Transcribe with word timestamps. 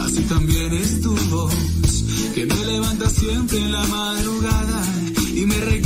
así 0.00 0.22
también 0.22 0.72
es 0.72 1.00
tu 1.02 1.14
voz, 1.30 1.54
que 2.34 2.46
me 2.46 2.64
levanta 2.64 3.10
siempre 3.10 3.58
en 3.58 3.72
la 3.72 3.84
madrugada 3.86 4.82
y 5.34 5.44
me 5.44 5.56
recuerda 5.56 5.85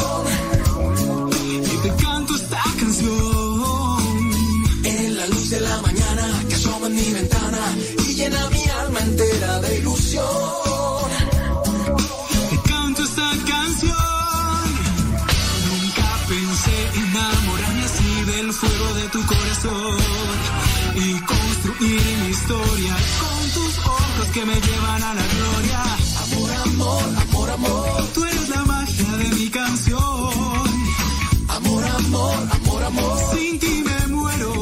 Sin 33.31 33.59
ti 33.59 33.83
me 33.85 34.07
muero, 34.07 34.53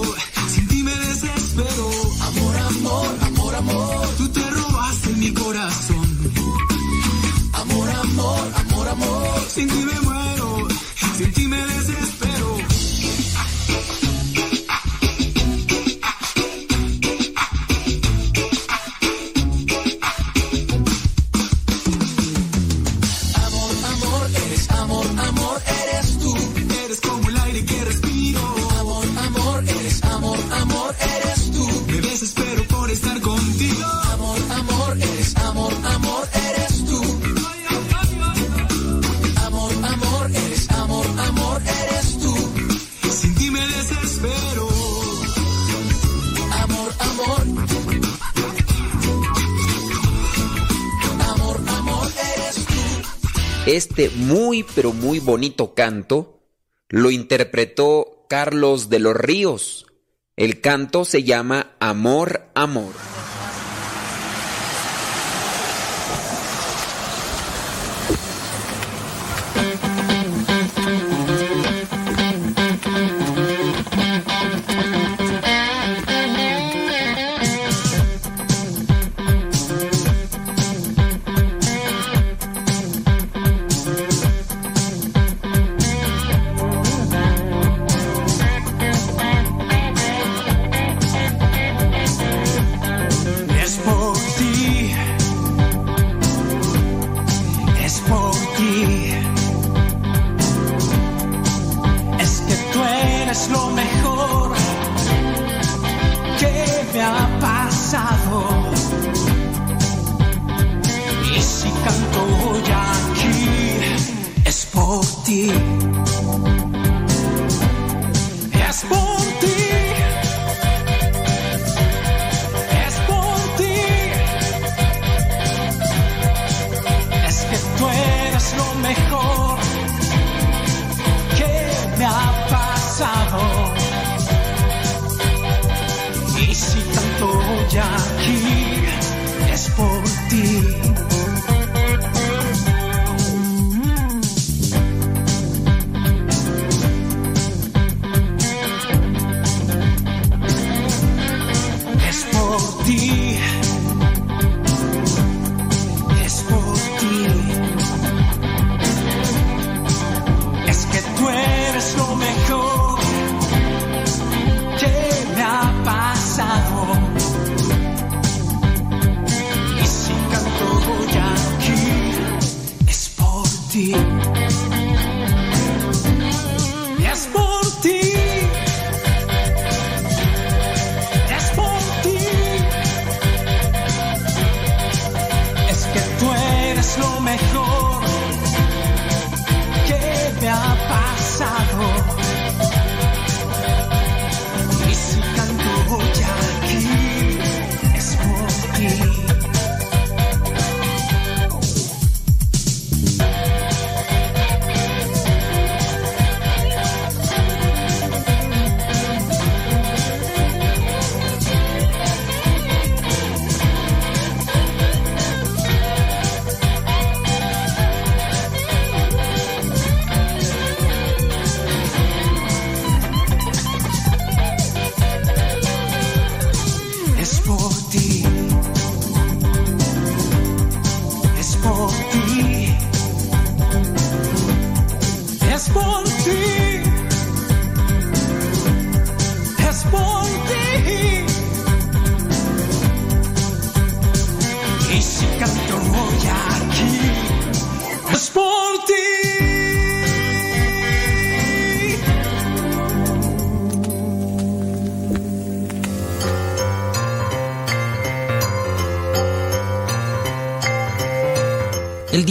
sin 0.53 0.67
ti 0.67 0.83
me 0.83 0.95
desespero. 0.95 1.89
Amor, 2.27 2.55
amor, 2.57 3.09
amor, 3.27 3.55
amor. 3.55 4.07
Tú 4.17 4.29
te 4.29 4.49
robaste 4.49 5.09
mi 5.15 5.33
corazón. 5.33 6.07
Amor, 7.53 7.89
amor, 7.89 8.51
amor, 8.61 8.87
amor. 8.87 9.39
Sin 9.49 9.67
ti 9.67 9.77
me 9.77 9.93
muero. 10.01 10.08
muy, 54.29 54.63
pero 54.75 54.93
muy 54.93 55.19
bonito 55.19 55.73
canto 55.73 56.39
lo 56.87 57.11
interpretó 57.11 58.25
Carlos 58.29 58.89
de 58.89 58.99
los 58.99 59.15
Ríos. 59.15 59.87
El 60.35 60.61
canto 60.61 61.03
se 61.03 61.23
llama 61.23 61.71
Amor, 61.79 62.49
Amor. 62.53 62.93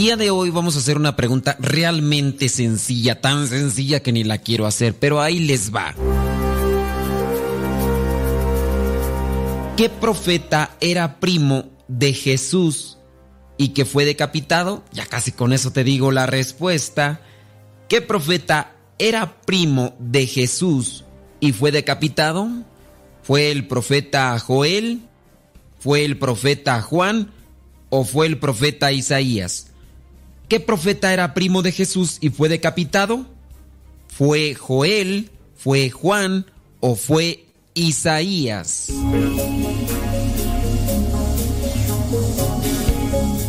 Día 0.09 0.17
de 0.17 0.31
hoy 0.31 0.49
vamos 0.49 0.75
a 0.75 0.79
hacer 0.79 0.97
una 0.97 1.17
pregunta 1.17 1.59
realmente 1.61 2.49
sencilla, 2.49 3.21
tan 3.21 3.47
sencilla 3.47 4.01
que 4.01 4.11
ni 4.11 4.25
la 4.25 4.39
quiero 4.39 4.65
hacer, 4.65 4.95
pero 4.95 5.21
ahí 5.21 5.39
les 5.39 5.71
va. 5.71 5.95
¿Qué 9.77 9.91
profeta 9.91 10.71
era 10.81 11.21
primo 11.21 11.67
de 11.89 12.15
Jesús 12.15 12.97
y 13.59 13.75
que 13.75 13.85
fue 13.85 14.07
decapitado? 14.07 14.83
Ya 14.93 15.05
casi 15.05 15.31
con 15.31 15.53
eso 15.53 15.73
te 15.73 15.85
digo 15.85 16.11
la 16.11 16.25
respuesta. 16.25 17.21
¿Qué 17.91 18.01
profeta 18.01 18.77
era 18.99 19.43
primo 19.43 19.95
de 19.99 20.27
Jesús 20.27 21.05
y 21.39 21.53
fue 21.53 21.71
decapitado? 21.71 22.49
¿Fue 23.23 23.51
el 23.51 23.69
profeta 23.69 24.39
Joel? 24.39 25.03
¿Fue 25.79 26.07
el 26.07 26.19
profeta 26.19 26.81
Juan? 26.81 27.31
¿O 27.91 28.05
fue 28.05 28.27
el 28.27 28.39
profeta 28.39 28.91
Isaías? 28.91 29.68
¿Qué 30.49 30.61
profeta 30.61 31.13
era 31.13 31.35
primo 31.35 31.61
de 31.61 31.73
Jesús 31.73 32.17
y 32.23 32.31
fue 32.31 32.49
decapitado? 32.49 33.27
¿Fue 34.09 34.55
Joel? 34.55 35.31
¿Fue 35.55 35.91
Juan? 35.91 36.47
¿O 36.81 36.95
fue 36.95 37.45
Isaías? 37.75 38.89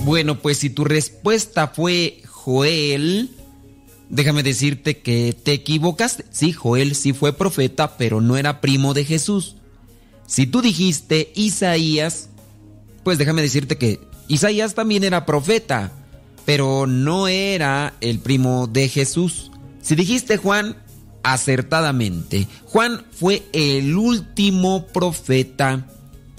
Bueno, 0.03 0.39
pues 0.39 0.57
si 0.57 0.69
tu 0.69 0.83
respuesta 0.83 1.67
fue 1.69 2.21
Joel, 2.27 3.29
déjame 4.09 4.43
decirte 4.43 4.97
que 4.97 5.33
te 5.41 5.53
equivocaste. 5.53 6.25
Sí, 6.31 6.51
Joel 6.51 6.95
sí 6.95 7.13
fue 7.13 7.31
profeta, 7.31 7.95
pero 7.95 8.19
no 8.19 8.35
era 8.35 8.59
primo 8.59 8.93
de 8.93 9.05
Jesús. 9.05 9.55
Si 10.27 10.47
tú 10.47 10.61
dijiste 10.61 11.31
Isaías, 11.33 12.29
pues 13.03 13.17
déjame 13.17 13.41
decirte 13.41 13.77
que 13.77 14.01
Isaías 14.27 14.75
también 14.75 15.05
era 15.05 15.25
profeta, 15.25 15.93
pero 16.49 16.87
no 16.87 17.27
era 17.27 17.93
el 18.01 18.17
primo 18.17 18.65
de 18.65 18.89
Jesús. 18.89 19.51
Si 19.83 19.93
dijiste 19.93 20.37
Juan, 20.37 20.77
acertadamente. 21.21 22.47
Juan 22.65 23.05
fue 23.11 23.43
el 23.53 23.95
último 23.95 24.87
profeta, 24.87 25.85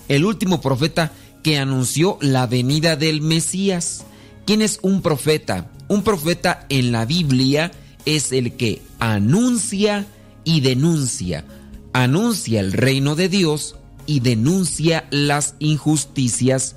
el 0.08 0.24
último 0.24 0.60
profeta 0.60 1.12
que 1.44 1.58
anunció 1.58 2.18
la 2.20 2.48
venida 2.48 2.96
del 2.96 3.20
Mesías. 3.20 4.04
¿Quién 4.46 4.62
es 4.62 4.80
un 4.82 5.00
profeta? 5.00 5.70
Un 5.86 6.02
profeta 6.02 6.66
en 6.70 6.90
la 6.90 7.04
Biblia 7.04 7.70
es 8.04 8.32
el 8.32 8.56
que 8.56 8.82
anuncia 8.98 10.06
y 10.42 10.60
denuncia. 10.60 11.44
Anuncia 11.92 12.58
el 12.58 12.72
reino 12.72 13.14
de 13.14 13.28
Dios 13.28 13.76
y 14.06 14.18
denuncia 14.18 15.06
las 15.12 15.54
injusticias. 15.60 16.74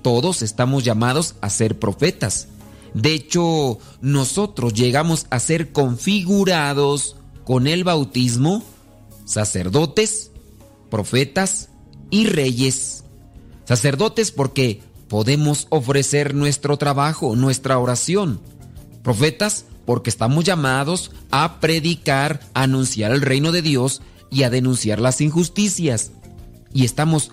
Todos 0.00 0.40
estamos 0.40 0.84
llamados 0.84 1.34
a 1.42 1.50
ser 1.50 1.78
profetas. 1.78 2.48
De 2.94 3.14
hecho, 3.14 3.78
nosotros 4.00 4.74
llegamos 4.74 5.26
a 5.30 5.38
ser 5.38 5.72
configurados 5.72 7.16
con 7.44 7.66
el 7.66 7.84
bautismo 7.84 8.62
sacerdotes, 9.24 10.30
profetas 10.90 11.70
y 12.10 12.26
reyes. 12.26 13.04
Sacerdotes 13.64 14.30
porque 14.30 14.82
podemos 15.08 15.66
ofrecer 15.70 16.34
nuestro 16.34 16.76
trabajo, 16.76 17.34
nuestra 17.36 17.78
oración. 17.78 18.40
Profetas 19.02 19.64
porque 19.86 20.10
estamos 20.10 20.44
llamados 20.44 21.10
a 21.30 21.60
predicar, 21.60 22.40
a 22.54 22.64
anunciar 22.64 23.12
el 23.12 23.22
reino 23.22 23.52
de 23.52 23.62
Dios 23.62 24.02
y 24.30 24.42
a 24.42 24.50
denunciar 24.50 25.00
las 25.00 25.20
injusticias. 25.20 26.12
Y 26.72 26.84
estamos 26.84 27.30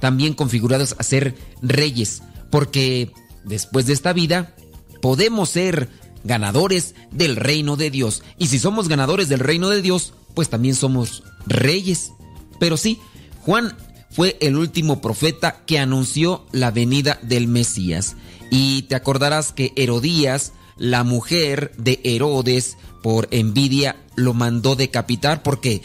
también 0.00 0.34
configurados 0.34 0.94
a 0.98 1.02
ser 1.02 1.34
reyes 1.62 2.22
porque 2.50 3.12
después 3.44 3.86
de 3.86 3.92
esta 3.92 4.12
vida 4.12 4.54
podemos 5.00 5.50
ser 5.50 5.88
ganadores 6.24 6.94
del 7.10 7.36
reino 7.36 7.76
de 7.76 7.90
Dios. 7.90 8.22
Y 8.38 8.48
si 8.48 8.58
somos 8.58 8.88
ganadores 8.88 9.28
del 9.28 9.40
reino 9.40 9.68
de 9.68 9.82
Dios, 9.82 10.12
pues 10.34 10.48
también 10.48 10.74
somos 10.74 11.22
reyes. 11.46 12.12
Pero 12.58 12.76
sí, 12.76 13.00
Juan 13.42 13.76
fue 14.10 14.36
el 14.40 14.56
último 14.56 15.00
profeta 15.00 15.62
que 15.66 15.78
anunció 15.78 16.46
la 16.52 16.70
venida 16.70 17.18
del 17.22 17.48
Mesías. 17.48 18.16
Y 18.50 18.82
te 18.82 18.94
acordarás 18.94 19.52
que 19.52 19.72
Herodías, 19.76 20.52
la 20.76 21.04
mujer 21.04 21.72
de 21.76 22.00
Herodes, 22.04 22.76
por 23.02 23.28
envidia 23.30 23.96
lo 24.16 24.34
mandó 24.34 24.74
decapitar 24.74 25.42
porque 25.42 25.82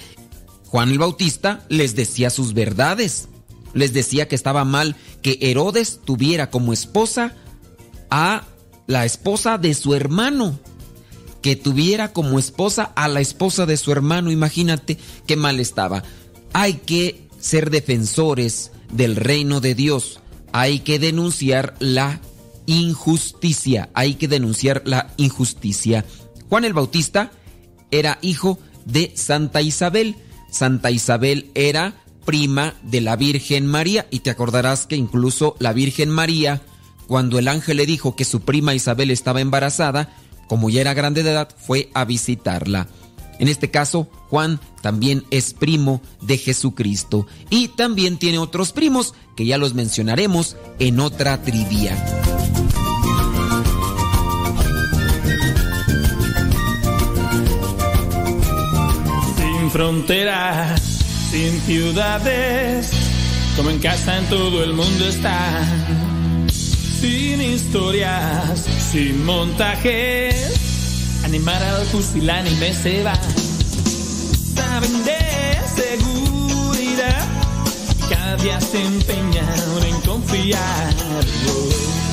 Juan 0.66 0.90
el 0.90 1.00
Bautista 1.00 1.64
les 1.70 1.96
decía 1.96 2.30
sus 2.30 2.54
verdades. 2.54 3.28
Les 3.74 3.94
decía 3.94 4.28
que 4.28 4.36
estaba 4.36 4.66
mal 4.66 4.96
que 5.22 5.38
Herodes 5.42 6.00
tuviera 6.04 6.50
como 6.50 6.74
esposa 6.74 7.36
a 8.10 8.44
la 8.88 9.06
esposa 9.06 9.58
de 9.58 9.74
su 9.74 9.96
hermano. 9.96 10.60
Que 11.42 11.56
tuviera 11.58 12.14
como 12.14 12.40
esposa 12.40 12.94
a 12.96 13.08
la 13.10 13.20
esposa 13.20 13.66
de 13.66 13.76
su 13.76 13.92
hermano. 13.92 14.32
Imagínate 14.32 14.98
qué 15.28 15.36
mal 15.36 15.60
estaba. 15.60 16.04
Hay 16.54 16.76
que 16.76 17.28
ser 17.40 17.70
defensores 17.70 18.72
del 18.92 19.18
reino 19.18 19.60
de 19.60 19.76
Dios. 19.76 20.22
Hay 20.54 20.80
que 20.80 21.00
denunciar 21.00 21.76
la 21.80 22.22
injusticia. 22.66 23.90
Hay 23.94 24.16
que 24.16 24.30
denunciar 24.30 24.84
la 24.86 25.14
injusticia. 25.18 26.06
Juan 26.48 26.64
el 26.64 26.74
Bautista 26.74 27.32
era 27.92 28.20
hijo 28.22 28.60
de 28.86 29.12
Santa 29.16 29.62
Isabel. 29.62 30.16
Santa 30.50 30.92
Isabel 30.92 31.52
era 31.56 31.96
prima 32.26 32.76
de 32.84 33.02
la 33.02 33.16
Virgen 33.16 33.68
María 33.68 34.08
y 34.10 34.20
te 34.20 34.30
acordarás 34.30 34.86
que 34.86 34.96
incluso 34.96 35.56
la 35.60 35.74
Virgen 35.74 36.10
María 36.10 36.62
cuando 37.08 37.40
el 37.40 37.48
ángel 37.48 37.78
le 37.78 37.86
dijo 37.86 38.16
que 38.16 38.26
su 38.26 38.42
prima 38.42 38.74
Isabel 38.74 39.12
estaba 39.12 39.42
embarazada, 39.42 40.10
como 40.48 40.70
ya 40.70 40.82
era 40.82 40.94
grande 40.94 41.24
de 41.24 41.32
edad, 41.32 41.50
fue 41.58 41.90
a 41.94 42.06
visitarla. 42.06 42.88
En 43.40 43.48
este 43.48 43.72
caso, 43.72 44.08
Juan 44.30 44.60
también 44.82 45.26
es 45.32 45.54
primo 45.54 46.02
de 46.22 46.38
Jesucristo 46.38 47.28
y 47.50 47.70
también 47.70 48.18
tiene 48.18 48.38
otros 48.38 48.72
primos 48.72 49.14
que 49.36 49.46
ya 49.46 49.58
los 49.58 49.74
mencionaremos 49.74 50.56
en 50.80 51.00
otra 51.00 51.42
trivia. 51.42 51.98
Sin 59.36 59.72
fronteras, 59.72 60.82
sin 61.32 61.60
ciudades, 61.62 62.92
como 63.58 63.72
en 63.72 63.80
casa 63.80 64.20
en 64.20 64.26
todo 64.28 64.64
el 64.64 64.74
mundo 64.74 65.08
está 65.08 66.13
sin 67.04 67.42
historias, 67.42 68.62
sin 68.92 69.26
montajes. 69.26 71.20
Animar 71.26 71.62
al 71.62 71.86
pusilánime 71.88 72.74
se 72.74 73.04
va. 73.04 73.16
Saben 74.56 75.04
de 75.04 75.20
seguridad. 75.82 77.26
Cada 78.10 78.38
día 78.38 78.62
se 78.62 78.82
empeñan 78.86 79.84
en 79.86 80.00
confiar. 80.02 80.94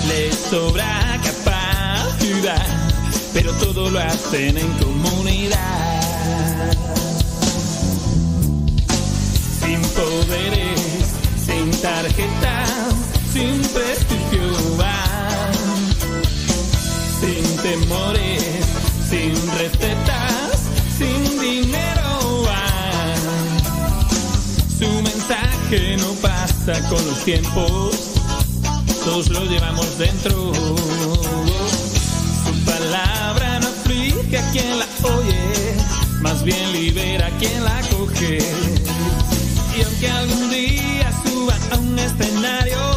Les 0.09 0.35
sobra 0.51 1.21
capacidad, 1.23 2.67
pero 3.33 3.53
todo 3.63 3.91
lo 3.91 4.01
hacen 4.01 4.59
en 4.59 4.73
comunidad. 4.83 6.01
Sin 9.61 9.81
poderes, 9.83 10.81
sin 11.47 11.71
tarjetas, 11.81 12.71
sin 13.33 13.63
prestigio 13.73 14.80
temores, 17.63 18.43
sin 19.09 19.35
recetas, 19.59 20.61
sin 20.97 21.41
dinero. 21.41 22.45
Su 24.79 24.89
mensaje 25.03 25.97
no 25.99 26.13
pasa 26.23 26.81
con 26.89 27.05
los 27.07 27.25
tiempos, 27.25 27.97
todos 29.05 29.29
lo 29.29 29.45
llevamos 29.45 29.99
dentro. 29.99 30.53
Su 32.45 32.65
palabra 32.65 33.61
no 33.61 33.69
aflige 33.69 34.39
a 34.39 34.51
quien 34.53 34.79
la 34.79 34.87
oye, 35.03 35.75
más 36.23 36.43
bien 36.43 36.73
libera 36.73 37.27
a 37.27 37.39
quien 37.39 37.63
la 37.63 37.81
coge. 37.91 38.39
Y 39.77 39.83
aunque 39.83 40.09
algún 40.09 40.51
día 40.51 41.13
suba 41.25 41.55
a 41.73 41.77
un 41.77 41.99
escenario, 41.99 42.90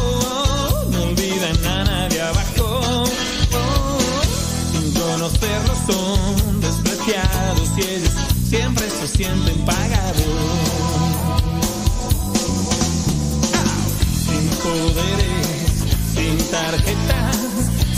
sienten 9.24 9.58
pagados. 9.64 10.22
Sin 14.24 14.44
poderes, 14.62 15.72
sin 16.14 16.36
tarjetas, 16.50 17.36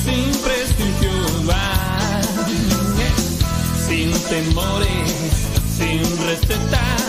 sin 0.04 0.26
prestigio 0.44 1.16
sin 3.86 4.12
temores, 4.28 5.12
sin 5.76 6.02
recetas, 6.26 7.02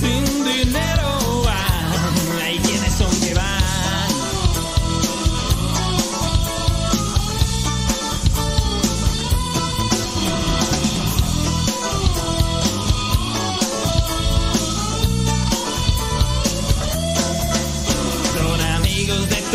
sin 0.00 0.24
dinero 0.44 1.17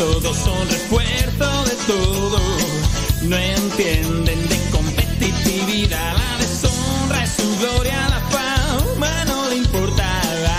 todos 0.04 0.36
son 0.36 0.70
refuerzo 0.70 1.64
de 1.64 1.76
todo. 1.88 2.40
No 3.22 3.38
entienden 3.38 4.50
de 4.50 4.60
competitividad, 4.70 6.14
la 6.18 6.38
deshonra 6.40 7.24
es 7.24 7.32
su 7.40 7.58
gloria, 7.58 8.10
la 8.10 8.22
fama 8.36 9.26
no 9.26 9.50
le 9.50 9.56
importaba. 9.58 10.58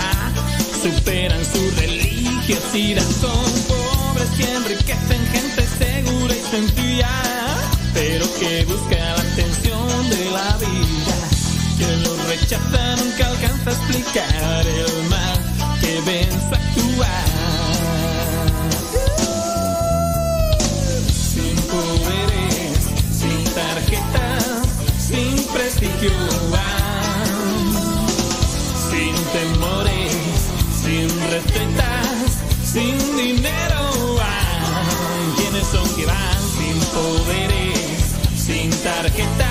Superan 0.81 1.43
su 1.45 1.61
religiosidad, 1.79 3.07
son 3.21 3.45
pobres 3.69 4.29
que 4.35 4.45
enriquecen 4.51 5.23
gente 5.35 5.63
segura 5.77 6.35
y 6.35 6.43
sencilla, 6.55 7.15
pero 7.93 8.25
que 8.39 8.65
busca 8.65 8.97
la 8.97 9.21
atención 9.31 10.09
de 10.09 10.25
la 10.37 10.57
vida. 10.57 11.17
Que 11.77 11.89
lo 12.03 12.15
rechaza 12.29 12.95
nunca 12.97 13.27
alcanza 13.27 13.69
a 13.69 13.73
explicar 13.73 14.65
el 14.65 15.09
mal 15.09 15.37
que 15.81 16.01
ven 16.01 16.31
su 16.31 16.55
actuar. 16.55 17.34
prestigiosa, 25.55 26.65
sin 28.91 29.15
temores, 29.31 30.13
sin 30.83 31.07
recetas, 31.31 32.43
sin 32.61 32.97
dinero. 33.15 34.19
Hay 34.21 35.33
quienes 35.37 35.65
son 35.67 35.87
que 35.95 36.05
van 36.05 36.41
sin 36.57 36.77
poderes, 36.93 38.15
sin 38.35 38.69
tarjetas. 38.83 39.44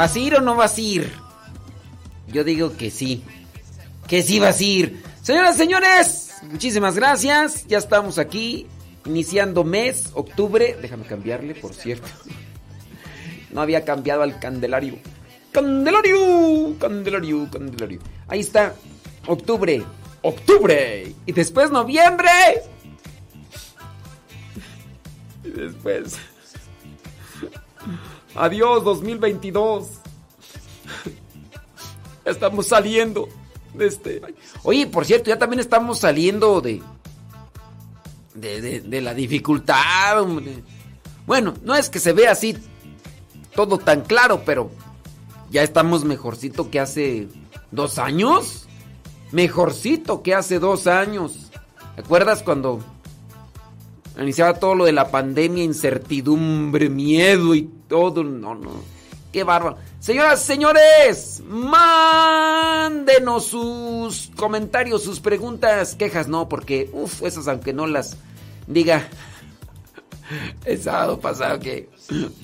¿Vas 0.00 0.16
a 0.16 0.18
ir 0.18 0.34
o 0.34 0.40
no 0.40 0.56
vas 0.56 0.78
a 0.78 0.80
ir? 0.80 1.12
Yo 2.26 2.42
digo 2.42 2.74
que 2.74 2.90
sí. 2.90 3.22
Que 4.08 4.22
sí 4.22 4.40
vas 4.40 4.58
a 4.58 4.64
ir. 4.64 5.02
Señoras, 5.20 5.58
señores, 5.58 6.32
muchísimas 6.50 6.94
gracias. 6.94 7.66
Ya 7.66 7.76
estamos 7.76 8.16
aquí, 8.16 8.66
iniciando 9.04 9.62
mes, 9.62 10.08
octubre. 10.14 10.74
Déjame 10.80 11.04
cambiarle, 11.04 11.54
por 11.54 11.74
cierto. 11.74 12.08
No 13.50 13.60
había 13.60 13.84
cambiado 13.84 14.22
al 14.22 14.38
Candelario. 14.38 14.96
Candelario, 15.52 16.78
Candelario, 16.78 17.50
Candelario. 17.50 18.00
Ahí 18.26 18.40
está, 18.40 18.74
octubre, 19.26 19.82
octubre. 20.22 21.14
Y 21.26 21.32
después 21.32 21.70
noviembre. 21.70 22.30
Y 25.44 25.50
después... 25.50 26.16
Adiós 28.34 28.84
2022. 28.84 29.88
Estamos 32.24 32.66
saliendo 32.66 33.28
de 33.74 33.86
este... 33.86 34.22
Oye, 34.62 34.86
por 34.86 35.04
cierto, 35.04 35.30
ya 35.30 35.38
también 35.38 35.60
estamos 35.60 35.98
saliendo 35.98 36.60
de... 36.60 36.82
De, 38.34 38.80
de, 38.80 39.00
la 39.00 39.12
dificultad. 39.12 40.24
Bueno, 41.26 41.54
no 41.62 41.74
es 41.74 41.90
que 41.90 41.98
se 41.98 42.12
vea 42.12 42.30
así 42.32 42.56
todo 43.54 43.76
tan 43.76 44.02
claro, 44.02 44.42
pero 44.46 44.70
ya 45.50 45.62
estamos 45.62 46.04
mejorcito 46.04 46.70
que 46.70 46.80
hace 46.80 47.28
dos 47.70 47.98
años. 47.98 48.66
Mejorcito 49.32 50.22
que 50.22 50.34
hace 50.34 50.58
dos 50.58 50.86
años. 50.86 51.50
¿Te 51.96 52.02
acuerdas 52.02 52.42
cuando 52.42 52.80
iniciaba 54.24 54.54
todo 54.54 54.74
lo 54.74 54.84
de 54.84 54.92
la 54.92 55.10
pandemia, 55.10 55.64
incertidumbre, 55.64 56.90
miedo 56.90 57.54
y 57.54 57.70
todo? 57.88 58.24
No, 58.24 58.54
no. 58.54 58.70
Qué 59.32 59.44
bárbaro. 59.44 59.78
Señoras, 60.00 60.42
señores, 60.42 61.42
mándenos 61.46 63.46
sus 63.46 64.32
comentarios, 64.34 65.04
sus 65.04 65.20
preguntas, 65.20 65.94
quejas, 65.94 66.26
no, 66.26 66.48
porque, 66.48 66.90
uff, 66.92 67.22
esas 67.22 67.46
aunque 67.46 67.72
no 67.72 67.86
las 67.86 68.16
diga. 68.66 69.08
El 70.64 70.82
sábado 70.82 71.20
pasado 71.20 71.58
que 71.60 71.88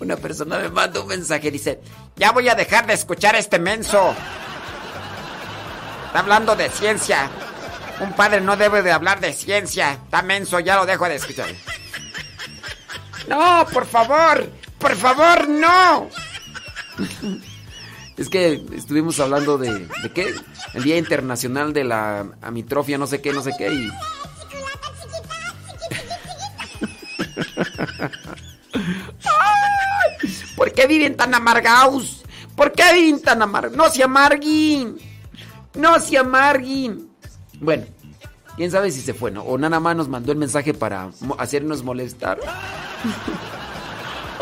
una 0.00 0.16
persona 0.16 0.58
me 0.58 0.68
manda 0.68 1.00
un 1.00 1.08
mensaje 1.08 1.48
y 1.48 1.52
dice, 1.52 1.80
ya 2.16 2.32
voy 2.32 2.48
a 2.48 2.54
dejar 2.54 2.86
de 2.86 2.94
escuchar 2.94 3.34
a 3.34 3.38
este 3.38 3.58
menso. 3.58 4.14
Está 6.06 6.20
hablando 6.20 6.56
de 6.56 6.70
ciencia. 6.70 7.30
Un 8.00 8.12
padre 8.12 8.40
no 8.40 8.56
debe 8.56 8.82
de 8.82 8.92
hablar 8.92 9.20
de 9.20 9.32
ciencia. 9.32 9.92
Está 9.92 10.22
menso, 10.22 10.60
ya 10.60 10.76
lo 10.76 10.86
dejo 10.86 11.08
de 11.08 11.16
escuchar. 11.16 11.48
No, 13.28 13.66
por 13.72 13.86
favor, 13.86 14.48
por 14.78 14.94
favor, 14.96 15.48
no. 15.48 16.08
Es 18.16 18.30
que 18.30 18.62
estuvimos 18.74 19.20
hablando 19.20 19.58
de, 19.58 19.86
¿de 20.02 20.12
qué? 20.14 20.34
El 20.74 20.84
Día 20.84 20.96
Internacional 20.96 21.72
de 21.72 21.84
la 21.84 22.26
Amitrofia, 22.40 22.96
no 22.98 23.06
sé 23.06 23.20
qué, 23.20 23.32
no 23.32 23.42
sé 23.42 23.52
qué. 23.58 23.90
¿Por 30.56 30.72
qué 30.72 30.86
viven 30.86 31.16
tan 31.16 31.34
amargados? 31.34 32.24
¿Por 32.54 32.72
qué 32.72 32.92
viven 32.94 33.20
tan 33.20 33.42
amargados? 33.42 33.76
No 33.76 33.90
se 33.90 34.02
amarguen. 34.02 34.96
No 35.74 36.00
se 36.00 36.16
amarguen. 36.16 37.08
Bueno, 37.60 37.84
quién 38.56 38.70
sabe 38.70 38.90
si 38.90 39.02
se 39.02 39.12
fue, 39.12 39.30
¿no? 39.30 39.42
O 39.42 39.58
nada 39.58 39.78
más 39.78 39.94
nos 39.94 40.08
mandó 40.08 40.32
el 40.32 40.38
mensaje 40.38 40.72
para 40.72 41.10
hacernos 41.38 41.82
molestar. 41.82 42.38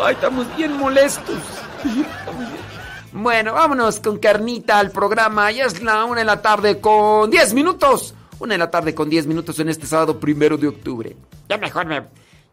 Ay, 0.02 0.14
estamos 0.14 0.56
bien 0.56 0.76
molestos. 0.76 1.38
Bueno, 3.12 3.52
vámonos 3.52 4.00
con 4.00 4.18
carnita 4.18 4.78
al 4.78 4.90
programa. 4.90 5.50
Ya 5.52 5.66
es 5.66 5.82
la 5.82 6.04
una 6.04 6.20
de 6.20 6.24
la 6.24 6.42
tarde 6.42 6.80
con 6.80 7.30
10 7.30 7.54
minutos. 7.54 8.14
Una 8.40 8.54
de 8.54 8.58
la 8.58 8.70
tarde 8.70 8.94
con 8.94 9.08
10 9.08 9.26
minutos 9.26 9.58
en 9.60 9.68
este 9.68 9.86
sábado 9.86 10.18
primero 10.18 10.56
de 10.56 10.68
octubre. 10.68 11.16
Ya 11.48 11.56
mejor 11.56 11.86
me, 11.86 12.02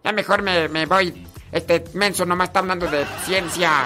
ya 0.04 0.12
mejor 0.12 0.44
me, 0.44 0.68
me 0.70 0.86
voy. 0.86 1.28
Este 1.52 1.84
menso 1.94 2.26
nomás 2.26 2.50
está 2.50 2.60
hablando 2.60 2.88
de 2.88 3.06
ciencia. 3.26 3.86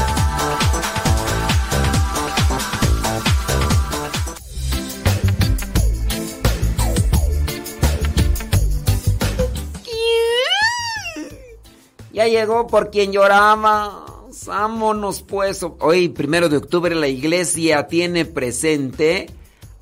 Ya 12.21 12.27
llegó 12.27 12.67
por 12.67 12.91
quien 12.91 13.11
lloraba. 13.11 14.05
Vámonos 14.45 15.23
pues. 15.23 15.65
Hoy, 15.79 16.09
primero 16.09 16.49
de 16.49 16.57
octubre, 16.57 16.93
la 16.93 17.07
iglesia 17.07 17.87
tiene 17.87 18.25
presente 18.25 19.27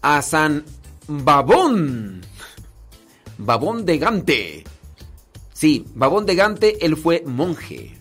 a 0.01 0.21
San 0.21 0.63
Babón. 1.05 2.21
Babón 3.37 3.83
de 3.83 3.97
Gante. 3.97 4.63
Sí, 5.51 5.85
Babón 5.93 6.25
de 6.25 6.35
Gante, 6.35 6.85
él 6.85 6.95
fue 6.95 7.23
monje. 7.25 7.97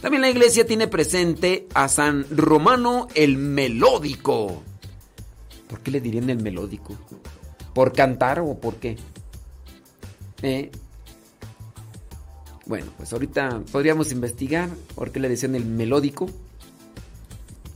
También 0.00 0.20
la 0.20 0.30
iglesia 0.30 0.64
tiene 0.64 0.86
presente 0.86 1.66
a 1.74 1.88
San 1.88 2.26
Romano 2.30 3.08
el 3.16 3.38
Melódico. 3.38 4.62
¿Por 5.68 5.80
qué 5.80 5.90
le 5.90 6.00
dirían 6.00 6.30
el 6.30 6.40
melódico? 6.40 6.96
¿Por 7.74 7.92
cantar 7.92 8.38
o 8.38 8.54
por 8.54 8.76
qué? 8.76 8.96
¿Eh? 10.42 10.70
Bueno, 12.70 12.86
pues 12.96 13.12
ahorita 13.12 13.64
podríamos 13.72 14.12
investigar 14.12 14.68
por 14.94 15.10
qué 15.10 15.18
le 15.18 15.28
decían 15.28 15.56
el 15.56 15.64
melódico. 15.64 16.30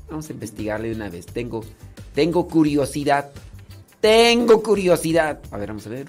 Vamos 0.09 0.31
a 0.31 0.33
investigarle 0.33 0.91
de 0.91 0.95
una 0.95 1.11
vez. 1.11 1.27
Tengo, 1.27 1.65
tengo 2.15 2.47
curiosidad. 2.47 3.33
Tengo 4.01 4.63
curiosidad. 4.63 5.41
A 5.51 5.59
ver, 5.59 5.71
vamos 5.71 5.89
a 5.89 5.91
ver. 5.91 6.09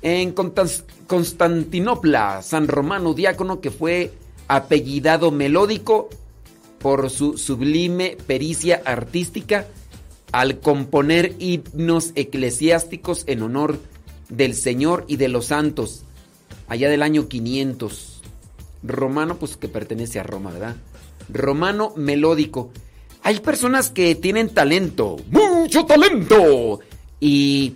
En 0.00 0.32
Constantinopla, 1.08 2.40
San 2.42 2.68
Romano 2.68 3.12
Diácono, 3.12 3.60
que 3.60 3.72
fue 3.72 4.12
apellidado 4.46 5.32
melódico 5.32 6.08
por 6.78 7.10
su 7.10 7.36
sublime 7.36 8.16
pericia 8.28 8.80
artística 8.84 9.66
al 10.30 10.60
componer 10.60 11.34
himnos 11.40 12.12
eclesiásticos 12.14 13.24
en 13.26 13.42
honor 13.42 13.89
del 14.30 14.54
Señor 14.54 15.04
y 15.08 15.16
de 15.16 15.28
los 15.28 15.46
santos, 15.46 16.04
allá 16.68 16.88
del 16.88 17.02
año 17.02 17.28
500. 17.28 18.22
Romano, 18.82 19.36
pues 19.36 19.56
que 19.56 19.68
pertenece 19.68 20.20
a 20.20 20.22
Roma, 20.22 20.50
¿verdad? 20.52 20.76
Romano 21.28 21.92
melódico. 21.96 22.70
Hay 23.22 23.40
personas 23.40 23.90
que 23.90 24.14
tienen 24.14 24.48
talento, 24.48 25.16
mucho 25.30 25.84
talento. 25.84 26.80
Y 27.20 27.74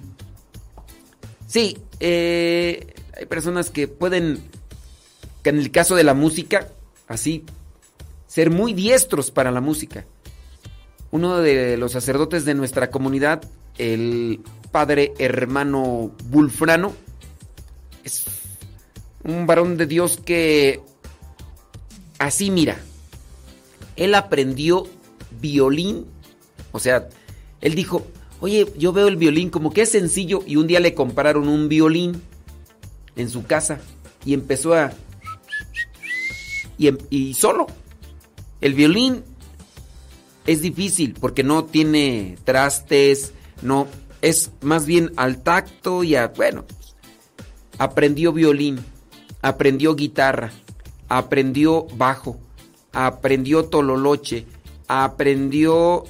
sí, 1.47 1.77
eh, 2.01 2.95
hay 3.17 3.27
personas 3.27 3.69
que 3.69 3.87
pueden, 3.87 4.43
que 5.43 5.51
en 5.51 5.59
el 5.59 5.71
caso 5.71 5.95
de 5.95 6.05
la 6.05 6.15
música, 6.15 6.69
así, 7.07 7.45
ser 8.27 8.51
muy 8.51 8.73
diestros 8.73 9.31
para 9.31 9.51
la 9.51 9.61
música. 9.61 10.07
Uno 11.11 11.37
de 11.39 11.77
los 11.77 11.93
sacerdotes 11.93 12.45
de 12.45 12.55
nuestra 12.55 12.91
comunidad, 12.91 13.43
el 13.79 14.41
padre 14.75 15.15
hermano 15.21 16.11
Bulfrano, 16.31 16.93
es 18.03 18.25
un 19.23 19.47
varón 19.47 19.77
de 19.77 19.87
Dios 19.87 20.17
que 20.17 20.81
así 22.19 22.51
mira. 22.51 22.81
Él 23.95 24.17
aprendió 24.17 24.89
violín, 25.41 26.07
o 26.73 26.81
sea, 26.81 27.09
él 27.61 27.77
dijo, 27.77 28.05
oye, 28.41 28.67
yo 28.77 28.93
veo 28.93 29.07
el 29.07 29.15
violín 29.15 29.49
como 29.49 29.73
que 29.73 29.83
es 29.83 29.93
sencillo 29.93 30.43
y 30.45 30.57
un 30.57 30.67
día 30.67 30.81
le 30.81 30.93
compraron 30.93 31.47
un 31.47 31.69
violín 31.69 32.21
en 33.15 33.31
su 33.31 33.47
casa 33.47 33.79
y 34.25 34.35
empezó 34.35 34.75
a... 34.75 34.93
Y, 36.79 36.89
em- 36.89 36.99
y 37.11 37.35
solo. 37.35 37.69
El 38.61 38.75
violín 38.75 39.23
es 40.49 40.63
difícil 40.63 41.15
porque 41.15 41.45
no 41.45 41.65
tiene 41.65 42.39
trastes, 42.43 43.33
no 43.63 43.87
es 44.25 44.53
más 44.63 44.87
bien 44.87 45.13
al 45.17 45.43
tacto 45.43 46.03
y 46.03 46.17
a, 46.17 46.29
bueno, 46.29 46.65
aprendió 47.77 48.33
violín, 48.33 48.83
aprendió 49.43 49.95
guitarra, 49.95 50.51
aprendió 51.11 51.87
bajo, 51.97 52.39
aprendió 52.93 53.67
tololoche, 53.67 54.47
aprendió... 54.89 56.05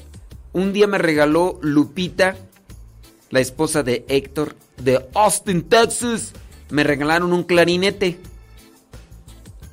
Un 0.52 0.72
día 0.72 0.86
me 0.86 0.98
regaló 0.98 1.58
Lupita, 1.62 2.36
la 3.30 3.40
esposa 3.40 3.82
de 3.82 4.04
Héctor, 4.06 4.54
de 4.76 5.04
Austin, 5.14 5.62
Texas. 5.64 6.32
Me 6.70 6.84
regalaron 6.84 7.32
un 7.32 7.42
clarinete. 7.42 8.20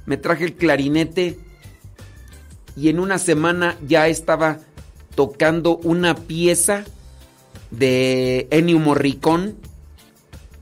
Me 0.07 0.17
traje 0.17 0.45
el 0.45 0.55
clarinete 0.55 1.37
y 2.75 2.89
en 2.89 2.99
una 2.99 3.19
semana 3.19 3.77
ya 3.87 4.07
estaba 4.07 4.57
tocando 5.13 5.77
una 5.77 6.15
pieza 6.15 6.83
de 7.69 8.47
Ennio 8.51 8.79
Morricone. 8.79 9.55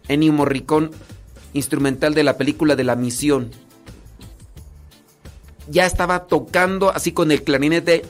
Ennio 0.07 0.33
Morricone, 0.33 0.89
instrumental 1.53 2.13
de 2.13 2.23
la 2.23 2.37
película 2.37 2.75
de 2.75 2.83
la 2.83 2.95
misión. 2.95 3.51
Ya 5.67 5.85
estaba 5.85 6.25
tocando 6.25 6.89
así 6.89 7.11
con 7.11 7.31
el 7.31 7.43
clarinete. 7.43 8.03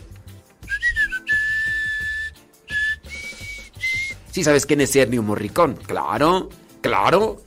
Sí, 4.31 4.43
sabes 4.43 4.65
quién 4.65 4.81
es 4.81 4.95
Ennio 4.95 5.23
Morricone. 5.23 5.75
Claro, 5.75 6.49
claro. 6.81 7.41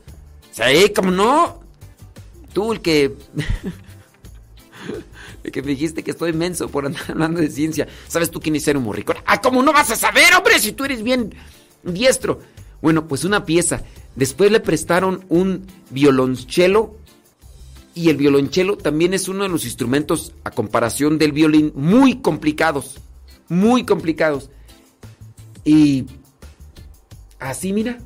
Sí, 0.51 0.92
¿cómo 0.95 1.11
no? 1.11 1.62
Tú 2.53 2.73
el 2.73 2.81
que. 2.83 3.16
Que 5.50 5.62
me 5.62 5.68
dijiste 5.68 6.02
que 6.05 6.12
estoy 6.12 6.33
menso 6.33 6.68
por 6.68 6.87
andar 6.87 7.02
hablando 7.09 7.40
de 7.40 7.50
ciencia. 7.50 7.88
¿Sabes 8.09 8.31
tú 8.31 8.40
quién 8.40 8.57
es 8.57 8.68
Ennio 8.68 8.83
Morricone? 8.83 9.20
Ah, 9.26 9.40
¿cómo 9.40 9.62
no 9.62 9.72
vas 9.72 9.90
a 9.90 9.96
saber, 9.96 10.35
hombre? 10.35 10.59
Si 10.59 10.72
tú 10.72 10.85
eres 10.85 11.02
bien 11.02 11.35
diestro. 11.83 12.40
Bueno, 12.81 13.07
pues 13.09 13.24
una 13.24 13.44
pieza. 13.44 13.83
Después 14.16 14.50
le 14.50 14.61
prestaron 14.61 15.24
un 15.28 15.66
violonchelo. 15.90 16.96
Y 17.94 18.09
el 18.09 18.16
violonchelo 18.16 18.78
también 18.78 19.12
es 19.12 19.28
uno 19.28 19.42
de 19.42 19.50
los 19.50 19.64
instrumentos, 19.64 20.33
a 20.44 20.50
comparación 20.50 21.18
del 21.18 21.33
violín, 21.33 21.72
muy 21.74 22.20
complicados. 22.20 22.98
Muy 23.48 23.85
complicados. 23.85 24.50
Y 25.64 26.07
así, 27.38 27.72
mira. 27.72 27.98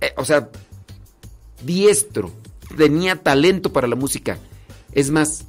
Eh, 0.00 0.12
o 0.16 0.24
sea, 0.24 0.50
diestro. 1.64 2.30
Tenía 2.76 3.22
talento 3.22 3.72
para 3.72 3.86
la 3.86 3.96
música. 3.96 4.38
Es 4.92 5.10
más, 5.10 5.44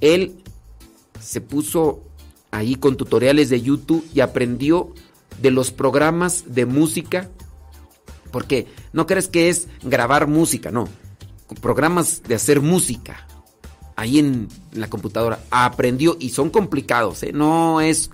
él 0.00 0.42
se 1.20 1.40
puso 1.40 2.02
ahí 2.50 2.76
con 2.76 2.96
tutoriales 2.96 3.50
de 3.50 3.60
YouTube 3.60 4.06
y 4.14 4.20
aprendió 4.20 4.94
de 5.40 5.50
los 5.50 5.70
programas 5.70 6.54
de 6.54 6.66
música. 6.66 7.30
Porque 8.30 8.66
no 8.92 9.06
crees 9.06 9.28
que 9.28 9.48
es 9.48 9.68
grabar 9.82 10.26
música, 10.26 10.70
no. 10.70 10.88
Programas 11.60 12.22
de 12.22 12.36
hacer 12.36 12.60
música. 12.60 13.26
Ahí 13.96 14.18
en 14.18 14.48
la 14.72 14.88
computadora. 14.88 15.40
Aprendió 15.50 16.16
y 16.18 16.30
son 16.30 16.50
complicados, 16.50 17.22
¿eh? 17.22 17.32
No 17.32 17.80
es, 17.80 18.10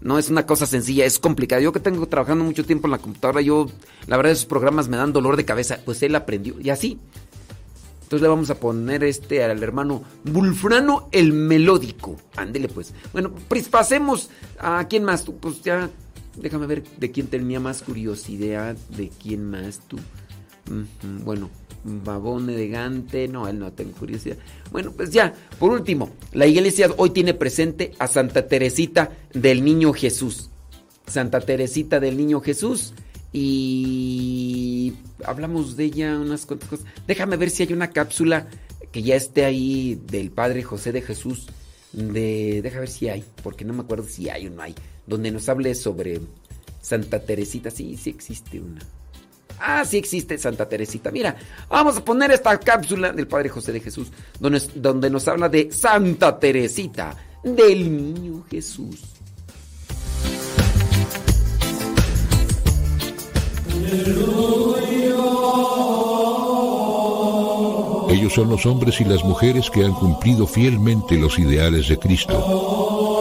no 0.00 0.18
es 0.18 0.30
una 0.30 0.46
cosa 0.46 0.66
sencilla, 0.66 1.04
es 1.04 1.18
complicado. 1.18 1.60
Yo 1.60 1.72
que 1.72 1.80
tengo 1.80 2.06
trabajando 2.06 2.44
mucho 2.44 2.64
tiempo 2.64 2.86
en 2.86 2.92
la 2.92 2.98
computadora, 2.98 3.40
yo, 3.40 3.66
la 4.06 4.16
verdad, 4.16 4.32
esos 4.32 4.46
programas 4.46 4.88
me 4.88 4.96
dan 4.96 5.12
dolor 5.12 5.36
de 5.36 5.44
cabeza. 5.44 5.80
Pues 5.84 6.02
él 6.02 6.14
aprendió. 6.14 6.60
Y 6.60 6.70
así. 6.70 6.98
Entonces 8.02 8.22
le 8.22 8.28
vamos 8.28 8.48
a 8.48 8.58
poner 8.58 9.04
este 9.04 9.44
al 9.44 9.62
hermano 9.62 10.02
Bulfrano 10.24 11.08
el 11.12 11.34
Melódico. 11.34 12.16
Ándele 12.36 12.68
pues. 12.68 12.94
Bueno, 13.12 13.32
pues 13.48 13.68
pasemos 13.68 14.30
a 14.58 14.86
quién 14.88 15.04
más 15.04 15.24
tú. 15.24 15.36
Pues 15.36 15.62
ya, 15.62 15.90
déjame 16.36 16.66
ver 16.66 16.84
de 16.96 17.10
quién 17.10 17.26
tenía 17.26 17.60
más 17.60 17.82
curiosidad. 17.82 18.76
De 18.96 19.10
quién 19.10 19.50
más 19.50 19.80
tú. 19.88 19.98
Bueno, 21.24 21.50
Babón 21.84 22.50
elegante. 22.50 23.28
No, 23.28 23.48
él 23.48 23.58
no 23.58 23.72
tengo 23.72 23.92
curiosidad. 23.92 24.36
Bueno, 24.70 24.92
pues 24.92 25.10
ya, 25.10 25.32
por 25.58 25.72
último, 25.72 26.10
la 26.32 26.46
iglesia 26.46 26.90
hoy 26.96 27.10
tiene 27.10 27.34
presente 27.34 27.92
a 27.98 28.06
Santa 28.06 28.46
Teresita 28.46 29.10
del 29.32 29.64
Niño 29.64 29.92
Jesús. 29.92 30.50
Santa 31.06 31.40
Teresita 31.40 32.00
del 32.00 32.16
Niño 32.16 32.40
Jesús. 32.40 32.94
Y 33.32 34.94
hablamos 35.24 35.76
de 35.76 35.84
ella 35.84 36.18
unas 36.18 36.46
cuantas 36.46 36.68
cosas. 36.68 36.86
Déjame 37.06 37.36
ver 37.36 37.50
si 37.50 37.62
hay 37.62 37.72
una 37.72 37.90
cápsula 37.90 38.48
que 38.92 39.02
ya 39.02 39.16
esté 39.16 39.44
ahí 39.44 40.00
del 40.10 40.30
Padre 40.30 40.62
José 40.62 40.92
de 40.92 41.02
Jesús. 41.02 41.46
De, 41.92 42.60
ver 42.62 42.88
si 42.88 43.08
hay, 43.08 43.24
porque 43.42 43.64
no 43.64 43.72
me 43.72 43.80
acuerdo 43.82 44.04
si 44.08 44.28
hay 44.28 44.46
o 44.46 44.50
no 44.50 44.62
hay. 44.62 44.74
Donde 45.06 45.30
nos 45.30 45.48
hable 45.48 45.74
sobre 45.74 46.20
Santa 46.80 47.20
Teresita. 47.20 47.70
Sí, 47.70 47.96
sí 47.96 48.10
existe 48.10 48.60
una. 48.60 48.80
Ah, 49.60 49.84
sí 49.84 49.96
existe 49.98 50.38
Santa 50.38 50.68
Teresita. 50.68 51.10
Mira, 51.10 51.36
vamos 51.68 51.96
a 51.96 52.04
poner 52.04 52.30
esta 52.30 52.58
cápsula 52.58 53.12
del 53.12 53.26
Padre 53.26 53.48
José 53.48 53.72
de 53.72 53.80
Jesús, 53.80 54.08
donde, 54.38 54.62
donde 54.74 55.10
nos 55.10 55.26
habla 55.28 55.48
de 55.48 55.72
Santa 55.72 56.38
Teresita, 56.38 57.16
del 57.42 58.14
Niño 58.14 58.44
Jesús. 58.50 59.18
Ellos 68.10 68.32
son 68.32 68.48
los 68.48 68.66
hombres 68.66 69.00
y 69.00 69.04
las 69.04 69.22
mujeres 69.24 69.70
que 69.70 69.84
han 69.84 69.92
cumplido 69.92 70.46
fielmente 70.46 71.16
los 71.16 71.38
ideales 71.38 71.88
de 71.88 71.98
Cristo. 71.98 73.17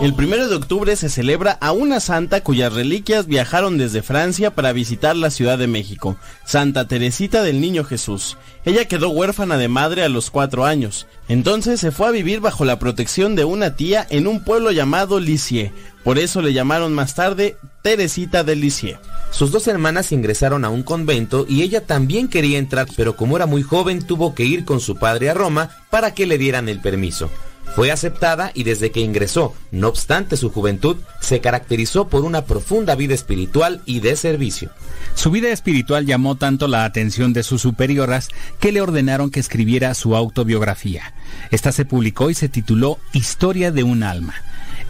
El 0.00 0.14
primero 0.14 0.46
de 0.46 0.54
octubre 0.54 0.94
se 0.94 1.08
celebra 1.08 1.58
a 1.60 1.72
una 1.72 1.98
santa 1.98 2.40
cuyas 2.40 2.72
reliquias 2.72 3.26
viajaron 3.26 3.78
desde 3.78 4.00
Francia 4.00 4.54
para 4.54 4.72
visitar 4.72 5.16
la 5.16 5.28
Ciudad 5.28 5.58
de 5.58 5.66
México, 5.66 6.16
Santa 6.44 6.86
Teresita 6.86 7.42
del 7.42 7.60
Niño 7.60 7.82
Jesús. 7.82 8.36
Ella 8.64 8.84
quedó 8.84 9.10
huérfana 9.10 9.58
de 9.58 9.66
madre 9.66 10.04
a 10.04 10.08
los 10.08 10.30
cuatro 10.30 10.64
años. 10.64 11.08
Entonces 11.26 11.80
se 11.80 11.90
fue 11.90 12.06
a 12.06 12.12
vivir 12.12 12.38
bajo 12.38 12.64
la 12.64 12.78
protección 12.78 13.34
de 13.34 13.44
una 13.44 13.74
tía 13.74 14.06
en 14.08 14.28
un 14.28 14.44
pueblo 14.44 14.70
llamado 14.70 15.18
Lisieux. 15.18 15.72
Por 16.04 16.20
eso 16.20 16.42
le 16.42 16.52
llamaron 16.52 16.94
más 16.94 17.16
tarde 17.16 17.56
Teresita 17.82 18.44
del 18.44 18.60
Lisieux. 18.60 19.00
Sus 19.32 19.50
dos 19.50 19.66
hermanas 19.66 20.12
ingresaron 20.12 20.64
a 20.64 20.70
un 20.70 20.84
convento 20.84 21.44
y 21.48 21.62
ella 21.62 21.84
también 21.84 22.28
quería 22.28 22.58
entrar, 22.58 22.86
pero 22.96 23.16
como 23.16 23.34
era 23.34 23.46
muy 23.46 23.64
joven 23.64 24.06
tuvo 24.06 24.32
que 24.36 24.44
ir 24.44 24.64
con 24.64 24.78
su 24.78 24.94
padre 24.94 25.28
a 25.28 25.34
Roma 25.34 25.70
para 25.90 26.14
que 26.14 26.26
le 26.26 26.38
dieran 26.38 26.68
el 26.68 26.80
permiso. 26.80 27.28
Fue 27.74 27.92
aceptada 27.92 28.50
y 28.54 28.64
desde 28.64 28.90
que 28.90 29.00
ingresó, 29.00 29.54
no 29.70 29.88
obstante 29.88 30.36
su 30.36 30.50
juventud, 30.50 30.96
se 31.20 31.40
caracterizó 31.40 32.08
por 32.08 32.24
una 32.24 32.44
profunda 32.44 32.94
vida 32.96 33.14
espiritual 33.14 33.82
y 33.84 34.00
de 34.00 34.16
servicio. 34.16 34.70
Su 35.14 35.30
vida 35.30 35.50
espiritual 35.50 36.04
llamó 36.06 36.36
tanto 36.36 36.66
la 36.66 36.84
atención 36.84 37.32
de 37.32 37.42
sus 37.42 37.62
superioras 37.62 38.28
que 38.58 38.72
le 38.72 38.80
ordenaron 38.80 39.30
que 39.30 39.40
escribiera 39.40 39.94
su 39.94 40.16
autobiografía. 40.16 41.14
Esta 41.50 41.70
se 41.72 41.84
publicó 41.84 42.30
y 42.30 42.34
se 42.34 42.48
tituló 42.48 42.98
Historia 43.12 43.70
de 43.70 43.84
un 43.84 44.02
alma. 44.02 44.34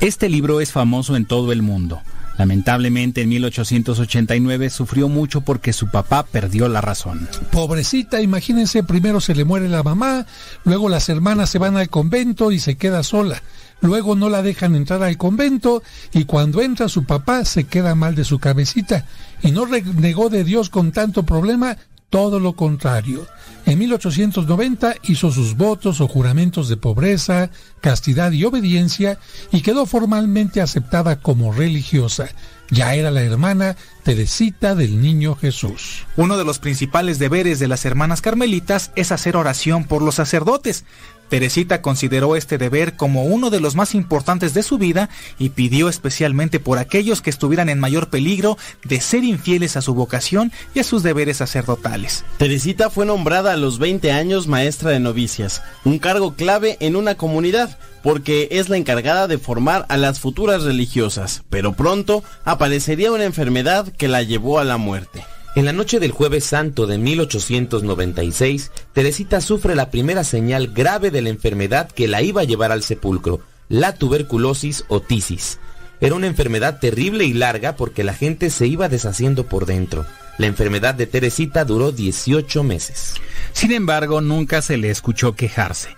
Este 0.01 0.29
libro 0.29 0.61
es 0.61 0.73
famoso 0.73 1.17
en 1.17 1.27
todo 1.27 1.53
el 1.53 1.63
mundo. 1.63 2.01
Lamentablemente 2.39 3.23
en 3.23 3.31
1889 3.31 4.71
sufrió 4.71 5.09
mucho 5.09 5.41
porque 5.41 5.73
su 5.73 5.91
papá 5.91 6.25
perdió 6.25 6.69
la 6.69 6.81
razón. 6.81 7.29
Pobrecita, 7.51 8.23
imagínense, 8.23 8.85
primero 8.85 9.21
se 9.21 9.35
le 9.35 9.45
muere 9.45 9.69
la 9.69 9.83
mamá, 9.83 10.25
luego 10.65 10.89
las 10.89 11.09
hermanas 11.09 11.51
se 11.51 11.59
van 11.59 11.77
al 11.77 11.89
convento 11.89 12.53
y 12.53 12.61
se 12.61 12.77
queda 12.77 13.03
sola. 13.03 13.43
Luego 13.81 14.17
no 14.17 14.29
la 14.29 14.43
dejan 14.43 14.75
entrar 14.75 15.03
al 15.03 15.17
convento 15.17 15.83
y 16.13 16.25
cuando 16.25 16.63
entra 16.63 16.89
su 16.89 17.05
papá 17.05 17.45
se 17.45 17.65
queda 17.65 17.95
mal 17.95 18.15
de 18.15 18.25
su 18.25 18.39
cabecita 18.39 19.05
y 19.43 19.51
no 19.51 19.67
renegó 19.67 20.31
de 20.31 20.45
Dios 20.45 20.71
con 20.71 20.93
tanto 20.93 21.25
problema, 21.25 21.77
todo 22.11 22.41
lo 22.41 22.55
contrario. 22.55 23.27
En 23.67 23.79
1890 23.79 24.95
hizo 25.03 25.31
sus 25.31 25.57
votos 25.57 26.01
o 26.01 26.09
juramentos 26.09 26.69
de 26.69 26.77
pobreza, 26.79 27.51
castidad 27.81 28.33
y 28.33 28.45
obediencia 28.45 29.19
y 29.53 29.61
quedó 29.61 29.85
formalmente 29.85 30.61
aceptada 30.61 31.21
como 31.21 31.53
religiosa. 31.53 32.29
Ya 32.71 32.95
era 32.95 33.11
la 33.11 33.23
hermana 33.23 33.77
Teresita 34.05 34.75
del 34.75 35.01
Niño 35.01 35.35
Jesús. 35.35 36.07
Uno 36.17 36.37
de 36.37 36.45
los 36.45 36.59
principales 36.59 37.19
deberes 37.19 37.59
de 37.59 37.69
las 37.69 37.85
hermanas 37.85 38.21
carmelitas 38.21 38.91
es 38.95 39.13
hacer 39.13 39.37
oración 39.37 39.85
por 39.85 40.03
los 40.03 40.17
sacerdotes. 40.17 40.85
Teresita 41.29 41.83
consideró 41.83 42.37
este 42.37 42.59
deber 42.59 42.97
como 42.97 43.25
uno 43.25 43.51
de 43.51 43.61
los 43.61 43.75
más 43.75 43.95
importantes 43.95 44.55
de 44.55 44.63
su 44.63 44.79
vida 44.79 45.09
y 45.39 45.51
pidió 45.51 45.89
especialmente 45.89 46.61
por 46.61 46.79
aquellos 46.79 47.23
que 47.23 47.31
estuvieran 47.31 47.69
en 47.69 47.81
mayor 47.81 48.09
peligro 48.09 48.57
de 48.85 49.01
ser 49.01 49.25
infieles 49.25 49.77
a 49.77 49.83
su 49.83 49.95
vocación 49.95 50.53
y 50.75 50.81
a 50.81 50.85
sus 50.85 51.03
deberes 51.03 51.39
sacerdotales. 51.39 52.25
Teresita 52.39 52.91
fue 52.91 53.07
nombrada 53.07 53.53
a 53.53 53.57
los 53.57 53.79
20 53.79 54.13
años 54.13 54.47
maestra 54.47 54.91
de 54.91 55.01
novicias, 55.01 55.63
un 55.85 55.99
cargo 55.99 56.35
clave 56.35 56.77
en 56.81 56.97
una 56.97 57.17
comunidad, 57.17 57.79
porque 58.03 58.49
es 58.53 58.69
la 58.69 58.77
encargada 58.77 59.27
de 59.27 59.39
formar 59.39 59.87
a 59.89 59.97
las 59.97 60.21
futuras 60.21 60.63
religiosas, 60.63 61.43
pero 61.51 61.75
pronto 61.75 62.23
aparecería 62.45 63.13
una 63.13 63.25
enfermedad 63.25 63.93
que 63.93 64.09
la 64.09 64.23
llevó 64.23 64.59
a 64.59 64.65
la 64.65 64.77
muerte. 64.77 65.25
En 65.59 65.65
la 65.65 65.73
noche 65.73 65.99
del 65.99 66.13
jueves 66.13 66.45
santo 66.45 66.87
de 66.87 66.99
1896, 66.99 68.71
Teresita 68.93 69.41
sufre 69.41 69.75
la 69.75 69.91
primera 69.91 70.23
señal 70.23 70.69
grave 70.69 71.11
de 71.11 71.21
la 71.21 71.31
enfermedad 71.31 71.91
que 71.91 72.07
la 72.07 72.23
iba 72.23 72.43
a 72.43 72.45
llevar 72.45 72.71
al 72.71 72.85
sepulcro. 72.85 73.41
la 73.69 73.97
tuberculosis 73.97 74.85
o 74.87 75.01
tisis. 75.01 75.59
Era 76.01 76.15
una 76.15 76.29
enfermedad 76.29 76.79
terrible 76.79 77.25
y 77.25 77.33
larga 77.33 77.75
porque 77.75 78.05
la 78.05 78.15
gente 78.15 78.51
se 78.51 78.69
iba 78.69 78.89
deshaciendo 78.89 79.47
por 79.47 79.67
dentro. 79.67 80.07
La 80.39 80.47
enfermedad 80.47 80.95
de 80.95 81.09
Teresita 81.09 81.65
duró 81.65 81.91
18 81.91 82.63
meses. 82.63 83.15
Sin 83.53 83.73
embargo, 83.73 84.21
nunca 84.21 84.63
se 84.63 84.77
le 84.77 84.91
escuchó 84.91 85.35
quejarse. 85.35 85.89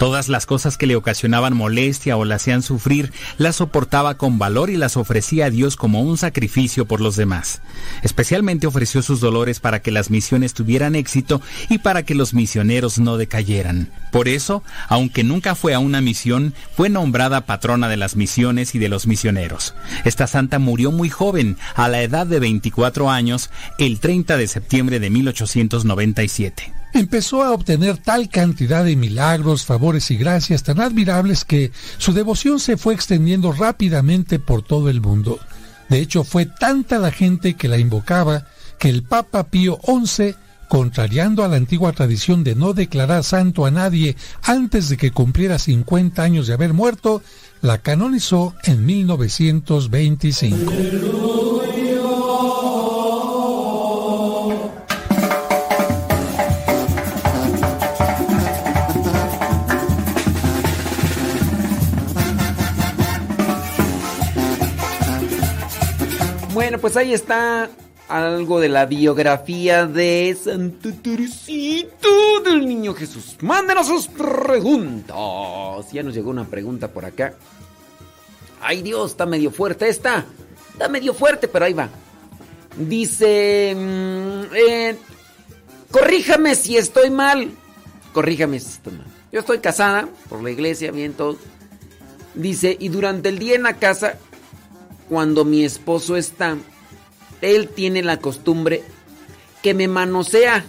Todas 0.00 0.30
las 0.30 0.46
cosas 0.46 0.78
que 0.78 0.86
le 0.86 0.96
ocasionaban 0.96 1.54
molestia 1.54 2.16
o 2.16 2.24
la 2.24 2.36
hacían 2.36 2.62
sufrir, 2.62 3.12
las 3.36 3.56
soportaba 3.56 4.16
con 4.16 4.38
valor 4.38 4.70
y 4.70 4.78
las 4.78 4.96
ofrecía 4.96 5.44
a 5.44 5.50
Dios 5.50 5.76
como 5.76 6.00
un 6.00 6.16
sacrificio 6.16 6.86
por 6.86 7.02
los 7.02 7.16
demás. 7.16 7.60
Especialmente 8.02 8.66
ofreció 8.66 9.02
sus 9.02 9.20
dolores 9.20 9.60
para 9.60 9.82
que 9.82 9.90
las 9.90 10.08
misiones 10.08 10.54
tuvieran 10.54 10.94
éxito 10.94 11.42
y 11.68 11.80
para 11.80 12.02
que 12.02 12.14
los 12.14 12.32
misioneros 12.32 12.98
no 12.98 13.18
decayeran. 13.18 13.90
Por 14.10 14.28
eso, 14.28 14.62
aunque 14.88 15.22
nunca 15.22 15.54
fue 15.54 15.74
a 15.74 15.80
una 15.80 16.00
misión, 16.00 16.54
fue 16.74 16.88
nombrada 16.88 17.44
patrona 17.44 17.90
de 17.90 17.98
las 17.98 18.16
misiones 18.16 18.74
y 18.74 18.78
de 18.78 18.88
los 18.88 19.06
misioneros. 19.06 19.74
Esta 20.06 20.26
santa 20.26 20.58
murió 20.58 20.92
muy 20.92 21.10
joven, 21.10 21.58
a 21.74 21.88
la 21.88 22.00
edad 22.00 22.26
de 22.26 22.40
24 22.40 23.10
años, 23.10 23.50
el 23.76 24.00
30 24.00 24.38
de 24.38 24.48
septiembre 24.48 24.98
de 24.98 25.10
1897 25.10 26.79
empezó 26.92 27.42
a 27.42 27.52
obtener 27.52 27.98
tal 27.98 28.28
cantidad 28.28 28.84
de 28.84 28.96
milagros, 28.96 29.64
favores 29.64 30.10
y 30.10 30.16
gracias 30.16 30.62
tan 30.62 30.80
admirables 30.80 31.44
que 31.44 31.72
su 31.98 32.12
devoción 32.12 32.58
se 32.60 32.76
fue 32.76 32.94
extendiendo 32.94 33.52
rápidamente 33.52 34.38
por 34.38 34.62
todo 34.62 34.88
el 34.88 35.00
mundo. 35.00 35.38
De 35.88 36.00
hecho, 36.00 36.24
fue 36.24 36.46
tanta 36.46 36.98
la 36.98 37.10
gente 37.10 37.54
que 37.54 37.68
la 37.68 37.78
invocaba 37.78 38.46
que 38.78 38.88
el 38.88 39.02
Papa 39.02 39.44
Pío 39.44 39.78
XI, 39.84 40.34
contrariando 40.68 41.44
a 41.44 41.48
la 41.48 41.56
antigua 41.56 41.92
tradición 41.92 42.44
de 42.44 42.54
no 42.54 42.72
declarar 42.72 43.24
santo 43.24 43.66
a 43.66 43.70
nadie 43.70 44.16
antes 44.42 44.88
de 44.88 44.96
que 44.96 45.10
cumpliera 45.10 45.58
50 45.58 46.22
años 46.22 46.46
de 46.46 46.54
haber 46.54 46.72
muerto, 46.72 47.22
la 47.60 47.78
canonizó 47.78 48.54
en 48.64 48.86
1925. 48.86 50.72
Bueno, 66.70 66.82
pues 66.82 66.96
ahí 66.96 67.12
está 67.12 67.68
algo 68.06 68.60
de 68.60 68.68
la 68.68 68.86
biografía 68.86 69.86
de 69.86 70.38
Santo 70.40 70.92
Teresito 71.02 72.08
del 72.44 72.64
Niño 72.64 72.94
Jesús. 72.94 73.36
Mándenos 73.40 73.88
sus 73.88 74.06
preguntas. 74.06 75.16
Ya 75.90 76.04
nos 76.04 76.14
llegó 76.14 76.30
una 76.30 76.44
pregunta 76.44 76.86
por 76.86 77.04
acá. 77.04 77.34
Ay 78.60 78.82
Dios, 78.82 79.10
está 79.10 79.26
medio 79.26 79.50
fuerte 79.50 79.88
esta. 79.88 80.24
Está 80.72 80.88
medio 80.88 81.12
fuerte, 81.12 81.48
pero 81.48 81.64
ahí 81.64 81.72
va. 81.72 81.88
Dice... 82.78 83.74
mm, 83.76 84.54
eh, 84.54 84.96
corríjame 85.90 86.54
si 86.54 86.76
estoy 86.76 87.10
mal. 87.10 87.50
Corríjame 88.12 88.60
si 88.60 88.68
estoy 88.68 88.92
mal. 88.92 89.06
Yo 89.32 89.40
estoy 89.40 89.58
casada 89.58 90.08
por 90.28 90.40
la 90.40 90.52
iglesia, 90.52 90.92
bien 90.92 91.14
todo. 91.14 91.36
Dice, 92.36 92.76
y 92.78 92.90
durante 92.90 93.28
el 93.28 93.40
día 93.40 93.56
en 93.56 93.64
la 93.64 93.74
casa 93.74 94.18
cuando 95.10 95.44
mi 95.44 95.64
esposo 95.64 96.16
está, 96.16 96.56
él 97.40 97.68
tiene 97.68 98.00
la 98.02 98.18
costumbre 98.18 98.84
que 99.60 99.74
me 99.74 99.88
manosea. 99.88 100.64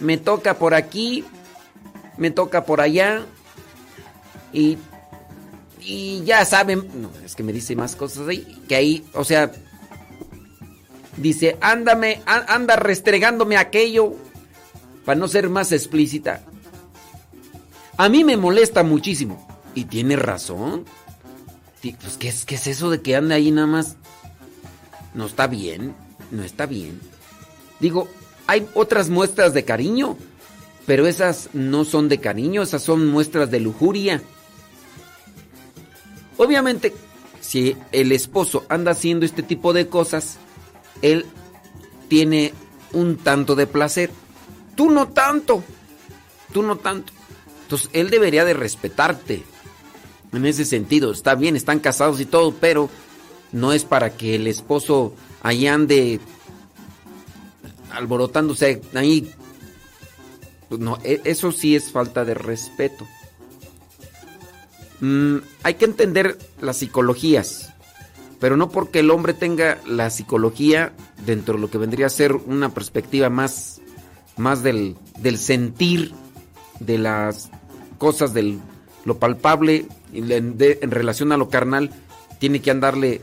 Me 0.00 0.18
toca 0.18 0.58
por 0.58 0.74
aquí, 0.74 1.24
me 2.16 2.32
toca 2.32 2.64
por 2.64 2.80
allá 2.80 3.24
y, 4.52 4.76
y 5.80 6.24
ya 6.24 6.44
saben, 6.44 7.08
es 7.24 7.36
que 7.36 7.44
me 7.44 7.52
dice 7.52 7.76
más 7.76 7.94
cosas 7.94 8.26
ahí, 8.26 8.60
que 8.68 8.74
ahí, 8.74 9.06
o 9.14 9.22
sea, 9.22 9.52
dice, 11.16 11.56
ándame, 11.60 12.22
anda 12.26 12.74
restregándome 12.74 13.56
aquello 13.56 14.14
para 15.04 15.18
no 15.18 15.28
ser 15.28 15.48
más 15.48 15.70
explícita. 15.70 16.42
A 17.96 18.08
mí 18.08 18.24
me 18.24 18.36
molesta 18.36 18.82
muchísimo 18.82 19.46
y 19.74 19.84
tiene 19.84 20.16
razón. 20.16 20.84
Pues, 21.80 22.16
¿qué 22.18 22.28
es, 22.28 22.44
¿qué 22.44 22.56
es 22.56 22.66
eso 22.66 22.90
de 22.90 23.00
que 23.02 23.16
anda 23.16 23.36
ahí 23.36 23.50
nada 23.50 23.66
más? 23.66 23.96
No 25.14 25.26
está 25.26 25.46
bien, 25.46 25.94
no 26.30 26.42
está 26.42 26.66
bien. 26.66 27.00
Digo, 27.80 28.08
hay 28.46 28.66
otras 28.74 29.10
muestras 29.10 29.54
de 29.54 29.64
cariño, 29.64 30.16
pero 30.86 31.06
esas 31.06 31.50
no 31.52 31.84
son 31.84 32.08
de 32.08 32.18
cariño, 32.18 32.62
esas 32.62 32.82
son 32.82 33.08
muestras 33.08 33.50
de 33.50 33.60
lujuria. 33.60 34.22
Obviamente, 36.36 36.94
si 37.40 37.76
el 37.92 38.12
esposo 38.12 38.64
anda 38.68 38.92
haciendo 38.92 39.24
este 39.24 39.42
tipo 39.42 39.72
de 39.72 39.88
cosas, 39.88 40.38
él 41.02 41.26
tiene 42.08 42.52
un 42.92 43.16
tanto 43.16 43.54
de 43.54 43.66
placer. 43.66 44.10
Tú 44.74 44.90
no 44.90 45.08
tanto, 45.08 45.62
tú 46.52 46.62
no 46.62 46.76
tanto. 46.76 47.12
Entonces, 47.62 47.90
él 47.92 48.10
debería 48.10 48.44
de 48.44 48.54
respetarte. 48.54 49.44
En 50.32 50.44
ese 50.44 50.64
sentido, 50.64 51.10
está 51.10 51.34
bien, 51.34 51.56
están 51.56 51.80
casados 51.80 52.20
y 52.20 52.26
todo, 52.26 52.52
pero 52.52 52.90
no 53.52 53.72
es 53.72 53.84
para 53.84 54.10
que 54.16 54.34
el 54.34 54.46
esposo 54.46 55.14
ahí 55.42 55.66
ande 55.66 56.20
alborotándose 57.92 58.82
ahí. 58.94 59.32
Pues 60.68 60.80
no, 60.80 60.98
e- 61.02 61.22
eso 61.24 61.50
sí 61.52 61.74
es 61.74 61.90
falta 61.90 62.24
de 62.24 62.34
respeto. 62.34 63.06
Mm, 65.00 65.38
hay 65.62 65.74
que 65.74 65.84
entender 65.84 66.36
las 66.60 66.78
psicologías, 66.78 67.72
pero 68.38 68.56
no 68.56 68.68
porque 68.68 69.00
el 69.00 69.10
hombre 69.10 69.32
tenga 69.32 69.78
la 69.86 70.10
psicología 70.10 70.92
dentro 71.24 71.54
de 71.54 71.60
lo 71.60 71.70
que 71.70 71.78
vendría 71.78 72.06
a 72.06 72.10
ser 72.10 72.34
una 72.34 72.74
perspectiva 72.74 73.30
más, 73.30 73.80
más 74.36 74.62
del, 74.62 74.96
del 75.18 75.38
sentir 75.38 76.12
de 76.80 76.98
las 76.98 77.50
cosas, 77.96 78.34
del 78.34 78.60
lo 79.04 79.18
palpable 79.18 79.86
en 80.12 80.90
relación 80.90 81.32
a 81.32 81.36
lo 81.36 81.48
carnal, 81.48 81.90
tiene 82.38 82.60
que 82.60 82.70
andarle 82.70 83.20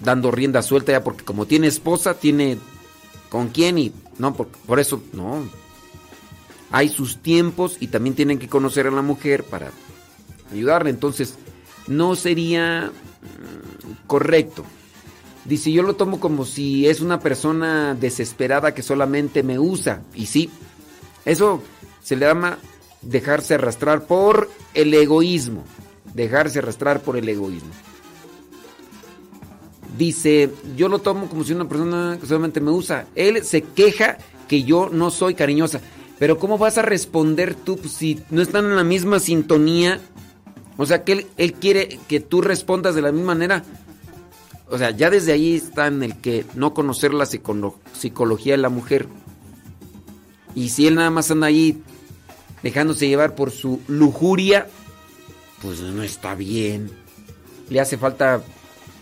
dando 0.00 0.30
rienda 0.30 0.62
suelta 0.62 0.92
ya 0.92 1.04
porque 1.04 1.24
como 1.24 1.46
tiene 1.46 1.66
esposa, 1.66 2.14
tiene 2.14 2.58
con 3.28 3.48
quién 3.48 3.78
y 3.78 3.92
no, 4.18 4.34
por, 4.34 4.48
por 4.48 4.80
eso 4.80 5.02
no. 5.12 5.48
Hay 6.70 6.88
sus 6.88 7.18
tiempos 7.18 7.76
y 7.80 7.88
también 7.88 8.16
tienen 8.16 8.38
que 8.38 8.48
conocer 8.48 8.86
a 8.86 8.90
la 8.90 9.02
mujer 9.02 9.44
para 9.44 9.70
ayudarle. 10.52 10.90
Entonces, 10.90 11.34
no 11.86 12.16
sería 12.16 12.90
mm, 12.90 14.06
correcto. 14.06 14.64
Dice, 15.44 15.70
yo 15.70 15.82
lo 15.82 15.94
tomo 15.94 16.20
como 16.20 16.44
si 16.44 16.88
es 16.88 17.00
una 17.00 17.20
persona 17.20 17.94
desesperada 17.94 18.74
que 18.74 18.82
solamente 18.82 19.42
me 19.42 19.58
usa. 19.58 20.02
Y 20.14 20.26
sí, 20.26 20.50
eso 21.24 21.62
se 22.02 22.16
le 22.16 22.26
llama 22.26 22.58
dejarse 23.02 23.54
arrastrar 23.54 24.06
por 24.06 24.50
el 24.72 24.94
egoísmo. 24.94 25.64
Dejarse 26.14 26.60
arrastrar 26.60 27.02
por 27.02 27.16
el 27.16 27.28
egoísmo. 27.28 27.70
Dice, 29.98 30.50
yo 30.76 30.88
lo 30.88 30.98
tomo 31.00 31.28
como 31.28 31.44
si 31.44 31.52
una 31.52 31.68
persona 31.68 32.18
que 32.20 32.26
solamente 32.26 32.60
me 32.60 32.70
usa. 32.70 33.06
Él 33.14 33.44
se 33.44 33.62
queja 33.62 34.18
que 34.48 34.64
yo 34.64 34.88
no 34.90 35.10
soy 35.10 35.34
cariñosa. 35.34 35.80
Pero 36.18 36.38
¿cómo 36.38 36.58
vas 36.58 36.78
a 36.78 36.82
responder 36.82 37.54
tú 37.54 37.78
si 37.88 38.20
no 38.30 38.42
están 38.42 38.64
en 38.64 38.76
la 38.76 38.84
misma 38.84 39.20
sintonía? 39.20 40.00
O 40.76 40.86
sea, 40.86 41.04
que 41.04 41.26
él, 41.36 41.52
quiere 41.54 42.00
que 42.08 42.20
tú 42.20 42.40
respondas 42.40 42.94
de 42.94 43.02
la 43.02 43.12
misma 43.12 43.34
manera. 43.34 43.64
O 44.68 44.78
sea, 44.78 44.90
ya 44.90 45.10
desde 45.10 45.32
ahí 45.32 45.54
está 45.54 45.86
en 45.86 46.02
el 46.02 46.16
que 46.20 46.44
no 46.54 46.74
conocer 46.74 47.14
la 47.14 47.24
psicolo- 47.24 47.74
psicología 47.92 48.54
de 48.54 48.58
la 48.58 48.68
mujer. 48.70 49.06
Y 50.56 50.70
si 50.70 50.86
él 50.86 50.96
nada 50.96 51.10
más 51.10 51.30
anda 51.30 51.46
ahí 51.48 51.82
dejándose 52.62 53.06
llevar 53.06 53.34
por 53.34 53.50
su 53.50 53.80
lujuria, 53.86 54.68
pues 55.62 55.80
no 55.80 56.02
está 56.02 56.34
bien. 56.34 56.90
Le 57.70 57.80
hace 57.80 57.96
falta 57.96 58.42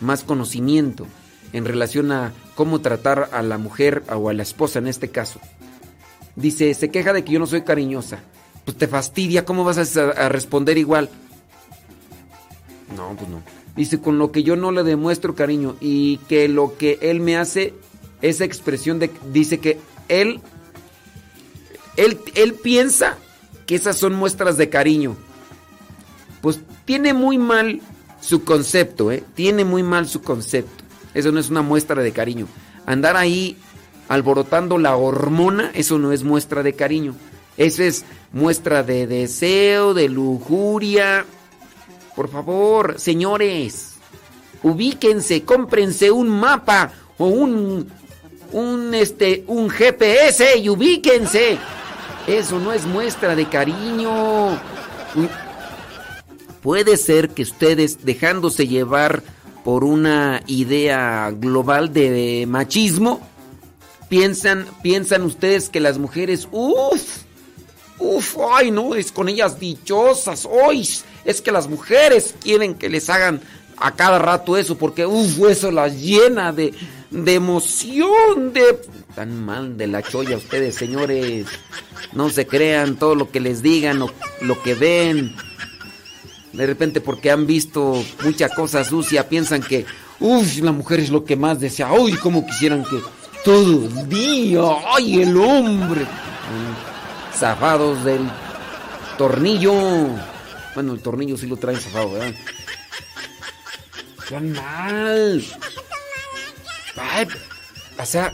más 0.01 0.25
conocimiento 0.25 1.07
en 1.53 1.65
relación 1.65 2.13
a 2.13 2.33
cómo 2.55 2.81
tratar 2.81 3.31
a 3.33 3.43
la 3.43 3.59
mujer 3.59 4.03
o 4.15 4.29
a 4.29 4.33
la 4.33 4.43
esposa 4.43 4.79
en 4.79 4.89
este 4.89 5.09
caso. 5.09 5.41
Dice, 6.37 6.73
se 6.75 6.91
queja 6.91 7.13
de 7.13 7.25
que 7.25 7.33
yo 7.33 7.39
no 7.39 7.47
soy 7.47 7.63
cariñosa. 7.63 8.21
Pues 8.65 8.77
te 8.77 8.87
fastidia, 8.87 9.45
¿cómo 9.45 9.65
vas 9.65 9.97
a, 9.97 10.29
responder 10.29 10.79
igual? 10.79 11.11
No, 12.97 13.15
pues 13.17 13.29
no. 13.29 13.43
Dice, 13.77 14.01
con 14.01 14.19
lo 14.19 14.33
que 14.33 14.43
yo 14.43 14.57
no 14.57 14.71
le 14.71 14.83
demuestro 14.83 15.35
cariño 15.35 15.77
y 15.81 16.19
que 16.29 16.49
lo 16.49 16.77
que 16.77 16.99
él 17.03 17.21
me 17.21 17.37
hace, 17.37 17.75
esa 18.21 18.45
expresión 18.45 18.99
de, 18.99 19.11
dice 19.33 19.59
que 19.59 19.79
él, 20.09 20.41
él, 21.97 22.21
él 22.35 22.55
piensa 22.55 23.17
que 23.67 23.75
esas 23.75 23.97
son 23.97 24.15
muestras 24.15 24.57
de 24.57 24.69
cariño. 24.69 25.17
Pues 26.43 26.61
tiene 26.85 27.15
muy 27.15 27.39
mal 27.39 27.81
su 28.21 28.45
concepto, 28.45 29.11
¿eh? 29.11 29.25
Tiene 29.35 29.65
muy 29.65 29.83
mal 29.83 30.07
su 30.07 30.21
concepto. 30.21 30.85
Eso 31.15 31.33
no 31.33 31.41
es 31.41 31.49
una 31.49 31.63
muestra 31.63 32.03
de 32.03 32.13
cariño. 32.13 32.47
Andar 32.85 33.17
ahí 33.17 33.57
alborotando 34.09 34.77
la 34.77 34.97
hormona, 34.97 35.71
eso 35.75 35.99
no 35.99 36.13
es 36.13 36.23
muestra 36.25 36.63
de 36.63 36.75
cariño. 36.75 37.15
Eso 37.57 37.83
es 37.83 38.05
muestra 38.33 38.83
de 38.83 39.07
deseo, 39.07 39.93
de 39.93 40.09
lujuria 40.09 41.27
Por 42.17 42.29
favor, 42.31 42.99
señores, 42.99 43.95
ubíquense, 44.63 45.45
cómprense 45.45 46.11
un 46.11 46.29
mapa 46.29 46.93
o 47.19 47.27
un 47.27 47.91
un 48.53 48.95
este 48.95 49.45
un 49.47 49.71
GPS 49.71 50.59
y 50.59 50.69
ubíquense. 50.69 51.59
Eso 52.27 52.59
no 52.59 52.73
es 52.73 52.85
muestra 52.85 53.35
de 53.35 53.47
cariño. 53.47 54.59
Puede 56.63 56.97
ser 56.97 57.31
que 57.31 57.43
ustedes 57.43 58.05
dejándose 58.05 58.67
llevar 58.67 59.23
por 59.65 59.85
una 59.85 60.43
idea 60.47 61.31
global 61.31 61.93
de 61.93 62.47
machismo 62.49 63.21
piensan 64.09 64.67
piensan 64.83 65.23
ustedes 65.23 65.69
que 65.69 65.79
las 65.79 65.99
mujeres 65.99 66.49
uff 66.51 67.23
Uf, 68.03 68.37
ay, 68.53 68.73
no, 68.73 68.97
es 68.97 69.13
con 69.13 69.29
ellas 69.29 69.61
dichosas. 69.61 70.47
Hoy 70.51 70.89
es 71.25 71.41
que 71.41 71.53
las 71.53 71.69
mujeres 71.69 72.35
quieren 72.41 72.75
que 72.75 72.89
les 72.89 73.09
hagan 73.09 73.41
a 73.77 73.95
cada 73.95 74.19
rato 74.19 74.57
eso, 74.57 74.77
porque 74.77 75.07
uf, 75.07 75.39
eso 75.49 75.71
las 75.71 76.01
llena 76.01 76.53
de, 76.53 76.75
de 77.11 77.35
emoción, 77.35 78.53
de... 78.53 78.81
Tan 79.15 79.45
mal 79.45 79.77
de 79.77 79.87
la 79.87 80.03
cholla 80.03 80.37
ustedes, 80.37 80.75
señores. 80.75 81.47
No 82.13 82.29
se 82.29 82.47
crean 82.47 82.97
todo 82.97 83.15
lo 83.15 83.31
que 83.31 83.39
les 83.39 83.63
digan 83.63 84.03
o 84.03 84.11
lo 84.41 84.61
que 84.63 84.75
ven. 84.75 85.37
De 86.53 86.67
repente 86.67 87.01
porque 87.01 87.31
han 87.31 87.47
visto 87.47 88.05
mucha 88.25 88.49
cosa 88.51 88.85
sucia, 88.85 89.29
piensan 89.29 89.63
que, 89.63 89.87
uff, 90.21 90.59
la 90.59 90.73
mujer 90.73 91.01
es 91.01 91.11
lo 91.11 91.25
que 91.25 91.37
más 91.37 91.61
desea. 91.61 91.93
Uy, 91.93 92.13
como 92.15 92.47
quisieran 92.47 92.85
que 92.85 93.01
todo 93.45 93.87
el 93.87 94.09
día, 94.09 94.61
ay, 94.95 95.23
el 95.23 95.37
hombre 95.37 96.07
zafados 97.35 98.05
del 98.05 98.21
tornillo. 99.19 99.73
Bueno, 100.75 100.93
el 100.93 101.01
tornillo 101.01 101.37
sí 101.37 101.47
lo 101.47 101.57
traen 101.57 101.81
zafado, 101.81 102.13
¿verdad? 102.13 102.35
¡Qué 104.29 104.41
mal! 104.41 105.45
O 107.99 108.07
sea, 108.07 108.33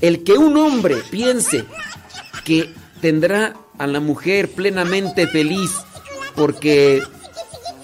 el 0.00 0.24
que 0.24 0.32
un 0.32 0.56
hombre 0.56 0.96
piense 1.10 1.64
que 2.44 2.72
tendrá 3.00 3.54
a 3.78 3.86
la 3.86 4.00
mujer 4.00 4.50
plenamente 4.50 5.26
feliz 5.26 5.70
porque 6.34 7.02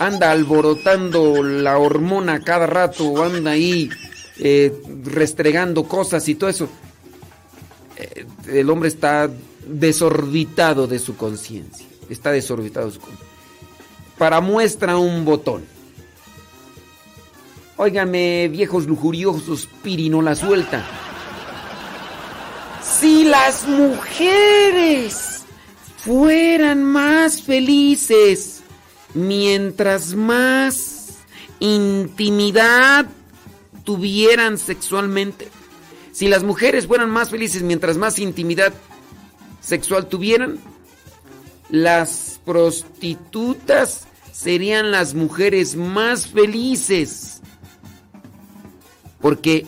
anda 0.00 0.32
alborotando 0.32 1.42
la 1.42 1.76
hormona 1.76 2.40
cada 2.40 2.66
rato, 2.66 3.22
anda 3.22 3.50
ahí 3.50 3.90
eh, 4.38 4.72
restregando 5.04 5.84
cosas 5.84 6.26
y 6.26 6.36
todo 6.36 6.48
eso. 6.48 6.70
Eh, 7.98 8.24
el 8.48 8.70
hombre 8.70 8.88
está 8.88 9.30
desorbitado 9.66 10.86
de 10.86 10.98
su 10.98 11.18
conciencia. 11.18 11.86
Está 12.08 12.32
desorbitado 12.32 12.86
de 12.86 12.92
su 12.92 13.00
conciencia. 13.00 13.28
Para 14.16 14.40
muestra 14.40 14.96
un 14.96 15.26
botón. 15.26 15.66
Óigame, 17.76 18.48
viejos 18.48 18.86
lujuriosos, 18.86 19.68
Pirino 19.82 20.22
la 20.22 20.34
suelta. 20.34 20.82
Si 22.82 23.24
las 23.24 23.68
mujeres 23.68 25.42
fueran 25.98 26.84
más 26.84 27.42
felices 27.42 28.49
mientras 29.14 30.14
más 30.14 31.18
intimidad 31.58 33.06
tuvieran 33.84 34.58
sexualmente, 34.58 35.48
si 36.12 36.28
las 36.28 36.42
mujeres 36.42 36.86
fueran 36.86 37.10
más 37.10 37.30
felices 37.30 37.62
mientras 37.62 37.96
más 37.96 38.18
intimidad 38.18 38.72
sexual 39.60 40.06
tuvieran, 40.08 40.58
las 41.70 42.40
prostitutas 42.44 44.06
serían 44.32 44.90
las 44.90 45.14
mujeres 45.14 45.76
más 45.76 46.26
felices. 46.26 47.40
Porque 49.20 49.66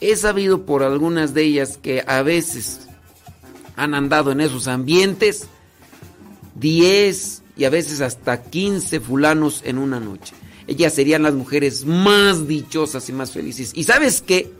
he 0.00 0.14
sabido 0.16 0.64
por 0.64 0.82
algunas 0.82 1.34
de 1.34 1.42
ellas 1.42 1.78
que 1.82 2.04
a 2.06 2.22
veces 2.22 2.88
han 3.76 3.94
andado 3.94 4.32
en 4.32 4.40
esos 4.40 4.68
ambientes 4.68 5.48
10 6.56 7.42
y 7.58 7.64
a 7.64 7.70
veces 7.70 8.00
hasta 8.00 8.40
15 8.40 9.00
fulanos 9.00 9.62
en 9.64 9.78
una 9.78 9.98
noche. 9.98 10.32
Ellas 10.68 10.94
serían 10.94 11.24
las 11.24 11.34
mujeres 11.34 11.84
más 11.84 12.46
dichosas 12.46 13.08
y 13.08 13.12
más 13.12 13.32
felices. 13.32 13.72
Y 13.74 13.84
sabes 13.84 14.22
qué? 14.22 14.52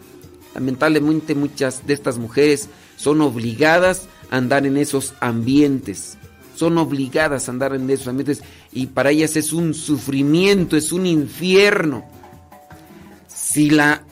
Lamentablemente 0.55 1.35
muchas 1.37 1.87
de 1.87 1.95
estas 1.95 2.19
mujeres 2.19 2.69
son 2.97 3.21
obligadas 3.21 4.09
andar 4.31 4.67
en 4.67 4.77
esos 4.77 5.15
ambientes. 5.21 6.19
Son 6.57 6.77
obligadas 6.77 7.49
a 7.49 7.53
andar 7.53 7.73
en 7.75 7.89
esos 7.89 8.09
ambientes 8.09 8.43
y 8.73 8.87
para 8.87 9.11
ellas 9.11 9.37
es 9.37 9.53
un 9.53 9.75
sufrimiento, 9.75 10.77
es 10.77 10.91
un 10.91 11.07
infierno. 11.07 12.05
Si 13.29 13.71
la, 13.71 14.03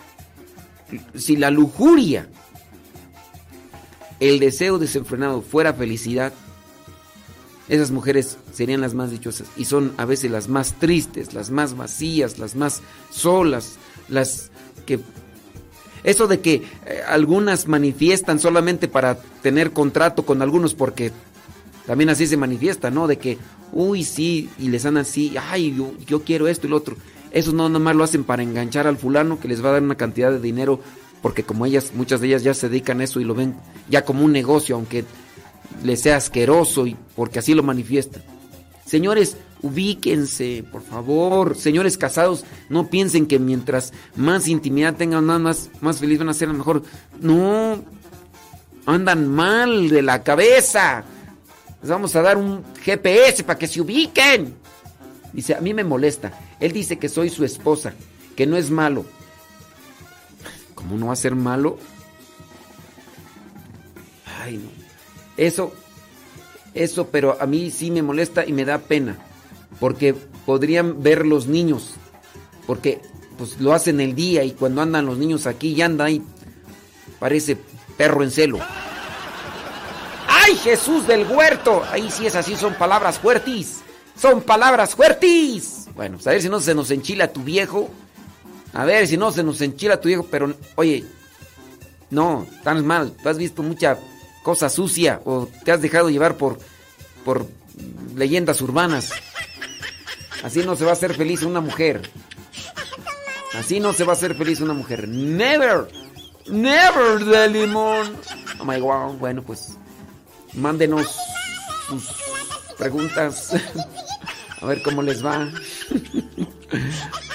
si 1.16 1.37
la 1.37 1.51
lujuria, 1.51 2.29
el 4.20 4.38
deseo 4.38 4.79
desenfrenado 4.79 5.42
fuera 5.42 5.75
felicidad, 5.75 6.33
esas 7.68 7.90
mujeres 7.90 8.38
serían 8.52 8.81
las 8.81 8.94
más 8.94 9.11
dichosas 9.11 9.48
y 9.57 9.64
son 9.64 9.92
a 9.96 10.04
veces 10.04 10.31
las 10.31 10.48
más 10.48 10.75
tristes, 10.75 11.35
las 11.35 11.50
más 11.50 11.77
vacías, 11.77 12.38
las 12.38 12.54
más 12.54 12.83
solas, 13.10 13.77
las 14.08 14.50
que 14.87 15.00
eso 16.04 16.29
de 16.29 16.40
que 16.40 16.54
eh, 16.54 17.00
algunas 17.08 17.67
manifiestan 17.67 18.38
solamente 18.38 18.87
para 18.87 19.19
tener 19.42 19.73
contrato 19.73 20.25
con 20.25 20.40
algunos 20.40 20.75
porque 20.75 21.10
también 21.87 22.10
así 22.10 22.27
se 22.27 22.37
manifiesta, 22.37 22.90
¿no? 22.90 23.06
De 23.08 23.19
que, 23.19 23.38
uy, 23.73 24.04
sí, 24.04 24.48
y 24.58 24.69
les 24.69 24.85
dan 24.85 24.96
así, 24.96 25.35
ay, 25.50 25.75
yo, 25.77 25.92
yo 26.06 26.23
quiero 26.23 26.46
esto 26.46 26.67
y 26.67 26.71
lo 26.71 26.77
otro. 26.77 26.96
Eso 27.33 27.52
no 27.52 27.69
nomás 27.69 27.96
lo 27.96 28.04
hacen 28.04 28.25
para 28.25 28.42
enganchar 28.42 28.87
al 28.87 28.96
fulano 28.96 29.40
que 29.40 29.48
les 29.48 29.64
va 29.64 29.71
a 29.71 29.73
dar 29.73 29.83
una 29.83 29.96
cantidad 29.96 30.31
de 30.31 30.40
dinero 30.40 30.81
porque 31.23 31.42
como 31.42 31.67
ellas, 31.67 31.92
muchas 31.94 32.21
de 32.21 32.29
ellas 32.29 32.44
ya 32.44 32.54
se 32.54 32.69
dedican 32.69 33.00
a 33.00 33.04
eso 33.04 33.21
y 33.21 33.25
lo 33.25 33.35
ven 33.35 33.56
ya 33.88 34.04
como 34.04 34.25
un 34.25 34.31
negocio, 34.31 34.77
aunque 34.77 35.04
les 35.85 36.00
sea 36.00 36.17
asqueroso 36.17 36.87
y 36.87 36.96
porque 37.14 37.38
así 37.38 37.54
lo 37.54 37.62
manifiestan. 37.62 38.23
Señores, 38.85 39.37
ubíquense, 39.62 40.64
por 40.71 40.83
favor. 40.83 41.56
Señores 41.56 41.98
casados, 41.98 42.44
no 42.69 42.88
piensen 42.88 43.27
que 43.27 43.38
mientras 43.38 43.92
más 44.14 44.48
intimidad 44.48 44.94
tengan, 44.94 45.25
más, 45.25 45.71
más 45.81 45.98
feliz 45.98 46.19
van 46.19 46.29
a 46.29 46.35
ser, 46.35 46.48
a 46.48 46.52
lo 46.52 46.58
mejor. 46.58 46.83
No, 47.21 47.83
andan 48.87 49.29
mal 49.29 49.88
de 49.88 50.02
la 50.02 50.23
cabeza. 50.23 51.04
Les 51.81 51.90
vamos 51.90 52.14
a 52.17 52.23
dar 52.23 52.37
un 52.37 52.62
GPS 52.83 53.44
para 53.44 53.58
que 53.58 53.67
se 53.67 53.81
ubiquen. 53.81 54.54
Dice, 55.33 55.54
a 55.54 55.60
mí 55.60 55.75
me 55.75 55.85
molesta. 55.85 56.33
Él 56.60 56.73
dice 56.73 56.98
que 56.98 57.08
soy 57.08 57.29
su 57.29 57.44
esposa, 57.44 57.92
que 58.37 58.46
no 58.46 58.56
es 58.56 58.71
malo. 58.71 59.04
¿Cómo 60.75 60.96
no 60.96 61.06
va 61.08 61.12
a 61.12 61.17
ser 61.17 61.35
malo? 61.35 61.79
Ay, 64.40 64.58
no. 64.58 64.75
Eso, 65.37 65.72
eso, 66.74 67.08
pero 67.08 67.37
a 67.40 67.46
mí 67.46 67.70
sí 67.70 67.90
me 67.90 68.02
molesta 68.02 68.44
y 68.46 68.52
me 68.52 68.64
da 68.64 68.78
pena 68.78 69.18
porque 69.80 70.14
podrían 70.44 71.02
ver 71.02 71.26
los 71.26 71.46
niños, 71.46 71.94
porque 72.66 73.00
pues 73.38 73.60
lo 73.60 73.74
hacen 73.74 74.00
el 74.00 74.14
día 74.14 74.44
y 74.44 74.52
cuando 74.52 74.80
andan 74.80 75.06
los 75.06 75.18
niños 75.18 75.46
aquí 75.46 75.68
y 75.68 75.82
anda 75.82 76.06
ahí, 76.06 76.22
parece 77.18 77.58
perro 77.96 78.22
en 78.22 78.30
celo. 78.30 78.58
¡Ay, 80.28 80.54
Jesús 80.56 81.06
del 81.06 81.26
huerto! 81.26 81.82
Ahí 81.90 82.10
sí 82.10 82.26
es 82.26 82.37
así, 82.37 82.56
son 82.56 82.74
palabras 82.74 83.18
fuertes. 83.18 83.80
Son 84.16 84.42
palabras 84.42 84.94
fuertes. 84.94 85.88
Bueno, 85.94 86.16
pues 86.16 86.26
a 86.26 86.30
ver 86.30 86.42
si 86.42 86.48
no 86.48 86.60
se 86.60 86.74
nos 86.74 86.90
enchila 86.90 87.32
tu 87.32 87.42
viejo. 87.42 87.90
A 88.72 88.84
ver 88.84 89.06
si 89.06 89.16
no 89.16 89.32
se 89.32 89.42
nos 89.42 89.60
enchila 89.60 90.00
tu 90.00 90.08
viejo, 90.08 90.26
pero 90.30 90.54
oye, 90.76 91.04
no, 92.10 92.46
tan 92.62 92.87
mal. 92.87 93.12
Tú 93.22 93.28
has 93.28 93.38
visto 93.38 93.62
mucha 93.62 93.98
cosa 94.47 94.69
sucia 94.69 95.21
o 95.25 95.49
te 95.65 95.73
has 95.73 95.83
dejado 95.83 96.09
llevar 96.09 96.37
por, 96.37 96.61
por 97.25 97.49
leyendas 98.15 98.61
urbanas. 98.61 99.11
Así 100.44 100.61
no 100.61 100.77
se 100.77 100.85
va 100.85 100.90
a 100.90 100.92
hacer 100.92 101.17
feliz 101.17 101.42
una 101.42 101.61
mujer. 101.61 102.09
Así 103.59 103.81
no 103.81 103.92
se 103.92 104.05
va 104.05 104.13
a 104.13 104.15
hacer 104.15 104.37
feliz 104.37 104.61
una 104.61 104.73
mujer. 104.73 105.09
Never. 105.09 105.88
Never 106.47 107.25
de 107.25 107.49
limón. 107.49 108.17
Oh. 108.61 109.13
Bueno, 109.19 109.42
pues 109.42 109.77
mándenos 110.53 111.09
sus 111.88 112.05
preguntas. 112.79 113.53
A 114.63 114.67
ver 114.67 114.81
cómo 114.81 115.03
les 115.03 115.27
va. 115.27 115.51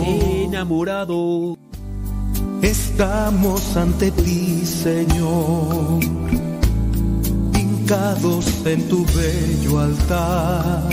enamorado. 0.00 1.56
Estamos 2.62 3.76
ante 3.76 4.10
ti, 4.10 4.64
Señor, 4.66 6.00
crucificados 7.88 8.66
en 8.66 8.88
tu 8.88 9.04
bello 9.06 9.78
altar, 9.78 10.88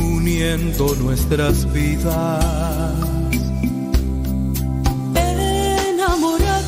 uniendo 0.00 0.94
nuestras 0.96 1.72
vidas. 1.72 2.44
Enamorados, 5.14 6.60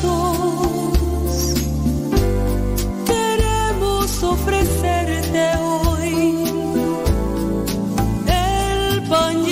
queremos 3.05 4.23
ofrecerte 4.23 5.55
hoy 5.57 6.35
el 8.27 9.03
pan 9.07 9.45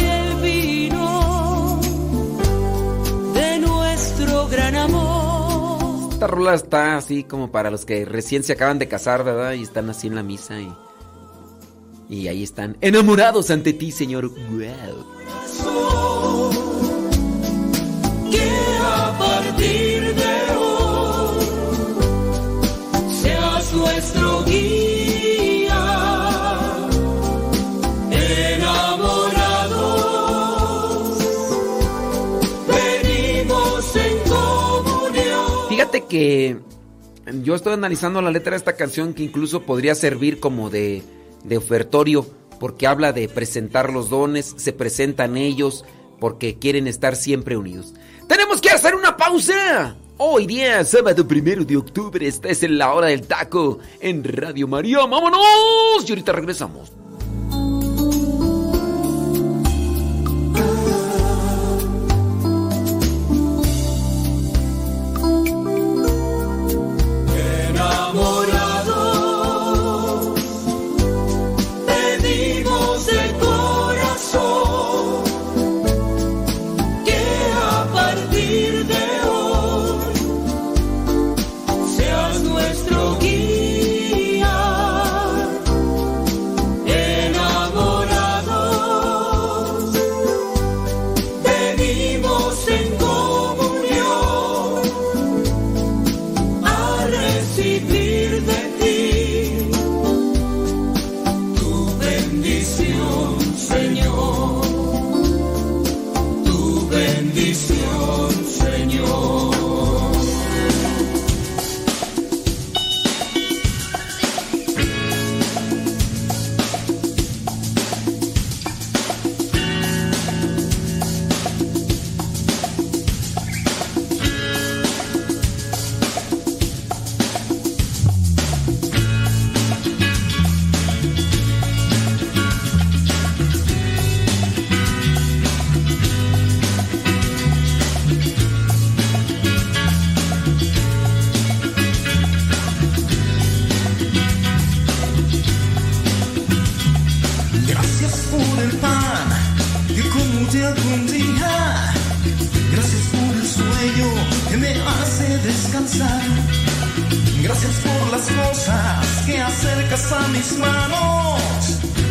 Esta 6.22 6.36
rola 6.36 6.54
está 6.54 6.98
así 6.98 7.24
como 7.24 7.52
para 7.52 7.72
los 7.72 7.84
que 7.84 8.06
recién 8.06 8.44
se 8.44 8.54
acaban 8.54 8.78
de 8.78 8.88
casar, 8.88 9.24
¿verdad? 9.24 9.54
Y 9.54 9.64
están 9.64 9.90
así 9.90 10.06
en 10.06 10.14
la 10.14 10.22
misa 10.22 10.62
y. 10.62 10.72
Y 12.10 12.28
ahí 12.28 12.44
están 12.44 12.78
enamorados 12.80 13.50
ante 13.50 13.74
ti, 13.74 13.92
Señor. 13.92 14.30
Wow. 14.30 15.02
Que 36.12 36.58
yo 37.42 37.56
estoy 37.56 37.72
analizando 37.72 38.22
la 38.22 38.32
letra 38.32 38.52
de 38.52 38.58
esta 38.58 38.76
canción 38.76 39.14
que 39.14 39.24
incluso 39.24 39.62
podría 39.62 39.96
servir 39.96 40.42
como 40.42 40.70
de, 40.70 41.04
de 41.46 41.56
ofertorio 41.56 42.26
porque 42.60 42.86
habla 42.86 43.14
de 43.14 43.30
presentar 43.30 43.94
los 43.94 44.10
dones, 44.10 44.54
se 44.58 44.74
presentan 44.74 45.38
ellos 45.38 45.86
porque 46.20 46.60
quieren 46.60 46.88
estar 46.88 47.16
siempre 47.16 47.56
unidos. 47.56 47.94
Tenemos 48.28 48.60
que 48.60 48.72
hacer 48.72 48.94
una 48.94 49.16
pausa. 49.16 49.96
Hoy 50.18 50.48
día, 50.48 50.84
sábado 50.84 51.26
primero 51.26 51.64
de 51.64 51.78
octubre, 51.78 52.28
esta 52.28 52.50
es 52.50 52.62
en 52.62 52.78
la 52.78 52.94
hora 52.94 53.08
del 53.08 53.26
taco 53.26 53.80
en 54.02 54.22
Radio 54.26 54.68
María. 54.68 55.06
¡Vámonos! 55.06 55.42
Y 56.06 56.10
ahorita 56.10 56.34
regresamos. 56.34 56.92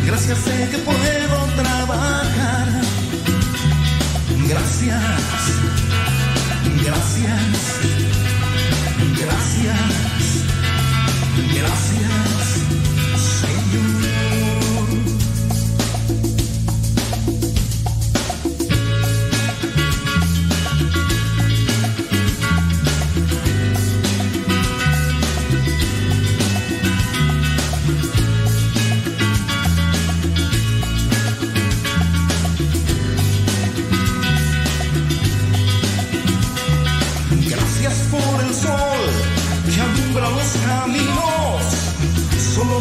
Gracias 0.05 0.37
sé 0.39 0.69
que 0.71 0.77
puedo 0.77 1.40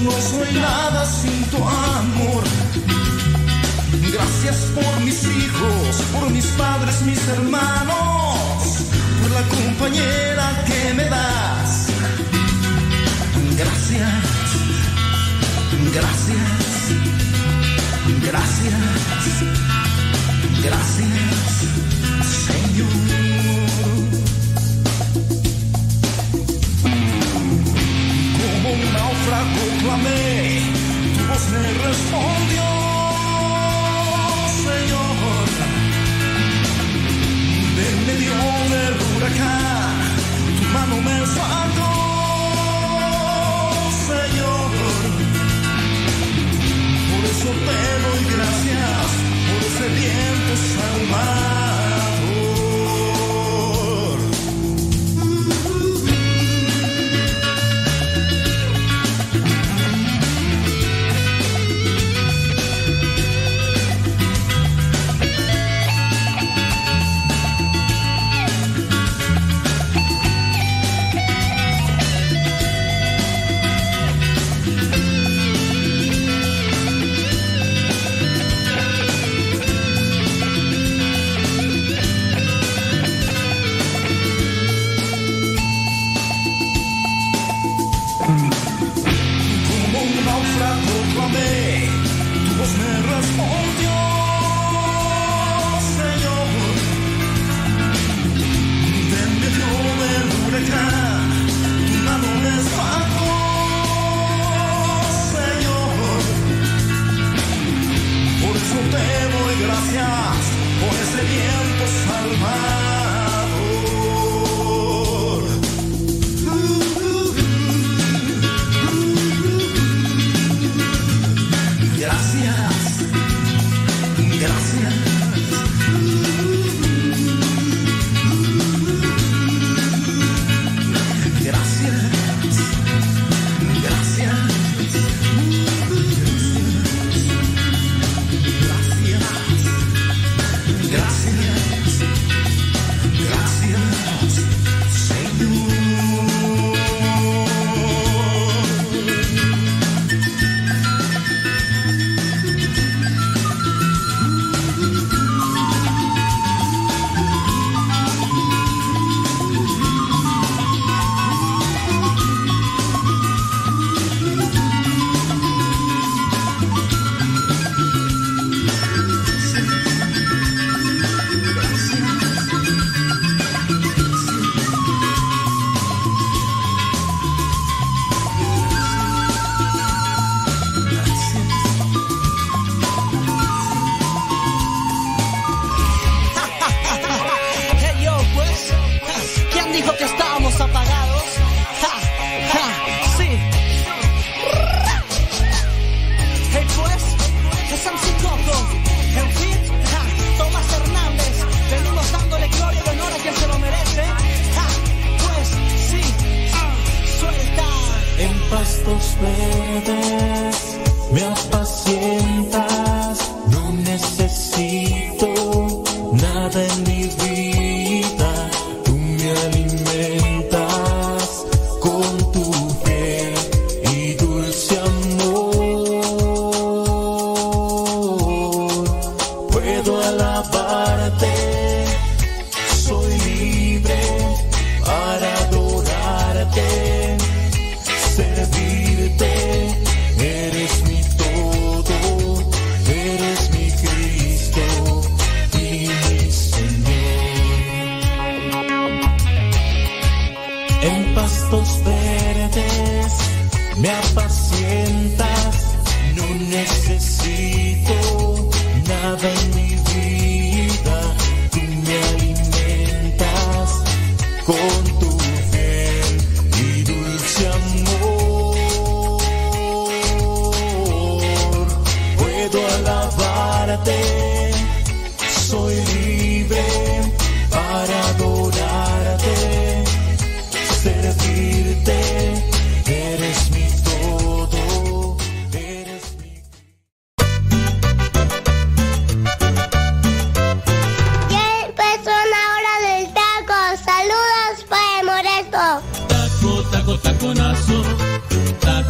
no 0.03 0.11
soy 0.11 0.53
nada 0.55 1.05
sin 1.05 1.45
tu 1.51 1.57
amor. 1.57 2.45
Gracias 4.13 4.57
por 4.75 5.01
mis 5.05 5.23
hijos, 5.25 5.97
por 6.13 6.31
mis 6.31 6.47
padres, 6.47 7.03
mis 7.03 7.29
hermanos, 7.29 8.37
por 9.21 9.31
la 9.31 9.43
compañera 9.49 10.65
que 10.67 10.95
me 10.95 11.05
das. 11.05 11.87
Gracias, 13.57 14.11
gracias, 15.93 16.49
gracias, 18.23 18.75
gracias, 20.63 21.40
clamé, 29.83 30.63
tu 31.17 31.23
voz 31.27 31.45
me 31.53 31.69
respondió, 31.89 32.67
Señor. 34.67 35.47
En 37.87 37.97
medio 38.07 38.37
del 38.75 38.95
huracán, 39.07 39.95
tu 40.59 40.65
mano 40.75 40.97
me 41.09 41.19
sacó, 41.37 41.93
Señor. 44.11 44.71
Por 47.11 47.23
eso 47.33 47.51
te 47.67 47.79
doy 48.05 48.23
gracias, 48.35 49.09
por 49.47 49.61
ese 49.69 49.87
viento 49.99 50.53
salvador. 50.75 51.80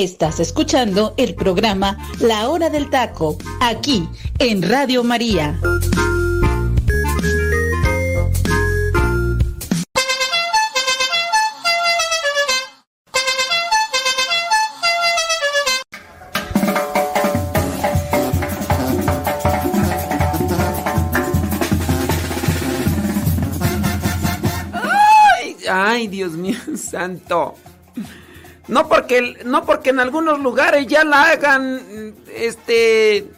Estás 0.00 0.40
escuchando 0.40 1.12
el 1.18 1.34
programa 1.34 1.98
La 2.20 2.48
Hora 2.48 2.70
del 2.70 2.88
Taco, 2.88 3.36
aquí 3.60 4.08
en 4.38 4.62
Radio 4.62 5.04
María. 5.04 5.60
Ay, 25.70 26.08
Dios 26.08 26.32
mío, 26.32 26.56
santo. 26.74 27.54
No 28.70 28.88
porque, 28.88 29.36
no 29.44 29.66
porque 29.66 29.90
en 29.90 29.98
algunos 29.98 30.38
lugares 30.38 30.86
ya 30.86 31.02
la 31.02 31.30
hagan, 31.30 32.14
este, 32.32 33.28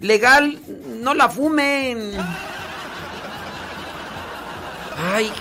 legal, 0.00 0.60
no 1.00 1.14
la 1.14 1.30
fumen. 1.30 2.12
Ay, 5.14 5.32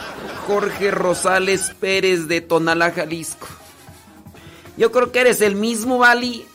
Jorge 0.48 0.90
Rosales 0.90 1.76
Pérez 1.78 2.30
de 2.30 2.40
Tonalá, 2.40 2.92
Jalisco. 2.92 3.48
Yo 4.78 4.90
creo 4.94 5.12
que 5.12 5.20
eres 5.20 5.42
el 5.42 5.56
mismo, 5.56 5.98
Vali. 5.98 6.46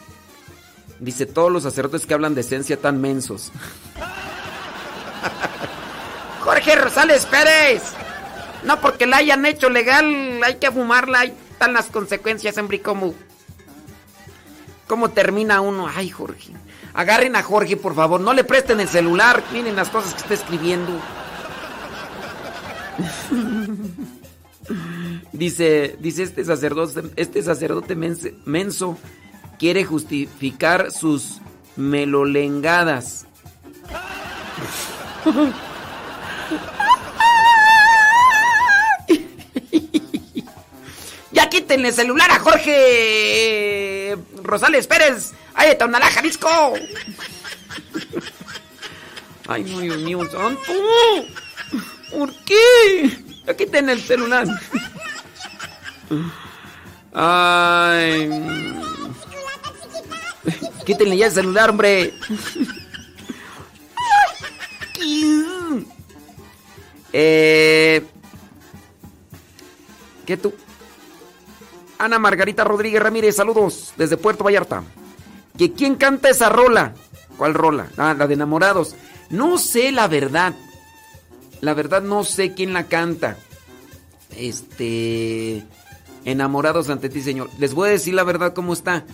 Dice 1.01 1.27
todos 1.27 1.53
los 1.53 1.65
sacerdotes 1.65 2.07
que 2.07 2.15
hablan 2.15 2.35
de 2.35 2.41
esencia 2.41 2.79
tan 2.79 2.99
mensos. 2.99 3.53
Jorge 6.41 6.77
Rosales 6.77 7.27
Pérez. 7.27 7.83
No 8.63 8.81
porque 8.81 9.07
la 9.07 9.19
hayan 9.19 9.45
hecho 9.45 9.69
legal, 9.69 10.43
hay 10.43 10.55
que 10.55 10.71
fumarla. 10.71 11.27
Las 11.73 11.87
consecuencias, 11.87 12.59
hombre. 12.59 12.81
¿Cómo, 12.81 13.15
¿Cómo 14.87 15.11
termina 15.11 15.61
uno? 15.61 15.89
Ay, 15.93 16.11
Jorge. 16.11 16.53
Agarren 16.93 17.37
a 17.37 17.43
Jorge, 17.43 17.77
por 17.77 17.95
favor. 17.95 18.21
No 18.21 18.33
le 18.33 18.45
presten 18.45 18.81
el 18.81 18.89
celular. 18.89 19.43
Miren 19.53 19.77
las 19.77 19.89
cosas 19.89 20.15
que 20.15 20.21
está 20.21 20.35
escribiendo. 20.35 20.93
dice, 25.33 25.97
dice 25.99 26.23
este 26.23 26.45
sacerdote, 26.45 27.03
este 27.17 27.43
sacerdote 27.43 27.97
menso 27.97 28.97
quiere 29.59 29.85
justificar 29.85 30.93
sus 30.93 31.41
melolengadas. 31.77 33.27
quítenle 41.49 41.89
el 41.89 41.95
celular 41.95 42.31
a 42.31 42.39
Jorge 42.39 44.17
Rosales 44.43 44.87
Pérez. 44.87 45.33
¡Ay, 45.55 45.71
de 45.71 45.75
Tonalá, 45.77 46.07
Jalisco! 46.11 46.75
Ay, 49.47 49.65
no, 49.65 49.81
Dios 49.81 49.99
mío, 49.99 50.21
santo. 50.31 50.73
¿Por 52.11 52.35
qué? 52.45 53.19
Ya 53.47 53.57
quiten 53.57 53.89
el 53.89 54.01
celular. 54.01 54.47
Ay. 57.13 58.31
Quítenle 60.87 61.17
ya 61.17 61.27
el 61.27 61.33
celular, 61.33 61.71
hombre. 61.71 62.15
Eh, 67.13 68.03
¿Qué 70.27 70.37
tú? 70.37 70.53
Ana 71.99 72.19
Margarita 72.19 72.65
Rodríguez 72.65 73.03
Ramírez, 73.03 73.37
saludos 73.37 73.93
desde 73.97 74.17
Puerto 74.17 74.45
Vallarta. 74.45 74.83
¿Que 75.57 75.73
quién 75.73 75.95
canta 75.95 76.31
esa 76.31 76.49
rola? 76.49 76.95
¿Cuál 77.37 77.55
rola? 77.55 77.89
Ah, 77.97 78.15
la 78.17 78.27
de 78.27 78.35
enamorados. 78.35 78.95
No 79.31 79.59
sé 79.59 79.93
la 79.93 80.09
verdad. 80.09 80.55
La 81.61 81.75
verdad 81.75 82.03
no 82.03 82.25
sé 82.25 82.55
quién 82.55 82.73
la 82.73 82.85
canta. 82.87 83.37
Este. 84.37 85.65
Enamorados 86.25 86.91
ante 86.91 87.09
ti, 87.09 87.21
Señor. 87.21 87.51
Les 87.59 87.75
voy 87.75 87.89
a 87.89 87.93
decir 87.93 88.15
la 88.15 88.25
verdad 88.25 88.55
cómo 88.55 88.73
está. 88.73 89.05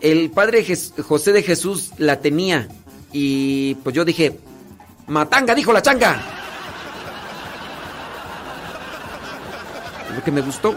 El 0.00 0.30
padre 0.30 0.64
José 1.02 1.32
de 1.32 1.42
Jesús 1.42 1.92
la 1.98 2.20
tenía. 2.20 2.68
Y 3.12 3.74
pues 3.76 3.96
yo 3.96 4.04
dije, 4.04 4.38
Matanga, 5.06 5.54
dijo 5.54 5.72
la 5.72 5.82
changa. 5.82 6.20
Lo 10.14 10.22
que 10.22 10.30
me 10.30 10.40
gustó. 10.42 10.76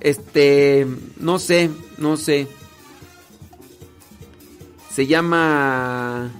Este, 0.00 0.86
no 1.18 1.38
sé, 1.38 1.70
no 1.98 2.16
sé. 2.16 2.48
Se 4.92 5.06
llama 5.06 6.30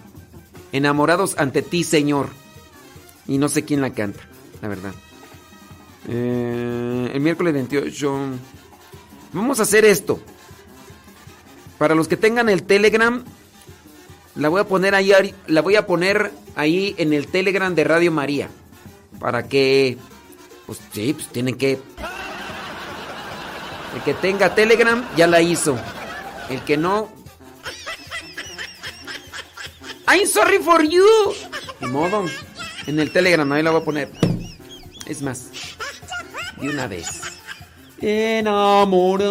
Enamorados 0.72 1.36
ante 1.38 1.62
ti, 1.62 1.84
Señor. 1.84 2.28
Y 3.26 3.38
no 3.38 3.48
sé 3.48 3.64
quién 3.64 3.80
la 3.80 3.92
canta, 3.92 4.20
la 4.62 4.68
verdad. 4.68 4.94
Eh, 6.08 7.10
el 7.12 7.20
miércoles 7.20 7.52
28. 7.54 8.18
Vamos 9.32 9.60
a 9.60 9.64
hacer 9.64 9.84
esto. 9.84 10.20
Para 11.78 11.94
los 11.94 12.08
que 12.08 12.16
tengan 12.16 12.48
el 12.48 12.62
Telegram, 12.62 13.22
la 14.34 14.48
voy 14.48 14.60
a 14.60 14.64
poner 14.64 14.94
ahí, 14.94 15.12
la 15.46 15.60
voy 15.60 15.76
a 15.76 15.86
poner 15.86 16.32
ahí 16.54 16.94
en 16.98 17.12
el 17.12 17.26
Telegram 17.26 17.74
de 17.74 17.84
Radio 17.84 18.12
María. 18.12 18.48
Para 19.18 19.48
que, 19.48 19.98
pues 20.66 20.80
sí, 20.92 21.12
pues 21.12 21.28
tienen 21.28 21.56
que. 21.56 21.78
El 23.96 24.02
que 24.02 24.12
tenga 24.12 24.54
Telegram 24.54 25.02
ya 25.16 25.26
la 25.26 25.40
hizo. 25.40 25.78
El 26.50 26.60
que 26.64 26.76
no. 26.76 27.08
I'm 30.06 30.26
sorry 30.26 30.58
for 30.58 30.82
you. 30.82 31.06
De 31.80 31.86
modo. 31.86 32.26
En 32.86 33.00
el 33.00 33.10
Telegram 33.10 33.50
ahí 33.52 33.62
la 33.62 33.70
voy 33.70 33.80
a 33.80 33.84
poner. 33.84 34.10
Es 35.06 35.22
más. 35.22 35.48
De 36.60 36.68
una 36.68 36.86
vez. 36.86 37.22
Enamorados. 38.02 39.22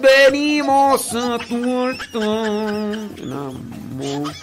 Venimos 0.00 1.14
a 1.14 1.36
tu 1.36 1.84
altar. 1.84 2.96
Enamorados. 3.18 4.38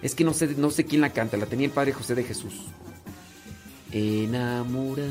Es 0.00 0.14
que 0.14 0.22
no 0.22 0.32
sé, 0.32 0.46
no 0.56 0.70
sé 0.70 0.84
quién 0.84 1.00
la 1.00 1.10
canta. 1.10 1.36
La 1.36 1.46
tenía 1.46 1.66
el 1.66 1.72
padre 1.72 1.92
José 1.92 2.14
de 2.14 2.22
Jesús. 2.22 2.54
Enamorados. 3.92 5.10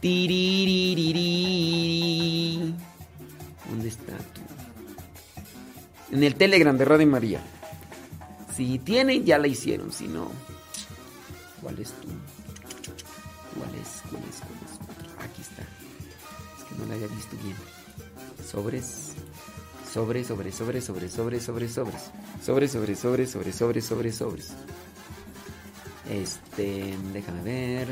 Tiriririri. 0.00 1.14
¿Dónde 3.68 3.88
está 3.88 4.16
tú? 4.16 4.40
En 6.10 6.22
el 6.22 6.34
Telegram 6.34 6.76
de 6.76 6.84
Radio 6.84 7.06
María. 7.06 7.40
Si 8.56 8.78
tienen, 8.78 9.24
ya 9.24 9.38
la 9.38 9.46
hicieron. 9.46 9.92
Si 9.92 10.08
no, 10.08 10.30
¿cuál 11.60 11.78
es 11.78 11.92
tú? 11.92 12.08
¿Cuál 13.56 13.74
es? 13.80 14.02
¿Cuál 14.10 14.22
es? 14.28 14.40
¿Cuál 14.40 14.58
es? 14.64 14.72
Aquí 15.24 15.42
está. 15.42 15.62
Es 15.62 16.64
que 16.64 16.74
no 16.76 16.86
la 16.86 16.94
había 16.94 17.08
visto 17.08 17.36
bien. 17.42 17.56
Sobres. 18.50 19.12
Sobre, 19.92 20.24
sobre, 20.24 20.52
sobre, 20.52 20.80
sobre, 20.80 21.08
sobre, 21.08 21.40
sobre, 21.40 21.68
sobres. 21.68 22.10
Sobre, 22.44 22.66
sobre, 22.68 22.96
sobre, 22.96 23.26
sobre, 23.26 23.52
sobre, 23.52 23.82
sobre, 23.82 24.12
sobres. 24.12 24.52
Este, 26.10 26.94
déjame 27.12 27.42
ver. 27.42 27.88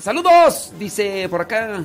Saludos, 0.00 0.72
dice 0.78 1.28
por 1.28 1.42
acá. 1.42 1.84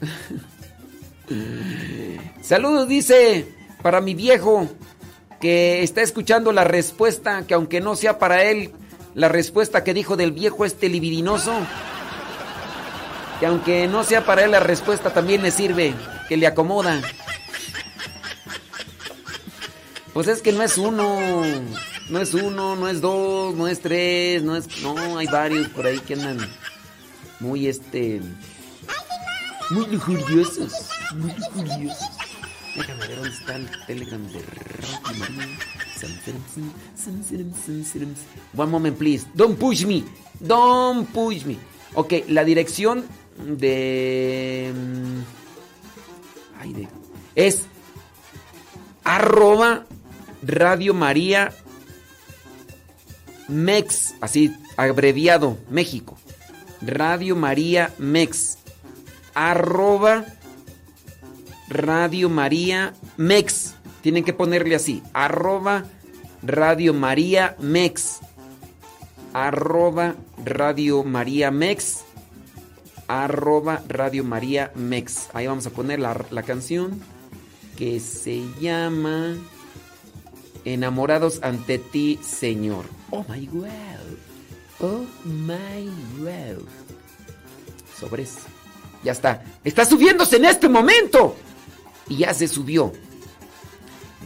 Saludos, 2.42 2.88
dice, 2.88 3.54
para 3.82 4.00
mi 4.00 4.14
viejo 4.14 4.66
que 5.40 5.82
está 5.82 6.02
escuchando 6.02 6.52
la 6.52 6.64
respuesta, 6.64 7.46
que 7.46 7.54
aunque 7.54 7.80
no 7.80 7.94
sea 7.94 8.18
para 8.18 8.42
él, 8.44 8.72
la 9.14 9.28
respuesta 9.28 9.84
que 9.84 9.94
dijo 9.94 10.16
del 10.16 10.32
viejo 10.32 10.64
este 10.64 10.88
libidinoso, 10.88 11.52
que 13.38 13.46
aunque 13.46 13.86
no 13.86 14.04
sea 14.04 14.24
para 14.24 14.44
él 14.44 14.50
la 14.50 14.60
respuesta 14.60 15.12
también 15.12 15.42
le 15.42 15.50
sirve, 15.50 15.94
que 16.28 16.36
le 16.36 16.46
acomoda. 16.46 17.00
Pues 20.12 20.26
es 20.28 20.42
que 20.42 20.52
no 20.52 20.62
es 20.62 20.78
uno, 20.78 21.42
no 22.10 22.20
es 22.20 22.34
uno, 22.34 22.74
no 22.76 22.88
es 22.88 23.00
dos, 23.00 23.54
no 23.54 23.68
es 23.68 23.80
tres, 23.80 24.42
no 24.42 24.56
es... 24.56 24.82
No, 24.82 25.18
hay 25.18 25.26
varios 25.26 25.68
por 25.68 25.86
ahí 25.86 26.00
que 26.00 26.14
andan 26.14 26.38
muy 27.40 27.68
este... 27.68 28.20
Muy 29.70 29.86
lujuriosos, 29.86 30.72
muy 31.14 31.30
lujuriosos. 31.34 32.08
Déjame 32.74 33.06
ver 33.06 33.16
dónde 33.16 33.30
está 33.30 33.56
el 33.56 33.68
telegram 33.86 34.26
de. 34.28 34.42
One 38.56 38.70
moment, 38.70 38.96
please. 38.96 39.26
Don't 39.34 39.58
push 39.58 39.84
me. 39.84 40.04
Don't 40.40 41.06
push 41.10 41.44
me. 41.44 41.58
Ok, 41.94 42.14
la 42.28 42.44
dirección 42.44 43.04
de. 43.46 44.72
mm, 44.74 45.20
Ay, 46.60 46.72
de. 46.72 46.88
Es. 47.34 47.66
Arroba 49.04 49.84
Radio 50.42 50.92
María 50.94 51.52
Mex. 53.48 54.14
Así, 54.20 54.54
abreviado, 54.76 55.58
México. 55.70 56.18
Radio 56.82 57.36
María 57.36 57.92
Mex. 57.98 58.58
Arroba. 59.34 60.24
Radio 61.68 62.28
María 62.28 62.94
Mex. 63.16 63.74
Tienen 64.02 64.24
que 64.24 64.32
ponerle 64.32 64.74
así. 64.74 65.02
Arroba 65.12 65.84
Radio 66.42 66.92
María 66.94 67.56
Mex. 67.58 68.20
Arroba 69.32 70.14
Radio 70.44 71.04
María 71.04 71.50
Mex. 71.50 72.04
Arroba 73.08 73.82
Radio 73.88 74.22
María 74.22 74.70
Mex. 74.74 75.28
Ahí 75.32 75.46
vamos 75.46 75.66
a 75.66 75.70
poner 75.70 75.98
la, 75.98 76.42
canción 76.46 77.00
que 77.76 77.98
se 78.00 78.44
llama 78.60 79.36
Enamorados 80.64 81.40
ante 81.42 81.78
ti, 81.78 82.18
Señor. 82.22 82.84
Oh 83.10 83.24
my 83.28 83.48
wow. 83.48 83.68
Oh 84.80 85.04
my 85.24 85.88
wow. 86.20 86.64
Sobres. 87.98 88.36
Ya 89.02 89.12
está. 89.12 89.42
Está 89.64 89.84
subiéndose 89.86 90.36
en 90.36 90.44
este 90.44 90.68
momento. 90.68 91.34
Y 92.08 92.18
ya 92.18 92.34
se 92.34 92.46
subió. 92.46 92.92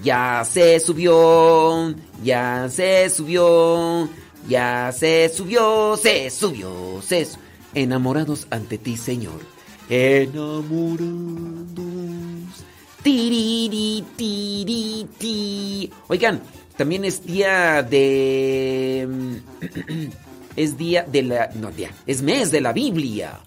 Ya 0.02 0.44
se 0.44 0.80
subió. 0.80 1.94
Ya 2.24 2.68
se 2.68 3.08
subió. 3.10 4.08
Ya 4.48 4.92
se 4.92 5.28
subió. 5.28 5.96
Se 5.96 6.30
subió. 6.30 7.00
Se 7.02 7.24
su- 7.26 7.41
Enamorados 7.74 8.46
ante 8.50 8.78
ti, 8.78 8.96
Señor. 8.96 9.40
Enamorados. 9.88 11.06
Tiriri, 13.02 14.04
tiri, 14.16 15.06
ti. 15.18 15.90
Oigan, 16.08 16.40
también 16.76 17.04
es 17.04 17.24
día 17.24 17.82
de. 17.82 19.40
Es 20.54 20.76
día 20.76 21.02
de 21.10 21.22
la. 21.22 21.48
No, 21.54 21.70
día. 21.70 21.90
Es 22.06 22.20
mes 22.20 22.50
de 22.50 22.60
la 22.60 22.74
Biblia. 22.74 23.40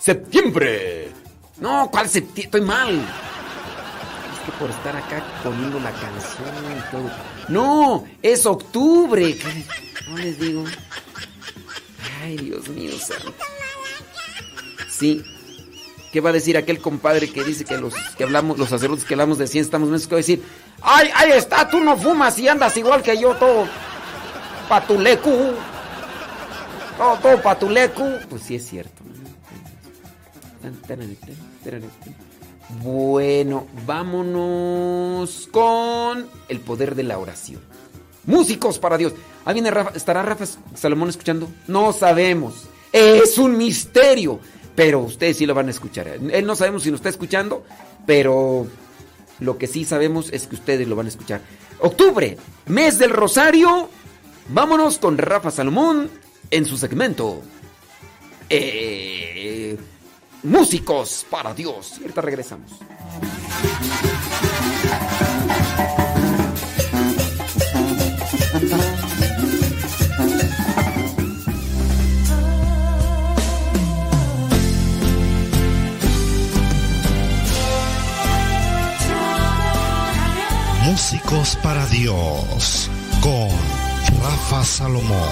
Septiembre. 0.00 1.10
No, 1.60 1.90
¿cuál 1.90 2.08
septiembre? 2.08 2.44
Estoy 2.44 2.60
mal. 2.62 2.94
Es 2.94 4.46
que 4.46 4.52
por 4.58 4.70
estar 4.70 4.96
acá 4.96 5.22
poniendo 5.44 5.78
la 5.78 5.90
canción 5.90 6.48
y 6.74 6.90
todo. 6.90 7.10
No, 7.48 8.06
es 8.22 8.46
octubre. 8.46 9.34
¿Qué- 9.36 9.64
No 10.08 10.16
les 10.16 10.40
digo. 10.40 10.64
Ay, 12.20 12.36
Dios 12.36 12.68
mío. 12.68 12.92
Sí. 14.88 15.24
¿Qué 16.12 16.20
va 16.20 16.30
a 16.30 16.32
decir 16.32 16.56
aquel 16.56 16.80
compadre 16.80 17.30
que 17.30 17.44
dice 17.44 17.64
que 17.64 17.76
los 17.76 17.94
que 18.16 18.24
hablamos, 18.24 18.58
los 18.58 18.70
sacerdotes 18.70 19.04
que 19.04 19.14
hablamos 19.14 19.38
de 19.38 19.46
ciencia 19.46 19.68
estamos 19.68 19.88
menos 19.88 20.06
que 20.06 20.14
va 20.14 20.16
a 20.16 20.24
decir, 20.24 20.42
¡ay, 20.80 21.10
ahí 21.14 21.32
está! 21.32 21.68
Tú 21.68 21.80
no 21.80 21.96
fumas 21.98 22.38
y 22.38 22.48
andas 22.48 22.76
igual 22.76 23.02
que 23.02 23.18
yo, 23.18 23.34
todo 23.34 23.66
patulecu. 24.68 25.54
Todo, 26.96 27.16
todo 27.18 27.42
patulecu. 27.42 28.18
Pues 28.28 28.42
sí 28.42 28.56
es 28.56 28.66
cierto. 28.66 29.02
Bueno, 32.82 33.66
vámonos 33.86 35.48
con 35.50 36.28
el 36.48 36.60
poder 36.60 36.94
de 36.94 37.02
la 37.02 37.18
oración. 37.18 37.60
Músicos 38.24 38.78
para 38.78 38.98
Dios. 38.98 39.14
Ahí 39.48 39.54
viene 39.54 39.70
Rafa. 39.70 39.92
¿Estará 39.94 40.22
Rafa 40.22 40.44
Salomón 40.74 41.08
escuchando? 41.08 41.48
No 41.68 41.94
sabemos. 41.94 42.68
Es 42.92 43.38
un 43.38 43.56
misterio. 43.56 44.40
Pero 44.76 45.00
ustedes 45.00 45.38
sí 45.38 45.46
lo 45.46 45.54
van 45.54 45.68
a 45.68 45.70
escuchar. 45.70 46.06
Él 46.06 46.44
no 46.44 46.54
sabemos 46.54 46.82
si 46.82 46.90
nos 46.90 46.98
está 46.98 47.08
escuchando, 47.08 47.64
pero 48.06 48.66
lo 49.40 49.56
que 49.56 49.66
sí 49.66 49.86
sabemos 49.86 50.28
es 50.34 50.46
que 50.46 50.54
ustedes 50.54 50.86
lo 50.86 50.96
van 50.96 51.06
a 51.06 51.08
escuchar. 51.08 51.40
Octubre, 51.80 52.36
mes 52.66 52.98
del 52.98 53.08
Rosario. 53.08 53.88
Vámonos 54.50 54.98
con 54.98 55.16
Rafa 55.16 55.50
Salomón 55.50 56.10
en 56.50 56.66
su 56.66 56.76
segmento. 56.76 57.40
Eh, 58.50 59.78
músicos 60.42 61.24
para 61.30 61.54
Dios. 61.54 61.94
Y 62.00 62.02
ahorita 62.02 62.20
regresamos. 62.20 62.72
Músicos 81.30 81.58
para 81.62 81.84
Dios 81.88 82.88
con 83.20 83.50
Rafa 84.22 84.64
Salomón. 84.64 85.28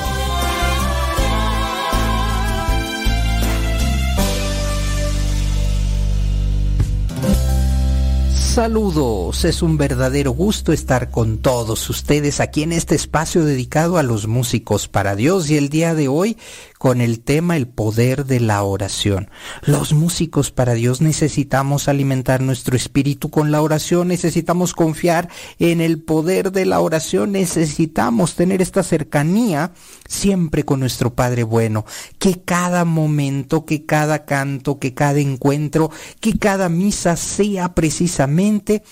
Saludos, 8.57 9.47
es 9.47 9.63
un 9.63 9.79
verdadero 9.79 10.33
gusto 10.33 10.75
estar 10.75 11.11
con 11.11 11.39
todos 11.39 11.89
ustedes 11.89 12.41
aquí 12.41 12.63
en 12.63 12.73
este 12.73 12.95
espacio 12.95 13.45
dedicado 13.47 13.97
a 13.97 14.03
los 14.03 14.27
músicos 14.27 14.89
para 14.89 15.17
Dios 15.17 15.49
y 15.49 15.57
el 15.57 15.71
día 15.71 15.95
de 15.95 16.09
hoy 16.09 16.37
con 16.79 17.01
el 17.01 17.21
tema 17.21 17.57
el 17.57 17.67
poder 17.69 18.27
de 18.27 18.41
la 18.41 18.63
oración. 18.63 19.31
Los 19.63 19.93
músicos 19.93 20.51
para 20.51 20.75
Dios 20.75 21.01
necesitamos 21.01 21.89
alimentar 21.89 22.41
nuestro 22.41 22.77
espíritu 22.77 23.31
con 23.31 23.51
la 23.51 23.63
oración, 23.63 24.09
necesitamos 24.09 24.75
confiar 24.75 25.29
en 25.59 25.81
el 25.81 26.03
poder 26.03 26.53
de 26.53 26.67
la 26.67 26.81
oración, 26.81 27.33
necesitamos 27.33 28.35
tener 28.35 28.63
esta 28.63 28.83
cercanía 28.83 29.73
siempre 30.09 30.65
con 30.65 30.81
nuestro 30.81 31.15
Padre 31.15 31.43
bueno, 31.43 31.85
que 32.19 32.43
cada 32.43 32.85
momento, 32.85 33.65
que 33.65 33.87
cada 33.87 34.25
canto, 34.25 34.79
que 34.79 34.95
cada 34.95 35.21
encuentro, 35.21 35.91
que 36.21 36.39
cada 36.39 36.69
misa 36.69 37.17
sea 37.17 37.75
precisamente 37.75 38.83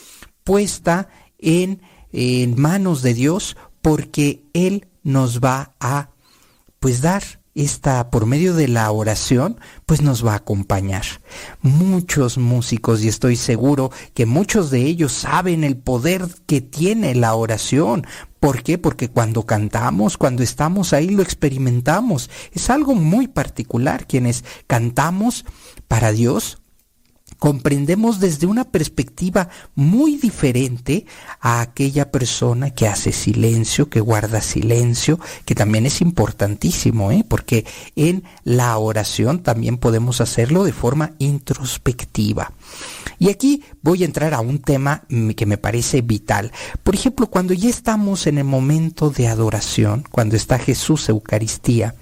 puesta 0.45 1.09
en, 1.39 1.81
manos 2.57 3.03
de 3.03 3.13
Dios 3.15 3.57
porque 3.83 4.45
Él 4.53 4.87
nos 5.03 5.41
va 5.41 5.75
a 5.81 6.11
pues 6.79 7.01
dar 7.01 7.23
esta 7.55 8.11
por 8.11 8.27
medio 8.27 8.55
de 8.55 8.69
la 8.69 8.91
oración 8.91 9.61
pues 9.87 10.03
nos 10.03 10.25
va 10.25 10.33
a 10.33 10.37
acompañar. 10.37 11.05
Muchos 11.63 12.39
músicos 12.39 13.03
y 13.03 13.09
estoy 13.09 13.37
seguro 13.37 13.91
que 14.15 14.27
muchos 14.27 14.71
de 14.71 14.83
ellos 14.83 15.13
saben 15.13 15.65
el 15.65 15.77
poder 15.77 16.27
que 16.47 16.61
tiene 16.61 17.15
la 17.15 17.35
oración. 17.35 18.07
¿Por 18.41 18.63
qué? 18.63 18.77
Porque 18.77 19.09
cuando 19.09 19.47
cantamos, 19.47 20.19
cuando 20.19 20.43
estamos 20.43 20.93
ahí 20.93 21.09
lo 21.09 21.23
experimentamos. 21.23 22.31
Es 22.53 22.71
algo 22.71 22.95
muy 22.95 23.29
particular 23.29 24.07
quienes 24.07 24.45
cantamos 24.67 25.45
para 25.89 26.13
Dios 26.13 26.59
comprendemos 27.39 28.21
desde 28.21 28.47
una 28.47 28.65
perspectiva 28.65 29.49
muy 29.75 30.17
diferente 30.17 31.07
a 31.41 31.61
aquella 31.61 32.11
persona 32.11 32.71
que 32.71 32.89
hace 32.89 33.13
silencio, 33.13 33.89
que 33.89 34.01
guarda 34.01 34.41
silencio, 34.41 35.19
que 35.45 35.55
también 35.55 35.87
es 35.87 36.01
importantísimo, 36.01 37.13
¿eh? 37.13 37.25
porque 37.29 37.65
en 37.97 38.25
la 38.45 38.77
oración 38.79 39.43
también 39.43 39.79
podemos 39.79 40.21
hacerlo 40.21 40.65
de 40.65 40.73
forma 40.73 41.13
introspectiva. 41.19 42.53
Y 43.19 43.31
aquí 43.31 43.63
voy 43.83 44.03
a 44.03 44.07
entrar 44.07 44.35
a 44.35 44.41
un 44.41 44.59
tema 44.59 45.05
que 45.37 45.47
me 45.47 45.59
parece 45.59 46.03
vital. 46.03 46.53
Por 46.83 46.95
ejemplo, 46.95 47.29
cuando 47.29 47.55
ya 47.55 47.69
estamos 47.69 48.27
en 48.27 48.39
el 48.39 48.45
momento 48.45 49.11
de 49.11 49.29
adoración, 49.29 50.05
cuando 50.11 50.37
está 50.37 50.59
Jesús 50.59 51.09
Eucaristía, 51.09 51.95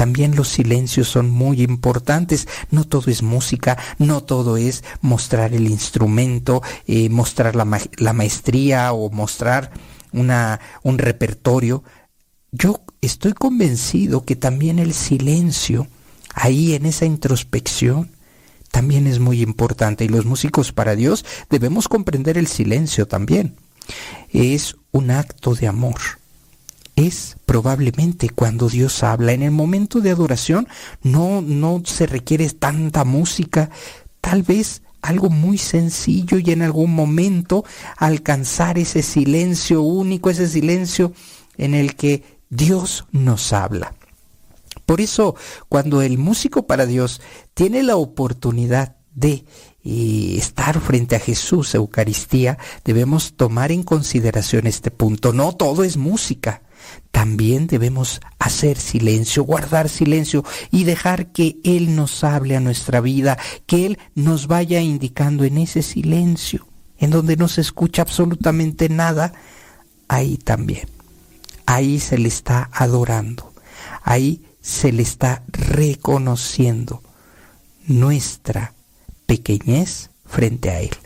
también 0.00 0.34
los 0.34 0.48
silencios 0.48 1.08
son 1.08 1.28
muy 1.28 1.60
importantes. 1.60 2.48
No 2.70 2.84
todo 2.84 3.10
es 3.10 3.22
música, 3.22 3.76
no 3.98 4.22
todo 4.22 4.56
es 4.56 4.82
mostrar 5.02 5.52
el 5.52 5.68
instrumento, 5.68 6.62
eh, 6.86 7.10
mostrar 7.10 7.54
la, 7.54 7.66
la, 7.98 8.12
maestría 8.14 8.94
o 8.94 9.10
mostrar 9.10 9.72
una, 10.12 10.58
un 10.82 10.96
repertorio. 10.96 11.84
Yo 12.50 12.80
estoy 13.02 13.34
convencido 13.34 14.24
que 14.24 14.36
también 14.36 14.78
el 14.78 14.94
silencio, 14.94 15.86
ahí 16.32 16.72
en 16.72 16.86
esa 16.86 17.04
introspección, 17.04 18.10
también 18.70 19.06
es 19.06 19.18
muy 19.18 19.42
importante. 19.42 20.06
Y 20.06 20.08
los 20.08 20.24
músicos 20.24 20.72
para 20.72 20.96
Dios 20.96 21.26
debemos 21.50 21.88
comprender 21.88 22.38
el 22.38 22.46
silencio 22.46 23.06
también. 23.06 23.54
Es 24.30 24.76
un 24.92 25.10
acto 25.10 25.54
de 25.54 25.66
amor 25.66 26.19
es 27.06 27.36
probablemente 27.46 28.28
cuando 28.30 28.68
Dios 28.68 29.02
habla. 29.02 29.32
En 29.32 29.42
el 29.42 29.50
momento 29.50 30.00
de 30.00 30.10
adoración 30.10 30.68
no, 31.02 31.40
no 31.40 31.82
se 31.84 32.06
requiere 32.06 32.48
tanta 32.50 33.04
música, 33.04 33.70
tal 34.20 34.42
vez 34.42 34.82
algo 35.02 35.30
muy 35.30 35.56
sencillo 35.58 36.38
y 36.38 36.50
en 36.50 36.62
algún 36.62 36.94
momento 36.94 37.64
alcanzar 37.96 38.78
ese 38.78 39.02
silencio 39.02 39.82
único, 39.82 40.30
ese 40.30 40.48
silencio 40.48 41.12
en 41.56 41.74
el 41.74 41.96
que 41.96 42.22
Dios 42.50 43.06
nos 43.10 43.52
habla. 43.52 43.94
Por 44.84 45.00
eso, 45.00 45.36
cuando 45.68 46.02
el 46.02 46.18
músico 46.18 46.66
para 46.66 46.84
Dios 46.84 47.20
tiene 47.54 47.82
la 47.82 47.96
oportunidad 47.96 48.96
de 49.14 49.44
eh, 49.84 50.34
estar 50.36 50.80
frente 50.80 51.16
a 51.16 51.20
Jesús, 51.20 51.74
Eucaristía, 51.74 52.58
debemos 52.84 53.34
tomar 53.34 53.72
en 53.72 53.84
consideración 53.84 54.66
este 54.66 54.90
punto. 54.90 55.32
No 55.32 55.52
todo 55.52 55.84
es 55.84 55.96
música 55.96 56.62
también 57.10 57.66
debemos 57.66 58.20
hacer 58.38 58.78
silencio, 58.78 59.44
guardar 59.44 59.88
silencio 59.88 60.44
y 60.70 60.84
dejar 60.84 61.32
que 61.32 61.58
Él 61.64 61.96
nos 61.96 62.24
hable 62.24 62.56
a 62.56 62.60
nuestra 62.60 63.00
vida, 63.00 63.38
que 63.66 63.86
Él 63.86 63.98
nos 64.14 64.46
vaya 64.46 64.80
indicando 64.80 65.44
en 65.44 65.58
ese 65.58 65.82
silencio, 65.82 66.66
en 66.98 67.10
donde 67.10 67.36
no 67.36 67.48
se 67.48 67.60
escucha 67.60 68.02
absolutamente 68.02 68.88
nada, 68.88 69.32
ahí 70.08 70.36
también. 70.36 70.88
Ahí 71.66 72.00
se 72.00 72.18
le 72.18 72.28
está 72.28 72.68
adorando, 72.72 73.52
ahí 74.02 74.42
se 74.60 74.92
le 74.92 75.02
está 75.02 75.42
reconociendo 75.48 77.02
nuestra 77.86 78.74
pequeñez 79.26 80.10
frente 80.26 80.70
a 80.70 80.80
Él. 80.80 80.96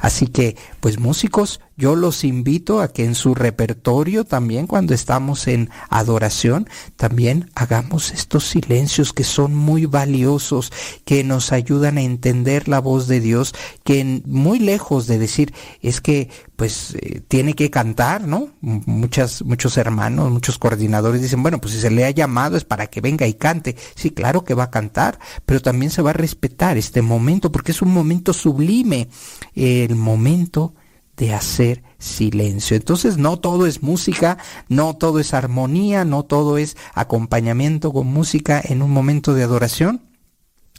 Así 0.00 0.26
que, 0.26 0.56
pues 0.80 0.98
músicos, 0.98 1.60
yo 1.76 1.94
los 1.96 2.24
invito 2.24 2.80
a 2.80 2.88
que 2.92 3.04
en 3.04 3.14
su 3.14 3.34
repertorio 3.34 4.24
también 4.24 4.66
cuando 4.66 4.94
estamos 4.94 5.46
en 5.46 5.70
adoración, 5.90 6.68
también 6.96 7.50
hagamos 7.54 8.10
estos 8.10 8.48
silencios 8.48 9.12
que 9.12 9.24
son 9.24 9.54
muy 9.54 9.86
valiosos, 9.86 10.72
que 11.04 11.24
nos 11.24 11.52
ayudan 11.52 11.98
a 11.98 12.02
entender 12.02 12.68
la 12.68 12.80
voz 12.80 13.06
de 13.06 13.20
Dios, 13.20 13.54
que 13.84 14.22
muy 14.26 14.58
lejos 14.58 15.06
de 15.06 15.18
decir 15.18 15.54
es 15.80 16.00
que 16.00 16.30
pues 16.56 16.96
eh, 17.00 17.22
tiene 17.28 17.54
que 17.54 17.70
cantar, 17.70 18.26
¿no? 18.26 18.48
Muchas, 18.60 19.42
muchos 19.42 19.76
hermanos, 19.76 20.32
muchos 20.32 20.58
coordinadores 20.58 21.22
dicen, 21.22 21.42
bueno, 21.42 21.60
pues 21.60 21.74
si 21.74 21.80
se 21.80 21.90
le 21.90 22.04
ha 22.04 22.10
llamado 22.10 22.56
es 22.56 22.64
para 22.64 22.88
que 22.88 23.00
venga 23.00 23.28
y 23.28 23.34
cante. 23.34 23.76
Sí, 23.94 24.10
claro 24.10 24.44
que 24.44 24.54
va 24.54 24.64
a 24.64 24.70
cantar, 24.70 25.20
pero 25.46 25.62
también 25.62 25.92
se 25.92 26.02
va 26.02 26.10
a 26.10 26.14
respetar 26.14 26.76
este 26.76 27.02
momento 27.02 27.52
porque 27.52 27.70
es 27.70 27.82
un 27.82 27.92
momento 27.92 28.32
sublime, 28.32 29.08
el 29.54 29.94
momento 29.94 30.74
de 31.18 31.34
hacer 31.34 31.82
silencio. 31.98 32.76
Entonces 32.76 33.18
no 33.18 33.38
todo 33.38 33.66
es 33.66 33.82
música, 33.82 34.38
no 34.68 34.96
todo 34.96 35.18
es 35.18 35.34
armonía, 35.34 36.04
no 36.04 36.22
todo 36.24 36.56
es 36.56 36.76
acompañamiento 36.94 37.92
con 37.92 38.06
música 38.06 38.62
en 38.64 38.82
un 38.82 38.92
momento 38.92 39.34
de 39.34 39.42
adoración, 39.42 40.02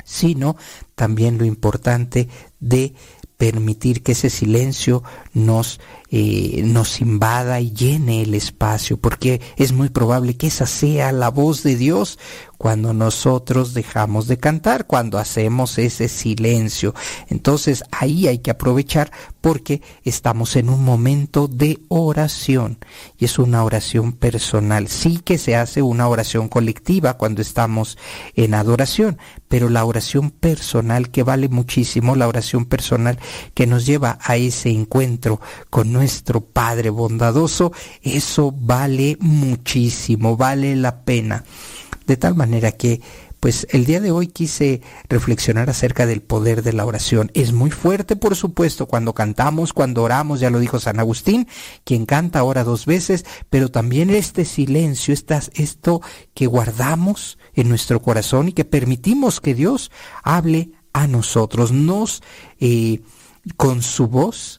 sino 0.04 0.56
también 0.96 1.38
lo 1.38 1.46
importante 1.46 2.30
de 2.60 2.96
permitir 3.38 4.02
que 4.02 4.14
ese 4.14 4.30
silencio 4.30 5.04
nos 5.34 5.80
eh, 6.12 6.62
nos 6.66 7.02
invada 7.02 7.62
y 7.62 7.72
llene 7.72 8.24
el 8.24 8.34
espacio, 8.34 8.98
porque 8.98 9.42
es 9.58 9.72
muy 9.72 9.90
probable 9.90 10.38
que 10.38 10.48
esa 10.48 10.66
sea 10.66 11.12
la 11.12 11.30
voz 11.30 11.64
de 11.64 11.76
Dios 11.76 12.18
cuando 12.60 12.94
nosotros 12.94 13.74
dejamos 13.74 14.28
de 14.28 14.38
cantar, 14.38 14.86
cuando 14.86 15.18
hacemos 15.18 15.78
ese 15.78 16.10
silencio. 16.10 16.94
Entonces 17.30 17.86
ahí 17.90 18.28
hay 18.28 18.40
que 18.40 18.52
aprovechar 18.52 19.12
porque 19.40 19.82
estamos 20.04 20.58
en 20.58 20.70
un 20.70 20.84
momento 20.84 21.48
de 21.48 21.80
oración 21.88 22.78
y 23.18 23.26
es 23.26 23.40
una 23.40 23.64
oración 23.64 24.12
personal. 24.12 24.90
Sí 24.90 25.20
que 25.24 25.38
se 25.38 25.56
hace 25.56 25.82
una 25.82 26.10
oración 26.10 26.50
colectiva 26.50 27.14
cuando 27.14 27.42
estamos 27.42 27.98
en 28.36 28.54
adoración, 28.54 29.18
pero 29.48 29.70
la 29.70 29.86
oración 29.86 30.30
personal 30.30 31.12
que 31.12 31.24
vale 31.24 31.48
muchísimo, 31.48 32.18
la 32.18 32.28
oración 32.28 32.66
personal 32.66 33.20
que 33.54 33.68
nos 33.68 33.86
lleva 33.86 34.20
a 34.22 34.36
ese 34.36 34.70
encuentro 34.70 35.40
con 35.70 35.94
nuestro 36.00 36.40
Padre 36.40 36.90
bondadoso, 36.90 37.74
eso 38.02 38.54
vale 38.58 39.18
muchísimo, 39.20 40.38
vale 40.38 40.78
la 40.78 41.02
pena. 41.04 41.44
De 42.08 42.16
tal 42.16 42.36
manera 42.36 42.72
que, 42.72 43.02
pues 43.42 43.68
el 43.72 43.84
día 43.84 44.00
de 44.00 44.12
hoy 44.12 44.28
quise 44.28 44.82
reflexionar 45.10 45.70
acerca 45.70 46.06
del 46.06 46.22
poder 46.22 46.64
de 46.64 46.72
la 46.72 46.86
oración. 46.86 47.32
Es 47.34 47.52
muy 47.52 47.70
fuerte, 47.70 48.16
por 48.16 48.38
supuesto, 48.38 48.86
cuando 48.86 49.14
cantamos, 49.14 49.74
cuando 49.74 50.04
oramos, 50.04 50.40
ya 50.40 50.50
lo 50.50 50.60
dijo 50.60 50.80
San 50.80 51.02
Agustín, 51.02 51.50
quien 51.84 52.06
canta 52.06 52.46
ora 52.46 52.64
dos 52.64 52.86
veces, 52.86 53.26
pero 53.50 53.70
también 53.70 54.10
este 54.10 54.46
silencio, 54.46 55.14
estas, 55.14 55.52
esto 55.54 56.02
que 56.34 56.48
guardamos 56.48 57.38
en 57.56 57.68
nuestro 57.68 58.02
corazón 58.02 58.48
y 58.48 58.54
que 58.54 58.64
permitimos 58.64 59.42
que 59.42 59.54
Dios 59.54 59.92
hable 60.24 60.72
a 60.94 61.08
nosotros, 61.08 61.74
nos, 61.74 62.24
eh, 62.62 63.02
con 63.58 63.82
su 63.82 64.08
voz, 64.08 64.59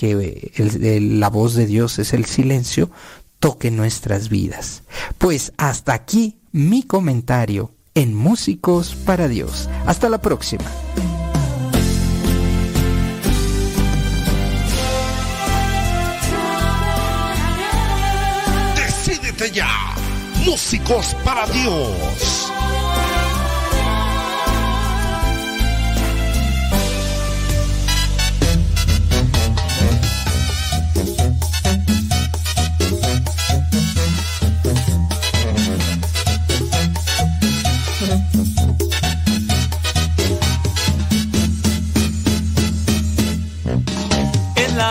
que 0.00 0.98
la 1.00 1.28
voz 1.28 1.54
de 1.54 1.66
Dios 1.66 1.98
es 1.98 2.14
el 2.14 2.24
silencio, 2.24 2.90
toque 3.38 3.70
nuestras 3.70 4.30
vidas. 4.30 4.82
Pues 5.18 5.52
hasta 5.58 5.92
aquí 5.92 6.38
mi 6.52 6.84
comentario 6.84 7.74
en 7.94 8.14
Músicos 8.14 8.94
para 8.94 9.28
Dios. 9.28 9.68
Hasta 9.84 10.08
la 10.08 10.22
próxima. 10.22 10.64
Decídete 18.74 19.50
ya, 19.50 19.68
Músicos 20.46 21.14
para 21.24 21.46
Dios. 21.46 22.49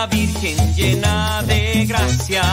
Virgen 0.07 0.75
llena 0.75 1.43
de 1.45 1.85
gracia, 1.85 2.43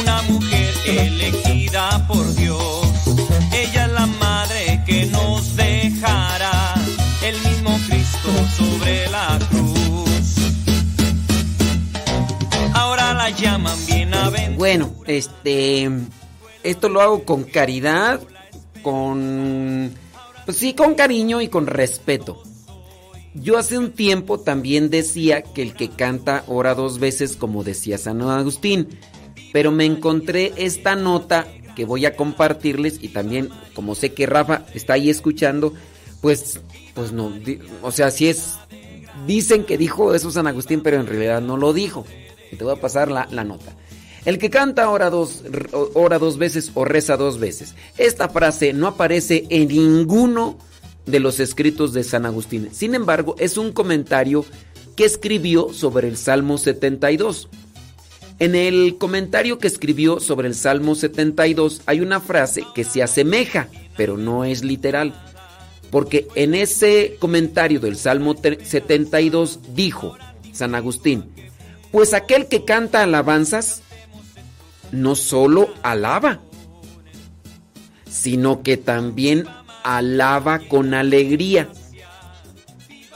una 0.00 0.22
mujer 0.22 0.72
elegida 0.86 2.06
por 2.06 2.34
Dios. 2.34 2.86
Ella 3.52 3.86
es 3.86 3.92
la 3.92 4.06
madre 4.06 4.82
que 4.86 5.06
nos 5.06 5.56
dejará 5.56 6.74
el 7.22 7.34
mismo 7.42 7.76
Cristo 7.88 8.28
sobre 8.56 9.08
la 9.10 9.38
cruz. 9.50 10.36
Ahora 12.74 13.14
la 13.14 13.30
llaman 13.30 13.76
bienaventurada. 13.86 14.56
Bueno, 14.56 14.94
este 15.06 15.90
esto 16.62 16.88
lo 16.88 17.00
hago 17.00 17.24
con 17.24 17.44
caridad, 17.44 18.20
con 18.82 19.92
pues 20.44 20.56
sí, 20.56 20.74
con 20.74 20.94
cariño 20.94 21.40
y 21.40 21.48
con 21.48 21.66
respeto. 21.66 22.42
Yo 23.34 23.58
hace 23.58 23.78
un 23.78 23.92
tiempo 23.92 24.40
también 24.40 24.90
decía 24.90 25.42
que 25.42 25.62
el 25.62 25.74
que 25.74 25.88
canta 25.88 26.44
ora 26.48 26.74
dos 26.74 26.98
veces, 26.98 27.36
como 27.36 27.62
decía 27.62 27.96
San 27.96 28.20
Agustín, 28.22 28.88
pero 29.52 29.70
me 29.70 29.84
encontré 29.84 30.52
esta 30.56 30.96
nota 30.96 31.46
que 31.76 31.84
voy 31.84 32.06
a 32.06 32.16
compartirles 32.16 32.98
y 33.00 33.08
también, 33.08 33.48
como 33.74 33.94
sé 33.94 34.12
que 34.12 34.26
Rafa 34.26 34.66
está 34.74 34.94
ahí 34.94 35.10
escuchando, 35.10 35.72
pues, 36.20 36.60
pues 36.94 37.12
no, 37.12 37.32
o 37.82 37.92
sea, 37.92 38.10
si 38.10 38.28
es, 38.28 38.56
dicen 39.26 39.64
que 39.64 39.78
dijo 39.78 40.12
eso 40.12 40.32
San 40.32 40.48
Agustín, 40.48 40.82
pero 40.82 40.98
en 40.98 41.06
realidad 41.06 41.40
no 41.40 41.56
lo 41.56 41.72
dijo. 41.72 42.04
Y 42.50 42.56
te 42.56 42.64
voy 42.64 42.72
a 42.72 42.80
pasar 42.80 43.12
la, 43.12 43.28
la 43.30 43.44
nota. 43.44 43.76
El 44.24 44.38
que 44.38 44.50
canta 44.50 44.90
ora 44.90 45.08
dos, 45.08 45.44
ora 45.94 46.18
dos 46.18 46.36
veces 46.36 46.72
o 46.74 46.84
reza 46.84 47.16
dos 47.16 47.38
veces. 47.38 47.74
Esta 47.96 48.28
frase 48.28 48.72
no 48.72 48.88
aparece 48.88 49.46
en 49.48 49.68
ninguno 49.68 50.58
de 51.10 51.20
los 51.20 51.40
escritos 51.40 51.92
de 51.92 52.04
San 52.04 52.26
Agustín. 52.26 52.68
Sin 52.72 52.94
embargo, 52.94 53.34
es 53.38 53.56
un 53.56 53.72
comentario 53.72 54.44
que 54.96 55.04
escribió 55.04 55.72
sobre 55.72 56.08
el 56.08 56.16
Salmo 56.16 56.58
72. 56.58 57.48
En 58.38 58.54
el 58.54 58.96
comentario 58.98 59.58
que 59.58 59.66
escribió 59.66 60.18
sobre 60.20 60.48
el 60.48 60.54
Salmo 60.54 60.94
72 60.94 61.82
hay 61.86 62.00
una 62.00 62.20
frase 62.20 62.64
que 62.74 62.84
se 62.84 63.02
asemeja, 63.02 63.68
pero 63.96 64.16
no 64.16 64.44
es 64.44 64.64
literal. 64.64 65.14
Porque 65.90 66.28
en 66.34 66.54
ese 66.54 67.16
comentario 67.18 67.80
del 67.80 67.96
Salmo 67.96 68.34
72 68.34 69.60
dijo 69.74 70.16
San 70.52 70.74
Agustín, 70.74 71.24
pues 71.90 72.14
aquel 72.14 72.46
que 72.46 72.64
canta 72.64 73.02
alabanzas 73.02 73.82
no 74.92 75.16
solo 75.16 75.72
alaba, 75.82 76.40
sino 78.08 78.62
que 78.62 78.76
también 78.76 79.46
alaba 79.84 80.58
con 80.58 80.94
alegría. 80.94 81.68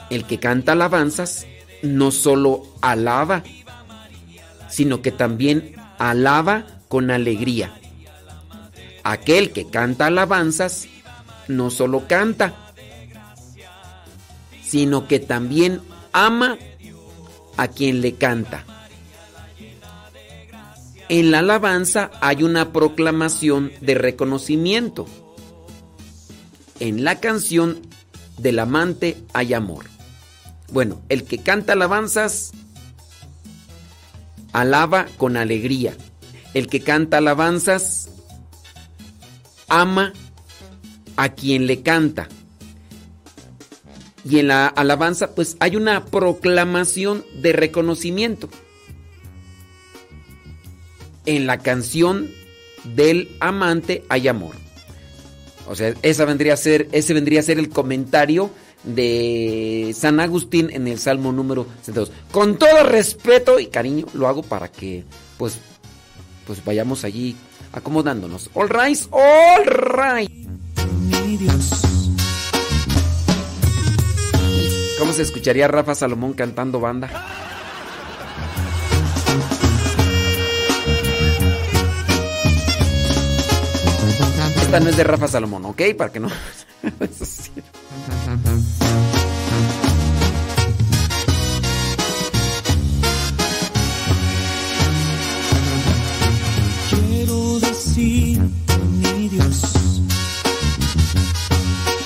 El 0.09 0.25
que 0.25 0.39
canta 0.39 0.73
alabanzas 0.73 1.45
no 1.81 2.11
solo 2.11 2.63
alaba, 2.81 3.43
sino 4.69 5.01
que 5.01 5.11
también 5.11 5.75
alaba 5.97 6.65
con 6.87 7.11
alegría. 7.11 7.73
Aquel 9.03 9.51
que 9.51 9.67
canta 9.69 10.07
alabanzas 10.07 10.87
no 11.47 11.69
solo 11.69 12.07
canta, 12.07 12.53
sino 14.63 15.07
que 15.07 15.19
también 15.19 15.81
ama 16.11 16.57
a 17.57 17.67
quien 17.67 18.01
le 18.01 18.15
canta. 18.15 18.65
En 21.07 21.29
la 21.31 21.39
alabanza 21.39 22.09
hay 22.19 22.41
una 22.41 22.73
proclamación 22.73 23.71
de 23.81 23.93
reconocimiento 23.93 25.05
en 26.79 27.03
la 27.03 27.19
canción 27.19 27.81
del 28.37 28.59
amante 28.59 29.17
hay 29.33 29.53
amor. 29.53 29.85
Bueno, 30.71 31.01
el 31.09 31.23
que 31.23 31.37
canta 31.37 31.73
alabanzas 31.73 32.51
alaba 34.51 35.05
con 35.17 35.37
alegría. 35.37 35.95
El 36.53 36.67
que 36.67 36.79
canta 36.79 37.17
alabanzas 37.17 38.09
ama 39.67 40.13
a 41.17 41.29
quien 41.29 41.67
le 41.67 41.81
canta. 41.81 42.29
Y 44.23 44.39
en 44.39 44.47
la 44.47 44.67
alabanza 44.67 45.35
pues 45.35 45.55
hay 45.59 45.75
una 45.75 46.05
proclamación 46.05 47.23
de 47.41 47.53
reconocimiento. 47.53 48.49
En 51.25 51.47
la 51.47 51.59
canción 51.59 52.31
del 52.95 53.35
amante 53.39 54.03
hay 54.09 54.27
amor. 54.27 54.64
O 55.67 55.75
sea, 55.75 55.93
esa 56.01 56.25
vendría 56.25 56.53
a 56.53 56.57
ser, 56.57 56.87
ese 56.91 57.13
vendría 57.13 57.39
a 57.39 57.43
ser 57.43 57.59
el 57.59 57.69
comentario 57.69 58.51
de 58.83 59.93
San 59.97 60.19
Agustín 60.19 60.69
en 60.71 60.87
el 60.87 60.99
Salmo 60.99 61.31
número 61.31 61.65
72. 61.81 62.11
Con 62.31 62.57
todo 62.57 62.83
respeto 62.83 63.59
y 63.59 63.67
cariño 63.67 64.05
lo 64.13 64.27
hago 64.27 64.43
para 64.43 64.67
que 64.67 65.03
pues 65.37 65.59
pues 66.45 66.63
vayamos 66.63 67.03
allí 67.03 67.35
acomodándonos. 67.73 68.49
All 68.53 68.69
right, 68.69 68.99
all 69.11 69.65
right. 69.65 70.31
¿Cómo 74.99 75.11
se 75.11 75.23
escucharía 75.23 75.67
Rafa 75.67 75.95
Salomón 75.95 76.33
cantando 76.33 76.79
banda? 76.79 77.09
No 84.81 84.89
es 84.89 84.97
de 84.97 85.05
Rafa 85.05 85.29
Salomón, 85.29 85.63
¿ok? 85.65 85.81
Para 85.97 86.11
que 86.11 86.19
no. 86.19 86.27
Quiero 96.89 97.59
decir, 97.61 98.41
mi 98.99 99.29
Dios, 99.29 99.61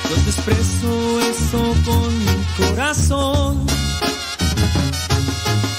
yo 0.07 0.15
te 0.15 0.29
expreso 0.29 1.19
eso 1.21 1.75
con 1.85 2.19
mi 2.19 2.45
corazón. 2.55 3.65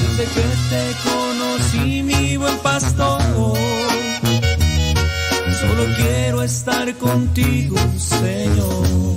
desde 0.01 0.25
que 0.25 0.47
te 0.71 0.83
conocí, 1.09 2.03
mi 2.03 2.37
buen 2.37 2.59
pastor. 2.59 3.80
Solo 5.81 5.95
quiero 5.97 6.43
estar 6.43 6.95
contigo, 6.97 7.77
Señor. 7.97 9.17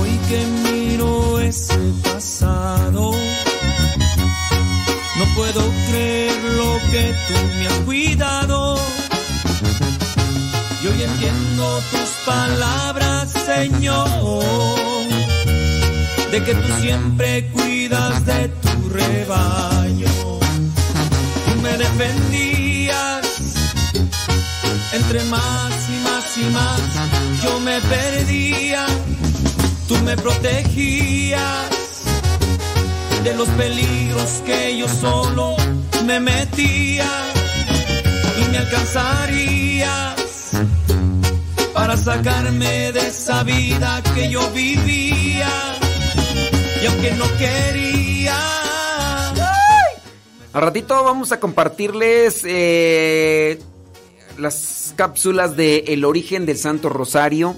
Hoy 0.00 0.18
que 0.30 0.46
miro 0.64 1.38
ese 1.40 1.78
pasado, 2.02 3.12
no 5.18 5.24
puedo 5.36 5.60
creer 5.90 6.42
lo 6.56 6.78
que 6.90 7.14
tú 7.28 7.34
me 7.58 7.66
has 7.66 7.80
cuidado. 7.84 8.78
Y 10.82 10.86
hoy 10.86 11.02
entiendo 11.02 11.82
tus 11.90 12.10
palabras, 12.24 13.30
Señor, 13.30 14.08
de 16.30 16.44
que 16.44 16.54
tú 16.54 16.80
siempre 16.80 17.50
cuidas 17.50 18.24
de 18.24 18.48
tu 18.48 18.88
rebaño. 18.88 20.08
Tú 21.44 21.60
me 21.60 21.76
defendías 21.76 22.57
entre 24.98 25.24
más 25.24 25.72
y 25.88 25.98
más 26.04 26.38
y 26.38 26.44
más, 26.50 26.80
yo 27.42 27.60
me 27.60 27.80
perdía. 27.80 28.86
Tú 29.86 29.96
me 30.04 30.16
protegías 30.16 31.68
de 33.24 33.34
los 33.34 33.48
peligros 33.50 34.42
que 34.44 34.76
yo 34.76 34.88
solo 34.88 35.56
me 36.04 36.20
metía 36.20 37.08
y 38.40 38.50
me 38.50 38.58
alcanzarías 38.58 40.14
para 41.72 41.96
sacarme 41.96 42.92
de 42.92 43.08
esa 43.08 43.42
vida 43.44 44.02
que 44.14 44.28
yo 44.28 44.50
vivía 44.50 45.50
y 46.82 46.86
aunque 46.86 47.12
no 47.12 47.24
quería 47.38 48.36
Al 50.52 50.62
ratito 50.62 51.02
vamos 51.02 51.32
a 51.32 51.40
compartirles 51.40 52.42
eh, 52.44 53.58
las 54.38 54.94
cápsulas 54.96 55.56
de 55.56 55.84
El 55.88 56.04
origen 56.04 56.46
del 56.46 56.58
Santo 56.58 56.88
Rosario, 56.88 57.56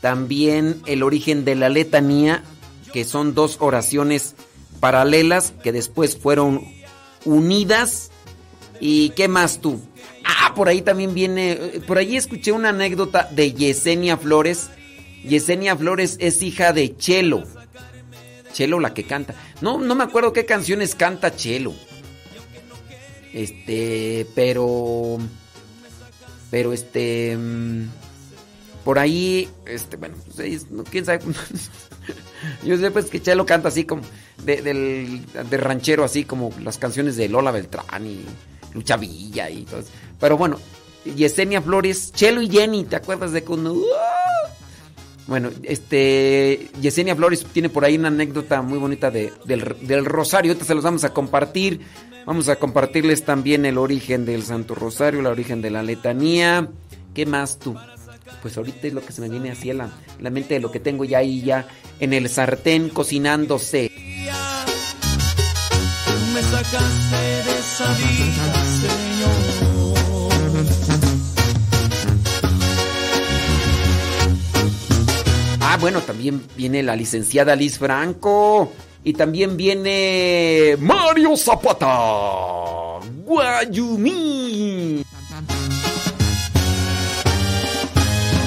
también 0.00 0.80
el 0.86 1.02
origen 1.02 1.44
de 1.44 1.54
la 1.54 1.68
letanía, 1.68 2.42
que 2.92 3.04
son 3.04 3.34
dos 3.34 3.58
oraciones 3.60 4.34
paralelas 4.80 5.52
que 5.62 5.72
después 5.72 6.16
fueron 6.16 6.66
unidas. 7.24 8.10
¿Y 8.80 9.10
qué 9.10 9.28
más 9.28 9.60
tú? 9.60 9.80
Ah, 10.24 10.54
por 10.54 10.68
ahí 10.68 10.80
también 10.80 11.14
viene, 11.14 11.52
eh, 11.52 11.82
por 11.86 11.98
ahí 11.98 12.16
escuché 12.16 12.52
una 12.52 12.70
anécdota 12.70 13.28
de 13.30 13.52
Yesenia 13.52 14.16
Flores. 14.16 14.70
Yesenia 15.22 15.76
Flores 15.76 16.16
es 16.18 16.42
hija 16.42 16.72
de 16.72 16.96
Chelo. 16.96 17.44
Chelo 18.52 18.80
la 18.80 18.94
que 18.94 19.04
canta. 19.04 19.34
No, 19.60 19.78
no 19.78 19.94
me 19.94 20.04
acuerdo 20.04 20.32
qué 20.32 20.46
canciones 20.46 20.94
canta 20.94 21.36
Chelo. 21.36 21.74
Este, 23.32 24.26
pero 24.34 25.18
pero 26.50 26.72
este 26.72 27.36
mm, 27.36 27.84
por 28.84 28.98
ahí 28.98 29.48
este 29.66 29.96
bueno, 29.96 30.16
pues, 30.36 30.66
quién 30.90 31.04
sabe. 31.04 31.20
Yo 32.64 32.76
sé 32.78 32.90
pues 32.90 33.06
que 33.06 33.20
Chelo 33.20 33.44
canta 33.46 33.68
así 33.68 33.84
como 33.84 34.02
de, 34.44 34.62
del, 34.62 35.22
de 35.48 35.56
ranchero 35.58 36.04
así 36.04 36.24
como 36.24 36.50
las 36.62 36.78
canciones 36.78 37.16
de 37.16 37.28
Lola 37.28 37.50
Beltrán 37.50 38.06
y 38.06 38.24
Lucha 38.74 38.96
Villa 38.96 39.50
y 39.50 39.64
todo. 39.64 39.82
Pero 40.18 40.36
bueno, 40.38 40.58
Yesenia 41.04 41.60
Flores, 41.60 42.12
Chelo 42.12 42.40
y 42.40 42.48
Jenny, 42.48 42.84
¿te 42.84 42.96
acuerdas 42.96 43.32
de 43.32 43.42
cuando 43.44 43.74
¡Ah! 43.74 44.48
Bueno, 45.26 45.50
este 45.62 46.68
Yesenia 46.80 47.14
Flores 47.14 47.44
tiene 47.52 47.68
por 47.68 47.84
ahí 47.84 47.96
una 47.96 48.08
anécdota 48.08 48.62
muy 48.62 48.78
bonita 48.78 49.10
de- 49.10 49.32
del, 49.44 49.76
del 49.82 50.04
Rosario. 50.04 50.50
Ahorita 50.52 50.64
se 50.66 50.74
los 50.74 50.82
vamos 50.82 51.04
a 51.04 51.12
compartir. 51.12 51.82
Vamos 52.26 52.48
a 52.48 52.56
compartirles 52.56 53.24
también 53.24 53.64
el 53.64 53.78
origen 53.78 54.24
del 54.24 54.42
Santo 54.42 54.74
Rosario, 54.74 55.20
el 55.20 55.26
origen 55.26 55.62
de 55.62 55.70
la 55.70 55.82
letanía. 55.82 56.68
¿Qué 57.14 57.26
más 57.26 57.58
tú? 57.58 57.76
Pues 58.42 58.56
ahorita 58.56 58.86
es 58.86 58.94
lo 58.94 59.04
que 59.04 59.12
se 59.12 59.20
me 59.20 59.28
viene 59.28 59.50
así 59.50 59.70
a 59.70 59.74
la, 59.74 59.90
la 60.20 60.30
mente 60.30 60.54
de 60.54 60.60
lo 60.60 60.70
que 60.70 60.80
tengo 60.80 61.04
ya 61.04 61.18
ahí 61.18 61.42
ya 61.42 61.66
en 61.98 62.12
el 62.12 62.28
sartén 62.28 62.88
cocinándose. 62.88 63.90
Tú 66.06 66.12
me 66.32 66.42
sacaste 66.42 67.16
de 67.16 67.58
esa 67.58 67.92
vida, 67.94 68.64
Señor. 68.80 69.60
Ah, 75.62 75.76
bueno, 75.80 76.00
también 76.00 76.42
viene 76.56 76.82
la 76.82 76.96
licenciada 76.96 77.54
Liz 77.54 77.78
Franco. 77.78 78.72
Y 79.02 79.14
también 79.14 79.56
viene 79.56 80.76
Mario 80.78 81.36
Zapata. 81.36 83.00
Guayumí. 83.24 85.04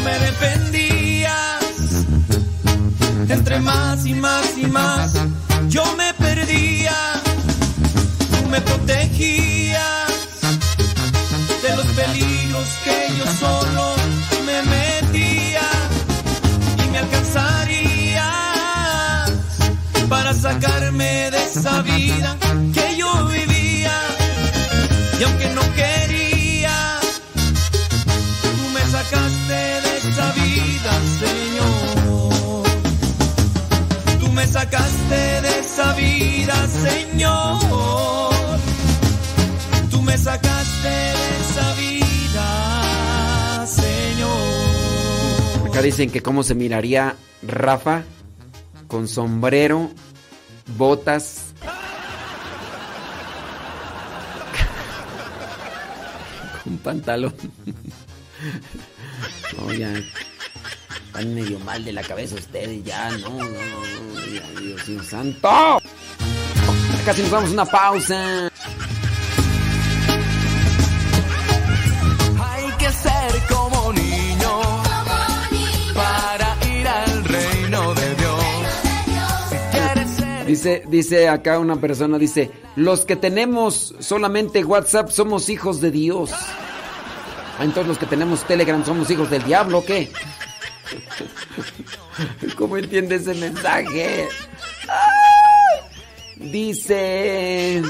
me 0.04 0.20
defendías. 0.20 1.64
Entre 3.30 3.60
más 3.60 4.06
y 4.06 4.14
más 4.14 4.58
y 4.58 4.66
más, 4.68 5.14
yo 5.70 5.84
me 5.96 6.14
perdía. 6.14 7.22
Tú 8.32 8.50
me 8.50 8.62
protegías 8.62 10.10
de 11.62 11.76
los 11.76 11.86
peligros 11.88 12.68
que 12.84 13.08
yo 13.18 13.26
solo 13.40 14.03
vida 21.82 22.38
que 22.74 22.96
yo 22.98 23.26
vivía. 23.28 23.94
Y 25.20 25.24
aunque 25.24 25.50
no 25.54 25.62
quería, 25.74 27.00
tú 28.42 28.70
me 28.74 28.82
sacaste 28.82 29.54
de 29.54 29.98
esa 29.98 30.32
vida, 30.34 30.92
Señor. 31.20 32.64
Tú 34.20 34.30
me 34.32 34.48
sacaste 34.48 35.42
de 35.42 35.60
esa 35.60 35.94
vida, 35.94 36.68
Señor. 36.68 37.62
Tú 39.90 40.02
me 40.02 40.18
sacaste 40.18 40.90
de 40.90 41.40
esa 41.42 41.74
vida, 41.76 43.66
Señor. 43.68 45.70
Acá 45.70 45.82
dicen 45.82 46.10
que 46.10 46.22
cómo 46.22 46.44
se 46.44 46.56
miraría 46.56 47.16
Rafa 47.42 48.04
con 48.88 49.08
sombrero, 49.08 49.90
botas. 50.78 51.43
Con 56.64 56.78
pantalón. 56.78 57.34
No, 59.56 59.72
ya. 59.72 59.94
Están 61.06 61.34
medio 61.36 61.60
mal 61.60 61.86
de 61.86 61.94
la 61.94 62.02
cabeza 62.02 62.36
ustedes, 62.36 62.84
ya, 62.84 63.10
no, 63.20 63.30
no, 63.30 63.46
no, 63.46 64.20
ya, 64.34 64.60
Dios 64.60 64.90
mío 64.90 65.04
santo. 65.04 65.80
Casi 67.06 67.22
nos 67.22 67.32
damos 67.32 67.52
una 67.52 67.66
pausa. 67.66 68.50
Hay 72.42 72.72
que 72.80 72.90
ser 72.92 73.48
Dice, 80.54 80.84
dice 80.88 81.30
acá 81.30 81.58
una 81.58 81.78
persona, 81.78 82.20
dice, 82.20 82.52
los 82.76 83.06
que 83.06 83.16
tenemos 83.16 83.96
solamente 83.98 84.64
WhatsApp 84.64 85.10
somos 85.10 85.50
hijos 85.50 85.82
de 85.82 85.90
Dios. 85.90 86.30
Ah, 86.32 87.64
entonces 87.64 87.88
los 87.88 87.98
que 87.98 88.06
tenemos 88.06 88.46
Telegram 88.46 88.86
somos 88.86 89.10
hijos 89.10 89.32
del 89.32 89.44
diablo, 89.46 89.80
¿o 89.80 89.84
¿qué? 89.84 90.12
¿Cómo 92.56 92.78
entiende 92.78 93.16
ese 93.16 93.34
mensaje? 93.34 94.30
Dice, 96.36 97.82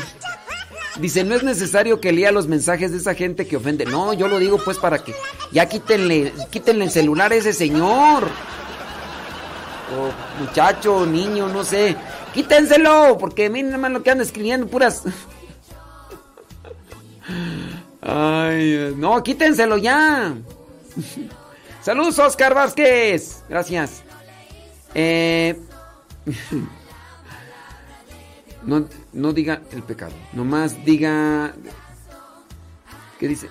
dice, 1.02 1.26
no 1.26 1.36
es 1.36 1.44
necesario 1.44 2.00
que 2.00 2.14
lea 2.14 2.32
los 2.32 2.48
mensajes 2.48 2.94
de 2.94 3.00
esa 3.00 3.14
gente 3.14 3.46
que 3.46 3.58
ofende. 3.58 3.86
No, 3.86 4.14
yo 4.14 4.30
lo 4.30 4.40
digo 4.40 4.58
pues 4.64 4.78
para 4.78 5.04
que 5.04 5.14
ya 5.52 5.68
quítenle, 5.68 6.32
quítenle 6.50 6.86
el 6.86 6.92
celular 6.92 7.34
a 7.34 7.36
ese 7.36 7.52
señor. 7.52 8.30
O 9.94 10.42
muchacho, 10.42 11.06
niño, 11.06 11.50
no 11.50 11.66
sé. 11.66 11.98
Quítenselo, 12.34 13.18
porque 13.20 13.50
miren 13.50 13.68
nada 13.68 13.78
más 13.78 13.92
lo 13.92 14.04
que 14.04 14.12
anda 14.12 14.24
escribiendo, 14.24 14.68
puras. 14.68 15.04
Ay, 18.02 18.94
no, 18.98 19.22
quítenselo 19.24 19.78
ya. 19.78 20.36
Saludos, 21.82 22.18
Oscar 22.20 22.54
Vázquez. 22.54 23.44
Gracias. 23.48 24.04
Eh, 24.96 25.60
no, 28.64 28.88
no 29.14 29.34
diga 29.34 29.62
el 29.72 29.84
pecado, 29.84 30.14
nomás 30.34 30.84
diga. 30.84 31.54
¿Qué 33.20 33.28
dice? 33.28 33.48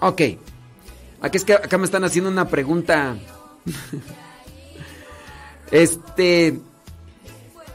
Ok. 0.00 0.22
Aquí 1.20 1.36
es 1.36 1.44
que 1.44 1.54
acá 1.54 1.76
me 1.78 1.84
están 1.84 2.04
haciendo 2.04 2.30
una 2.30 2.48
pregunta. 2.48 3.16
este. 5.70 6.60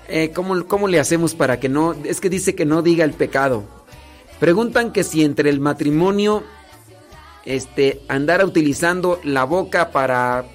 Eh, 0.08 0.32
¿cómo, 0.36 0.66
¿Cómo 0.68 0.88
le 0.88 1.00
hacemos 1.00 1.36
para 1.36 1.60
que 1.60 1.70
no.? 1.70 1.94
Es 2.04 2.22
que 2.22 2.30
dice 2.30 2.56
que 2.56 2.66
no 2.66 2.82
diga 2.82 3.06
el 3.06 3.14
pecado. 3.14 3.64
Preguntan 4.40 4.92
que 4.92 5.04
si 5.04 5.24
entre 5.24 5.50
el 5.50 5.60
matrimonio. 5.60 6.44
Este. 7.46 8.02
Andar 8.08 8.44
utilizando 8.44 9.20
la 9.24 9.44
boca 9.44 9.92
para. 9.92 10.46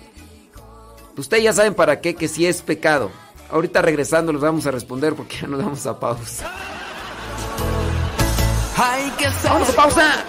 Pues, 1.15 1.27
ustedes 1.27 1.45
ya 1.45 1.53
saben 1.53 1.75
para 1.75 2.01
qué, 2.01 2.15
que 2.15 2.29
si 2.29 2.47
es 2.47 2.63
pecado. 2.63 3.11
Ahorita 3.51 3.83
regresando 3.83 4.33
los 4.33 4.43
vamos 4.43 4.67
a 4.67 4.71
responder 4.71 5.15
porque 5.15 5.39
ya 5.43 5.49
nos 5.49 5.63
vamos 5.63 5.87
a 5.87 5.99
pausa. 5.99 6.53
¡Vamos 9.45 9.69
a 9.69 9.77
pausa! 9.77 10.25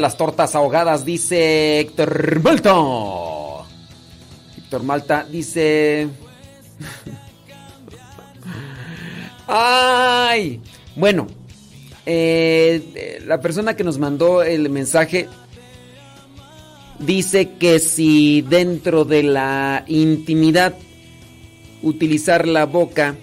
Las 0.00 0.16
tortas 0.16 0.54
ahogadas, 0.54 1.04
dice 1.04 1.80
Héctor 1.80 2.42
Malta. 2.42 2.74
Héctor 4.58 4.82
Malta 4.82 5.26
dice... 5.30 6.08
¡Ay! 9.46 10.60
Bueno, 10.96 11.26
eh, 12.04 13.22
la 13.26 13.40
persona 13.40 13.76
que 13.76 13.84
nos 13.84 13.98
mandó 13.98 14.42
el 14.42 14.68
mensaje 14.70 15.28
dice 16.98 17.52
que 17.58 17.78
si 17.78 18.42
dentro 18.42 19.04
de 19.04 19.22
la 19.22 19.84
intimidad 19.86 20.74
utilizar 21.82 22.48
la 22.48 22.66
boca 22.66 23.16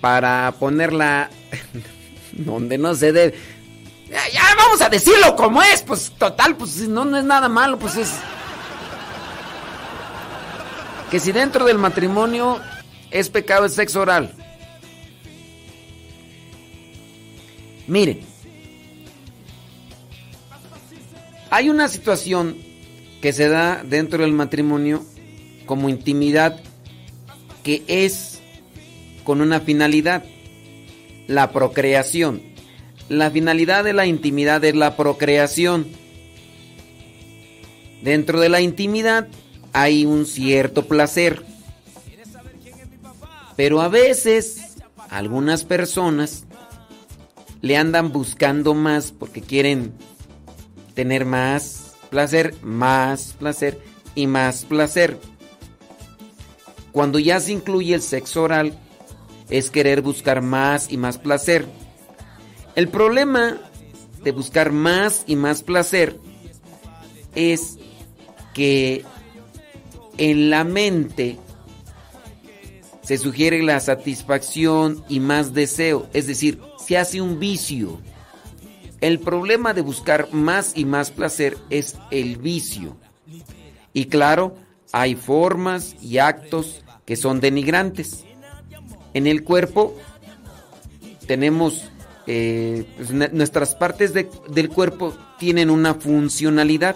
para 0.00 0.54
ponerla 0.58 1.30
donde 2.32 2.78
no 2.78 2.94
se 2.94 3.12
debe. 3.12 3.34
Ya, 4.10 4.42
vamos 4.56 4.80
a 4.80 4.88
decirlo 4.88 5.36
como 5.36 5.62
es, 5.62 5.82
pues 5.82 6.12
total, 6.18 6.56
pues 6.56 6.76
no, 6.88 7.04
no 7.04 7.18
es 7.18 7.24
nada 7.24 7.48
malo, 7.48 7.78
pues 7.78 7.96
es... 7.96 8.10
Que 11.10 11.20
si 11.20 11.32
dentro 11.32 11.64
del 11.64 11.78
matrimonio 11.78 12.60
es 13.10 13.28
pecado 13.28 13.64
el 13.64 13.70
sexo 13.70 14.00
oral. 14.00 14.34
Mire, 17.86 18.20
hay 21.50 21.70
una 21.70 21.88
situación 21.88 22.58
que 23.22 23.32
se 23.32 23.48
da 23.48 23.82
dentro 23.82 24.22
del 24.22 24.32
matrimonio 24.32 25.04
como 25.66 25.88
intimidad 25.88 26.60
que 27.62 27.82
es 27.86 28.40
con 29.24 29.40
una 29.40 29.60
finalidad, 29.60 30.24
la 31.26 31.50
procreación. 31.52 32.42
La 33.08 33.30
finalidad 33.30 33.84
de 33.84 33.94
la 33.94 34.06
intimidad 34.06 34.62
es 34.64 34.74
la 34.74 34.96
procreación. 34.96 35.86
Dentro 38.02 38.38
de 38.40 38.48
la 38.48 38.60
intimidad 38.60 39.28
hay 39.72 40.04
un 40.04 40.26
cierto 40.26 40.86
placer. 40.86 41.42
Pero 43.56 43.80
a 43.80 43.88
veces 43.88 44.76
algunas 45.10 45.64
personas 45.64 46.44
le 47.62 47.76
andan 47.76 48.12
buscando 48.12 48.74
más 48.74 49.10
porque 49.10 49.40
quieren 49.40 49.92
tener 50.94 51.24
más 51.24 51.94
placer, 52.10 52.54
más 52.62 53.34
placer 53.38 53.80
y 54.14 54.26
más 54.26 54.64
placer. 54.64 55.18
Cuando 56.92 57.18
ya 57.18 57.40
se 57.40 57.52
incluye 57.52 57.94
el 57.94 58.02
sexo 58.02 58.42
oral, 58.42 58.78
es 59.50 59.70
querer 59.70 60.02
buscar 60.02 60.42
más 60.42 60.92
y 60.92 60.96
más 60.96 61.18
placer. 61.18 61.66
El 62.78 62.86
problema 62.86 63.58
de 64.22 64.30
buscar 64.30 64.70
más 64.70 65.24
y 65.26 65.34
más 65.34 65.64
placer 65.64 66.16
es 67.34 67.76
que 68.54 69.04
en 70.16 70.48
la 70.48 70.62
mente 70.62 71.40
se 73.02 73.18
sugiere 73.18 73.64
la 73.64 73.80
satisfacción 73.80 75.04
y 75.08 75.18
más 75.18 75.54
deseo, 75.54 76.08
es 76.12 76.28
decir, 76.28 76.60
se 76.78 76.96
hace 76.96 77.20
un 77.20 77.40
vicio. 77.40 78.00
El 79.00 79.18
problema 79.18 79.74
de 79.74 79.80
buscar 79.80 80.32
más 80.32 80.70
y 80.76 80.84
más 80.84 81.10
placer 81.10 81.58
es 81.70 81.96
el 82.12 82.36
vicio. 82.36 82.96
Y 83.92 84.04
claro, 84.04 84.54
hay 84.92 85.16
formas 85.16 85.96
y 86.00 86.18
actos 86.18 86.84
que 87.04 87.16
son 87.16 87.40
denigrantes. 87.40 88.24
En 89.14 89.26
el 89.26 89.42
cuerpo 89.42 89.96
tenemos 91.26 91.90
eh, 92.30 92.84
pues, 92.98 93.10
nuestras 93.32 93.74
partes 93.74 94.12
de- 94.12 94.28
del 94.48 94.68
cuerpo 94.68 95.16
tienen 95.38 95.70
una 95.70 95.94
funcionalidad. 95.94 96.94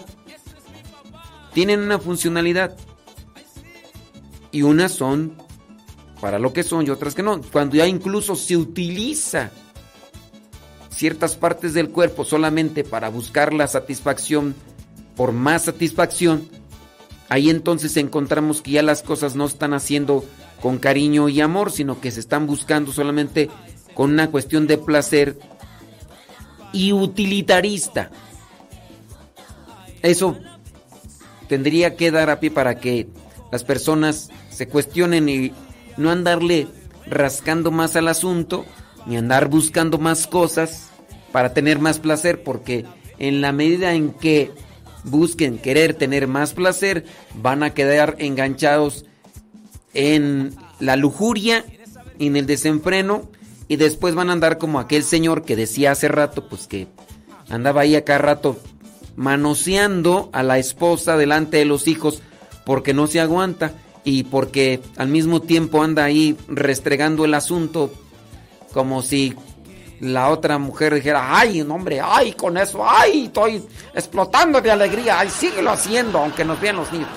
Tienen 1.54 1.80
una 1.80 1.98
funcionalidad. 1.98 2.76
Y 4.50 4.60
unas 4.62 4.92
son 4.92 5.32
para 6.20 6.38
lo 6.38 6.52
que 6.52 6.62
son 6.62 6.86
y 6.86 6.90
otras 6.90 7.14
que 7.14 7.22
no. 7.22 7.40
Cuando 7.40 7.76
ya 7.76 7.86
incluso 7.86 8.36
se 8.36 8.56
utiliza 8.58 9.50
ciertas 10.90 11.34
partes 11.36 11.72
del 11.72 11.88
cuerpo 11.88 12.24
solamente 12.26 12.84
para 12.84 13.08
buscar 13.08 13.54
la 13.54 13.66
satisfacción 13.66 14.54
por 15.16 15.32
más 15.32 15.64
satisfacción, 15.64 16.46
ahí 17.30 17.48
entonces 17.48 17.96
encontramos 17.96 18.60
que 18.60 18.72
ya 18.72 18.82
las 18.82 19.02
cosas 19.02 19.34
no 19.34 19.46
están 19.46 19.72
haciendo 19.72 20.24
con 20.60 20.78
cariño 20.78 21.28
y 21.30 21.40
amor, 21.40 21.72
sino 21.72 22.00
que 22.00 22.10
se 22.10 22.20
están 22.20 22.46
buscando 22.46 22.92
solamente 22.92 23.48
con 23.94 24.12
una 24.12 24.30
cuestión 24.30 24.66
de 24.66 24.78
placer 24.78 25.38
y 26.72 26.92
utilitarista. 26.92 28.10
Eso 30.02 30.38
tendría 31.48 31.96
que 31.96 32.10
dar 32.10 32.30
a 32.30 32.40
pie 32.40 32.50
para 32.50 32.76
que 32.76 33.08
las 33.50 33.64
personas 33.64 34.30
se 34.50 34.66
cuestionen 34.66 35.28
y 35.28 35.52
no 35.96 36.10
andarle 36.10 36.66
rascando 37.06 37.70
más 37.70 37.96
al 37.96 38.08
asunto, 38.08 38.64
ni 39.06 39.16
andar 39.16 39.48
buscando 39.48 39.98
más 39.98 40.26
cosas 40.26 40.88
para 41.32 41.52
tener 41.52 41.78
más 41.78 41.98
placer, 41.98 42.42
porque 42.42 42.84
en 43.18 43.40
la 43.40 43.52
medida 43.52 43.94
en 43.94 44.12
que 44.12 44.50
busquen 45.04 45.58
querer 45.58 45.94
tener 45.94 46.26
más 46.28 46.54
placer, 46.54 47.04
van 47.34 47.62
a 47.62 47.74
quedar 47.74 48.16
enganchados 48.18 49.04
en 49.94 50.54
la 50.80 50.96
lujuria, 50.96 51.64
en 52.18 52.36
el 52.36 52.46
desenfreno, 52.46 53.28
y 53.68 53.76
después 53.76 54.14
van 54.14 54.30
a 54.30 54.32
andar 54.34 54.58
como 54.58 54.78
aquel 54.80 55.02
señor 55.04 55.44
que 55.44 55.56
decía 55.56 55.92
hace 55.92 56.08
rato, 56.08 56.48
pues 56.48 56.66
que 56.66 56.88
andaba 57.48 57.82
ahí 57.82 57.94
acá 57.96 58.18
rato 58.18 58.58
manoseando 59.16 60.30
a 60.32 60.42
la 60.42 60.58
esposa 60.58 61.16
delante 61.16 61.58
de 61.58 61.64
los 61.64 61.86
hijos 61.88 62.22
porque 62.64 62.94
no 62.94 63.06
se 63.06 63.20
aguanta 63.20 63.72
y 64.04 64.24
porque 64.24 64.80
al 64.96 65.08
mismo 65.08 65.40
tiempo 65.40 65.82
anda 65.82 66.04
ahí 66.04 66.36
restregando 66.48 67.24
el 67.24 67.34
asunto 67.34 67.92
como 68.72 69.02
si 69.02 69.34
la 70.00 70.30
otra 70.30 70.58
mujer 70.58 70.94
dijera, 70.94 71.38
ay, 71.38 71.62
no, 71.62 71.74
hombre, 71.74 72.00
ay, 72.02 72.32
con 72.32 72.56
eso, 72.56 72.82
ay, 72.88 73.26
estoy 73.26 73.62
explotando 73.94 74.60
de 74.60 74.70
alegría, 74.72 75.20
ay, 75.20 75.30
síguelo 75.30 75.70
haciendo, 75.70 76.18
aunque 76.18 76.44
nos 76.44 76.60
vean 76.60 76.76
los 76.76 76.90
niños. 76.92 77.08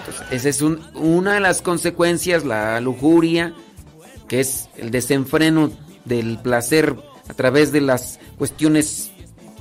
Entonces, 0.00 0.26
esa 0.32 0.48
es 0.50 0.60
un- 0.62 0.82
una 0.94 1.34
de 1.34 1.40
las 1.40 1.62
consecuencias, 1.62 2.44
la 2.44 2.78
lujuria, 2.80 3.54
que 4.28 4.40
es 4.40 4.68
el 4.76 4.90
desenfreno 4.90 5.70
del 6.04 6.38
placer 6.38 6.96
a 7.28 7.34
través 7.34 7.72
de 7.72 7.80
las 7.80 8.18
cuestiones 8.38 9.10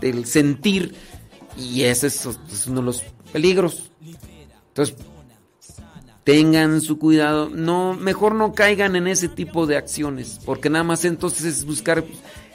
del 0.01 0.25
sentir, 0.25 0.95
y 1.57 1.83
ese 1.83 2.07
es, 2.07 2.27
uno 2.67 2.81
de 2.81 2.85
los 2.85 3.03
peligros. 3.31 3.89
Entonces, 4.67 4.95
tengan 6.23 6.81
su 6.81 6.99
cuidado. 6.99 7.49
No, 7.49 7.93
mejor 7.93 8.35
no 8.35 8.53
caigan 8.53 8.95
en 8.95 9.07
ese 9.07 9.29
tipo 9.29 9.65
de 9.65 9.77
acciones. 9.77 10.41
Porque 10.45 10.69
nada 10.69 10.83
más 10.83 11.05
entonces 11.05 11.45
es 11.45 11.65
buscar. 11.65 12.03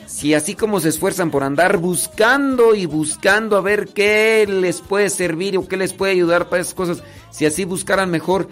Si 0.07 0.35
así 0.35 0.55
como 0.55 0.81
se 0.81 0.89
esfuerzan 0.89 1.31
por 1.31 1.45
andar 1.45 1.79
buscando 1.79 2.75
y 2.75 2.85
buscando 2.85 3.57
a 3.57 3.61
ver 3.61 3.89
qué 3.89 4.45
les 4.47 4.81
puede 4.81 5.09
servir 5.09 5.57
o 5.57 5.69
qué 5.69 5.77
les 5.77 5.93
puede 5.93 6.13
ayudar 6.13 6.49
para 6.49 6.63
esas 6.63 6.75
cosas, 6.75 7.03
si 7.31 7.47
así 7.47 7.65
buscaran 7.65 8.11
mejor. 8.11 8.49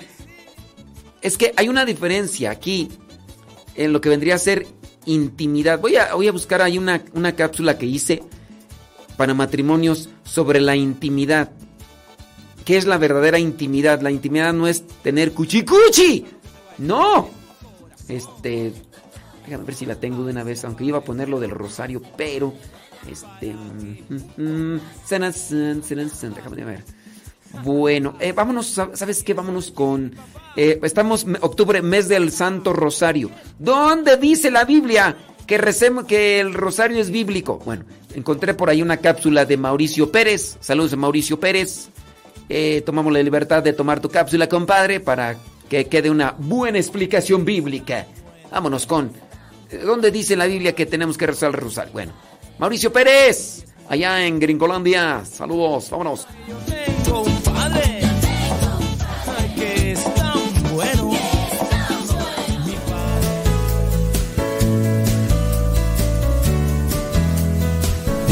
Es 1.20 1.36
que 1.36 1.52
hay 1.56 1.68
una 1.68 1.84
diferencia 1.84 2.52
aquí 2.52 2.88
en 3.78 3.92
lo 3.94 4.00
que 4.02 4.08
vendría 4.10 4.34
a 4.34 4.38
ser 4.38 4.66
intimidad. 5.06 5.80
Voy 5.80 5.96
a, 5.96 6.14
voy 6.14 6.28
a 6.28 6.32
buscar 6.32 6.60
ahí 6.60 6.76
una, 6.76 7.02
una 7.14 7.34
cápsula 7.34 7.78
que 7.78 7.86
hice 7.86 8.22
para 9.16 9.32
matrimonios 9.34 10.10
sobre 10.24 10.60
la 10.60 10.76
intimidad. 10.76 11.50
¿Qué 12.64 12.76
es 12.76 12.84
la 12.86 12.98
verdadera 12.98 13.38
intimidad? 13.38 14.02
La 14.02 14.10
intimidad 14.10 14.52
no 14.52 14.66
es 14.68 14.86
tener 15.02 15.32
cuchicuchi. 15.32 16.26
No. 16.78 17.30
Este. 18.08 18.72
Déjame 19.46 19.64
ver 19.64 19.74
si 19.74 19.86
la 19.86 19.94
tengo 19.94 20.24
de 20.24 20.32
una 20.32 20.44
vez. 20.44 20.64
Aunque 20.64 20.84
iba 20.84 20.98
a 20.98 21.04
poner 21.04 21.28
lo 21.30 21.40
del 21.40 21.50
rosario, 21.50 22.02
pero. 22.16 22.52
Este. 23.10 23.54
mm, 23.54 24.76
mm, 24.76 24.80
san- 25.06 25.32
Déjame 26.34 26.64
ver. 26.64 26.84
Bueno, 27.64 28.14
eh, 28.20 28.32
vámonos, 28.32 28.66
¿sabes 28.66 29.22
qué? 29.24 29.34
Vámonos 29.34 29.70
con... 29.70 30.14
eh, 30.56 30.78
estamos 30.82 31.26
octubre, 31.40 31.82
mes 31.82 32.08
del 32.08 32.30
Santo 32.30 32.72
Rosario. 32.72 33.30
¿Dónde 33.58 34.16
dice 34.16 34.50
la 34.50 34.64
Biblia 34.64 35.16
que 35.46 35.58
recemos, 35.58 36.04
que 36.04 36.40
el 36.40 36.54
rosario 36.54 37.00
es 37.00 37.10
bíblico? 37.10 37.60
Bueno, 37.64 37.84
encontré 38.14 38.54
por 38.54 38.68
ahí 38.70 38.82
una 38.82 38.98
cápsula 38.98 39.44
de 39.44 39.56
Mauricio 39.56 40.12
Pérez. 40.12 40.56
Saludos 40.60 40.92
a 40.92 40.96
Mauricio 40.96 41.40
Pérez. 41.40 41.88
Eh, 42.48 42.82
tomamos 42.84 43.12
la 43.12 43.22
libertad 43.22 43.62
de 43.62 43.72
tomar 43.72 44.00
tu 44.00 44.08
cápsula, 44.08 44.48
compadre, 44.48 45.00
para 45.00 45.36
que 45.68 45.86
quede 45.86 46.10
una 46.10 46.34
buena 46.38 46.78
explicación 46.78 47.44
bíblica. 47.44 48.06
Vámonos 48.50 48.86
con... 48.86 49.10
eh, 49.70 49.78
¿Dónde 49.78 50.10
dice 50.10 50.36
la 50.36 50.46
Biblia 50.46 50.74
que 50.74 50.86
tenemos 50.86 51.18
que 51.18 51.26
rezar 51.26 51.48
el 51.50 51.56
rosario? 51.56 51.92
Bueno, 51.92 52.12
Mauricio 52.58 52.92
Pérez, 52.92 53.64
allá 53.88 54.24
en 54.24 54.38
Gringolandia. 54.38 55.24
Saludos, 55.24 55.90
vámonos. 55.90 56.26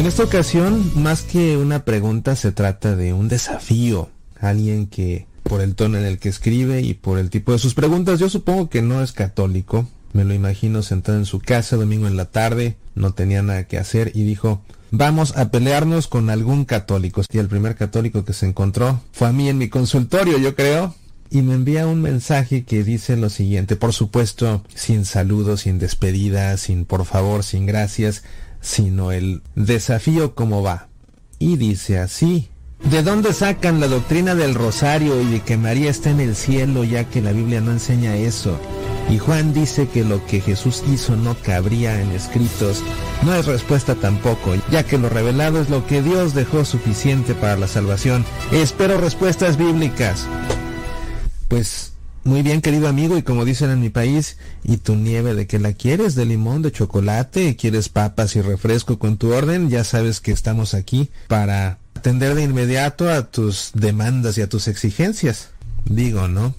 En 0.06 0.10
esta 0.10 0.22
ocasión, 0.22 0.92
más 1.02 1.22
que 1.22 1.56
una 1.56 1.84
pregunta, 1.84 2.36
se 2.36 2.52
trata 2.52 2.94
de 2.94 3.12
un 3.12 3.26
desafío. 3.26 4.08
Alguien 4.38 4.86
que, 4.86 5.26
por 5.42 5.60
el 5.60 5.74
tono 5.74 5.98
en 5.98 6.04
el 6.04 6.18
que 6.18 6.28
escribe 6.28 6.80
y 6.80 6.94
por 6.94 7.18
el 7.18 7.28
tipo 7.28 7.50
de 7.50 7.58
sus 7.58 7.74
preguntas, 7.74 8.20
yo 8.20 8.28
supongo 8.28 8.70
que 8.70 8.82
no 8.82 9.02
es 9.02 9.10
católico. 9.10 9.88
Me 10.12 10.24
lo 10.24 10.32
imagino 10.32 10.82
sentado 10.82 11.18
en 11.18 11.24
su 11.24 11.40
casa 11.40 11.74
domingo 11.74 12.06
en 12.06 12.16
la 12.16 12.26
tarde, 12.26 12.76
no 12.94 13.14
tenía 13.14 13.42
nada 13.42 13.64
que 13.64 13.78
hacer 13.78 14.12
y 14.14 14.22
dijo, 14.22 14.62
vamos 14.90 15.36
a 15.36 15.50
pelearnos 15.50 16.08
con 16.08 16.30
algún 16.30 16.64
católico. 16.64 17.22
Y 17.30 17.38
el 17.38 17.48
primer 17.48 17.76
católico 17.76 18.24
que 18.24 18.32
se 18.32 18.46
encontró 18.46 19.00
fue 19.12 19.28
a 19.28 19.32
mí 19.32 19.48
en 19.48 19.58
mi 19.58 19.68
consultorio, 19.68 20.38
yo 20.38 20.54
creo. 20.54 20.94
Y 21.30 21.42
me 21.42 21.54
envía 21.54 21.86
un 21.86 22.02
mensaje 22.02 22.64
que 22.64 22.84
dice 22.84 23.16
lo 23.16 23.30
siguiente, 23.30 23.74
por 23.74 23.92
supuesto, 23.92 24.62
sin 24.74 25.04
saludos, 25.04 25.62
sin 25.62 25.78
despedida, 25.78 26.56
sin 26.56 26.84
por 26.84 27.04
favor, 27.04 27.42
sin 27.42 27.66
gracias, 27.66 28.22
sino 28.60 29.10
el 29.10 29.42
desafío 29.56 30.34
como 30.34 30.62
va. 30.62 30.88
Y 31.38 31.56
dice 31.56 31.98
así, 31.98 32.48
¿de 32.90 33.02
dónde 33.02 33.32
sacan 33.32 33.80
la 33.80 33.88
doctrina 33.88 34.34
del 34.36 34.54
rosario 34.54 35.20
y 35.20 35.26
de 35.26 35.40
que 35.40 35.56
María 35.56 35.90
está 35.90 36.10
en 36.10 36.20
el 36.20 36.36
cielo 36.36 36.84
ya 36.84 37.04
que 37.04 37.20
la 37.20 37.32
Biblia 37.32 37.60
no 37.60 37.72
enseña 37.72 38.16
eso? 38.16 38.58
Y 39.08 39.18
Juan 39.18 39.54
dice 39.54 39.88
que 39.88 40.04
lo 40.04 40.24
que 40.26 40.40
Jesús 40.40 40.82
hizo 40.92 41.16
no 41.16 41.36
cabría 41.36 42.00
en 42.00 42.10
escritos. 42.10 42.82
No 43.24 43.34
es 43.34 43.46
respuesta 43.46 43.94
tampoco, 43.94 44.54
ya 44.70 44.82
que 44.82 44.98
lo 44.98 45.08
revelado 45.08 45.60
es 45.60 45.70
lo 45.70 45.86
que 45.86 46.02
Dios 46.02 46.34
dejó 46.34 46.64
suficiente 46.64 47.34
para 47.34 47.56
la 47.56 47.68
salvación. 47.68 48.24
Espero 48.50 48.98
respuestas 48.98 49.56
bíblicas. 49.56 50.26
Pues 51.48 51.92
muy 52.26 52.42
bien, 52.42 52.60
querido 52.60 52.88
amigo, 52.88 53.16
y 53.16 53.22
como 53.22 53.44
dicen 53.44 53.70
en 53.70 53.80
mi 53.80 53.88
país, 53.88 54.36
¿y 54.64 54.78
tu 54.78 54.96
nieve 54.96 55.36
de 55.36 55.46
qué 55.46 55.60
la 55.60 55.74
quieres? 55.74 56.16
¿De 56.16 56.24
limón, 56.24 56.60
de 56.60 56.72
chocolate? 56.72 57.54
¿Quieres 57.54 57.88
papas 57.88 58.34
y 58.34 58.40
refresco 58.40 58.98
con 58.98 59.16
tu 59.16 59.32
orden? 59.32 59.70
Ya 59.70 59.84
sabes 59.84 60.20
que 60.20 60.32
estamos 60.32 60.74
aquí 60.74 61.10
para 61.28 61.78
atender 61.94 62.34
de 62.34 62.42
inmediato 62.42 63.08
a 63.08 63.30
tus 63.30 63.70
demandas 63.74 64.36
y 64.38 64.42
a 64.42 64.48
tus 64.48 64.66
exigencias. 64.66 65.50
Digo, 65.84 66.26
¿no? 66.26 66.56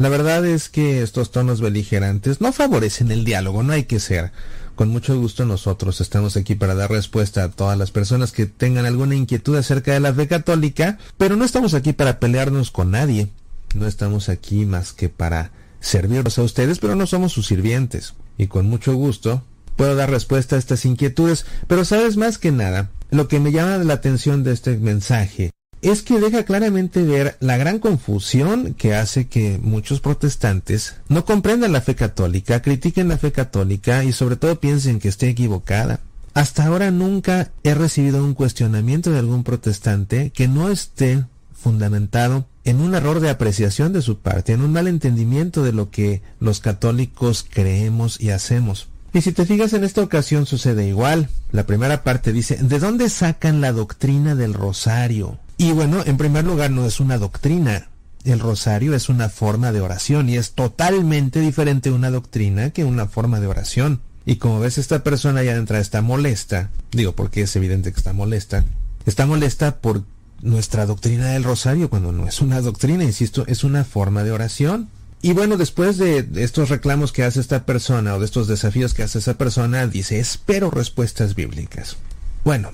La 0.00 0.08
verdad 0.08 0.46
es 0.46 0.70
que 0.70 1.02
estos 1.02 1.30
tonos 1.30 1.60
beligerantes 1.60 2.40
no 2.40 2.54
favorecen 2.54 3.10
el 3.10 3.22
diálogo, 3.22 3.62
no 3.62 3.74
hay 3.74 3.84
que 3.84 4.00
ser. 4.00 4.32
Con 4.74 4.88
mucho 4.88 5.20
gusto 5.20 5.44
nosotros 5.44 6.00
estamos 6.00 6.38
aquí 6.38 6.54
para 6.54 6.74
dar 6.74 6.90
respuesta 6.90 7.44
a 7.44 7.50
todas 7.50 7.76
las 7.76 7.90
personas 7.90 8.32
que 8.32 8.46
tengan 8.46 8.86
alguna 8.86 9.14
inquietud 9.14 9.58
acerca 9.58 9.92
de 9.92 10.00
la 10.00 10.14
fe 10.14 10.26
católica, 10.26 10.96
pero 11.18 11.36
no 11.36 11.44
estamos 11.44 11.74
aquí 11.74 11.92
para 11.92 12.18
pelearnos 12.18 12.70
con 12.70 12.92
nadie. 12.92 13.28
No 13.74 13.86
estamos 13.86 14.30
aquí 14.30 14.64
más 14.64 14.94
que 14.94 15.10
para 15.10 15.50
servirlos 15.80 16.38
a 16.38 16.44
ustedes, 16.44 16.78
pero 16.78 16.94
no 16.94 17.06
somos 17.06 17.32
sus 17.32 17.48
sirvientes. 17.48 18.14
Y 18.38 18.46
con 18.46 18.70
mucho 18.70 18.94
gusto 18.94 19.44
puedo 19.76 19.96
dar 19.96 20.08
respuesta 20.08 20.56
a 20.56 20.60
estas 20.60 20.86
inquietudes, 20.86 21.44
pero 21.66 21.84
sabes 21.84 22.16
más 22.16 22.38
que 22.38 22.52
nada, 22.52 22.88
lo 23.10 23.28
que 23.28 23.38
me 23.38 23.52
llama 23.52 23.76
la 23.84 23.92
atención 23.92 24.44
de 24.44 24.52
este 24.52 24.78
mensaje 24.78 25.50
es 25.82 26.02
que 26.02 26.20
deja 26.20 26.44
claramente 26.44 27.02
ver 27.02 27.36
la 27.40 27.56
gran 27.56 27.78
confusión 27.78 28.74
que 28.74 28.94
hace 28.94 29.28
que 29.28 29.58
muchos 29.62 30.00
protestantes 30.00 30.96
no 31.08 31.24
comprendan 31.24 31.72
la 31.72 31.80
fe 31.80 31.94
católica, 31.94 32.62
critiquen 32.62 33.08
la 33.08 33.18
fe 33.18 33.32
católica 33.32 34.04
y 34.04 34.12
sobre 34.12 34.36
todo 34.36 34.60
piensen 34.60 34.98
que 34.98 35.08
esté 35.08 35.28
equivocada. 35.28 36.00
Hasta 36.34 36.64
ahora 36.64 36.90
nunca 36.90 37.50
he 37.64 37.74
recibido 37.74 38.24
un 38.24 38.34
cuestionamiento 38.34 39.10
de 39.10 39.18
algún 39.18 39.42
protestante 39.42 40.30
que 40.30 40.48
no 40.48 40.70
esté 40.70 41.24
fundamentado 41.52 42.46
en 42.64 42.80
un 42.80 42.94
error 42.94 43.20
de 43.20 43.30
apreciación 43.30 43.92
de 43.92 44.02
su 44.02 44.18
parte, 44.18 44.52
en 44.52 44.62
un 44.62 44.72
mal 44.72 44.86
entendimiento 44.86 45.62
de 45.62 45.72
lo 45.72 45.90
que 45.90 46.22
los 46.38 46.60
católicos 46.60 47.44
creemos 47.48 48.20
y 48.20 48.30
hacemos. 48.30 48.88
Y 49.12 49.22
si 49.22 49.32
te 49.32 49.44
fijas 49.44 49.72
en 49.72 49.82
esta 49.82 50.02
ocasión 50.02 50.46
sucede 50.46 50.86
igual. 50.86 51.28
La 51.50 51.66
primera 51.66 52.04
parte 52.04 52.32
dice, 52.32 52.56
¿de 52.56 52.78
dónde 52.78 53.08
sacan 53.08 53.60
la 53.60 53.72
doctrina 53.72 54.36
del 54.36 54.54
rosario? 54.54 55.38
Y 55.60 55.72
bueno, 55.72 56.02
en 56.06 56.16
primer 56.16 56.46
lugar 56.46 56.70
no 56.70 56.86
es 56.86 57.00
una 57.00 57.18
doctrina. 57.18 57.90
El 58.24 58.40
rosario 58.40 58.94
es 58.94 59.10
una 59.10 59.28
forma 59.28 59.72
de 59.72 59.82
oración 59.82 60.30
y 60.30 60.38
es 60.38 60.52
totalmente 60.52 61.38
diferente 61.38 61.90
una 61.90 62.10
doctrina 62.10 62.70
que 62.70 62.82
una 62.82 63.04
forma 63.04 63.40
de 63.40 63.46
oración. 63.46 64.00
Y 64.24 64.36
como 64.36 64.58
ves, 64.58 64.78
esta 64.78 65.04
persona 65.04 65.42
ya 65.42 65.52
de 65.52 65.58
entrada 65.58 65.82
está 65.82 66.00
molesta. 66.00 66.70
Digo, 66.92 67.12
porque 67.12 67.42
es 67.42 67.54
evidente 67.56 67.92
que 67.92 67.98
está 67.98 68.14
molesta. 68.14 68.64
Está 69.04 69.26
molesta 69.26 69.82
por 69.82 70.02
nuestra 70.40 70.86
doctrina 70.86 71.26
del 71.26 71.44
rosario, 71.44 71.90
cuando 71.90 72.10
no 72.10 72.26
es 72.26 72.40
una 72.40 72.62
doctrina, 72.62 73.04
insisto, 73.04 73.44
es 73.46 73.62
una 73.62 73.84
forma 73.84 74.24
de 74.24 74.32
oración. 74.32 74.88
Y 75.20 75.34
bueno, 75.34 75.58
después 75.58 75.98
de 75.98 76.26
estos 76.36 76.70
reclamos 76.70 77.12
que 77.12 77.22
hace 77.22 77.38
esta 77.38 77.66
persona 77.66 78.14
o 78.14 78.18
de 78.18 78.24
estos 78.24 78.48
desafíos 78.48 78.94
que 78.94 79.02
hace 79.02 79.18
esa 79.18 79.34
persona, 79.34 79.86
dice, 79.86 80.20
espero 80.20 80.70
respuestas 80.70 81.34
bíblicas. 81.34 81.98
Bueno, 82.44 82.70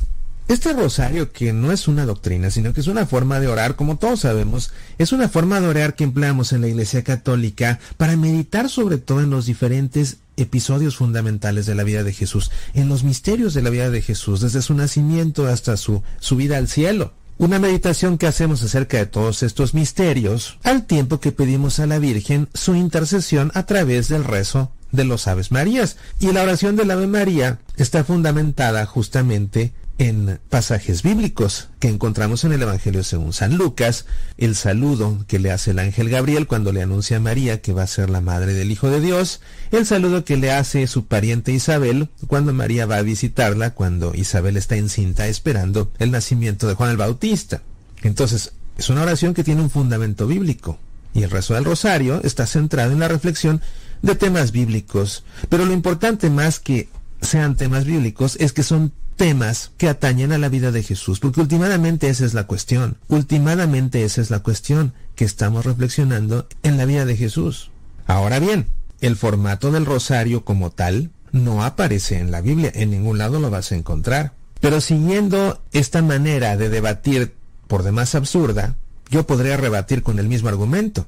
este 0.49 0.73
rosario 0.73 1.33
que 1.33 1.53
no 1.53 1.73
es 1.73 1.89
una 1.89 2.07
doctrina, 2.07 2.51
sino 2.51 2.73
que 2.73 2.81
es 2.81 2.87
una 2.87 3.05
forma 3.05 3.41
de 3.41 3.49
orar, 3.49 3.75
como 3.75 3.97
todos 3.97 4.21
sabemos, 4.21 4.71
es 4.97 5.11
una 5.13 5.29
forma 5.29 5.61
de 5.61 5.67
orar 5.67 5.97
que 5.97 6.05
empleamos 6.05 6.53
en 6.53 6.61
la 6.61 6.69
Iglesia 6.69 7.03
Católica 7.03 7.81
para 7.97 8.17
meditar 8.17 8.69
sobre 8.69 8.99
todo 8.99 9.21
en 9.21 9.31
los 9.31 9.47
diferentes 9.47 10.19
episodios 10.37 10.97
fundamentales 10.97 11.67
de 11.67 11.75
la 11.75 11.83
vida 11.83 12.05
de 12.05 12.13
Jesús, 12.13 12.53
en 12.75 12.89
los 12.89 13.03
misterios 13.03 13.55
de 13.55 13.63
la 13.63 13.71
vida 13.71 13.91
de 13.91 14.03
Jesús, 14.03 14.41
desde 14.41 14.63
su 14.63 14.75
nacimiento 14.75 15.47
hasta 15.47 15.77
su 15.77 16.03
subida 16.21 16.59
al 16.59 16.69
cielo. 16.69 17.13
Una 17.39 17.59
meditación 17.59 18.17
que 18.17 18.27
hacemos 18.27 18.63
acerca 18.63 18.97
de 18.99 19.07
todos 19.07 19.43
estos 19.43 19.75
misterios, 19.75 20.59
al 20.63 20.87
tiempo 20.87 21.21
que 21.21 21.33
pedimos 21.33 21.81
a 21.81 21.87
la 21.87 21.99
Virgen 21.99 22.49
su 22.55 22.75
intercesión 22.75 23.51
a 23.55 23.67
través 23.67 24.09
del 24.09 24.25
rezo 24.25 24.71
de 24.93 25.05
los 25.05 25.27
Aves 25.27 25.53
Marías. 25.53 25.97
Y 26.19 26.33
la 26.33 26.43
oración 26.43 26.77
del 26.77 26.91
Ave 26.91 27.07
María 27.07 27.59
está 27.77 28.05
fundamentada 28.05 28.87
justamente 28.87 29.75
en 29.99 30.39
pasajes 30.51 31.03
bíblicos 31.03 31.69
que 31.79 31.89
encontramos 31.89 32.45
en 32.45 32.53
el 32.53 32.63
Evangelio 32.63 33.03
según 33.03 33.33
San 33.33 33.57
Lucas, 33.57 34.05
el 34.37 34.55
saludo 34.55 35.25
que 35.27 35.39
le 35.39 35.51
hace 35.51 35.71
el 35.71 35.79
ángel 35.79 36.11
Gabriel 36.11 36.47
cuando 36.47 36.73
le 36.73 36.83
anuncia 36.83 37.17
a 37.17 37.21
María 37.21 37.63
que 37.63 37.73
va 37.73 37.85
a 37.85 37.87
ser 37.87 38.11
la 38.11 38.21
madre 38.21 38.53
del 38.53 38.71
Hijo 38.71 38.91
de 38.91 39.01
Dios, 39.01 39.41
el 39.73 39.87
saludo 39.87 40.25
que 40.25 40.37
le 40.37 40.53
hace 40.53 40.87
su 40.87 41.07
pariente 41.07 41.53
Isabel 41.53 42.11
cuando 42.27 42.53
María 42.53 42.85
va 42.85 42.97
a 42.97 43.03
visitarla, 43.03 43.71
cuando 43.71 44.15
Isabel 44.15 44.57
está 44.57 44.77
encinta 44.77 45.29
esperando 45.29 45.91
el 45.99 46.11
nacimiento 46.11 46.69
de 46.69 46.75
Juan 46.75 46.91
el 46.91 46.99
Bautista. 46.99 47.63
Entonces, 48.03 48.53
es 48.77 48.91
una 48.91 49.03
oración 49.03 49.33
que 49.33 49.45
tiene 49.45 49.63
un 49.63 49.71
fundamento 49.71 50.27
bíblico, 50.27 50.79
y 51.15 51.23
el 51.23 51.31
rezo 51.31 51.55
del 51.55 51.65
rosario 51.65 52.21
está 52.23 52.47
centrado 52.47 52.93
en 52.93 53.01
la 53.01 53.09
reflexión 53.09 53.63
de 54.03 54.15
temas 54.15 54.53
bíblicos, 54.53 55.25
pero 55.49 55.65
lo 55.65 55.73
importante 55.73 56.29
más 56.29 56.61
que 56.61 56.91
sean 57.23 57.57
temas 57.57 57.87
bíblicos 57.87 58.37
es 58.39 58.53
que 58.53 58.63
son 58.63 58.93
temas 59.17 59.73
que 59.79 59.89
atañen 59.89 60.33
a 60.33 60.39
la 60.39 60.49
vida 60.49 60.71
de 60.71 60.83
Jesús, 60.83 61.21
porque 61.21 61.41
últimamente 61.41 62.09
esa 62.09 62.25
es 62.25 62.35
la 62.35 62.47
cuestión, 62.47 62.99
últimamente 63.09 64.05
esa 64.05 64.21
es 64.21 64.31
la 64.31 64.41
cuestión 64.41 64.93
que 65.15 65.25
estamos 65.25 65.65
reflexionando 65.65 66.47
en 66.63 66.77
la 66.77 66.85
vida 66.85 67.05
de 67.05 67.17
Jesús. 67.17 67.71
Ahora 68.07 68.39
bien, 68.39 68.67
el 69.01 69.17
formato 69.17 69.73
del 69.73 69.87
rosario 69.87 70.45
como 70.45 70.71
tal 70.71 71.11
no 71.33 71.65
aparece 71.65 72.19
en 72.19 72.31
la 72.31 72.41
Biblia, 72.41 72.71
en 72.75 72.91
ningún 72.91 73.19
lado 73.19 73.41
lo 73.41 73.51
vas 73.51 73.73
a 73.73 73.77
encontrar. 73.77 74.33
Pero 74.61 74.81
siguiendo 74.81 75.61
esta 75.73 76.03
manera 76.03 76.57
de 76.57 76.69
debatir 76.69 77.35
por 77.67 77.83
demás 77.83 78.15
absurda, 78.15 78.77
yo 79.11 79.27
podría 79.27 79.57
rebatir 79.57 80.03
con 80.03 80.19
el 80.19 80.29
mismo 80.29 80.49
argumento. 80.49 81.07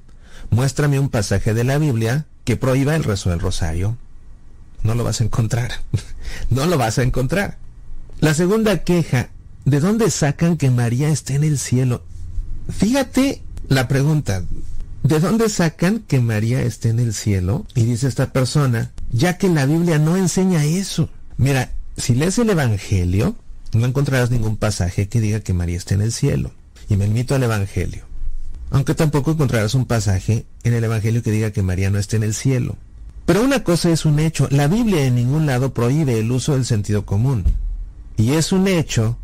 Muéstrame 0.50 0.98
un 0.98 1.08
pasaje 1.08 1.54
de 1.54 1.64
la 1.64 1.78
Biblia 1.78 2.26
que 2.44 2.56
prohíba 2.56 2.96
el 2.96 3.04
rezo 3.04 3.30
del 3.30 3.40
rosario. 3.40 3.96
No 4.82 4.94
lo 4.94 5.04
vas 5.04 5.20
a 5.20 5.24
encontrar. 5.24 5.72
no 6.50 6.66
lo 6.66 6.78
vas 6.78 6.98
a 6.98 7.02
encontrar. 7.02 7.58
La 8.20 8.34
segunda 8.34 8.78
queja, 8.78 9.30
¿de 9.64 9.78
dónde 9.78 10.10
sacan 10.10 10.56
que 10.56 10.70
María 10.70 11.08
esté 11.08 11.36
en 11.36 11.44
el 11.44 11.56
cielo? 11.56 12.02
Fíjate 12.68 13.42
la 13.68 13.86
pregunta, 13.86 14.42
¿de 15.04 15.20
dónde 15.20 15.48
sacan 15.48 16.00
que 16.00 16.18
María 16.18 16.60
esté 16.62 16.88
en 16.88 16.98
el 16.98 17.14
cielo? 17.14 17.64
Y 17.76 17.84
dice 17.84 18.08
esta 18.08 18.32
persona, 18.32 18.90
ya 19.12 19.38
que 19.38 19.48
la 19.48 19.66
Biblia 19.66 20.00
no 20.00 20.16
enseña 20.16 20.64
eso. 20.64 21.08
Mira, 21.36 21.70
si 21.96 22.16
lees 22.16 22.38
el 22.38 22.50
Evangelio, 22.50 23.36
no 23.72 23.86
encontrarás 23.86 24.32
ningún 24.32 24.56
pasaje 24.56 25.08
que 25.08 25.20
diga 25.20 25.38
que 25.38 25.52
María 25.52 25.76
esté 25.76 25.94
en 25.94 26.02
el 26.02 26.12
cielo. 26.12 26.50
Y 26.88 26.96
me 26.96 27.06
limito 27.06 27.36
al 27.36 27.44
Evangelio. 27.44 28.02
Aunque 28.70 28.96
tampoco 28.96 29.30
encontrarás 29.30 29.76
un 29.76 29.86
pasaje 29.86 30.44
en 30.64 30.74
el 30.74 30.82
Evangelio 30.82 31.22
que 31.22 31.30
diga 31.30 31.52
que 31.52 31.62
María 31.62 31.90
no 31.90 32.00
esté 32.00 32.16
en 32.16 32.24
el 32.24 32.34
cielo. 32.34 32.76
Pero 33.26 33.44
una 33.44 33.62
cosa 33.62 33.90
es 33.90 34.04
un 34.04 34.18
hecho, 34.18 34.48
la 34.50 34.66
Biblia 34.66 35.04
en 35.04 35.14
ningún 35.14 35.46
lado 35.46 35.72
prohíbe 35.72 36.18
el 36.18 36.32
uso 36.32 36.54
del 36.54 36.64
sentido 36.64 37.06
común. 37.06 37.44
Y 38.18 38.32
es 38.32 38.52
un 38.52 38.68
hecho 38.68 39.16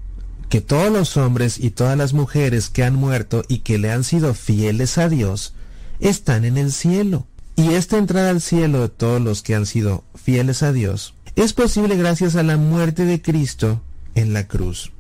que 0.49 0.61
todos 0.61 0.91
los 0.91 1.17
hombres 1.17 1.59
y 1.59 1.71
todas 1.71 1.99
las 1.99 2.15
mujeres 2.15 2.71
que 2.71 2.85
han 2.85 2.95
muerto 2.95 3.45
y 3.49 3.59
que 3.59 3.77
le 3.77 3.91
han 3.91 4.05
sido 4.05 4.35
fieles 4.35 4.99
a 4.99 5.09
Dios 5.09 5.53
están 5.99 6.45
en 6.45 6.57
el 6.57 6.73
cielo. 6.73 7.27
Y 7.57 7.75
esta 7.75 7.99
entrada 7.99 8.31
al 8.31 8.41
cielo 8.41 8.83
de 8.83 8.89
todos 8.89 9.21
los 9.21 9.43
que 9.43 9.57
han 9.57 9.67
sido 9.67 10.05
fieles 10.15 10.63
a 10.63 10.73
Dios 10.73 11.15
es 11.37 11.53
posible 11.53 11.97
gracias 11.97 12.37
a 12.37 12.45
la 12.45 12.57
muerte 12.57 13.05
de 13.05 13.21
Cristo 13.21 13.83
en 14.15 14.33
la 14.33 14.47
cruz 14.47 14.93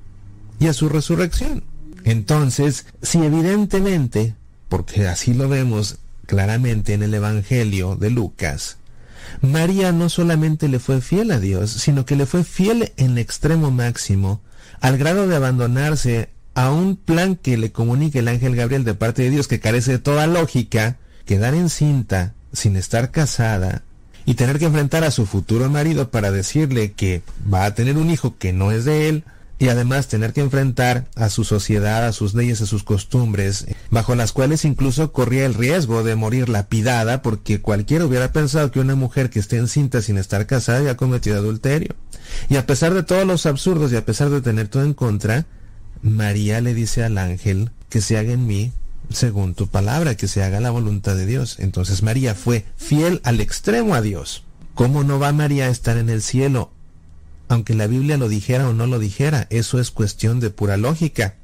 y 0.58 0.66
a 0.66 0.72
su 0.72 0.88
resurrección. 0.88 1.62
Entonces, 2.02 2.86
si 3.00 3.18
evidentemente, 3.18 4.34
porque 4.68 5.06
así 5.06 5.34
lo 5.34 5.48
vemos 5.48 5.98
claramente 6.26 6.94
en 6.94 7.04
el 7.04 7.14
Evangelio 7.14 7.94
de 7.94 8.10
Lucas, 8.10 8.78
María 9.44 9.92
no 9.92 10.08
solamente 10.08 10.68
le 10.68 10.78
fue 10.78 11.00
fiel 11.00 11.30
a 11.30 11.40
Dios, 11.40 11.70
sino 11.70 12.04
que 12.04 12.16
le 12.16 12.26
fue 12.26 12.44
fiel 12.44 12.92
en 12.96 13.18
extremo 13.18 13.70
máximo, 13.70 14.40
al 14.80 14.98
grado 14.98 15.26
de 15.26 15.36
abandonarse 15.36 16.28
a 16.54 16.70
un 16.70 16.96
plan 16.96 17.36
que 17.36 17.56
le 17.56 17.72
comunica 17.72 18.18
el 18.18 18.28
ángel 18.28 18.56
Gabriel 18.56 18.84
de 18.84 18.94
parte 18.94 19.22
de 19.22 19.30
Dios 19.30 19.48
que 19.48 19.60
carece 19.60 19.92
de 19.92 19.98
toda 19.98 20.26
lógica, 20.26 20.96
quedar 21.24 21.54
encinta 21.54 22.34
sin 22.52 22.76
estar 22.76 23.10
casada 23.10 23.82
y 24.26 24.34
tener 24.34 24.58
que 24.58 24.66
enfrentar 24.66 25.04
a 25.04 25.10
su 25.10 25.26
futuro 25.26 25.68
marido 25.68 26.10
para 26.10 26.30
decirle 26.30 26.92
que 26.92 27.22
va 27.52 27.64
a 27.64 27.74
tener 27.74 27.96
un 27.96 28.10
hijo 28.10 28.36
que 28.38 28.52
no 28.52 28.72
es 28.72 28.84
de 28.84 29.08
él, 29.08 29.24
y 29.64 29.68
además 29.70 30.08
tener 30.08 30.34
que 30.34 30.42
enfrentar 30.42 31.06
a 31.14 31.30
su 31.30 31.42
sociedad, 31.42 32.06
a 32.06 32.12
sus 32.12 32.34
leyes, 32.34 32.60
a 32.60 32.66
sus 32.66 32.84
costumbres, 32.84 33.64
bajo 33.90 34.14
las 34.14 34.32
cuales 34.32 34.66
incluso 34.66 35.10
corría 35.10 35.46
el 35.46 35.54
riesgo 35.54 36.02
de 36.02 36.16
morir 36.16 36.50
lapidada 36.50 37.22
porque 37.22 37.62
cualquiera 37.62 38.04
hubiera 38.04 38.30
pensado 38.30 38.70
que 38.70 38.80
una 38.80 38.94
mujer 38.94 39.30
que 39.30 39.38
esté 39.38 39.56
encinta 39.56 40.02
sin 40.02 40.18
estar 40.18 40.46
casada 40.46 40.80
había 40.80 40.98
cometido 40.98 41.38
adulterio. 41.38 41.96
Y 42.50 42.56
a 42.56 42.66
pesar 42.66 42.92
de 42.92 43.04
todos 43.04 43.26
los 43.26 43.46
absurdos 43.46 43.90
y 43.90 43.96
a 43.96 44.04
pesar 44.04 44.28
de 44.28 44.42
tener 44.42 44.68
todo 44.68 44.84
en 44.84 44.92
contra, 44.92 45.46
María 46.02 46.60
le 46.60 46.74
dice 46.74 47.02
al 47.02 47.16
ángel 47.16 47.70
que 47.88 48.02
se 48.02 48.18
haga 48.18 48.34
en 48.34 48.46
mí 48.46 48.70
según 49.08 49.54
tu 49.54 49.68
palabra, 49.68 50.14
que 50.14 50.28
se 50.28 50.42
haga 50.42 50.60
la 50.60 50.72
voluntad 50.72 51.16
de 51.16 51.24
Dios. 51.24 51.56
Entonces 51.58 52.02
María 52.02 52.34
fue 52.34 52.66
fiel 52.76 53.22
al 53.24 53.40
extremo 53.40 53.94
a 53.94 54.02
Dios. 54.02 54.44
¿Cómo 54.74 55.04
no 55.04 55.18
va 55.18 55.32
María 55.32 55.68
a 55.68 55.70
estar 55.70 55.96
en 55.96 56.10
el 56.10 56.20
cielo 56.20 56.70
aunque 57.48 57.74
la 57.74 57.86
Biblia 57.86 58.16
lo 58.16 58.28
dijera 58.28 58.68
o 58.68 58.72
no 58.72 58.86
lo 58.86 58.98
dijera, 58.98 59.46
eso 59.50 59.78
es 59.80 59.90
cuestión 59.90 60.40
de 60.40 60.50
pura 60.50 60.76
lógica. 60.76 61.36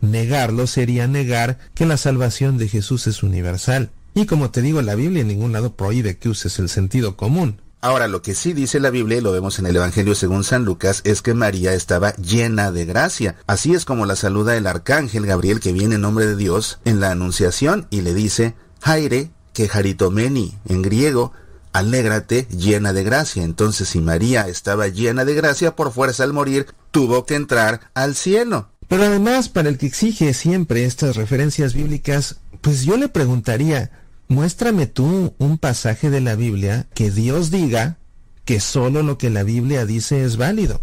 Negarlo 0.00 0.66
sería 0.66 1.06
negar 1.06 1.58
que 1.74 1.86
la 1.86 1.96
salvación 1.96 2.58
de 2.58 2.68
Jesús 2.68 3.06
es 3.06 3.22
universal. 3.22 3.90
Y 4.14 4.26
como 4.26 4.50
te 4.50 4.62
digo, 4.62 4.82
la 4.82 4.94
Biblia 4.94 5.22
en 5.22 5.28
ningún 5.28 5.52
lado 5.52 5.74
prohíbe 5.74 6.18
que 6.18 6.28
uses 6.28 6.58
el 6.58 6.68
sentido 6.68 7.16
común. 7.16 7.60
Ahora, 7.80 8.08
lo 8.08 8.22
que 8.22 8.34
sí 8.34 8.54
dice 8.54 8.80
la 8.80 8.88
Biblia, 8.88 9.18
y 9.18 9.20
lo 9.20 9.32
vemos 9.32 9.58
en 9.58 9.66
el 9.66 9.76
Evangelio 9.76 10.14
según 10.14 10.42
San 10.42 10.64
Lucas, 10.64 11.02
es 11.04 11.20
que 11.20 11.34
María 11.34 11.74
estaba 11.74 12.14
llena 12.16 12.72
de 12.72 12.86
gracia. 12.86 13.36
Así 13.46 13.74
es 13.74 13.84
como 13.84 14.06
la 14.06 14.16
saluda 14.16 14.56
el 14.56 14.66
arcángel 14.66 15.26
Gabriel 15.26 15.60
que 15.60 15.72
viene 15.72 15.96
en 15.96 16.00
nombre 16.00 16.26
de 16.26 16.34
Dios 16.34 16.78
en 16.86 17.00
la 17.00 17.10
Anunciación 17.10 17.86
y 17.90 18.00
le 18.00 18.14
dice, 18.14 18.54
Jaire, 18.80 19.32
que 19.52 19.68
jaritomeni, 19.68 20.56
en 20.66 20.80
griego, 20.80 21.32
alégrate 21.74 22.46
llena 22.56 22.92
de 22.92 23.02
gracia. 23.02 23.42
Entonces, 23.42 23.88
si 23.88 24.00
María 24.00 24.48
estaba 24.48 24.86
llena 24.88 25.24
de 25.24 25.34
gracia, 25.34 25.76
por 25.76 25.92
fuerza 25.92 26.22
al 26.22 26.32
morir, 26.32 26.66
tuvo 26.92 27.26
que 27.26 27.34
entrar 27.34 27.90
al 27.94 28.14
cielo. 28.14 28.70
Pero 28.88 29.04
además, 29.04 29.48
para 29.48 29.68
el 29.68 29.76
que 29.76 29.86
exige 29.86 30.32
siempre 30.34 30.84
estas 30.84 31.16
referencias 31.16 31.74
bíblicas, 31.74 32.36
pues 32.60 32.84
yo 32.84 32.96
le 32.96 33.08
preguntaría, 33.08 33.90
muéstrame 34.28 34.86
tú 34.86 35.34
un 35.38 35.58
pasaje 35.58 36.10
de 36.10 36.20
la 36.20 36.36
Biblia 36.36 36.86
que 36.94 37.10
Dios 37.10 37.50
diga 37.50 37.98
que 38.44 38.60
solo 38.60 39.02
lo 39.02 39.18
que 39.18 39.30
la 39.30 39.42
Biblia 39.42 39.84
dice 39.84 40.24
es 40.24 40.36
válido. 40.36 40.80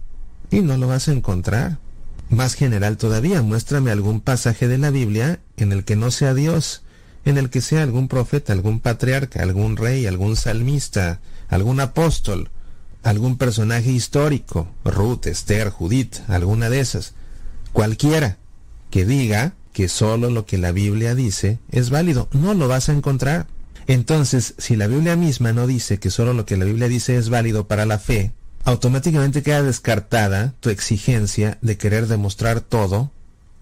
Y 0.49 0.59
no 0.59 0.75
lo 0.75 0.87
vas 0.87 1.07
a 1.07 1.13
encontrar. 1.13 1.79
Más 2.29 2.53
general 2.55 2.97
todavía, 2.97 3.41
muéstrame 3.41 3.91
algún 3.91 4.19
pasaje 4.19 4.67
de 4.67 4.77
la 4.77 4.89
Biblia 4.89 5.39
en 5.55 5.71
el 5.71 5.85
que 5.85 5.95
no 5.95 6.11
sea 6.11 6.33
Dios 6.33 6.83
en 7.25 7.37
el 7.37 7.49
que 7.49 7.61
sea 7.61 7.83
algún 7.83 8.07
profeta, 8.07 8.53
algún 8.53 8.79
patriarca, 8.79 9.43
algún 9.43 9.77
rey, 9.77 10.05
algún 10.07 10.35
salmista, 10.35 11.19
algún 11.49 11.79
apóstol, 11.79 12.49
algún 13.03 13.37
personaje 13.37 13.91
histórico, 13.91 14.67
Ruth, 14.83 15.27
Esther, 15.27 15.69
Judith, 15.69 16.17
alguna 16.27 16.69
de 16.69 16.79
esas, 16.79 17.13
cualquiera 17.73 18.37
que 18.89 19.05
diga 19.05 19.53
que 19.73 19.87
solo 19.87 20.29
lo 20.29 20.45
que 20.45 20.57
la 20.57 20.71
Biblia 20.71 21.15
dice 21.15 21.59
es 21.71 21.89
válido, 21.89 22.27
no 22.31 22.53
lo 22.53 22.67
vas 22.67 22.89
a 22.89 22.93
encontrar. 22.93 23.47
Entonces, 23.87 24.53
si 24.57 24.75
la 24.75 24.87
Biblia 24.87 25.15
misma 25.15 25.53
no 25.53 25.67
dice 25.67 25.99
que 25.99 26.11
solo 26.11 26.33
lo 26.33 26.45
que 26.45 26.57
la 26.57 26.65
Biblia 26.65 26.87
dice 26.87 27.17
es 27.17 27.29
válido 27.29 27.67
para 27.67 27.85
la 27.85 27.97
fe, 27.97 28.31
automáticamente 28.63 29.41
queda 29.41 29.63
descartada 29.63 30.53
tu 30.59 30.69
exigencia 30.69 31.57
de 31.61 31.77
querer 31.77 32.07
demostrar 32.07 32.61
todo 32.61 33.11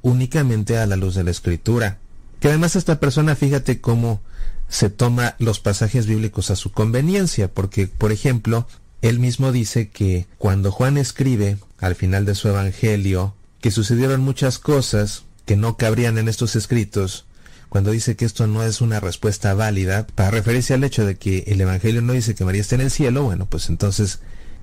únicamente 0.01 0.77
a 0.77 0.85
la 0.85 0.95
luz 0.95 1.15
de 1.15 1.23
la 1.23 1.31
escritura. 1.31 1.99
Que 2.39 2.47
además 2.47 2.75
esta 2.75 2.99
persona, 2.99 3.35
fíjate 3.35 3.81
cómo 3.81 4.21
se 4.69 4.89
toma 4.89 5.35
los 5.39 5.59
pasajes 5.59 6.05
bíblicos 6.05 6.51
a 6.51 6.55
su 6.55 6.71
conveniencia, 6.71 7.51
porque, 7.51 7.87
por 7.87 8.11
ejemplo, 8.11 8.67
él 9.01 9.19
mismo 9.19 9.51
dice 9.51 9.89
que 9.89 10.27
cuando 10.37 10.71
Juan 10.71 10.97
escribe 10.97 11.57
al 11.79 11.95
final 11.95 12.25
de 12.25 12.35
su 12.35 12.47
evangelio 12.49 13.33
que 13.61 13.71
sucedieron 13.71 14.21
muchas 14.21 14.59
cosas 14.59 15.23
que 15.45 15.55
no 15.55 15.75
cabrían 15.77 16.17
en 16.17 16.27
estos 16.27 16.55
escritos, 16.55 17.25
cuando 17.69 17.91
dice 17.91 18.15
que 18.15 18.25
esto 18.25 18.47
no 18.47 18.63
es 18.63 18.81
una 18.81 18.99
respuesta 18.99 19.53
válida, 19.53 20.07
para 20.15 20.31
referirse 20.31 20.73
al 20.73 20.83
hecho 20.83 21.05
de 21.05 21.15
que 21.15 21.43
el 21.47 21.61
evangelio 21.61 22.01
no 22.01 22.13
dice 22.13 22.35
que 22.35 22.45
María 22.45 22.61
está 22.61 22.75
en 22.75 22.81
el 22.81 22.91
cielo, 22.91 23.23
bueno, 23.23 23.47
pues 23.47 23.69
entonces 23.69 24.19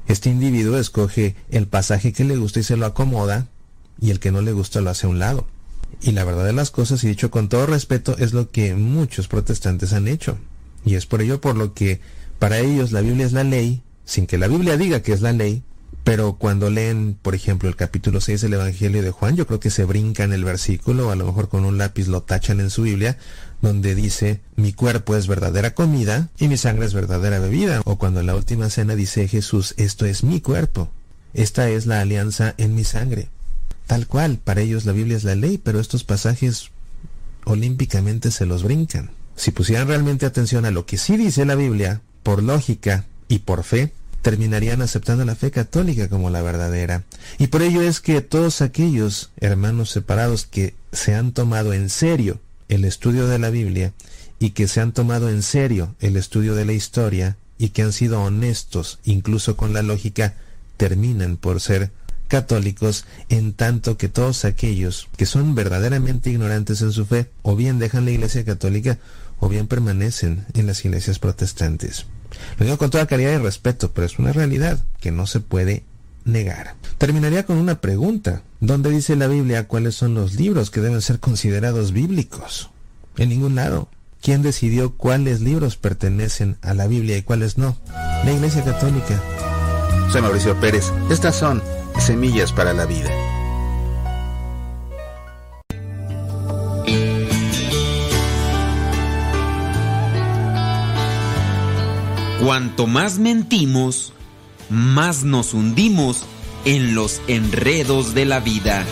este 0.08 0.30
individuo 0.30 0.78
escoge 0.78 1.36
el 1.50 1.66
pasaje 1.66 2.12
que 2.12 2.24
le 2.24 2.36
gusta 2.36 2.60
y 2.60 2.64
se 2.64 2.76
lo 2.76 2.86
acomoda, 2.86 3.48
y 4.00 4.10
el 4.10 4.20
que 4.20 4.32
no 4.32 4.42
le 4.42 4.52
gusta 4.52 4.80
lo 4.80 4.90
hace 4.90 5.06
a 5.06 5.10
un 5.10 5.18
lado. 5.18 5.46
Y 6.00 6.12
la 6.12 6.24
verdad 6.24 6.44
de 6.44 6.52
las 6.52 6.70
cosas, 6.70 7.02
y 7.04 7.08
dicho 7.08 7.30
con 7.30 7.48
todo 7.48 7.66
respeto, 7.66 8.16
es 8.18 8.32
lo 8.32 8.50
que 8.50 8.74
muchos 8.74 9.28
protestantes 9.28 9.92
han 9.92 10.08
hecho. 10.08 10.38
Y 10.84 10.94
es 10.94 11.06
por 11.06 11.22
ello 11.22 11.40
por 11.40 11.56
lo 11.56 11.74
que 11.74 12.00
para 12.38 12.58
ellos 12.58 12.92
la 12.92 13.00
Biblia 13.00 13.26
es 13.26 13.32
la 13.32 13.44
ley, 13.44 13.82
sin 14.04 14.26
que 14.26 14.38
la 14.38 14.48
Biblia 14.48 14.76
diga 14.76 15.02
que 15.02 15.12
es 15.12 15.20
la 15.20 15.32
ley, 15.32 15.62
pero 16.06 16.34
cuando 16.34 16.70
leen, 16.70 17.18
por 17.20 17.34
ejemplo, 17.34 17.68
el 17.68 17.74
capítulo 17.74 18.20
6 18.20 18.42
del 18.42 18.54
Evangelio 18.54 19.02
de 19.02 19.10
Juan, 19.10 19.34
yo 19.34 19.48
creo 19.48 19.58
que 19.58 19.70
se 19.70 19.84
brincan 19.84 20.32
el 20.32 20.44
versículo, 20.44 21.10
a 21.10 21.16
lo 21.16 21.26
mejor 21.26 21.48
con 21.48 21.64
un 21.64 21.78
lápiz 21.78 22.06
lo 22.06 22.22
tachan 22.22 22.60
en 22.60 22.70
su 22.70 22.82
Biblia, 22.82 23.18
donde 23.60 23.96
dice, 23.96 24.40
mi 24.54 24.72
cuerpo 24.72 25.16
es 25.16 25.26
verdadera 25.26 25.74
comida 25.74 26.28
y 26.38 26.46
mi 26.46 26.58
sangre 26.58 26.86
es 26.86 26.94
verdadera 26.94 27.40
bebida. 27.40 27.80
O 27.84 27.98
cuando 27.98 28.20
en 28.20 28.26
la 28.26 28.36
última 28.36 28.70
cena 28.70 28.94
dice 28.94 29.26
Jesús, 29.26 29.74
esto 29.78 30.06
es 30.06 30.22
mi 30.22 30.40
cuerpo, 30.40 30.90
esta 31.34 31.68
es 31.70 31.86
la 31.86 32.00
alianza 32.02 32.54
en 32.56 32.76
mi 32.76 32.84
sangre. 32.84 33.28
Tal 33.86 34.06
cual, 34.06 34.38
para 34.42 34.60
ellos 34.60 34.84
la 34.84 34.92
Biblia 34.92 35.16
es 35.16 35.24
la 35.24 35.36
ley, 35.36 35.58
pero 35.58 35.80
estos 35.80 36.04
pasajes 36.04 36.70
olímpicamente 37.44 38.30
se 38.30 38.46
los 38.46 38.62
brincan. 38.62 39.10
Si 39.36 39.50
pusieran 39.50 39.88
realmente 39.88 40.26
atención 40.26 40.64
a 40.64 40.70
lo 40.70 40.86
que 40.86 40.98
sí 40.98 41.16
dice 41.16 41.44
la 41.44 41.54
Biblia, 41.54 42.00
por 42.22 42.42
lógica 42.42 43.04
y 43.28 43.40
por 43.40 43.62
fe, 43.62 43.92
terminarían 44.22 44.82
aceptando 44.82 45.24
la 45.24 45.36
fe 45.36 45.52
católica 45.52 46.08
como 46.08 46.30
la 46.30 46.42
verdadera. 46.42 47.04
Y 47.38 47.46
por 47.46 47.62
ello 47.62 47.82
es 47.82 48.00
que 48.00 48.20
todos 48.22 48.60
aquellos 48.60 49.30
hermanos 49.36 49.90
separados 49.90 50.46
que 50.46 50.74
se 50.90 51.14
han 51.14 51.32
tomado 51.32 51.72
en 51.72 51.90
serio 51.90 52.40
el 52.68 52.84
estudio 52.84 53.28
de 53.28 53.38
la 53.38 53.50
Biblia 53.50 53.92
y 54.40 54.50
que 54.50 54.66
se 54.66 54.80
han 54.80 54.92
tomado 54.92 55.30
en 55.30 55.42
serio 55.42 55.94
el 56.00 56.16
estudio 56.16 56.56
de 56.56 56.64
la 56.64 56.72
historia 56.72 57.36
y 57.58 57.68
que 57.68 57.82
han 57.82 57.92
sido 57.92 58.20
honestos 58.20 58.98
incluso 59.04 59.56
con 59.56 59.72
la 59.72 59.82
lógica, 59.82 60.34
terminan 60.76 61.36
por 61.36 61.60
ser 61.60 61.92
católicos 62.28 63.04
en 63.28 63.52
tanto 63.52 63.96
que 63.96 64.08
todos 64.08 64.44
aquellos 64.44 65.08
que 65.16 65.26
son 65.26 65.54
verdaderamente 65.54 66.30
ignorantes 66.30 66.82
en 66.82 66.92
su 66.92 67.06
fe 67.06 67.30
o 67.42 67.56
bien 67.56 67.78
dejan 67.78 68.04
la 68.04 68.10
iglesia 68.12 68.44
católica 68.44 68.98
o 69.38 69.48
bien 69.48 69.66
permanecen 69.66 70.46
en 70.54 70.66
las 70.66 70.84
iglesias 70.84 71.18
protestantes. 71.18 72.06
Lo 72.58 72.64
digo 72.64 72.78
con 72.78 72.90
toda 72.90 73.06
caridad 73.06 73.32
y 73.32 73.38
respeto, 73.38 73.92
pero 73.92 74.06
es 74.06 74.18
una 74.18 74.32
realidad 74.32 74.84
que 75.00 75.10
no 75.10 75.26
se 75.26 75.40
puede 75.40 75.84
negar. 76.24 76.74
Terminaría 76.98 77.46
con 77.46 77.56
una 77.56 77.80
pregunta. 77.80 78.42
¿Dónde 78.60 78.90
dice 78.90 79.16
la 79.16 79.28
Biblia 79.28 79.68
cuáles 79.68 79.94
son 79.94 80.14
los 80.14 80.34
libros 80.34 80.70
que 80.70 80.80
deben 80.80 81.02
ser 81.02 81.20
considerados 81.20 81.92
bíblicos? 81.92 82.70
En 83.16 83.28
ningún 83.28 83.54
lado. 83.54 83.88
¿Quién 84.20 84.42
decidió 84.42 84.96
cuáles 84.96 85.40
libros 85.40 85.76
pertenecen 85.76 86.56
a 86.62 86.74
la 86.74 86.86
Biblia 86.86 87.16
y 87.16 87.22
cuáles 87.22 87.58
no? 87.58 87.76
La 88.24 88.32
Iglesia 88.32 88.64
Católica. 88.64 89.22
Soy 90.10 90.22
Mauricio 90.22 90.58
Pérez. 90.58 90.90
Estas 91.10 91.36
son 91.36 91.62
Semillas 91.98 92.52
para 92.52 92.72
la 92.72 92.86
Vida. 92.86 93.10
Cuanto 102.46 102.86
más 102.86 103.18
mentimos, 103.18 104.12
más 104.70 105.24
nos 105.24 105.52
hundimos 105.52 106.24
en 106.64 106.94
los 106.94 107.20
enredos 107.26 108.14
de 108.14 108.24
la 108.24 108.40
vida. 108.40 108.84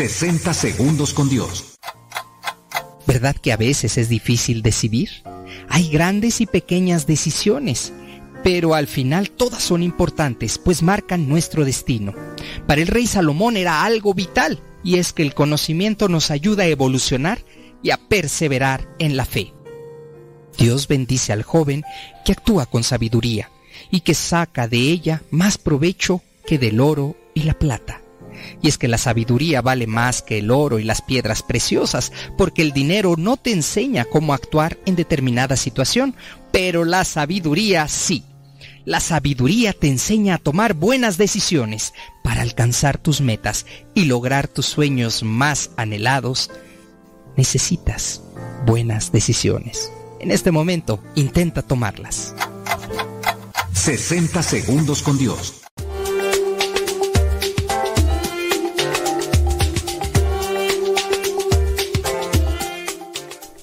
...60 0.00 0.54
segundos 0.54 1.12
con 1.12 1.28
Dios. 1.28 1.74
¿Verdad 3.06 3.36
que 3.36 3.52
a 3.52 3.58
veces 3.58 3.98
es 3.98 4.08
difícil 4.08 4.62
decidir? 4.62 5.10
Hay 5.68 5.90
grandes 5.90 6.40
y 6.40 6.46
pequeñas 6.46 7.06
decisiones, 7.06 7.92
pero 8.42 8.74
al 8.74 8.86
final 8.86 9.30
todas 9.30 9.62
son 9.62 9.82
importantes, 9.82 10.56
pues 10.56 10.82
marcan 10.82 11.28
nuestro 11.28 11.66
destino. 11.66 12.14
Para 12.66 12.80
el 12.80 12.86
rey 12.86 13.06
Salomón 13.06 13.58
era 13.58 13.84
algo 13.84 14.14
vital, 14.14 14.58
y 14.82 14.96
es 14.96 15.12
que 15.12 15.20
el 15.20 15.34
conocimiento 15.34 16.08
nos 16.08 16.30
ayuda 16.30 16.62
a 16.62 16.68
evolucionar 16.68 17.44
y 17.82 17.90
a 17.90 17.98
perseverar 17.98 18.88
en 18.98 19.18
la 19.18 19.26
fe. 19.26 19.52
Dios 20.56 20.88
bendice 20.88 21.34
al 21.34 21.42
joven 21.42 21.84
que 22.24 22.32
actúa 22.32 22.64
con 22.64 22.84
sabiduría 22.84 23.50
y 23.90 24.00
que 24.00 24.14
saca 24.14 24.66
de 24.66 24.78
ella 24.78 25.20
más 25.30 25.58
provecho 25.58 26.22
que 26.46 26.58
del 26.58 26.80
oro 26.80 27.18
y 27.34 27.42
la 27.42 27.52
plata. 27.52 28.00
Y 28.62 28.68
es 28.68 28.78
que 28.78 28.88
la 28.88 28.98
sabiduría 28.98 29.62
vale 29.62 29.86
más 29.86 30.22
que 30.22 30.38
el 30.38 30.50
oro 30.50 30.78
y 30.78 30.84
las 30.84 31.02
piedras 31.02 31.42
preciosas, 31.42 32.12
porque 32.36 32.62
el 32.62 32.72
dinero 32.72 33.14
no 33.16 33.36
te 33.36 33.52
enseña 33.52 34.04
cómo 34.04 34.34
actuar 34.34 34.78
en 34.86 34.96
determinada 34.96 35.56
situación, 35.56 36.14
pero 36.52 36.84
la 36.84 37.04
sabiduría 37.04 37.88
sí. 37.88 38.24
La 38.84 39.00
sabiduría 39.00 39.72
te 39.72 39.88
enseña 39.88 40.34
a 40.34 40.38
tomar 40.38 40.74
buenas 40.74 41.16
decisiones 41.18 41.92
para 42.24 42.42
alcanzar 42.42 42.98
tus 42.98 43.20
metas 43.20 43.66
y 43.94 44.04
lograr 44.06 44.48
tus 44.48 44.66
sueños 44.66 45.22
más 45.22 45.70
anhelados. 45.76 46.50
Necesitas 47.36 48.22
buenas 48.66 49.12
decisiones. 49.12 49.92
En 50.20 50.30
este 50.30 50.50
momento, 50.50 51.02
intenta 51.14 51.62
tomarlas. 51.62 52.34
60 53.72 54.42
segundos 54.42 55.02
con 55.02 55.16
Dios. 55.16 55.62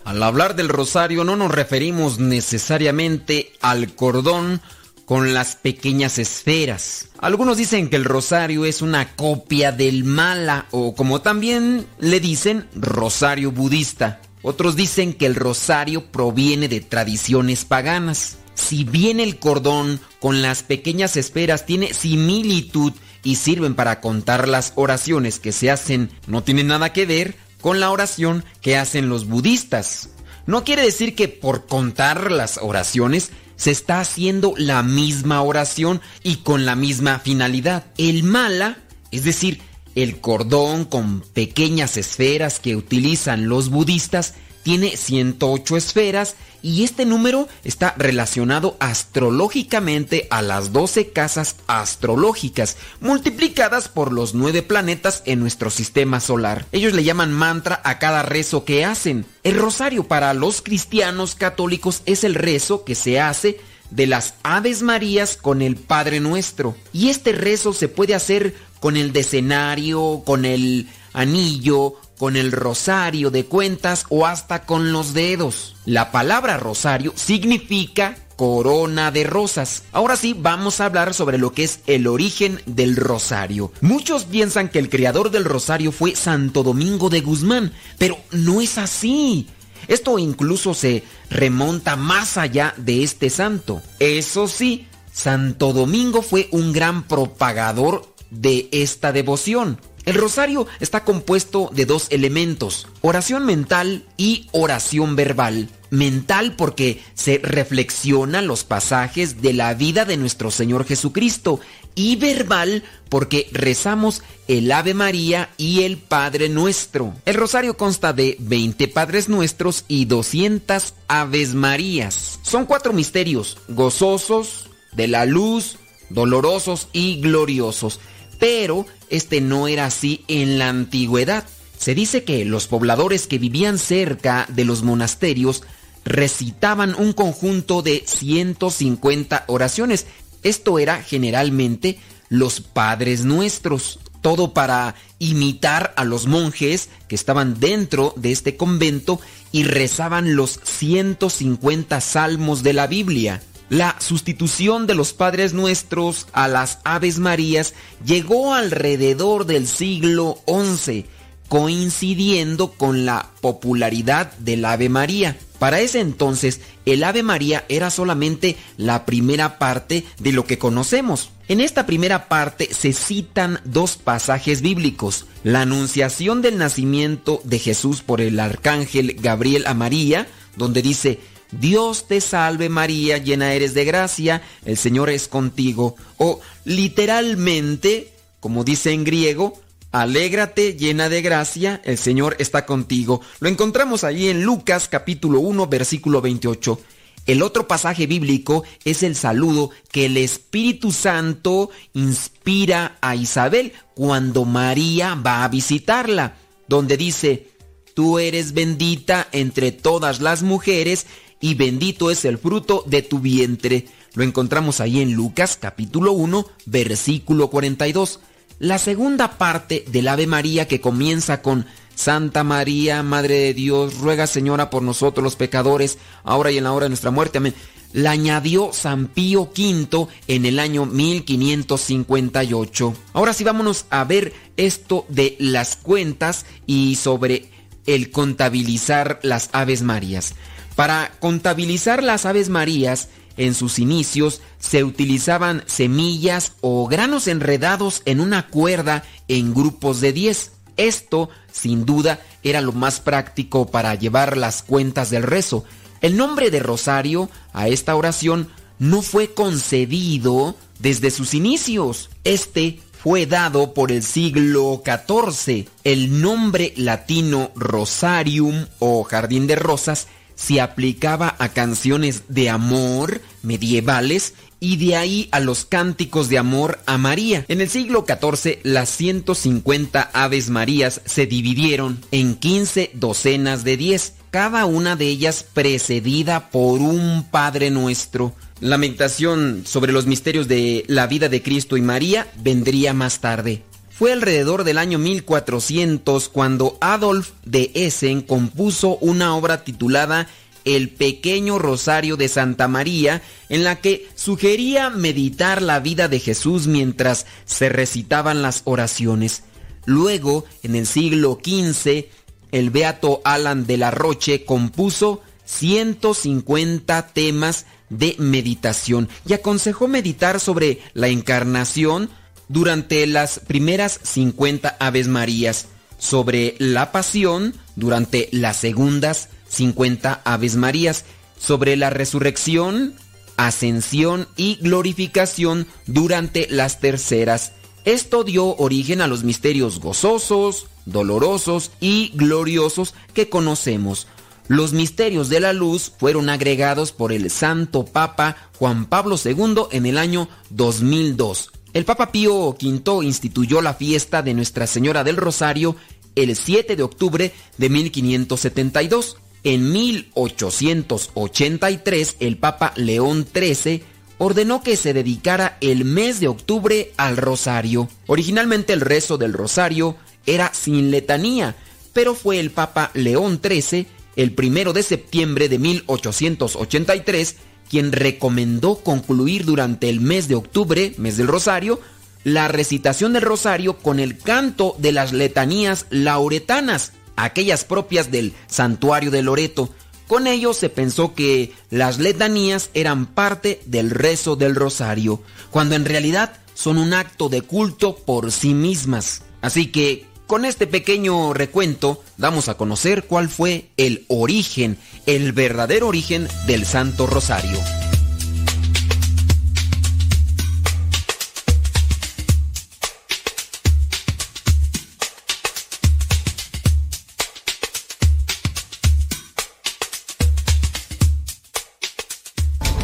Al 0.08 0.24
hablar 0.24 0.56
del 0.56 0.70
rosario 0.70 1.26
no 1.26 1.36
nos 1.36 1.52
referimos 1.52 2.18
necesariamente 2.18 3.52
al 3.60 3.94
cordón 3.94 4.62
con 5.04 5.34
las 5.34 5.58
pequeñas 5.58 6.18
esferas. 6.18 7.10
Algunos 7.18 7.58
dicen 7.58 7.90
que 7.90 7.98
el 7.98 8.06
rosario 8.06 8.64
es 8.64 8.82
una 8.82 9.18
copia 9.18 9.74
del 9.74 10.06
mala 10.06 10.68
o 10.72 10.96
como 10.96 11.20
también 11.20 11.86
le 12.00 12.22
dicen 12.22 12.70
rosario 12.74 13.52
budista. 13.52 14.22
Otros 14.44 14.78
dicen 14.78 15.14
que 15.14 15.26
el 15.26 15.36
rosario 15.36 16.06
proviene 16.06 16.70
de 16.70 16.80
tradiciones 16.80 17.66
paganas. 17.66 18.38
Si 18.56 18.86
bien 18.86 19.20
el 19.20 19.40
cordón 19.40 20.00
con 20.22 20.42
las 20.42 20.64
pequeñas 20.64 21.18
esferas 21.18 21.66
tiene 21.66 21.94
similitud 21.94 22.94
y 23.24 23.36
sirven 23.36 23.76
para 23.76 24.00
contar 24.00 24.48
las 24.48 24.72
oraciones 24.76 25.40
que 25.40 25.52
se 25.52 25.70
hacen, 25.70 26.10
no 26.28 26.44
tiene 26.44 26.64
nada 26.64 26.94
que 26.94 27.06
ver 27.06 27.47
con 27.62 27.80
la 27.80 27.92
oración 27.92 28.46
que 28.62 28.78
hacen 28.78 29.10
los 29.10 29.28
budistas. 29.28 30.10
No 30.46 30.64
quiere 30.64 30.84
decir 30.84 31.16
que 31.16 31.28
por 31.28 31.66
contar 31.68 32.32
las 32.32 32.58
oraciones 32.62 33.32
se 33.58 33.72
está 33.72 34.00
haciendo 34.00 34.54
la 34.58 34.84
misma 34.84 35.42
oración 35.42 36.02
y 36.24 36.38
con 36.38 36.66
la 36.66 36.76
misma 36.76 37.20
finalidad. 37.20 37.86
El 37.98 38.24
mala, 38.24 38.78
es 39.12 39.24
decir, 39.24 39.62
el 39.96 40.22
cordón 40.22 40.86
con 40.86 41.22
pequeñas 41.22 41.98
esferas 41.98 42.60
que 42.60 42.76
utilizan 42.76 43.50
los 43.50 43.70
budistas, 43.70 44.36
tiene 44.68 44.98
108 44.98 45.78
esferas 45.78 46.36
y 46.62 46.84
este 46.84 47.06
número 47.06 47.48
está 47.64 47.96
relacionado 47.98 48.76
astrológicamente 48.82 50.28
a 50.30 50.42
las 50.42 50.74
12 50.74 51.12
casas 51.12 51.56
astrológicas, 51.68 52.76
multiplicadas 53.00 53.88
por 53.88 54.12
los 54.12 54.34
9 54.34 54.64
planetas 54.64 55.24
en 55.26 55.40
nuestro 55.40 55.70
sistema 55.70 56.20
solar. 56.20 56.66
Ellos 56.74 56.92
le 56.92 57.06
llaman 57.06 57.32
mantra 57.32 57.80
a 57.86 57.98
cada 57.98 58.24
rezo 58.24 58.66
que 58.66 58.84
hacen. 58.84 59.26
El 59.44 59.56
rosario 59.56 60.04
para 60.04 60.34
los 60.34 60.62
cristianos 60.62 61.36
católicos 61.36 62.02
es 62.06 62.26
el 62.26 62.36
rezo 62.36 62.84
que 62.84 62.96
se 62.96 63.22
hace 63.22 63.62
de 63.90 64.06
las 64.06 64.34
Aves 64.44 64.82
Marías 64.82 65.38
con 65.38 65.62
el 65.62 65.78
Padre 65.78 66.20
Nuestro. 66.20 66.76
Y 66.92 67.08
este 67.08 67.32
rezo 67.32 67.72
se 67.72 67.88
puede 67.88 68.16
hacer 68.16 68.54
con 68.82 68.98
el 68.98 69.14
decenario, 69.14 70.24
con 70.26 70.44
el 70.44 70.90
anillo, 71.14 71.96
con 72.18 72.36
el 72.36 72.52
rosario 72.52 73.32
de 73.32 73.46
cuentas 73.46 74.06
o 74.10 74.26
hasta 74.26 74.66
con 74.66 74.92
los 74.92 75.14
dedos. 75.14 75.76
La 75.86 76.12
palabra 76.12 76.58
rosario 76.58 77.14
significa 77.16 78.18
corona 78.38 79.12
de 79.12 79.24
rosas. 79.24 79.84
Ahora 79.92 80.16
sí, 80.16 80.36
vamos 80.38 80.80
a 80.80 80.86
hablar 80.86 81.14
sobre 81.14 81.38
lo 81.38 81.52
que 81.52 81.64
es 81.64 81.80
el 81.88 82.08
origen 82.08 82.62
del 82.66 82.96
rosario. 82.96 83.72
Muchos 83.82 84.26
piensan 84.26 84.70
que 84.70 84.80
el 84.80 84.90
creador 84.90 85.32
del 85.32 85.44
rosario 85.44 85.92
fue 85.92 86.16
Santo 86.16 86.64
Domingo 86.64 87.10
de 87.10 87.22
Guzmán, 87.22 87.74
pero 87.98 88.18
no 88.32 88.62
es 88.62 88.78
así. 88.78 89.48
Esto 89.88 90.20
incluso 90.20 90.74
se 90.74 91.04
remonta 91.30 91.96
más 91.96 92.38
allá 92.38 92.74
de 92.78 93.04
este 93.04 93.30
santo. 93.30 93.82
Eso 94.00 94.48
sí, 94.48 94.88
Santo 95.12 95.74
Domingo 95.74 96.22
fue 96.22 96.48
un 96.52 96.74
gran 96.74 97.08
propagador 97.08 98.14
de 98.30 98.70
esta 98.72 99.12
devoción. 99.12 99.80
El 100.08 100.16
rosario 100.16 100.68
está 100.80 101.04
compuesto 101.04 101.70
de 101.74 101.86
dos 101.86 102.08
elementos, 102.12 102.88
oración 103.02 103.46
mental 103.46 104.06
y 104.16 104.48
oración 104.54 105.18
verbal. 105.18 105.68
Mental 105.90 106.56
porque 106.56 107.04
se 107.14 107.40
reflexionan 107.44 108.48
los 108.48 108.64
pasajes 108.64 109.42
de 109.42 109.52
la 109.52 109.74
vida 109.74 110.06
de 110.06 110.16
nuestro 110.16 110.50
Señor 110.50 110.86
Jesucristo 110.86 111.60
y 111.94 112.16
verbal 112.16 112.84
porque 113.10 113.50
rezamos 113.52 114.24
el 114.48 114.72
Ave 114.72 114.94
María 114.94 115.50
y 115.58 115.84
el 115.84 115.98
Padre 115.98 116.48
Nuestro. 116.48 117.14
El 117.26 117.36
rosario 117.36 117.76
consta 117.76 118.14
de 118.14 118.38
20 118.40 118.88
Padres 118.88 119.28
Nuestros 119.28 119.84
y 119.90 120.06
200 120.06 120.94
Aves 121.10 121.54
Marías. 121.54 122.40
Son 122.44 122.66
cuatro 122.66 122.94
misterios, 122.94 123.58
gozosos, 123.68 124.70
de 124.94 125.10
la 125.10 125.26
luz, 125.26 125.76
dolorosos 126.10 126.88
y 126.94 127.20
gloriosos. 127.20 128.00
Pero 128.40 128.86
este 129.10 129.42
no 129.42 129.68
era 129.68 129.86
así 129.86 130.24
en 130.28 130.60
la 130.60 130.70
antigüedad. 130.70 131.46
Se 131.78 131.96
dice 131.96 132.24
que 132.24 132.46
los 132.46 132.68
pobladores 132.68 133.28
que 133.28 133.38
vivían 133.38 133.78
cerca 133.78 134.46
de 134.50 134.66
los 134.66 134.84
monasterios 134.84 135.64
recitaban 136.06 136.96
un 136.96 137.14
conjunto 137.14 137.82
de 137.82 138.04
150 138.06 139.44
oraciones. 139.48 140.06
Esto 140.44 140.80
era 140.80 141.02
generalmente 141.04 142.00
los 142.30 142.62
padres 142.62 143.26
nuestros, 143.26 144.00
todo 144.22 144.54
para 144.54 144.96
imitar 145.20 145.94
a 145.98 146.04
los 146.04 146.26
monjes 146.26 146.90
que 147.08 147.16
estaban 147.16 147.60
dentro 147.60 148.14
de 148.16 148.32
este 148.32 148.58
convento 148.58 149.20
y 149.52 149.64
rezaban 149.64 150.36
los 150.36 150.60
150 150.64 152.02
salmos 152.02 152.64
de 152.64 152.74
la 152.74 152.88
Biblia. 152.88 153.42
La 153.70 153.98
sustitución 154.00 154.88
de 154.88 154.96
los 154.96 155.12
Padres 155.12 155.54
Nuestros 155.54 156.28
a 156.32 156.48
las 156.48 156.80
Aves 156.86 157.20
Marías 157.20 157.74
llegó 158.06 158.54
alrededor 158.54 159.46
del 159.46 159.68
siglo 159.68 160.40
XI, 160.48 161.06
coincidiendo 161.50 162.72
con 162.72 163.06
la 163.06 163.30
popularidad 163.42 164.32
del 164.38 164.64
Ave 164.64 164.88
María. 164.88 165.38
Para 165.60 165.82
ese 165.82 166.00
entonces, 166.00 166.62
el 166.86 167.04
Ave 167.04 167.24
María 167.24 167.66
era 167.68 167.90
solamente 167.90 168.56
la 168.78 169.06
primera 169.06 169.60
parte 169.60 170.06
de 170.20 170.32
lo 170.32 170.46
que 170.46 170.58
conocemos. 170.58 171.32
En 171.50 171.60
esta 171.60 171.86
primera 171.86 172.30
parte 172.30 172.70
se 172.74 172.94
citan 172.94 173.60
dos 173.66 173.98
pasajes 173.98 174.62
bíblicos. 174.62 175.26
La 175.44 175.62
anunciación 175.62 176.42
del 176.42 176.58
nacimiento 176.58 177.42
de 177.44 177.60
Jesús 177.60 178.02
por 178.02 178.22
el 178.22 178.40
arcángel 178.40 179.18
Gabriel 179.20 179.66
a 179.68 179.74
María, 179.74 180.28
donde 180.56 180.82
dice, 180.82 181.20
Dios 181.52 182.08
te 182.08 182.22
salve 182.22 182.70
María, 182.70 183.18
llena 183.18 183.54
eres 183.54 183.74
de 183.74 183.86
gracia, 183.86 184.42
el 184.66 184.78
Señor 184.78 185.10
es 185.10 185.28
contigo. 185.28 185.96
O 186.18 186.40
literalmente, 186.66 188.12
como 188.40 188.64
dice 188.64 188.92
en 188.92 189.04
griego, 189.04 189.62
Alégrate 189.92 190.74
llena 190.74 191.08
de 191.08 191.22
gracia, 191.22 191.82
el 191.86 191.98
Señor 191.98 192.36
está 192.40 192.66
contigo. 192.66 193.22
Lo 193.40 193.48
encontramos 193.48 194.04
allí 194.04 194.28
en 194.28 194.44
Lucas 194.44 194.90
capítulo 194.90 195.40
1 195.40 195.68
versículo 195.68 196.22
28. 196.22 196.80
El 197.26 197.42
otro 197.42 197.68
pasaje 197.68 198.06
bíblico 198.06 198.64
es 198.84 199.02
el 199.02 199.16
saludo 199.16 199.72
que 199.92 200.06
el 200.06 200.18
Espíritu 200.18 200.92
Santo 200.92 201.70
inspira 201.94 202.98
a 203.02 203.16
Isabel 203.16 203.74
cuando 203.96 204.46
María 204.46 205.16
va 205.16 205.44
a 205.44 205.50
visitarla, 205.50 206.36
donde 206.68 206.98
dice, 206.98 207.50
Tú 207.94 208.20
eres 208.20 208.54
bendita 208.54 209.28
entre 209.32 209.72
todas 209.72 210.22
las 210.22 210.44
mujeres 210.44 211.08
y 211.40 211.56
bendito 211.56 212.12
es 212.12 212.26
el 212.26 212.38
fruto 212.38 212.84
de 212.86 213.02
tu 213.02 213.20
vientre. 213.20 213.88
Lo 214.14 214.24
encontramos 214.24 214.80
ahí 214.80 215.02
en 215.02 215.14
Lucas 215.14 215.58
capítulo 215.60 216.14
1 216.14 216.46
versículo 216.66 217.50
42. 217.50 218.20
La 218.60 218.80
segunda 218.80 219.38
parte 219.38 219.86
del 219.88 220.08
Ave 220.08 220.26
María 220.26 220.68
que 220.68 220.82
comienza 220.82 221.42
con 221.42 221.66
Santa 221.94 222.44
María, 222.44 223.04
Madre 223.04 223.40
de 223.40 223.54
Dios, 223.54 224.00
ruega 224.00 224.28
Señora 224.28 224.70
por 224.70 224.84
nosotros 224.84 225.24
los 225.24 225.36
pecadores, 225.36 225.98
ahora 226.24 226.52
y 226.52 226.58
en 226.58 226.64
la 226.64 226.74
hora 226.74 226.86
de 226.86 226.90
nuestra 226.90 227.12
muerte, 227.12 227.40
amén. 227.40 227.54
La 227.94 228.12
añadió 228.12 228.72
San 228.74 229.08
Pío 229.08 229.50
V 229.58 230.08
en 230.28 230.46
el 230.46 230.60
año 230.60 230.86
1558. 230.86 232.94
Ahora 233.14 233.34
sí 233.34 233.44
vámonos 233.44 233.86
a 233.90 234.04
ver 234.04 234.34
esto 234.58 235.06
de 235.10 235.36
las 235.40 235.76
cuentas 235.76 236.46
y 236.66 236.96
sobre 236.96 237.50
el 237.86 238.12
contabilizar 238.12 239.20
las 239.24 239.50
Aves 239.54 239.82
Marías. 239.82 240.36
Para 240.78 241.12
contabilizar 241.20 242.04
las 242.04 242.28
Aves 242.28 242.50
Marías, 242.50 243.08
en 243.36 243.56
sus 243.56 243.80
inicios 243.80 244.42
se 244.60 244.84
utilizaban 244.84 245.64
semillas 245.66 246.52
o 246.62 246.86
granos 246.86 247.28
enredados 247.28 248.04
en 248.06 248.20
una 248.20 248.46
cuerda 248.46 249.04
en 249.28 249.56
grupos 249.56 250.02
de 250.02 250.14
10. 250.14 250.52
Esto, 250.78 251.30
sin 251.52 251.84
duda, 251.84 252.20
era 252.44 252.62
lo 252.62 252.74
más 252.74 253.00
práctico 253.00 253.66
para 253.66 253.96
llevar 253.96 254.38
las 254.38 254.62
cuentas 254.62 255.10
del 255.10 255.24
rezo. 255.24 255.66
El 256.02 256.16
nombre 256.16 256.52
de 256.52 256.60
rosario 256.60 257.28
a 257.54 257.70
esta 257.70 257.96
oración 257.96 258.48
no 258.78 259.02
fue 259.02 259.34
concedido 259.34 260.56
desde 260.78 261.10
sus 261.10 261.34
inicios. 261.34 262.12
Este 262.24 262.80
fue 262.92 263.26
dado 263.26 263.74
por 263.74 263.92
el 263.92 264.04
siglo 264.04 264.84
XIV. 264.86 265.68
El 265.84 266.22
nombre 266.22 266.74
latino 266.76 267.50
rosarium 267.56 268.68
o 268.78 269.04
jardín 269.04 269.48
de 269.48 269.56
rosas 269.56 270.08
se 270.38 270.62
aplicaba 270.62 271.36
a 271.40 271.50
canciones 271.50 272.24
de 272.30 272.50
amor 272.50 273.22
medievales 273.42 274.36
y 274.60 274.78
de 274.78 274.96
ahí 274.96 275.28
a 275.32 275.40
los 275.40 275.66
cánticos 275.66 276.30
de 276.30 276.38
amor 276.38 276.80
a 276.86 276.98
María. 276.98 277.46
En 277.48 277.60
el 277.60 277.70
siglo 277.70 278.06
XIV 278.08 278.60
las 278.64 278.90
150 278.90 280.02
Aves 280.14 280.50
Marías 280.50 281.02
se 281.06 281.26
dividieron 281.26 282.00
en 282.12 282.36
15 282.36 282.92
docenas 282.94 283.64
de 283.64 283.78
10, 283.78 284.14
cada 284.32 284.66
una 284.66 284.96
de 284.96 285.08
ellas 285.08 285.46
precedida 285.54 286.50
por 286.50 286.80
un 286.80 287.26
Padre 287.30 287.70
Nuestro. 287.70 288.34
La 288.60 288.78
meditación 288.78 289.64
sobre 289.66 289.92
los 289.92 290.08
misterios 290.08 290.48
de 290.48 290.84
la 290.88 291.06
vida 291.06 291.30
de 291.30 291.44
Cristo 291.44 291.78
y 291.78 291.82
María 291.82 292.28
vendría 292.38 292.94
más 292.94 293.20
tarde. 293.20 293.64
Fue 293.98 294.14
alrededor 294.14 294.64
del 294.64 294.78
año 294.78 295.00
1400 295.00 296.30
cuando 296.30 296.78
Adolf 296.82 297.32
de 297.46 297.72
Essen 297.74 298.22
compuso 298.22 298.98
una 298.98 299.36
obra 299.36 299.64
titulada 299.64 300.28
El 300.66 300.90
pequeño 300.90 301.58
Rosario 301.58 302.16
de 302.16 302.28
Santa 302.28 302.68
María, 302.68 303.24
en 303.50 303.64
la 303.64 303.78
que 303.78 304.08
sugería 304.14 304.92
meditar 304.92 305.64
la 305.64 305.80
vida 305.80 306.08
de 306.10 306.20
Jesús 306.20 306.68
mientras 306.68 307.26
se 307.46 307.70
recitaban 307.70 308.44
las 308.44 308.62
oraciones. 308.66 309.42
Luego, 309.86 310.46
en 310.62 310.76
el 310.76 310.86
siglo 310.86 311.40
XV, 311.44 312.06
el 312.52 312.70
beato 312.70 313.22
Alan 313.26 313.66
de 313.66 313.78
la 313.78 313.90
Roche 313.90 314.46
compuso 314.46 315.24
150 315.46 317.08
temas 317.14 317.66
de 317.90 318.16
meditación 318.20 319.10
y 319.26 319.34
aconsejó 319.34 319.88
meditar 319.88 320.40
sobre 320.40 320.82
la 320.94 321.08
encarnación, 321.08 322.12
durante 322.50 323.06
las 323.08 323.40
primeras 323.40 324.00
50 324.04 324.78
Aves 324.80 325.08
Marías, 325.08 325.68
sobre 325.98 326.56
la 326.60 326.92
pasión 326.92 327.56
durante 327.76 328.30
las 328.32 328.58
segundas 328.58 329.30
50 329.50 330.22
Aves 330.24 330.56
Marías, 330.56 331.06
sobre 331.40 331.76
la 331.76 331.90
resurrección, 331.90 332.96
ascensión 333.38 334.28
y 334.36 334.56
glorificación 334.62 335.68
durante 335.86 336.48
las 336.50 336.80
terceras. 336.80 337.54
Esto 337.86 338.24
dio 338.24 338.56
origen 338.58 339.02
a 339.02 339.08
los 339.08 339.24
misterios 339.24 339.80
gozosos, 339.80 340.68
dolorosos 340.86 341.72
y 341.80 342.12
gloriosos 342.16 342.94
que 343.14 343.30
conocemos. 343.30 344.08
Los 344.48 344.74
misterios 344.74 345.30
de 345.30 345.42
la 345.42 345.54
luz 345.54 345.94
fueron 345.98 346.30
agregados 346.30 346.92
por 346.92 347.12
el 347.12 347.30
Santo 347.30 347.86
Papa 347.86 348.50
Juan 348.58 348.86
Pablo 348.86 349.18
II 349.24 349.64
en 349.72 349.86
el 349.86 349.98
año 349.98 350.30
2002. 350.50 351.52
El 351.78 351.86
Papa 351.86 352.12
Pío 352.12 352.58
V 352.60 353.06
instituyó 353.06 353.62
la 353.62 353.76
fiesta 353.76 354.24
de 354.24 354.34
Nuestra 354.34 354.66
Señora 354.66 355.04
del 355.04 355.16
Rosario 355.16 355.76
el 356.16 356.36
7 356.36 356.76
de 356.76 356.82
octubre 356.82 357.32
de 357.60 357.70
1572. 357.70 359.18
En 359.44 359.72
1883 359.72 362.16
el 362.20 362.38
Papa 362.38 362.74
León 362.78 363.28
XIII 363.32 363.84
ordenó 364.18 364.64
que 364.64 364.76
se 364.76 364.94
dedicara 364.94 365.60
el 365.62 365.86
mes 365.86 366.20
de 366.20 366.30
octubre 366.30 366.94
al 366.98 367.16
rosario. 367.16 367.88
Originalmente 368.08 368.74
el 368.74 368.82
rezo 368.82 369.20
del 369.20 369.34
rosario 369.34 369.98
era 370.26 370.52
sin 370.56 370.90
letanía, 370.90 371.56
pero 371.94 372.16
fue 372.16 372.40
el 372.40 372.50
Papa 372.50 372.90
León 372.96 373.40
XIII 373.40 373.86
el 374.16 374.34
primero 374.34 374.74
de 374.74 374.82
septiembre 374.82 375.48
de 375.48 375.60
1883 375.60 377.36
quien 377.70 377.92
recomendó 377.92 378.78
concluir 378.78 379.46
durante 379.46 379.90
el 379.90 380.00
mes 380.00 380.28
de 380.28 380.36
octubre, 380.36 380.94
mes 380.98 381.18
del 381.18 381.28
Rosario, 381.28 381.80
la 382.24 382.48
recitación 382.48 383.14
del 383.14 383.22
Rosario 383.22 383.78
con 383.78 384.00
el 384.00 384.18
canto 384.18 384.76
de 384.80 384.92
las 384.92 385.14
letanías 385.14 385.86
lauretanas, 385.90 386.94
aquellas 387.16 387.64
propias 387.64 388.12
del 388.12 388.34
santuario 388.48 389.12
de 389.12 389.22
Loreto. 389.22 389.70
Con 390.08 390.28
ello 390.28 390.54
se 390.54 390.70
pensó 390.70 391.14
que 391.14 391.54
las 391.70 392.00
letanías 392.00 392.70
eran 392.74 393.06
parte 393.06 393.62
del 393.66 393.90
rezo 393.90 394.36
del 394.36 394.56
Rosario, 394.56 395.22
cuando 395.52 395.76
en 395.76 395.86
realidad 395.86 396.34
son 396.54 396.78
un 396.78 396.94
acto 396.94 397.30
de 397.30 397.42
culto 397.42 397.96
por 397.96 398.32
sí 398.32 398.54
mismas. 398.54 399.22
Así 399.42 399.68
que 399.68 400.06
con 400.28 400.44
este 400.44 400.68
pequeño 400.68 401.34
recuento 401.34 402.04
damos 402.18 402.50
a 402.50 402.56
conocer 402.56 403.06
cuál 403.06 403.30
fue 403.30 403.70
el 403.78 404.04
origen, 404.10 404.78
el 405.08 405.32
verdadero 405.32 405.88
origen 405.88 406.28
del 406.48 406.66
Santo 406.66 407.08
Rosario. 407.08 407.58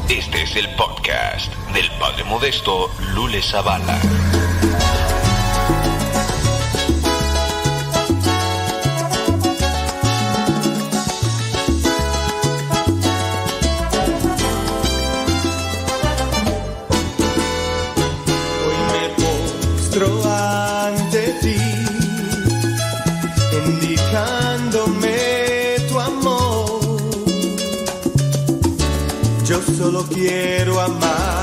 Este 0.07 0.43
es 0.43 0.55
el 0.55 0.69
podcast 0.75 1.53
del 1.73 1.91
Padre 1.99 2.23
Modesto 2.23 2.89
Lule 3.13 3.41
Zavala. 3.41 3.99
Solo 29.83 30.05
quiero 30.07 30.79
amarte 30.79 31.42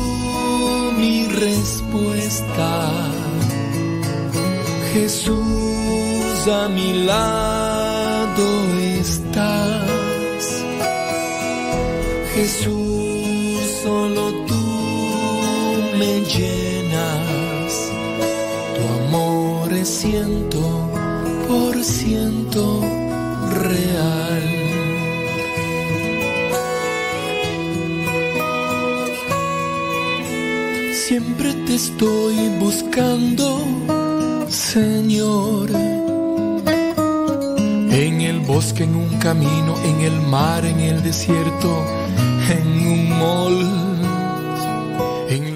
respuesta. 1.41 2.71
Jesús 4.93 6.47
a 6.47 6.67
mi 6.69 7.03
lado 7.05 8.47
estás. 8.99 10.43
Jesús, 12.35 13.59
solo 13.83 14.23
tú 14.49 14.63
me 15.99 16.13
llenas. 16.33 17.71
Tu 18.75 18.83
amor 19.03 19.73
es 19.73 19.87
ciento 19.87 20.61
por 21.47 21.83
ciento. 21.83 22.90
te 31.71 31.75
estoy 31.75 32.49
buscando, 32.59 33.59
Señor. 34.49 35.69
En 37.91 38.19
el 38.19 38.41
bosque, 38.41 38.83
en 38.83 38.95
un 38.95 39.17
camino, 39.19 39.75
en 39.85 40.01
el 40.01 40.19
mar, 40.21 40.65
en 40.65 40.81
el 40.81 41.01
desierto, 41.01 41.85
en 42.49 42.67
un 42.93 43.09
mall. 43.19 43.67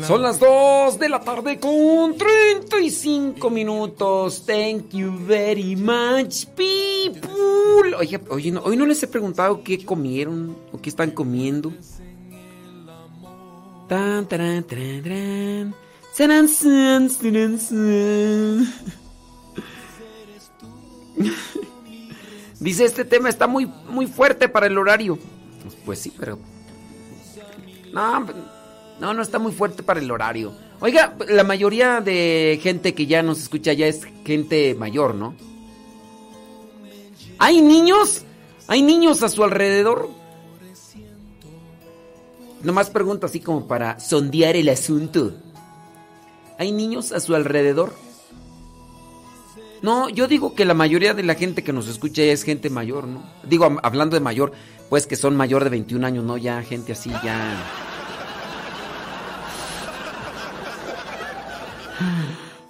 Son 0.07 0.21
las 0.21 0.39
2 0.39 0.99
de 0.99 1.09
la 1.09 1.19
tarde 1.19 1.59
con 1.59 2.15
35 2.15 3.49
minutos. 3.49 4.45
Thank 4.45 4.93
you 4.93 5.11
very 5.27 5.75
much, 5.75 6.45
people. 6.55 7.93
Oye, 7.97 8.21
oye 8.29 8.51
no, 8.51 8.61
hoy 8.61 8.77
no 8.77 8.85
les 8.85 9.03
he 9.03 9.07
preguntado 9.07 9.63
qué 9.63 9.83
comieron 9.83 10.55
o 10.71 10.79
qué 10.79 10.89
están 10.89 11.11
comiendo. 11.11 11.73
Tan, 13.89 14.25
taran, 14.29 14.63
taran, 14.63 15.03
taran. 15.03 15.84
Dice, 22.59 22.85
este 22.85 23.03
tema 23.03 23.27
está 23.27 23.47
muy, 23.47 23.69
muy 23.89 24.07
fuerte 24.07 24.47
para 24.47 24.67
el 24.67 24.77
horario. 24.77 25.19
Pues 25.85 25.99
sí, 25.99 26.13
pero... 26.17 26.39
No, 27.91 28.25
no, 29.01 29.13
no 29.13 29.21
está 29.21 29.39
muy 29.39 29.51
fuerte 29.51 29.83
para 29.83 29.99
el 29.99 30.09
horario. 30.09 30.53
Oiga, 30.79 31.17
la 31.27 31.43
mayoría 31.43 31.99
de 31.99 32.61
gente 32.63 32.93
que 32.93 33.07
ya 33.07 33.21
nos 33.21 33.41
escucha 33.41 33.73
ya 33.73 33.87
es 33.87 34.07
gente 34.23 34.73
mayor, 34.73 35.15
¿no? 35.15 35.35
¿Hay 37.39 37.61
niños? 37.61 38.23
¿Hay 38.67 38.83
niños 38.83 39.21
a 39.21 39.27
su 39.27 39.43
alrededor? 39.43 40.09
Nomás 42.63 42.89
pregunto 42.89 43.25
así 43.25 43.41
como 43.41 43.67
para 43.67 43.99
sondear 43.99 44.55
el 44.55 44.69
asunto. 44.69 45.33
¿Hay 46.57 46.71
niños 46.71 47.11
a 47.11 47.19
su 47.19 47.35
alrededor? 47.35 47.93
No, 49.81 50.09
yo 50.09 50.27
digo 50.27 50.55
que 50.55 50.65
la 50.65 50.73
mayoría 50.73 51.13
de 51.13 51.23
la 51.23 51.35
gente 51.35 51.63
que 51.63 51.73
nos 51.73 51.87
escucha 51.87 52.23
es 52.23 52.43
gente 52.43 52.69
mayor, 52.69 53.05
¿no? 53.07 53.23
Digo, 53.43 53.77
hablando 53.83 54.15
de 54.15 54.19
mayor, 54.19 54.51
pues 54.89 55.05
que 55.05 55.15
son 55.15 55.35
mayor 55.35 55.63
de 55.63 55.69
21 55.69 56.07
años, 56.07 56.23
¿no? 56.23 56.37
Ya 56.37 56.61
gente 56.63 56.93
así, 56.93 57.11
ya... 57.23 57.55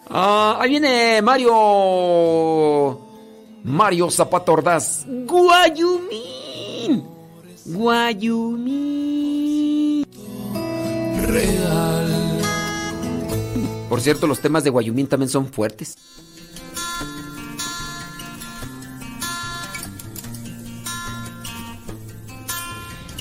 Ah, 0.10 0.58
ahí 0.62 0.70
viene 0.70 1.22
Mario. 1.22 3.00
Mario 3.64 4.10
Zapata 4.12 4.52
Ordaz. 4.52 5.06
Guayumín. 5.08 7.04
Guayumín. 7.66 8.86
Real. 11.28 12.35
Por 13.90 14.02
cierto, 14.02 14.26
los 14.26 14.40
temas 14.40 14.64
de 14.64 14.72
Guayumín 14.72 15.08
también 15.08 15.30
son 15.30 15.48
fuertes. 15.48 15.96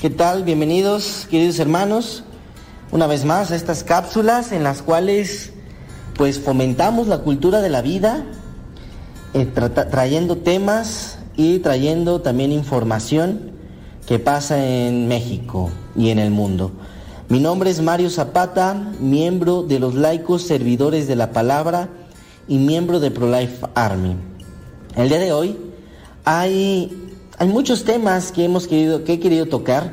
¿Qué 0.01 0.09
tal? 0.09 0.43
Bienvenidos, 0.43 1.27
queridos 1.29 1.59
hermanos, 1.59 2.23
una 2.91 3.07
vez 3.07 3.25
más 3.25 3.51
a 3.51 3.55
estas 3.55 3.83
cápsulas 3.83 4.51
en 4.51 4.63
las 4.63 4.81
cuales 4.81 5.51
pues 6.15 6.39
fomentamos 6.39 7.07
la 7.07 7.19
cultura 7.19 7.61
de 7.61 7.69
la 7.69 7.81
vida, 7.81 8.23
eh, 9.33 9.45
trayendo 9.45 10.37
temas 10.37 11.19
y 11.35 11.59
trayendo 11.59 12.21
también 12.21 12.51
información 12.51 13.51
que 14.07 14.19
pasa 14.19 14.63
en 14.65 15.07
México 15.07 15.71
y 15.95 16.09
en 16.09 16.19
el 16.19 16.31
mundo. 16.31 16.71
Mi 17.27 17.39
nombre 17.39 17.71
es 17.71 17.81
Mario 17.81 18.11
Zapata, 18.11 18.75
miembro 18.99 19.63
de 19.63 19.79
los 19.79 19.95
laicos 19.95 20.43
servidores 20.43 21.07
de 21.07 21.15
la 21.15 21.31
palabra 21.31 21.89
y 22.47 22.59
miembro 22.59 22.99
de 22.99 23.09
ProLife 23.09 23.65
Army. 23.73 24.15
El 24.95 25.09
día 25.09 25.17
de 25.17 25.31
hoy 25.31 25.57
hay, 26.23 27.15
hay 27.39 27.47
muchos 27.47 27.83
temas 27.83 28.31
que 28.31 28.45
hemos 28.45 28.67
querido, 28.67 29.03
que 29.03 29.13
he 29.13 29.19
querido 29.19 29.47
tocar, 29.47 29.91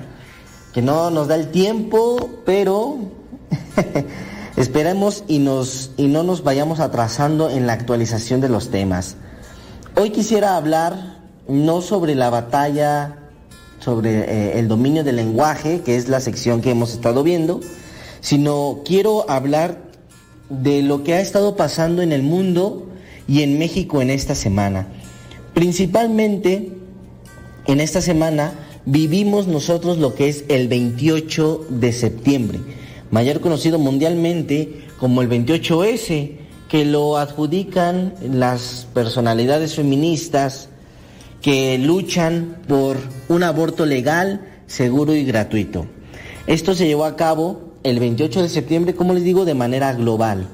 que 0.74 0.82
no 0.82 1.10
nos 1.10 1.28
da 1.28 1.36
el 1.36 1.50
tiempo, 1.50 2.28
pero 2.44 2.98
esperemos 4.59 5.24
y, 5.26 5.38
nos, 5.38 5.92
y 5.96 6.09
no 6.09 6.24
nos 6.24 6.44
vayamos 6.44 6.80
atrasando 6.80 7.48
en 7.48 7.66
la 7.66 7.72
actualización 7.72 8.42
de 8.42 8.50
los 8.50 8.68
temas. 8.68 9.16
Hoy 9.96 10.10
quisiera 10.10 10.59
hablar 10.59 11.22
no 11.48 11.80
sobre 11.80 12.14
la 12.14 12.28
batalla, 12.28 13.22
sobre 13.82 14.20
eh, 14.20 14.59
el 14.59 14.68
dominio 14.68 15.04
del 15.04 15.16
lenguaje, 15.16 15.80
que 15.80 15.96
es 15.96 16.09
la 16.09 16.20
sección 16.20 16.60
que 16.60 16.70
hemos 16.70 16.92
estado 16.92 17.22
viendo, 17.22 17.60
sino 18.20 18.80
quiero 18.84 19.28
hablar 19.28 19.82
de 20.48 20.82
lo 20.82 21.02
que 21.02 21.14
ha 21.14 21.20
estado 21.20 21.56
pasando 21.56 22.02
en 22.02 22.12
el 22.12 22.22
mundo 22.22 22.86
y 23.26 23.42
en 23.42 23.59
México 23.59 24.00
en 24.00 24.10
esta 24.10 24.34
semana. 24.34 24.88
Principalmente 25.54 26.72
en 27.66 27.80
esta 27.80 28.00
semana 28.00 28.52
vivimos 28.84 29.46
nosotros 29.46 29.98
lo 29.98 30.14
que 30.14 30.28
es 30.28 30.44
el 30.48 30.68
28 30.68 31.66
de 31.68 31.92
septiembre, 31.92 32.60
mayor 33.10 33.40
conocido 33.40 33.78
mundialmente 33.78 34.86
como 34.98 35.22
el 35.22 35.28
28S, 35.28 36.36
que 36.68 36.84
lo 36.84 37.18
adjudican 37.18 38.14
las 38.22 38.86
personalidades 38.94 39.74
feministas 39.74 40.68
que 41.43 41.77
luchan 41.78 42.56
por 42.69 42.97
un 43.28 43.43
aborto 43.43 43.85
legal, 43.85 44.40
seguro 44.66 45.14
y 45.14 45.24
gratuito. 45.24 45.86
Esto 46.47 46.74
se 46.74 46.86
llevó 46.86 47.05
a 47.05 47.16
cabo 47.16 47.73
el 47.82 47.98
28 47.98 48.43
de 48.43 48.48
septiembre, 48.48 48.94
como 48.94 49.12
les 49.12 49.24
digo, 49.24 49.44
de 49.44 49.55
manera 49.55 49.93
global. 49.93 50.47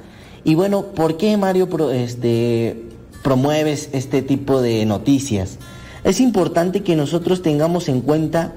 Y 0.44 0.54
bueno, 0.54 0.86
¿por 0.86 1.16
qué 1.18 1.36
Mario 1.36 1.68
pro- 1.68 1.90
este, 1.90 2.84
promueves 3.22 3.90
este 3.92 4.22
tipo 4.22 4.62
de 4.62 4.86
noticias? 4.86 5.58
Es 6.04 6.20
importante 6.20 6.82
que 6.82 6.96
nosotros 6.96 7.42
tengamos 7.42 7.88
en 7.88 8.00
cuenta 8.00 8.54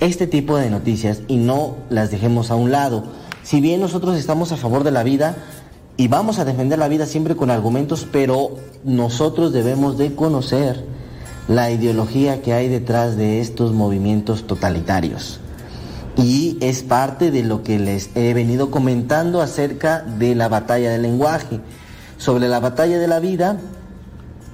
este 0.00 0.26
tipo 0.26 0.56
de 0.56 0.68
noticias 0.70 1.22
y 1.28 1.36
no 1.36 1.76
las 1.88 2.10
dejemos 2.10 2.50
a 2.50 2.56
un 2.56 2.70
lado. 2.70 3.04
Si 3.42 3.60
bien 3.62 3.80
nosotros 3.80 4.18
estamos 4.18 4.52
a 4.52 4.56
favor 4.58 4.84
de 4.84 4.90
la 4.90 5.02
vida 5.02 5.36
y 5.96 6.08
vamos 6.08 6.38
a 6.38 6.44
defender 6.44 6.78
la 6.78 6.88
vida 6.88 7.06
siempre 7.06 7.36
con 7.36 7.50
argumentos, 7.50 8.06
pero 8.10 8.56
nosotros 8.84 9.52
debemos 9.52 9.96
de 9.96 10.14
conocer 10.14 10.84
la 11.48 11.70
ideología 11.70 12.42
que 12.42 12.52
hay 12.52 12.68
detrás 12.68 13.16
de 13.16 13.40
estos 13.40 13.72
movimientos 13.72 14.46
totalitarios. 14.46 15.40
Y 16.16 16.58
es 16.60 16.82
parte 16.82 17.30
de 17.30 17.42
lo 17.42 17.62
que 17.62 17.78
les 17.78 18.10
he 18.14 18.34
venido 18.34 18.70
comentando 18.70 19.40
acerca 19.40 20.00
de 20.00 20.34
la 20.34 20.48
batalla 20.48 20.90
del 20.90 21.02
lenguaje. 21.02 21.60
Sobre 22.18 22.48
la 22.48 22.60
batalla 22.60 22.98
de 22.98 23.08
la 23.08 23.20
vida, 23.20 23.58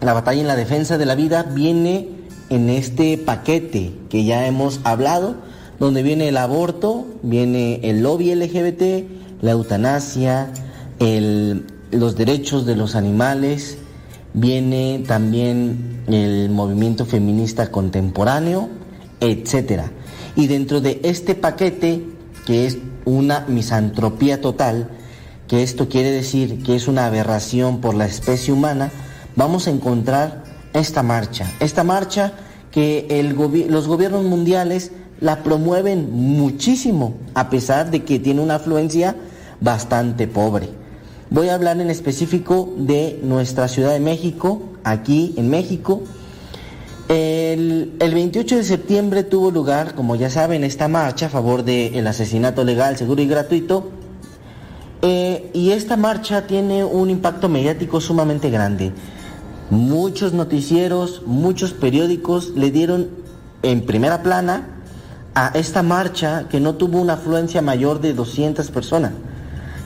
la 0.00 0.12
batalla 0.12 0.40
en 0.40 0.46
la 0.46 0.56
defensa 0.56 0.98
de 0.98 1.06
la 1.06 1.14
vida 1.14 1.42
viene 1.42 2.08
en 2.50 2.70
este 2.70 3.18
paquete 3.18 3.92
que 4.08 4.24
ya 4.24 4.46
hemos 4.46 4.80
hablado, 4.84 5.34
donde 5.80 6.02
viene 6.02 6.28
el 6.28 6.36
aborto, 6.36 7.06
viene 7.22 7.80
el 7.82 8.02
lobby 8.02 8.30
LGBT, 8.30 9.04
la 9.42 9.50
eutanasia, 9.50 10.50
el- 11.00 11.66
los 11.90 12.16
derechos 12.16 12.64
de 12.66 12.76
los 12.76 12.94
animales, 12.94 13.78
viene 14.36 15.02
también 15.06 16.02
el 16.06 16.50
movimiento 16.50 17.06
feminista 17.06 17.70
contemporáneo, 17.72 18.68
etcétera. 19.18 19.90
Y 20.36 20.46
dentro 20.46 20.80
de 20.80 21.00
este 21.02 21.34
paquete, 21.34 22.04
que 22.44 22.66
es 22.66 22.78
una 23.06 23.46
misantropía 23.48 24.40
total, 24.40 24.90
que 25.48 25.62
esto 25.62 25.88
quiere 25.88 26.10
decir 26.10 26.62
que 26.62 26.76
es 26.76 26.86
una 26.86 27.06
aberración 27.06 27.80
por 27.80 27.94
la 27.94 28.06
especie 28.06 28.52
humana, 28.52 28.90
vamos 29.36 29.66
a 29.66 29.70
encontrar 29.70 30.44
esta 30.74 31.02
marcha. 31.02 31.50
Esta 31.58 31.82
marcha 31.82 32.34
que 32.70 33.06
el 33.08 33.30
los 33.70 33.88
gobiernos 33.88 34.24
mundiales 34.24 34.92
la 35.18 35.42
promueven 35.42 36.12
muchísimo, 36.12 37.14
a 37.32 37.48
pesar 37.48 37.90
de 37.90 38.04
que 38.04 38.18
tiene 38.18 38.42
una 38.42 38.56
afluencia 38.56 39.16
bastante 39.62 40.28
pobre. 40.28 40.68
Voy 41.28 41.48
a 41.48 41.54
hablar 41.56 41.80
en 41.80 41.90
específico 41.90 42.72
de 42.76 43.18
nuestra 43.24 43.66
Ciudad 43.66 43.92
de 43.92 43.98
México, 43.98 44.62
aquí 44.84 45.34
en 45.36 45.50
México. 45.50 46.02
El, 47.08 47.94
el 47.98 48.14
28 48.14 48.56
de 48.56 48.62
septiembre 48.62 49.24
tuvo 49.24 49.50
lugar, 49.50 49.96
como 49.96 50.14
ya 50.14 50.30
saben, 50.30 50.62
esta 50.62 50.86
marcha 50.86 51.26
a 51.26 51.28
favor 51.28 51.64
del 51.64 52.06
asesinato 52.06 52.62
legal, 52.62 52.96
seguro 52.96 53.22
y 53.22 53.26
gratuito. 53.26 53.90
Eh, 55.02 55.50
y 55.52 55.72
esta 55.72 55.96
marcha 55.96 56.46
tiene 56.46 56.84
un 56.84 57.10
impacto 57.10 57.48
mediático 57.48 58.00
sumamente 58.00 58.48
grande. 58.48 58.92
Muchos 59.68 60.32
noticieros, 60.32 61.22
muchos 61.26 61.72
periódicos 61.72 62.50
le 62.50 62.70
dieron 62.70 63.08
en 63.64 63.84
primera 63.84 64.22
plana 64.22 64.68
a 65.34 65.50
esta 65.54 65.82
marcha 65.82 66.46
que 66.48 66.60
no 66.60 66.76
tuvo 66.76 67.00
una 67.00 67.14
afluencia 67.14 67.62
mayor 67.62 68.00
de 68.00 68.14
200 68.14 68.70
personas. 68.70 69.10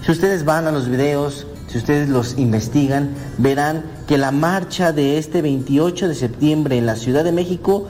Si 0.05 0.13
ustedes 0.13 0.45
van 0.45 0.67
a 0.67 0.73
los 0.73 0.89
videos, 0.89 1.47
si 1.69 1.79
ustedes 1.79 2.09
los 2.09 2.39
investigan, 2.39 3.11
verán 3.39 3.85
que 4.07 4.19
la 4.19 4.31
marcha 4.31 4.93
de 4.93 5.19
este 5.19 5.43
28 5.43 6.09
de 6.09 6.15
septiembre 6.15 6.79
en 6.79 6.87
la 6.87 6.97
Ciudad 6.97 7.23
de 7.25 7.33
México, 7.33 7.87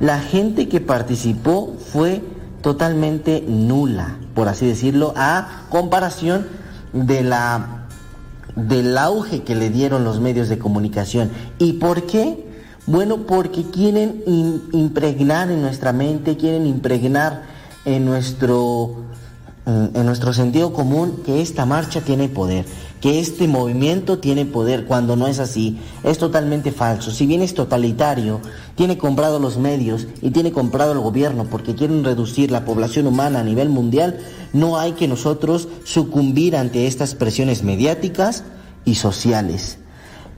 la 0.00 0.20
gente 0.20 0.68
que 0.68 0.80
participó 0.80 1.74
fue 1.92 2.22
totalmente 2.62 3.44
nula, 3.46 4.16
por 4.34 4.48
así 4.48 4.66
decirlo, 4.66 5.12
a 5.16 5.64
comparación 5.70 6.46
de 6.92 7.22
la 7.22 7.80
del 8.56 8.96
auge 8.98 9.42
que 9.42 9.54
le 9.54 9.70
dieron 9.70 10.04
los 10.04 10.20
medios 10.20 10.48
de 10.48 10.58
comunicación. 10.58 11.30
¿Y 11.58 11.74
por 11.74 12.04
qué? 12.06 12.46
Bueno, 12.86 13.26
porque 13.26 13.64
quieren 13.64 14.22
impregnar 14.72 15.50
en 15.50 15.62
nuestra 15.62 15.92
mente, 15.92 16.36
quieren 16.36 16.66
impregnar 16.66 17.42
en 17.84 18.04
nuestro, 18.04 18.96
en 19.66 20.04
nuestro 20.04 20.34
sentido 20.34 20.74
común 20.74 21.22
que 21.24 21.40
esta 21.40 21.64
marcha 21.64 22.02
tiene 22.02 22.28
poder, 22.28 22.66
que 23.00 23.18
este 23.18 23.48
movimiento 23.48 24.18
tiene 24.18 24.44
poder, 24.44 24.84
cuando 24.84 25.16
no 25.16 25.26
es 25.26 25.38
así, 25.38 25.78
es 26.02 26.18
totalmente 26.18 26.70
falso. 26.70 27.10
Si 27.10 27.26
bien 27.26 27.40
es 27.40 27.54
totalitario, 27.54 28.40
tiene 28.74 28.98
comprado 28.98 29.38
los 29.38 29.56
medios 29.56 30.06
y 30.20 30.30
tiene 30.30 30.52
comprado 30.52 30.92
el 30.92 31.00
gobierno 31.00 31.44
porque 31.44 31.74
quieren 31.74 32.04
reducir 32.04 32.50
la 32.50 32.64
población 32.66 33.06
humana 33.06 33.40
a 33.40 33.44
nivel 33.44 33.70
mundial, 33.70 34.18
no 34.52 34.78
hay 34.78 34.92
que 34.92 35.08
nosotros 35.08 35.68
sucumbir 35.84 36.56
ante 36.56 36.86
estas 36.86 37.14
presiones 37.14 37.62
mediáticas 37.62 38.44
y 38.84 38.96
sociales. 38.96 39.78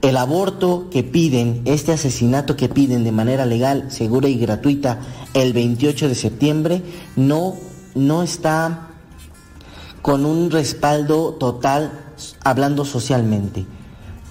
El 0.01 0.15
aborto 0.15 0.89
que 0.89 1.03
piden, 1.03 1.63
este 1.65 1.91
asesinato 1.91 2.55
que 2.55 2.69
piden 2.69 3.03
de 3.03 3.11
manera 3.11 3.45
legal, 3.45 3.91
segura 3.91 4.29
y 4.29 4.37
gratuita 4.37 4.99
el 5.33 5.53
28 5.53 6.07
de 6.07 6.15
septiembre, 6.15 6.81
no, 7.15 7.55
no 7.95 8.23
está 8.23 8.87
con 10.01 10.25
un 10.25 10.51
respaldo 10.51 11.33
total 11.33 11.91
hablando 12.43 12.85
socialmente. 12.85 13.65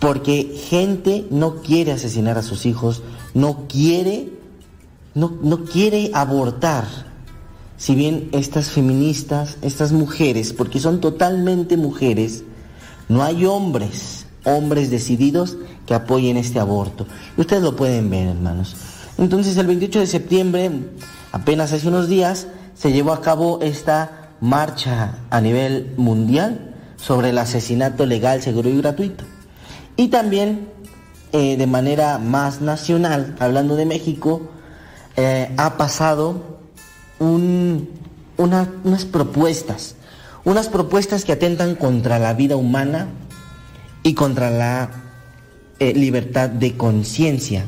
Porque 0.00 0.60
gente 0.68 1.26
no 1.30 1.56
quiere 1.62 1.92
asesinar 1.92 2.38
a 2.38 2.42
sus 2.42 2.66
hijos, 2.66 3.02
no 3.34 3.66
quiere, 3.68 4.32
no, 5.14 5.38
no 5.42 5.64
quiere 5.64 6.10
abortar. 6.14 6.84
Si 7.78 7.94
bien 7.94 8.28
estas 8.32 8.70
feministas, 8.70 9.58
estas 9.62 9.92
mujeres, 9.92 10.52
porque 10.52 10.80
son 10.80 11.00
totalmente 11.00 11.76
mujeres, 11.76 12.44
no 13.08 13.22
hay 13.22 13.44
hombres, 13.46 14.26
hombres 14.44 14.90
decididos 14.90 15.56
que 15.86 15.94
apoyen 15.94 16.36
este 16.36 16.58
aborto. 16.58 17.06
Ustedes 17.36 17.62
lo 17.62 17.76
pueden 17.76 18.10
ver, 18.10 18.28
hermanos. 18.28 18.76
Entonces, 19.18 19.56
el 19.56 19.66
28 19.66 20.00
de 20.00 20.06
septiembre, 20.06 20.70
apenas 21.32 21.72
hace 21.72 21.88
unos 21.88 22.08
días, 22.08 22.48
se 22.74 22.92
llevó 22.92 23.12
a 23.12 23.22
cabo 23.22 23.60
esta 23.62 24.25
marcha 24.46 25.18
a 25.30 25.40
nivel 25.40 25.92
mundial 25.96 26.74
sobre 26.96 27.30
el 27.30 27.38
asesinato 27.38 28.06
legal, 28.06 28.40
seguro 28.40 28.68
y 28.70 28.78
gratuito. 28.78 29.24
Y 29.96 30.08
también, 30.08 30.68
eh, 31.32 31.56
de 31.56 31.66
manera 31.66 32.18
más 32.18 32.60
nacional, 32.60 33.36
hablando 33.38 33.76
de 33.76 33.86
México, 33.86 34.48
eh, 35.16 35.52
ha 35.56 35.76
pasado 35.76 36.58
un- 37.18 37.88
una- 38.36 38.70
unas 38.84 39.04
propuestas, 39.04 39.96
unas 40.44 40.68
propuestas 40.68 41.24
que 41.24 41.32
atentan 41.32 41.74
contra 41.74 42.18
la 42.18 42.34
vida 42.34 42.56
humana 42.56 43.08
y 44.02 44.14
contra 44.14 44.50
la 44.50 44.90
eh, 45.78 45.92
libertad 45.92 46.48
de 46.48 46.74
conciencia. 46.74 47.66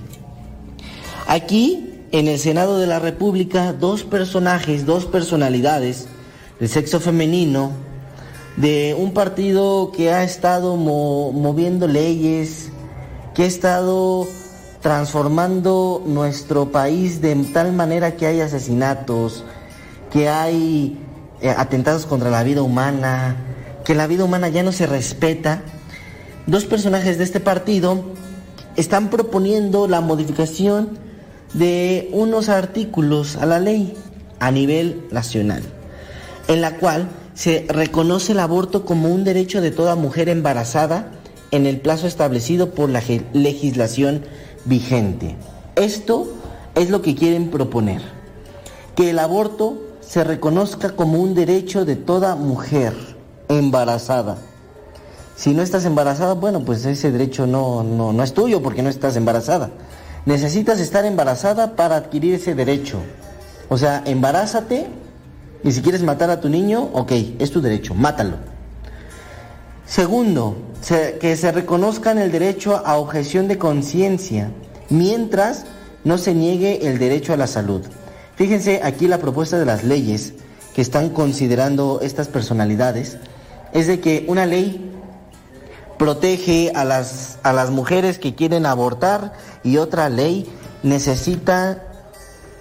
Aquí, 1.26 1.84
en 2.10 2.26
el 2.26 2.38
Senado 2.38 2.78
de 2.78 2.86
la 2.86 2.98
República, 2.98 3.74
dos 3.74 4.04
personajes, 4.04 4.86
dos 4.86 5.04
personalidades 5.04 6.08
del 6.58 6.68
sexo 6.68 7.00
femenino, 7.00 7.70
de 8.56 8.96
un 8.98 9.12
partido 9.12 9.92
que 9.96 10.10
ha 10.12 10.24
estado 10.24 10.76
mo- 10.76 11.32
moviendo 11.32 11.86
leyes, 11.86 12.70
que 13.34 13.44
ha 13.44 13.46
estado 13.46 14.26
transformando 14.80 16.02
nuestro 16.06 16.70
país 16.72 17.20
de 17.20 17.34
tal 17.52 17.72
manera 17.72 18.16
que 18.16 18.26
hay 18.26 18.40
asesinatos, 18.40 19.44
que 20.12 20.28
hay 20.28 20.98
eh, 21.40 21.50
atentados 21.56 22.06
contra 22.06 22.30
la 22.30 22.42
vida 22.42 22.62
humana, 22.62 23.36
que 23.84 23.94
la 23.94 24.06
vida 24.06 24.24
humana 24.24 24.48
ya 24.48 24.62
no 24.62 24.72
se 24.72 24.86
respeta. 24.86 25.62
Dos 26.46 26.64
personajes 26.64 27.18
de 27.18 27.24
este 27.24 27.40
partido 27.40 28.02
están 28.76 29.10
proponiendo 29.10 29.86
la 29.86 30.00
modificación 30.00 30.98
de 31.54 32.08
unos 32.12 32.48
artículos 32.48 33.36
a 33.36 33.46
la 33.46 33.58
ley 33.60 33.94
a 34.40 34.50
nivel 34.50 35.06
nacional, 35.10 35.62
en 36.48 36.60
la 36.60 36.76
cual 36.76 37.08
se 37.34 37.66
reconoce 37.68 38.32
el 38.32 38.40
aborto 38.40 38.84
como 38.84 39.08
un 39.08 39.22
derecho 39.22 39.60
de 39.60 39.70
toda 39.70 39.94
mujer 39.94 40.28
embarazada 40.28 41.12
en 41.50 41.66
el 41.66 41.80
plazo 41.80 42.06
establecido 42.06 42.70
por 42.70 42.90
la 42.90 43.02
legislación 43.32 44.24
vigente. 44.64 45.36
Esto 45.76 46.26
es 46.74 46.90
lo 46.90 47.02
que 47.02 47.14
quieren 47.14 47.50
proponer, 47.50 48.02
que 48.96 49.10
el 49.10 49.18
aborto 49.18 49.78
se 50.00 50.24
reconozca 50.24 50.96
como 50.96 51.20
un 51.20 51.34
derecho 51.34 51.84
de 51.84 51.96
toda 51.96 52.34
mujer 52.34 52.94
embarazada. 53.48 54.38
Si 55.36 55.54
no 55.54 55.62
estás 55.62 55.84
embarazada, 55.84 56.34
bueno, 56.34 56.64
pues 56.64 56.84
ese 56.84 57.12
derecho 57.12 57.46
no, 57.46 57.84
no, 57.84 58.12
no 58.12 58.22
es 58.24 58.34
tuyo 58.34 58.62
porque 58.62 58.82
no 58.82 58.88
estás 58.88 59.16
embarazada. 59.16 59.70
Necesitas 60.26 60.80
estar 60.80 61.04
embarazada 61.04 61.76
para 61.76 61.96
adquirir 61.96 62.34
ese 62.34 62.54
derecho. 62.54 62.98
O 63.68 63.78
sea, 63.78 64.02
embarázate 64.04 64.88
y 65.64 65.72
si 65.72 65.82
quieres 65.82 66.02
matar 66.02 66.30
a 66.30 66.40
tu 66.40 66.48
niño, 66.48 66.88
ok, 66.92 67.12
es 67.38 67.50
tu 67.50 67.60
derecho, 67.60 67.94
mátalo. 67.94 68.36
Segundo, 69.86 70.56
se- 70.80 71.18
que 71.18 71.36
se 71.36 71.50
reconozcan 71.52 72.18
el 72.18 72.30
derecho 72.30 72.82
a 72.86 72.96
objeción 72.96 73.48
de 73.48 73.58
conciencia, 73.58 74.50
mientras 74.90 75.64
no 76.04 76.18
se 76.18 76.34
niegue 76.34 76.86
el 76.88 76.98
derecho 76.98 77.32
a 77.32 77.36
la 77.36 77.46
salud. 77.46 77.82
Fíjense 78.36 78.80
aquí 78.84 79.08
la 79.08 79.18
propuesta 79.18 79.58
de 79.58 79.64
las 79.66 79.84
leyes 79.84 80.34
que 80.74 80.82
están 80.82 81.08
considerando 81.10 82.00
estas 82.02 82.28
personalidades, 82.28 83.18
es 83.72 83.86
de 83.86 84.00
que 84.00 84.24
una 84.28 84.46
ley 84.46 84.92
protege 85.98 86.70
a 86.74 86.84
las, 86.84 87.38
a 87.42 87.52
las 87.52 87.70
mujeres 87.70 88.18
que 88.18 88.34
quieren 88.34 88.64
abortar 88.66 89.32
y 89.64 89.78
otra 89.78 90.08
ley 90.08 90.46
necesita, 90.84 91.87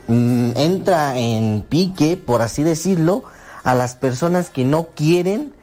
mm, 0.07 0.51
entra 0.55 1.17
en 1.17 1.63
pique, 1.67 2.17
por 2.17 2.41
así 2.41 2.63
decirlo, 2.63 3.23
a 3.63 3.75
las 3.75 3.95
personas 3.95 4.49
que 4.49 4.63
no 4.63 4.87
quieren 4.95 5.53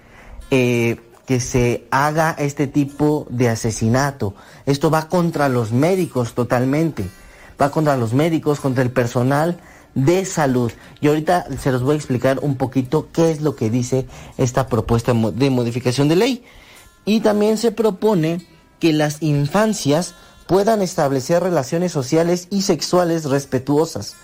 eh, 0.51 1.01
que 1.27 1.41
se 1.41 1.87
haga 1.91 2.35
este 2.39 2.67
tipo 2.67 3.27
de 3.31 3.49
asesinato. 3.49 4.35
Esto 4.67 4.91
va 4.91 5.09
contra 5.09 5.49
los 5.49 5.73
médicos 5.73 6.35
totalmente, 6.35 7.09
va 7.61 7.71
contra 7.71 7.97
los 7.97 8.13
médicos, 8.13 8.61
contra 8.61 8.83
el 8.83 8.91
personal 8.91 9.59
de 9.95 10.25
salud. 10.25 10.73
Y 11.01 11.09
ahorita 11.09 11.47
se 11.59 11.73
los 11.73 11.83
voy 11.83 11.95
a 11.95 11.97
explicar 11.97 12.41
un 12.43 12.57
poquito 12.57 13.09
qué 13.13 13.31
es 13.31 13.41
lo 13.41 13.57
que 13.57 13.71
dice 13.71 14.07
esta 14.37 14.67
propuesta 14.67 15.13
de 15.15 15.51
modificación 15.51 16.09
de 16.09 16.17
ley. 16.17 16.45
Y 17.05 17.21
también 17.21 17.59
se 17.59 17.73
propone 17.73 18.47
que 18.81 18.93
las 18.93 19.23
infancias 19.23 20.15
puedan 20.47 20.83
establecer 20.83 21.43
relaciones 21.43 21.93
sociales 21.93 22.49
y 22.51 22.63
sexuales 22.63 23.25
respetuosas, 23.25 24.15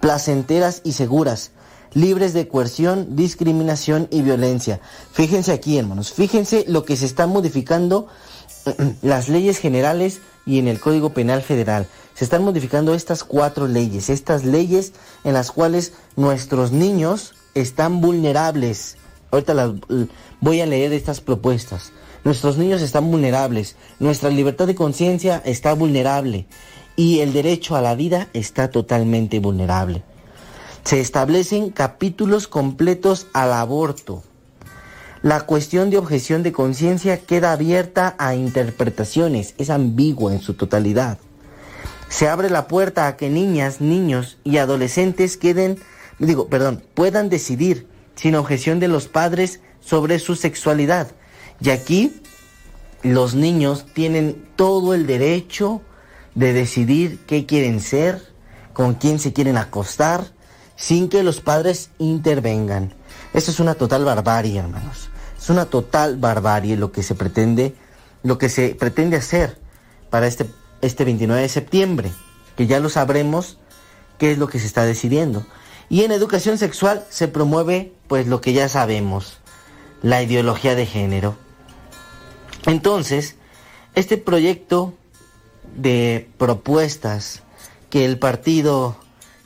placenteras 0.00 0.80
y 0.84 0.92
seguras, 0.92 1.52
libres 1.92 2.32
de 2.32 2.48
coerción, 2.48 3.16
discriminación 3.16 4.08
y 4.10 4.22
violencia. 4.22 4.80
Fíjense 5.12 5.52
aquí, 5.52 5.78
hermanos, 5.78 6.12
fíjense 6.12 6.64
lo 6.66 6.84
que 6.84 6.96
se 6.96 7.06
está 7.06 7.26
modificando 7.26 8.08
las 9.02 9.28
leyes 9.28 9.58
generales 9.58 10.20
y 10.46 10.58
en 10.58 10.68
el 10.68 10.80
Código 10.80 11.10
Penal 11.10 11.42
Federal. 11.42 11.86
Se 12.14 12.24
están 12.24 12.44
modificando 12.44 12.94
estas 12.94 13.24
cuatro 13.24 13.66
leyes, 13.66 14.10
estas 14.10 14.44
leyes 14.44 14.92
en 15.24 15.34
las 15.34 15.50
cuales 15.50 15.92
nuestros 16.16 16.72
niños 16.72 17.34
están 17.54 18.00
vulnerables. 18.00 18.96
Ahorita 19.30 19.54
las 19.54 19.72
voy 20.40 20.60
a 20.60 20.66
leer 20.66 20.92
estas 20.92 21.20
propuestas. 21.20 21.92
Nuestros 22.24 22.58
niños 22.58 22.82
están 22.82 23.10
vulnerables, 23.10 23.76
nuestra 23.98 24.28
libertad 24.28 24.66
de 24.66 24.74
conciencia 24.74 25.40
está 25.42 25.72
vulnerable 25.72 26.46
y 27.00 27.20
el 27.20 27.32
derecho 27.32 27.76
a 27.76 27.80
la 27.80 27.94
vida 27.94 28.28
está 28.34 28.70
totalmente 28.70 29.38
vulnerable. 29.38 30.02
Se 30.84 31.00
establecen 31.00 31.70
capítulos 31.70 32.46
completos 32.46 33.26
al 33.32 33.54
aborto. 33.54 34.22
La 35.22 35.40
cuestión 35.40 35.88
de 35.88 35.96
objeción 35.96 36.42
de 36.42 36.52
conciencia 36.52 37.16
queda 37.16 37.52
abierta 37.52 38.16
a 38.18 38.34
interpretaciones, 38.34 39.54
es 39.56 39.70
ambigua 39.70 40.34
en 40.34 40.42
su 40.42 40.52
totalidad. 40.52 41.16
Se 42.10 42.28
abre 42.28 42.50
la 42.50 42.68
puerta 42.68 43.06
a 43.06 43.16
que 43.16 43.30
niñas, 43.30 43.80
niños 43.80 44.36
y 44.44 44.58
adolescentes 44.58 45.38
queden, 45.38 45.78
digo, 46.18 46.48
perdón, 46.48 46.82
puedan 46.92 47.30
decidir 47.30 47.86
sin 48.14 48.34
objeción 48.34 48.78
de 48.78 48.88
los 48.88 49.08
padres 49.08 49.62
sobre 49.80 50.18
su 50.18 50.36
sexualidad. 50.36 51.12
Y 51.62 51.70
aquí 51.70 52.20
los 53.02 53.34
niños 53.34 53.86
tienen 53.94 54.44
todo 54.54 54.92
el 54.92 55.06
derecho 55.06 55.80
de 56.34 56.52
decidir 56.52 57.20
qué 57.26 57.46
quieren 57.46 57.80
ser, 57.80 58.22
con 58.72 58.94
quién 58.94 59.18
se 59.18 59.32
quieren 59.32 59.56
acostar, 59.56 60.32
sin 60.76 61.08
que 61.08 61.22
los 61.22 61.40
padres 61.40 61.90
intervengan. 61.98 62.94
Eso 63.34 63.50
es 63.50 63.60
una 63.60 63.74
total 63.74 64.04
barbarie, 64.04 64.58
hermanos. 64.58 65.10
Es 65.38 65.50
una 65.50 65.66
total 65.66 66.16
barbarie 66.16 66.76
lo 66.76 66.92
que 66.92 67.02
se 67.02 67.14
pretende, 67.14 67.74
lo 68.22 68.38
que 68.38 68.48
se 68.48 68.74
pretende 68.74 69.16
hacer 69.16 69.58
para 70.10 70.26
este, 70.26 70.46
este 70.80 71.04
29 71.04 71.42
de 71.42 71.48
septiembre, 71.48 72.12
que 72.56 72.66
ya 72.66 72.80
lo 72.80 72.88
sabremos 72.88 73.58
qué 74.18 74.32
es 74.32 74.38
lo 74.38 74.48
que 74.48 74.58
se 74.58 74.66
está 74.66 74.84
decidiendo. 74.84 75.46
Y 75.88 76.04
en 76.04 76.12
educación 76.12 76.58
sexual 76.58 77.04
se 77.10 77.28
promueve 77.28 77.92
pues 78.06 78.26
lo 78.26 78.40
que 78.40 78.52
ya 78.52 78.68
sabemos, 78.68 79.38
la 80.02 80.22
ideología 80.22 80.74
de 80.74 80.86
género. 80.86 81.36
Entonces, 82.66 83.36
este 83.94 84.18
proyecto 84.18 84.94
de 85.76 86.28
propuestas 86.38 87.42
que 87.90 88.04
el 88.04 88.18
partido 88.18 88.96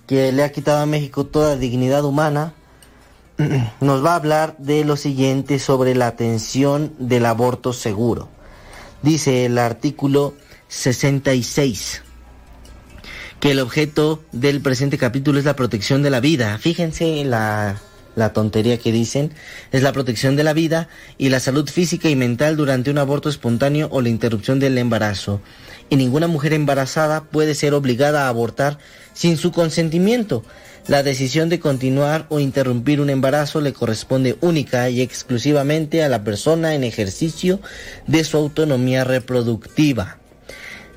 que 0.06 0.32
le 0.32 0.42
ha 0.42 0.52
quitado 0.52 0.80
a 0.80 0.86
México 0.86 1.24
toda 1.24 1.56
dignidad 1.56 2.04
humana, 2.04 2.54
nos 3.80 4.04
va 4.04 4.12
a 4.12 4.16
hablar 4.16 4.56
de 4.58 4.84
lo 4.84 4.96
siguiente 4.96 5.58
sobre 5.58 5.94
la 5.94 6.08
atención 6.08 6.92
del 6.98 7.26
aborto 7.26 7.72
seguro. 7.72 8.28
Dice 9.02 9.46
el 9.46 9.58
artículo 9.58 10.34
66 10.68 12.02
que 13.40 13.50
el 13.50 13.60
objeto 13.60 14.22
del 14.32 14.62
presente 14.62 14.96
capítulo 14.96 15.38
es 15.38 15.44
la 15.44 15.56
protección 15.56 16.02
de 16.02 16.10
la 16.10 16.20
vida. 16.20 16.56
Fíjense 16.58 17.24
la, 17.24 17.78
la 18.16 18.32
tontería 18.32 18.78
que 18.78 18.92
dicen. 18.92 19.32
Es 19.72 19.82
la 19.82 19.92
protección 19.92 20.36
de 20.36 20.44
la 20.44 20.52
vida 20.52 20.88
y 21.18 21.28
la 21.28 21.40
salud 21.40 21.68
física 21.68 22.08
y 22.08 22.16
mental 22.16 22.56
durante 22.56 22.90
un 22.90 22.98
aborto 22.98 23.28
espontáneo 23.28 23.88
o 23.90 24.00
la 24.00 24.08
interrupción 24.08 24.60
del 24.60 24.78
embarazo. 24.78 25.40
Y 25.94 25.96
ninguna 25.96 26.26
mujer 26.26 26.52
embarazada 26.54 27.22
puede 27.22 27.54
ser 27.54 27.72
obligada 27.72 28.24
a 28.24 28.28
abortar 28.28 28.78
sin 29.12 29.36
su 29.36 29.52
consentimiento. 29.52 30.42
La 30.88 31.04
decisión 31.04 31.48
de 31.48 31.60
continuar 31.60 32.26
o 32.30 32.40
interrumpir 32.40 33.00
un 33.00 33.10
embarazo 33.10 33.60
le 33.60 33.72
corresponde 33.72 34.36
única 34.40 34.90
y 34.90 35.02
exclusivamente 35.02 36.02
a 36.02 36.08
la 36.08 36.24
persona 36.24 36.74
en 36.74 36.82
ejercicio 36.82 37.60
de 38.08 38.24
su 38.24 38.36
autonomía 38.36 39.04
reproductiva. 39.04 40.18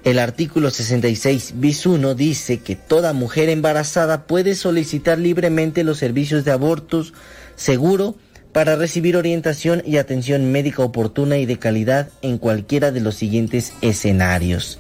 El 0.04 0.18
artículo 0.18 0.72
66 0.72 1.54
bis 1.58 1.86
1 1.86 2.16
dice 2.16 2.62
que 2.62 2.76
toda 2.76 3.14
mujer 3.14 3.50
embarazada 3.50 4.26
puede 4.26 4.56
solicitar 4.56 5.20
libremente 5.20 5.84
los 5.84 6.00
servicios 6.00 6.44
de 6.44 6.54
abortos 6.54 7.14
seguro 7.56 8.16
para 8.58 8.76
recibir 8.76 9.16
orientación 9.18 9.84
y 9.86 9.98
atención 9.98 10.52
médica 10.52 10.82
oportuna 10.82 11.38
y 11.38 11.46
de 11.46 11.60
calidad 11.60 12.10
en 12.24 12.40
cualquiera 12.40 12.92
de 12.92 13.02
los 13.02 13.14
siguientes 13.14 13.74
escenarios. 13.82 14.80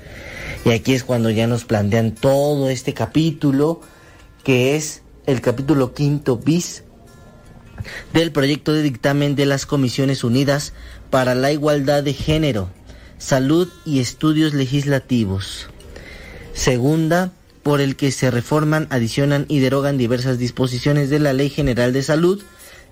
Y 0.65 0.71
aquí 0.71 0.93
es 0.93 1.03
cuando 1.03 1.29
ya 1.29 1.45
nos 1.45 1.63
plantean 1.63 2.15
todo 2.15 2.71
este 2.71 2.95
capítulo, 2.95 3.81
que 4.43 4.75
es 4.75 5.03
el 5.27 5.41
capítulo 5.41 5.93
quinto 5.93 6.37
bis 6.37 6.85
del 8.13 8.31
proyecto 8.31 8.73
de 8.73 8.81
dictamen 8.81 9.35
de 9.35 9.45
las 9.45 9.67
Comisiones 9.67 10.23
Unidas 10.23 10.73
para 11.11 11.35
la 11.35 11.51
Igualdad 11.51 12.01
de 12.01 12.13
Género, 12.13 12.71
Salud 13.19 13.69
y 13.85 13.99
Estudios 13.99 14.55
Legislativos. 14.55 15.69
Segunda, 16.53 17.31
por 17.61 17.79
el 17.79 17.95
que 17.95 18.11
se 18.11 18.31
reforman, 18.31 18.87
adicionan 18.89 19.45
y 19.47 19.59
derogan 19.59 19.99
diversas 19.99 20.39
disposiciones 20.39 21.11
de 21.11 21.19
la 21.19 21.33
Ley 21.33 21.51
General 21.51 21.93
de 21.93 22.01
Salud, 22.01 22.41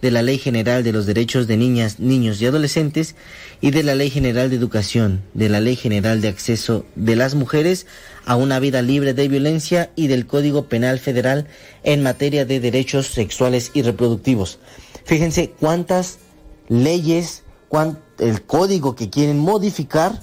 de 0.05 0.11
la 0.11 0.21
Ley 0.21 0.37
General 0.37 0.83
de 0.83 0.91
los 0.91 1.07
Derechos 1.07 1.47
de 1.47 1.57
Niñas, 1.57 1.99
Niños 1.99 2.39
y 2.39 2.45
Adolescentes 2.45 3.15
y 3.59 3.71
de 3.71 3.81
la 3.81 3.95
Ley 3.95 4.11
General 4.11 4.51
de 4.51 4.55
Educación, 4.55 5.23
de 5.33 5.49
la 5.49 5.59
Ley 5.59 5.75
General 5.75 6.21
de 6.21 6.27
Acceso 6.27 6.85
de 6.93 7.15
las 7.15 7.33
Mujeres 7.33 7.87
a 8.23 8.35
una 8.35 8.59
vida 8.59 8.83
libre 8.83 9.15
de 9.15 9.27
violencia 9.27 9.89
y 9.95 10.05
del 10.05 10.27
Código 10.27 10.65
Penal 10.65 10.99
Federal 10.99 11.47
en 11.81 12.03
materia 12.03 12.45
de 12.45 12.59
derechos 12.59 13.07
sexuales 13.07 13.71
y 13.73 13.81
reproductivos. 13.81 14.59
Fíjense 15.05 15.55
cuántas 15.59 16.19
leyes, 16.67 17.41
cuán, 17.67 17.97
el 18.19 18.43
código 18.43 18.95
que 18.95 19.09
quieren 19.09 19.39
modificar, 19.39 20.21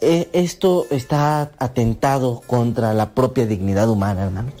eh, 0.00 0.28
esto 0.32 0.88
está 0.90 1.52
atentado 1.60 2.42
contra 2.44 2.92
la 2.92 3.14
propia 3.14 3.46
dignidad 3.46 3.88
humana, 3.88 4.24
hermanos. 4.24 4.54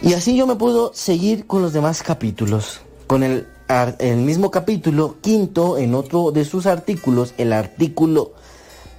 Y 0.00 0.12
así 0.12 0.36
yo 0.36 0.46
me 0.46 0.54
puedo 0.54 0.92
seguir 0.94 1.48
con 1.48 1.60
los 1.60 1.72
demás 1.72 2.04
capítulos. 2.04 2.85
Con 3.06 3.22
el, 3.22 3.46
el 3.98 4.16
mismo 4.18 4.50
capítulo, 4.50 5.16
quinto, 5.20 5.78
en 5.78 5.94
otro 5.94 6.32
de 6.32 6.44
sus 6.44 6.66
artículos, 6.66 7.34
el 7.38 7.52
artículo 7.52 8.32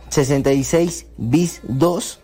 66 0.10 1.06
bis 1.18 1.62
2, 1.64 2.20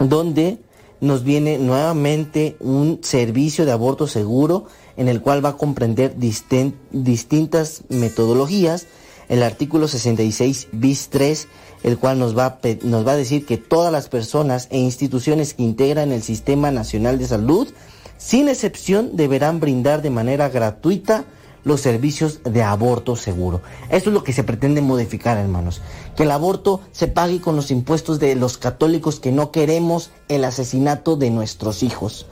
donde 0.00 0.58
nos 1.00 1.24
viene 1.24 1.58
nuevamente 1.58 2.56
un 2.60 3.00
servicio 3.02 3.66
de 3.66 3.72
aborto 3.72 4.06
seguro 4.06 4.66
en 4.96 5.08
el 5.08 5.20
cual 5.20 5.44
va 5.44 5.50
a 5.50 5.56
comprender 5.56 6.16
distintas 6.18 7.82
metodologías. 7.88 8.86
El 9.28 9.42
artículo 9.42 9.88
66 9.88 10.68
bis 10.72 11.08
3, 11.08 11.48
el 11.82 11.98
cual 11.98 12.18
nos 12.18 12.36
va, 12.36 12.58
nos 12.82 13.06
va 13.06 13.12
a 13.12 13.16
decir 13.16 13.46
que 13.46 13.56
todas 13.56 13.92
las 13.92 14.08
personas 14.08 14.68
e 14.70 14.78
instituciones 14.78 15.54
que 15.54 15.62
integran 15.62 16.12
el 16.12 16.22
Sistema 16.22 16.70
Nacional 16.70 17.18
de 17.18 17.26
Salud, 17.26 17.68
sin 18.16 18.48
excepción, 18.48 19.16
deberán 19.16 19.60
brindar 19.60 20.02
de 20.02 20.10
manera 20.10 20.48
gratuita 20.48 21.24
los 21.64 21.80
servicios 21.80 22.40
de 22.44 22.62
aborto 22.62 23.16
seguro. 23.16 23.62
Esto 23.88 24.10
es 24.10 24.14
lo 24.14 24.22
que 24.22 24.34
se 24.34 24.44
pretende 24.44 24.82
modificar, 24.82 25.38
hermanos. 25.38 25.80
Que 26.14 26.24
el 26.24 26.30
aborto 26.30 26.80
se 26.92 27.08
pague 27.08 27.40
con 27.40 27.56
los 27.56 27.70
impuestos 27.70 28.20
de 28.20 28.34
los 28.34 28.58
católicos 28.58 29.18
que 29.18 29.32
no 29.32 29.50
queremos 29.50 30.10
el 30.28 30.44
asesinato 30.44 31.16
de 31.16 31.30
nuestros 31.30 31.82
hijos. 31.82 32.26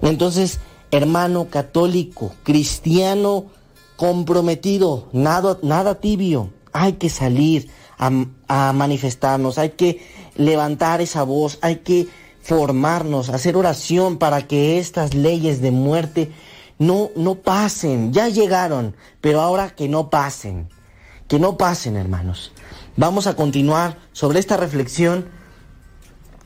Entonces, 0.00 0.60
hermano 0.92 1.48
católico, 1.50 2.32
cristiano 2.44 3.46
comprometido, 3.96 5.08
nada, 5.12 5.96
tibio, 5.96 6.50
hay 6.72 6.94
que 6.94 7.10
salir 7.10 7.68
a 7.98 8.72
manifestarnos, 8.72 9.58
hay 9.58 9.70
que 9.70 10.00
levantar 10.36 11.00
esa 11.00 11.24
voz, 11.24 11.58
hay 11.62 11.78
que 11.78 12.06
formarnos, 12.48 13.28
hacer 13.28 13.58
oración 13.58 14.16
para 14.16 14.46
que 14.46 14.78
estas 14.78 15.12
leyes 15.12 15.60
de 15.60 15.70
muerte 15.70 16.32
no, 16.78 17.10
no 17.14 17.34
pasen. 17.34 18.10
Ya 18.14 18.28
llegaron, 18.28 18.96
pero 19.20 19.42
ahora 19.42 19.68
que 19.70 19.86
no 19.86 20.08
pasen. 20.08 20.66
Que 21.28 21.38
no 21.38 21.58
pasen, 21.58 21.96
hermanos. 21.98 22.52
Vamos 22.96 23.26
a 23.26 23.36
continuar 23.36 23.98
sobre 24.14 24.38
esta 24.40 24.56
reflexión 24.56 25.26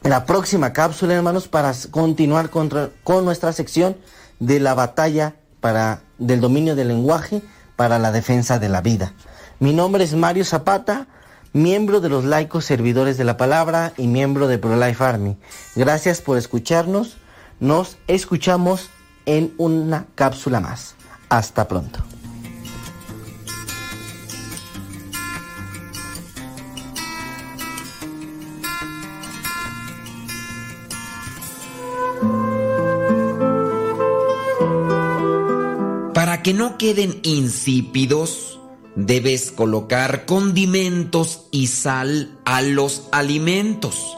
en 0.02 0.10
la 0.10 0.26
próxima 0.26 0.72
cápsula, 0.72 1.14
hermanos, 1.14 1.46
para 1.46 1.72
continuar 1.92 2.50
contra- 2.50 2.90
con 3.04 3.24
nuestra 3.24 3.52
sección 3.52 3.96
de 4.40 4.58
la 4.58 4.74
batalla 4.74 5.36
para, 5.60 6.02
del 6.18 6.40
dominio 6.40 6.74
del 6.74 6.88
lenguaje 6.88 7.42
para 7.76 8.00
la 8.00 8.10
defensa 8.10 8.58
de 8.58 8.68
la 8.68 8.80
vida. 8.80 9.12
Mi 9.60 9.72
nombre 9.72 10.02
es 10.02 10.14
Mario 10.14 10.44
Zapata, 10.44 11.06
miembro 11.52 12.00
de 12.00 12.08
los 12.08 12.24
laicos 12.24 12.64
servidores 12.64 13.18
de 13.18 13.24
la 13.24 13.36
palabra 13.36 13.92
y 13.96 14.06
miembro 14.06 14.48
de 14.48 14.58
ProLife 14.58 15.04
Army. 15.04 15.36
Gracias 15.76 16.20
por 16.20 16.38
escucharnos. 16.38 17.16
Nos 17.60 17.98
escuchamos 18.06 18.90
en 19.26 19.54
una 19.58 20.06
cápsula 20.14 20.60
más. 20.60 20.94
Hasta 21.28 21.68
pronto. 21.68 22.04
Para 36.14 36.42
que 36.42 36.54
no 36.54 36.78
queden 36.78 37.20
insípidos, 37.22 38.51
debes 38.96 39.50
colocar 39.50 40.26
condimentos 40.26 41.46
y 41.50 41.68
sal 41.68 42.38
a 42.44 42.62
los 42.62 43.08
alimentos. 43.12 44.16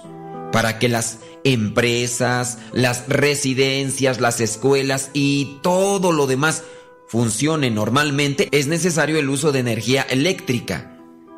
Para 0.53 0.79
que 0.79 0.89
las 0.89 1.19
empresas, 1.45 2.59
las 2.73 3.09
residencias, 3.09 4.21
las 4.21 4.41
escuelas 4.41 5.11
y 5.13 5.59
todo 5.63 6.13
lo 6.13 6.27
demás 6.27 6.63
funcionen 7.07 7.75
normalmente, 7.75 8.49
es 8.53 8.67
necesario 8.67 9.19
el 9.19 9.29
uso 9.29 9.53
de 9.53 9.61
energía 9.61 10.03
eléctrica. 10.03 10.91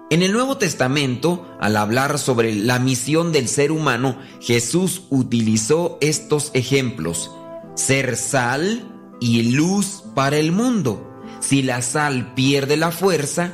En 0.09 0.23
el 0.23 0.33
Nuevo 0.33 0.57
Testamento, 0.57 1.45
al 1.61 1.77
hablar 1.77 2.21
sobre 2.21 2.55
la 2.55 2.79
misión 2.79 3.33
del 3.33 3.49
ser 3.49 3.73
humano, 3.73 4.17
Jesús 4.41 5.03
utilizó 5.11 5.99
estos 6.01 6.53
ejemplos. 6.55 7.33
Ser 7.75 8.17
sal 8.17 9.17
y 9.21 9.43
luz 9.51 10.05
para 10.15 10.37
el 10.37 10.53
mundo. 10.53 11.06
Si 11.49 11.63
la 11.63 11.81
sal 11.81 12.35
pierde 12.35 12.77
la 12.77 12.91
fuerza 12.91 13.53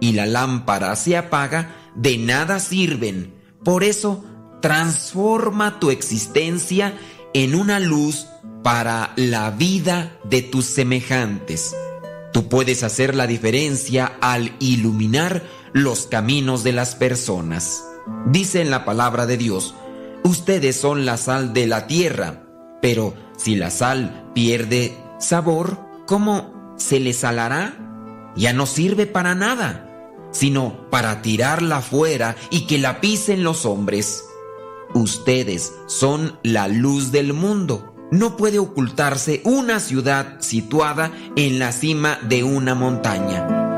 y 0.00 0.12
la 0.12 0.26
lámpara 0.26 0.94
se 0.94 1.16
apaga, 1.16 1.74
de 1.96 2.16
nada 2.16 2.60
sirven. 2.60 3.34
Por 3.64 3.82
eso, 3.82 4.24
transforma 4.60 5.80
tu 5.80 5.90
existencia 5.90 6.96
en 7.34 7.56
una 7.56 7.80
luz 7.80 8.28
para 8.62 9.12
la 9.16 9.50
vida 9.50 10.20
de 10.22 10.42
tus 10.42 10.66
semejantes. 10.66 11.74
Tú 12.32 12.48
puedes 12.48 12.84
hacer 12.84 13.16
la 13.16 13.26
diferencia 13.26 14.12
al 14.20 14.54
iluminar 14.60 15.42
los 15.72 16.06
caminos 16.06 16.62
de 16.62 16.72
las 16.72 16.94
personas. 16.94 17.84
Dice 18.26 18.60
en 18.60 18.70
la 18.70 18.84
palabra 18.84 19.26
de 19.26 19.36
Dios, 19.36 19.74
ustedes 20.22 20.76
son 20.76 21.04
la 21.04 21.16
sal 21.16 21.52
de 21.52 21.66
la 21.66 21.88
tierra, 21.88 22.44
pero 22.80 23.14
si 23.36 23.56
la 23.56 23.70
sal 23.70 24.30
pierde 24.32 24.96
sabor, 25.18 25.80
¿cómo 26.06 26.51
se 26.76 27.00
le 27.00 27.12
salará? 27.12 28.32
Ya 28.36 28.52
no 28.52 28.66
sirve 28.66 29.06
para 29.06 29.34
nada, 29.34 29.88
sino 30.30 30.88
para 30.90 31.22
tirarla 31.22 31.80
fuera 31.80 32.36
y 32.50 32.66
que 32.66 32.78
la 32.78 33.00
pisen 33.00 33.44
los 33.44 33.66
hombres. 33.66 34.24
Ustedes 34.94 35.72
son 35.86 36.38
la 36.42 36.68
luz 36.68 37.12
del 37.12 37.32
mundo. 37.32 37.94
No 38.10 38.36
puede 38.36 38.58
ocultarse 38.58 39.40
una 39.44 39.80
ciudad 39.80 40.36
situada 40.40 41.12
en 41.36 41.58
la 41.58 41.72
cima 41.72 42.18
de 42.28 42.44
una 42.44 42.74
montaña. 42.74 43.71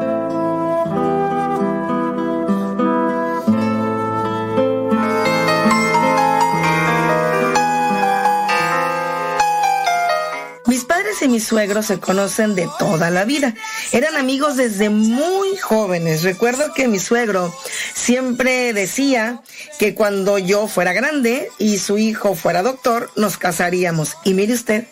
Mi 11.29 11.41
suegro 11.41 11.83
se 11.83 11.99
conocen 11.99 12.55
de 12.55 12.69
toda 12.79 13.11
la 13.11 13.25
vida. 13.25 13.55
Eran 13.93 14.17
amigos 14.17 14.57
desde 14.57 14.91
muy 14.91 15.57
jóvenes. 15.57 16.23
Recuerdo 16.23 16.73
que 16.75 16.89
mi 16.89 16.99
suegro 16.99 17.55
siempre 17.95 18.73
decía 18.73 19.43
que 19.79 19.95
cuando 19.95 20.39
yo 20.39 20.67
fuera 20.67 20.93
grande 20.93 21.49
y 21.59 21.79
su 21.79 21.99
hijo 21.99 22.35
fuera 22.35 22.63
doctor, 22.63 23.11
nos 23.17 23.39
casaríamos. 23.39 24.17
Y 24.25 24.35
mire 24.35 24.55
usted, 24.55 24.87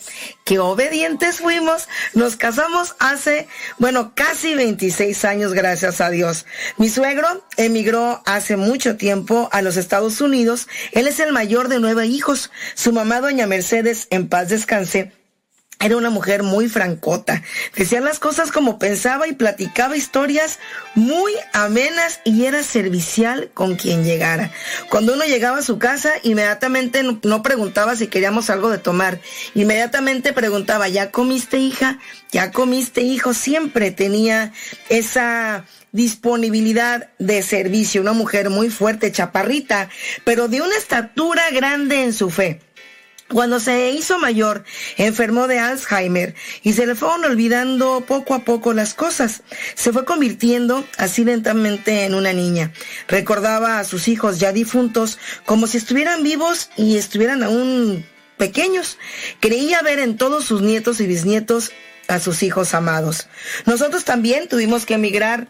qué 0.45 0.59
obedientes 0.59 1.41
fuimos. 1.41 1.89
Nos 2.15 2.37
casamos 2.37 2.95
hace, 2.99 3.49
bueno, 3.79 4.13
casi 4.15 4.55
26 4.55 5.25
años, 5.25 5.53
gracias 5.53 6.01
a 6.01 6.11
Dios. 6.11 6.47
Mi 6.77 6.89
suegro 6.89 7.45
emigró 7.57 8.23
hace 8.27 8.57
mucho 8.57 8.97
tiempo 8.97 9.49
a 9.53 9.63
los 9.63 9.77
Estados 9.77 10.21
Unidos. 10.21 10.69
Él 10.93 11.07
es 11.07 11.21
el 11.21 11.33
mayor 11.33 11.69
de 11.69 11.81
nueve 11.81 12.07
hijos. 12.07 12.51
Su 12.75 12.93
mamá, 12.93 13.21
doña 13.21 13.47
Mercedes, 13.47 14.07
en 14.11 14.29
paz 14.29 14.49
descanse, 14.49 15.13
era 15.83 15.97
una 15.97 16.11
mujer 16.11 16.43
muy 16.43 16.69
francota. 16.69 17.43
Decía 17.77 18.01
las 18.01 18.19
cosas 18.19 18.53
como 18.53 18.79
pensaba 18.79 19.27
y 19.27 19.33
platicaba 19.33 19.97
historias 19.97 20.59
muy 20.95 21.33
amenas 21.53 22.21
y 22.25 22.45
era 22.45 22.63
servicial 22.63 23.51
con 23.53 23.75
quien 23.75 24.05
llegara. 24.05 24.53
Cuando 24.91 25.15
uno 25.15 25.25
llegaba 25.25 25.59
a 25.59 25.63
su 25.63 25.79
casa, 25.79 26.13
inmediatamente 26.23 27.03
no, 27.03 27.43
preguntaba 27.43 27.97
si 27.97 28.07
queríamos 28.07 28.49
algo 28.49 28.71
de 28.71 28.79
tomar. 28.79 29.21
Inmediatamente 29.55 30.33
preguntaba, 30.33 30.89
¿ya 30.89 31.11
comiste 31.11 31.59
hija? 31.59 31.99
¿Ya 32.31 32.53
comiste 32.53 33.01
hijo? 33.01 33.35
Siempre 33.35 33.91
tenía 33.91 34.53
esa 34.89 35.65
disponibilidad 35.91 37.11
de 37.19 37.43
servicio. 37.43 38.01
Una 38.03 38.13
mujer 38.13 38.51
muy 38.51 38.71
fuerte, 38.71 39.11
chaparrita, 39.11 39.89
pero 40.25 40.47
de 40.47 40.61
una 40.61 40.77
estatura 40.77 41.43
grande 41.51 42.05
en 42.05 42.13
su 42.13 42.31
fe. 42.31 42.61
Cuando 43.33 43.61
se 43.61 43.91
hizo 43.93 44.19
mayor, 44.19 44.63
enfermó 44.99 45.49
de 45.49 45.59
Alzheimer 45.59 46.35
y 46.63 46.75
se 46.75 46.87
le 46.87 46.95
fueron 46.95 47.25
olvidando 47.25 48.05
poco 48.07 48.35
a 48.35 48.41
poco 48.41 48.75
las 48.75 48.93
cosas. 48.93 49.43
Se 49.75 49.91
fue 49.91 50.05
convirtiendo 50.05 50.85
así 50.99 51.25
lentamente 51.25 52.05
en 52.05 52.15
una 52.15 52.35
niña. 52.35 52.73
Recordaba 53.09 53.79
a 53.79 53.85
sus 53.85 54.09
hijos 54.09 54.39
ya 54.39 54.53
difuntos 54.53 55.19
como 55.47 55.67
si 55.67 55.79
estuvieran 55.79 56.23
vivos 56.23 56.69
y 56.77 56.99
estuvieran 56.99 57.43
aún 57.43 58.05
pequeños. 58.37 58.99
Creía 59.41 59.81
ver 59.81 59.99
en 59.99 60.19
todos 60.19 60.45
sus 60.45 60.61
nietos 60.61 61.01
y 61.01 61.07
bisnietos 61.07 61.73
a 62.09 62.21
sus 62.21 62.43
hijos 62.43 62.75
amados. 62.75 63.29
Nosotros 63.65 64.05
también 64.05 64.47
tuvimos 64.47 64.85
que 64.85 64.95
emigrar 64.95 65.49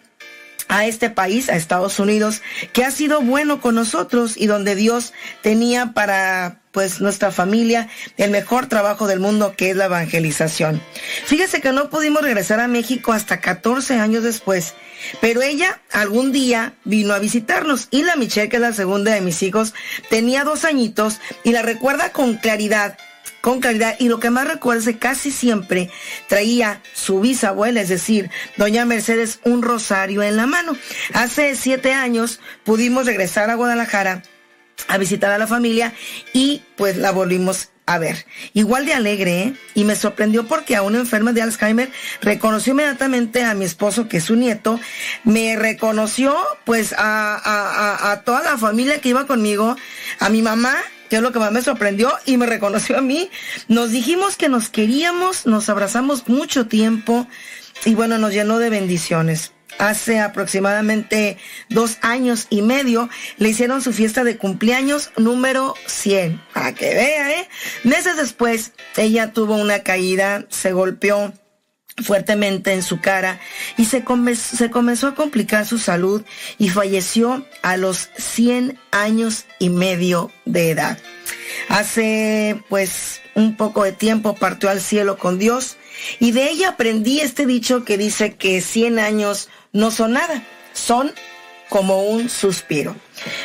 a 0.69 0.87
este 0.87 1.11
país, 1.11 1.49
a 1.49 1.57
Estados 1.57 1.99
Unidos, 1.99 2.43
que 2.73 2.85
ha 2.85 2.93
sido 2.93 3.23
bueno 3.23 3.61
con 3.61 3.75
nosotros 3.75 4.37
y 4.37 4.47
donde 4.47 4.77
Dios 4.77 5.13
tenía 5.43 5.93
para 5.95 6.62
pues 6.73 7.01
nuestra 7.01 7.31
familia 7.31 7.89
el 8.17 8.31
mejor 8.31 8.67
trabajo 8.67 9.07
del 9.07 9.21
mundo 9.21 9.55
que 9.57 9.71
es 9.71 9.77
la 9.77 9.85
evangelización. 9.85 10.83
Fíjese 11.27 11.61
que 11.61 11.73
no 11.73 11.91
pudimos 11.91 12.23
regresar 12.23 12.61
a 12.61 12.69
México 12.69 13.13
hasta 13.13 13.41
14 13.41 13.99
años 13.99 14.25
después, 14.25 14.75
pero 15.21 15.43
ella 15.43 15.81
algún 15.93 16.33
día 16.33 16.75
vino 16.85 17.15
a 17.15 17.19
visitarnos 17.19 17.89
y 17.91 18.03
la 18.03 18.17
Michelle, 18.17 18.49
que 18.49 18.57
es 18.57 18.63
la 18.63 18.73
segunda 18.73 19.13
de 19.13 19.21
mis 19.21 19.43
hijos, 19.43 19.75
tenía 20.11 20.45
dos 20.45 20.65
añitos 20.65 21.21
y 21.45 21.53
la 21.53 21.63
recuerda 21.63 22.11
con 22.11 22.37
claridad 22.37 22.97
con 23.43 23.61
claridad 23.61 23.97
y 23.99 24.09
lo 24.09 24.21
que 24.21 24.31
más 24.31 24.47
que 24.85 24.99
casi 24.99 25.33
siempre 25.33 25.91
traía 26.29 26.81
su 26.95 27.21
bisabuela, 27.21 27.81
es 27.81 27.89
decir, 27.89 28.31
doña 28.57 28.87
Mercedes, 28.87 29.41
un 29.43 29.63
rosario 29.63 30.23
en 30.23 30.37
la 30.37 30.47
mano. 30.47 30.77
Hace 31.13 31.57
siete 31.57 31.93
años 31.93 32.39
pudimos 32.65 33.05
regresar 33.05 33.51
a 33.51 33.57
Guadalajara 33.57 34.23
a 34.89 34.99
visitar 34.99 35.31
a 35.31 35.39
la 35.39 35.47
familia 35.47 35.93
y 36.33 36.63
pues 36.77 36.97
la 36.97 37.11
volvimos 37.11 37.69
a 37.87 37.99
ver. 37.99 38.27
Igual 38.55 38.87
de 38.87 38.95
alegre, 38.95 39.43
¿eh? 39.43 39.55
Y 39.75 39.85
me 39.85 39.97
sorprendió 39.97 40.47
porque 40.47 40.77
a 40.77 40.83
una 40.83 40.99
enferma 40.99 41.33
de 41.33 41.43
Alzheimer 41.43 41.91
reconoció 42.21 42.73
inmediatamente 42.73 43.43
a 43.45 43.55
mi 43.55 43.65
esposo, 43.65 44.09
que 44.09 44.19
es 44.19 44.25
su 44.25 44.37
nieto, 44.37 44.79
me 45.25 45.57
reconoció 45.57 46.37
pues 46.65 46.95
a, 46.97 48.13
a, 48.13 48.23
toda 48.23 48.43
la 48.43 48.59
familia 48.59 49.01
que 49.01 49.11
iba 49.11 49.27
conmigo, 49.27 49.77
a 50.21 50.29
mi 50.29 50.43
mamá, 50.43 50.77
que 51.11 51.17
es 51.17 51.23
lo 51.23 51.33
que 51.33 51.41
más 51.41 51.53
me 51.53 51.63
sorprendió 51.63 52.13
y 52.25 52.37
me 52.37 52.47
reconoció 52.47 52.99
a 52.99 53.03
mí. 53.03 53.31
Nos 53.69 53.91
dijimos 53.91 54.37
que 54.37 54.49
nos 54.49 54.69
queríamos, 54.69 55.47
nos 55.47 55.69
abrazamos 55.69 56.29
mucho 56.29 56.67
tiempo 56.69 57.27
y 57.85 57.95
bueno, 57.95 58.17
nos 58.19 58.33
llenó 58.33 58.59
de 58.59 58.71
bendiciones. 58.71 59.52
Hace 59.79 60.21
aproximadamente 60.21 61.39
dos 61.69 61.99
años 62.03 62.47
y 62.51 62.63
medio 62.63 63.09
le 63.39 63.49
hicieron 63.49 63.83
su 63.83 63.93
fiesta 63.93 64.25
de 64.25 64.37
cumpleaños 64.37 65.11
número 65.17 65.75
100. 65.87 66.41
Para 66.53 66.73
que 66.73 66.95
vea, 66.95 67.33
¿eh? 67.33 67.49
Meses 67.83 68.17
después, 68.17 68.73
ella 68.97 69.33
tuvo 69.33 69.57
una 69.57 69.81
caída, 69.81 70.45
se 70.49 70.73
golpeó 70.73 71.33
fuertemente 72.03 72.73
en 72.73 72.83
su 72.83 73.01
cara 73.01 73.39
y 73.77 73.85
se, 73.85 74.05
se, 74.35 74.71
comenzó 74.71 75.09
a 75.09 75.15
complicar 75.15 75.67
su 75.67 75.79
salud 75.79 76.23
y 76.59 76.69
falleció 76.71 77.45
a 77.63 77.77
los 77.77 78.09
100 78.17 78.79
años 78.91 79.45
y 79.59 79.69
medio 79.69 80.31
de 80.45 80.71
edad. 80.71 80.99
Hace 81.69 82.63
pues 82.69 83.21
un 83.35 83.57
poco 83.57 83.85
de 83.85 83.93
tiempo 83.93 84.35
partió 84.35 84.71
al 84.71 84.81
cielo 84.81 85.19
con 85.19 85.39
Dios 85.39 85.77
y 86.19 86.33
de 86.33 86.51
ella 86.51 86.71
aprendí 86.71 87.21
este 87.21 87.47
dicho 87.47 87.85
que 87.85 87.99
dice 87.99 88.35
que 88.35 88.61
100 88.61 88.99
años 88.99 89.49
no 89.73 89.91
son 89.91 90.13
nada, 90.13 90.43
son 90.73 91.13
como 91.69 92.05
un 92.05 92.29
suspiro. 92.29 92.95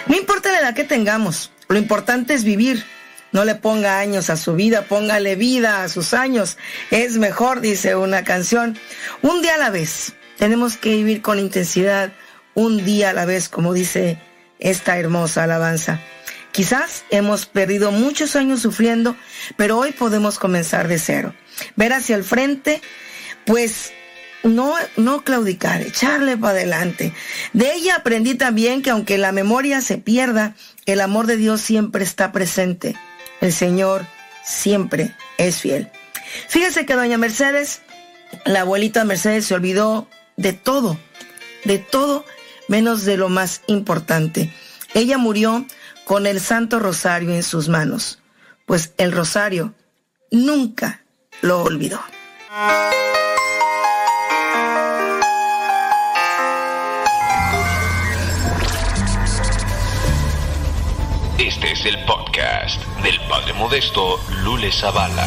No 0.07 0.15
importa 0.15 0.51
la 0.51 0.59
edad 0.59 0.75
que 0.75 0.83
tengamos, 0.83 1.51
lo 1.67 1.77
importante 1.77 2.33
es 2.33 2.43
vivir 2.43 2.85
no 3.31 3.43
le 3.43 3.55
ponga 3.55 3.99
años 3.99 4.29
a 4.29 4.37
su 4.37 4.55
vida, 4.55 4.83
póngale 4.83 5.35
vida 5.35 5.83
a 5.83 5.89
sus 5.89 6.13
años. 6.13 6.57
Es 6.91 7.17
mejor, 7.17 7.61
dice 7.61 7.95
una 7.95 8.23
canción. 8.23 8.77
Un 9.21 9.41
día 9.41 9.55
a 9.55 9.57
la 9.57 9.69
vez. 9.69 10.13
Tenemos 10.37 10.77
que 10.77 10.89
vivir 10.89 11.21
con 11.21 11.39
intensidad, 11.39 12.13
un 12.53 12.85
día 12.85 13.09
a 13.09 13.13
la 13.13 13.25
vez, 13.25 13.49
como 13.49 13.73
dice 13.73 14.19
esta 14.59 14.97
hermosa 14.97 15.43
alabanza. 15.43 15.99
Quizás 16.51 17.05
hemos 17.09 17.45
perdido 17.45 17.91
muchos 17.91 18.35
años 18.35 18.61
sufriendo, 18.61 19.15
pero 19.55 19.77
hoy 19.77 19.91
podemos 19.91 20.39
comenzar 20.39 20.87
de 20.87 20.99
cero. 20.99 21.33
Ver 21.75 21.93
hacia 21.93 22.15
el 22.15 22.23
frente, 22.23 22.81
pues 23.45 23.93
no, 24.47 24.73
no 24.95 25.23
claudicar, 25.23 25.81
echarle 25.81 26.37
para 26.37 26.53
adelante. 26.53 27.13
De 27.53 27.73
ella 27.73 27.95
aprendí 27.97 28.35
también 28.35 28.81
que 28.81 28.89
aunque 28.89 29.17
la 29.17 29.31
memoria 29.31 29.81
se 29.81 29.97
pierda, 29.97 30.55
el 30.85 31.01
amor 31.01 31.27
de 31.27 31.37
Dios 31.37 31.61
siempre 31.61 32.03
está 32.03 32.31
presente. 32.31 32.95
El 33.41 33.53
Señor 33.53 34.05
siempre 34.43 35.15
es 35.37 35.57
fiel. 35.57 35.89
Fíjese 36.47 36.85
que 36.85 36.95
doña 36.95 37.17
Mercedes, 37.17 37.81
la 38.45 38.61
abuelita 38.61 39.05
Mercedes 39.05 39.45
se 39.45 39.55
olvidó 39.55 40.07
de 40.35 40.53
todo, 40.53 40.97
de 41.65 41.79
todo 41.79 42.25
menos 42.67 43.05
de 43.05 43.17
lo 43.17 43.29
más 43.29 43.61
importante. 43.67 44.53
Ella 44.93 45.17
murió 45.17 45.65
con 46.05 46.25
el 46.25 46.39
Santo 46.39 46.79
Rosario 46.79 47.33
en 47.33 47.43
sus 47.43 47.69
manos, 47.69 48.19
pues 48.65 48.93
el 48.97 49.11
Rosario 49.11 49.73
nunca 50.31 51.01
lo 51.41 51.63
olvidó. 51.63 52.01
Este 61.87 61.99
es 61.99 62.05
el 62.05 62.05
podcast 62.05 62.85
del 63.01 63.17
Padre 63.29 63.53
Modesto 63.53 64.19
Lule 64.43 64.71
Zavala. 64.73 65.25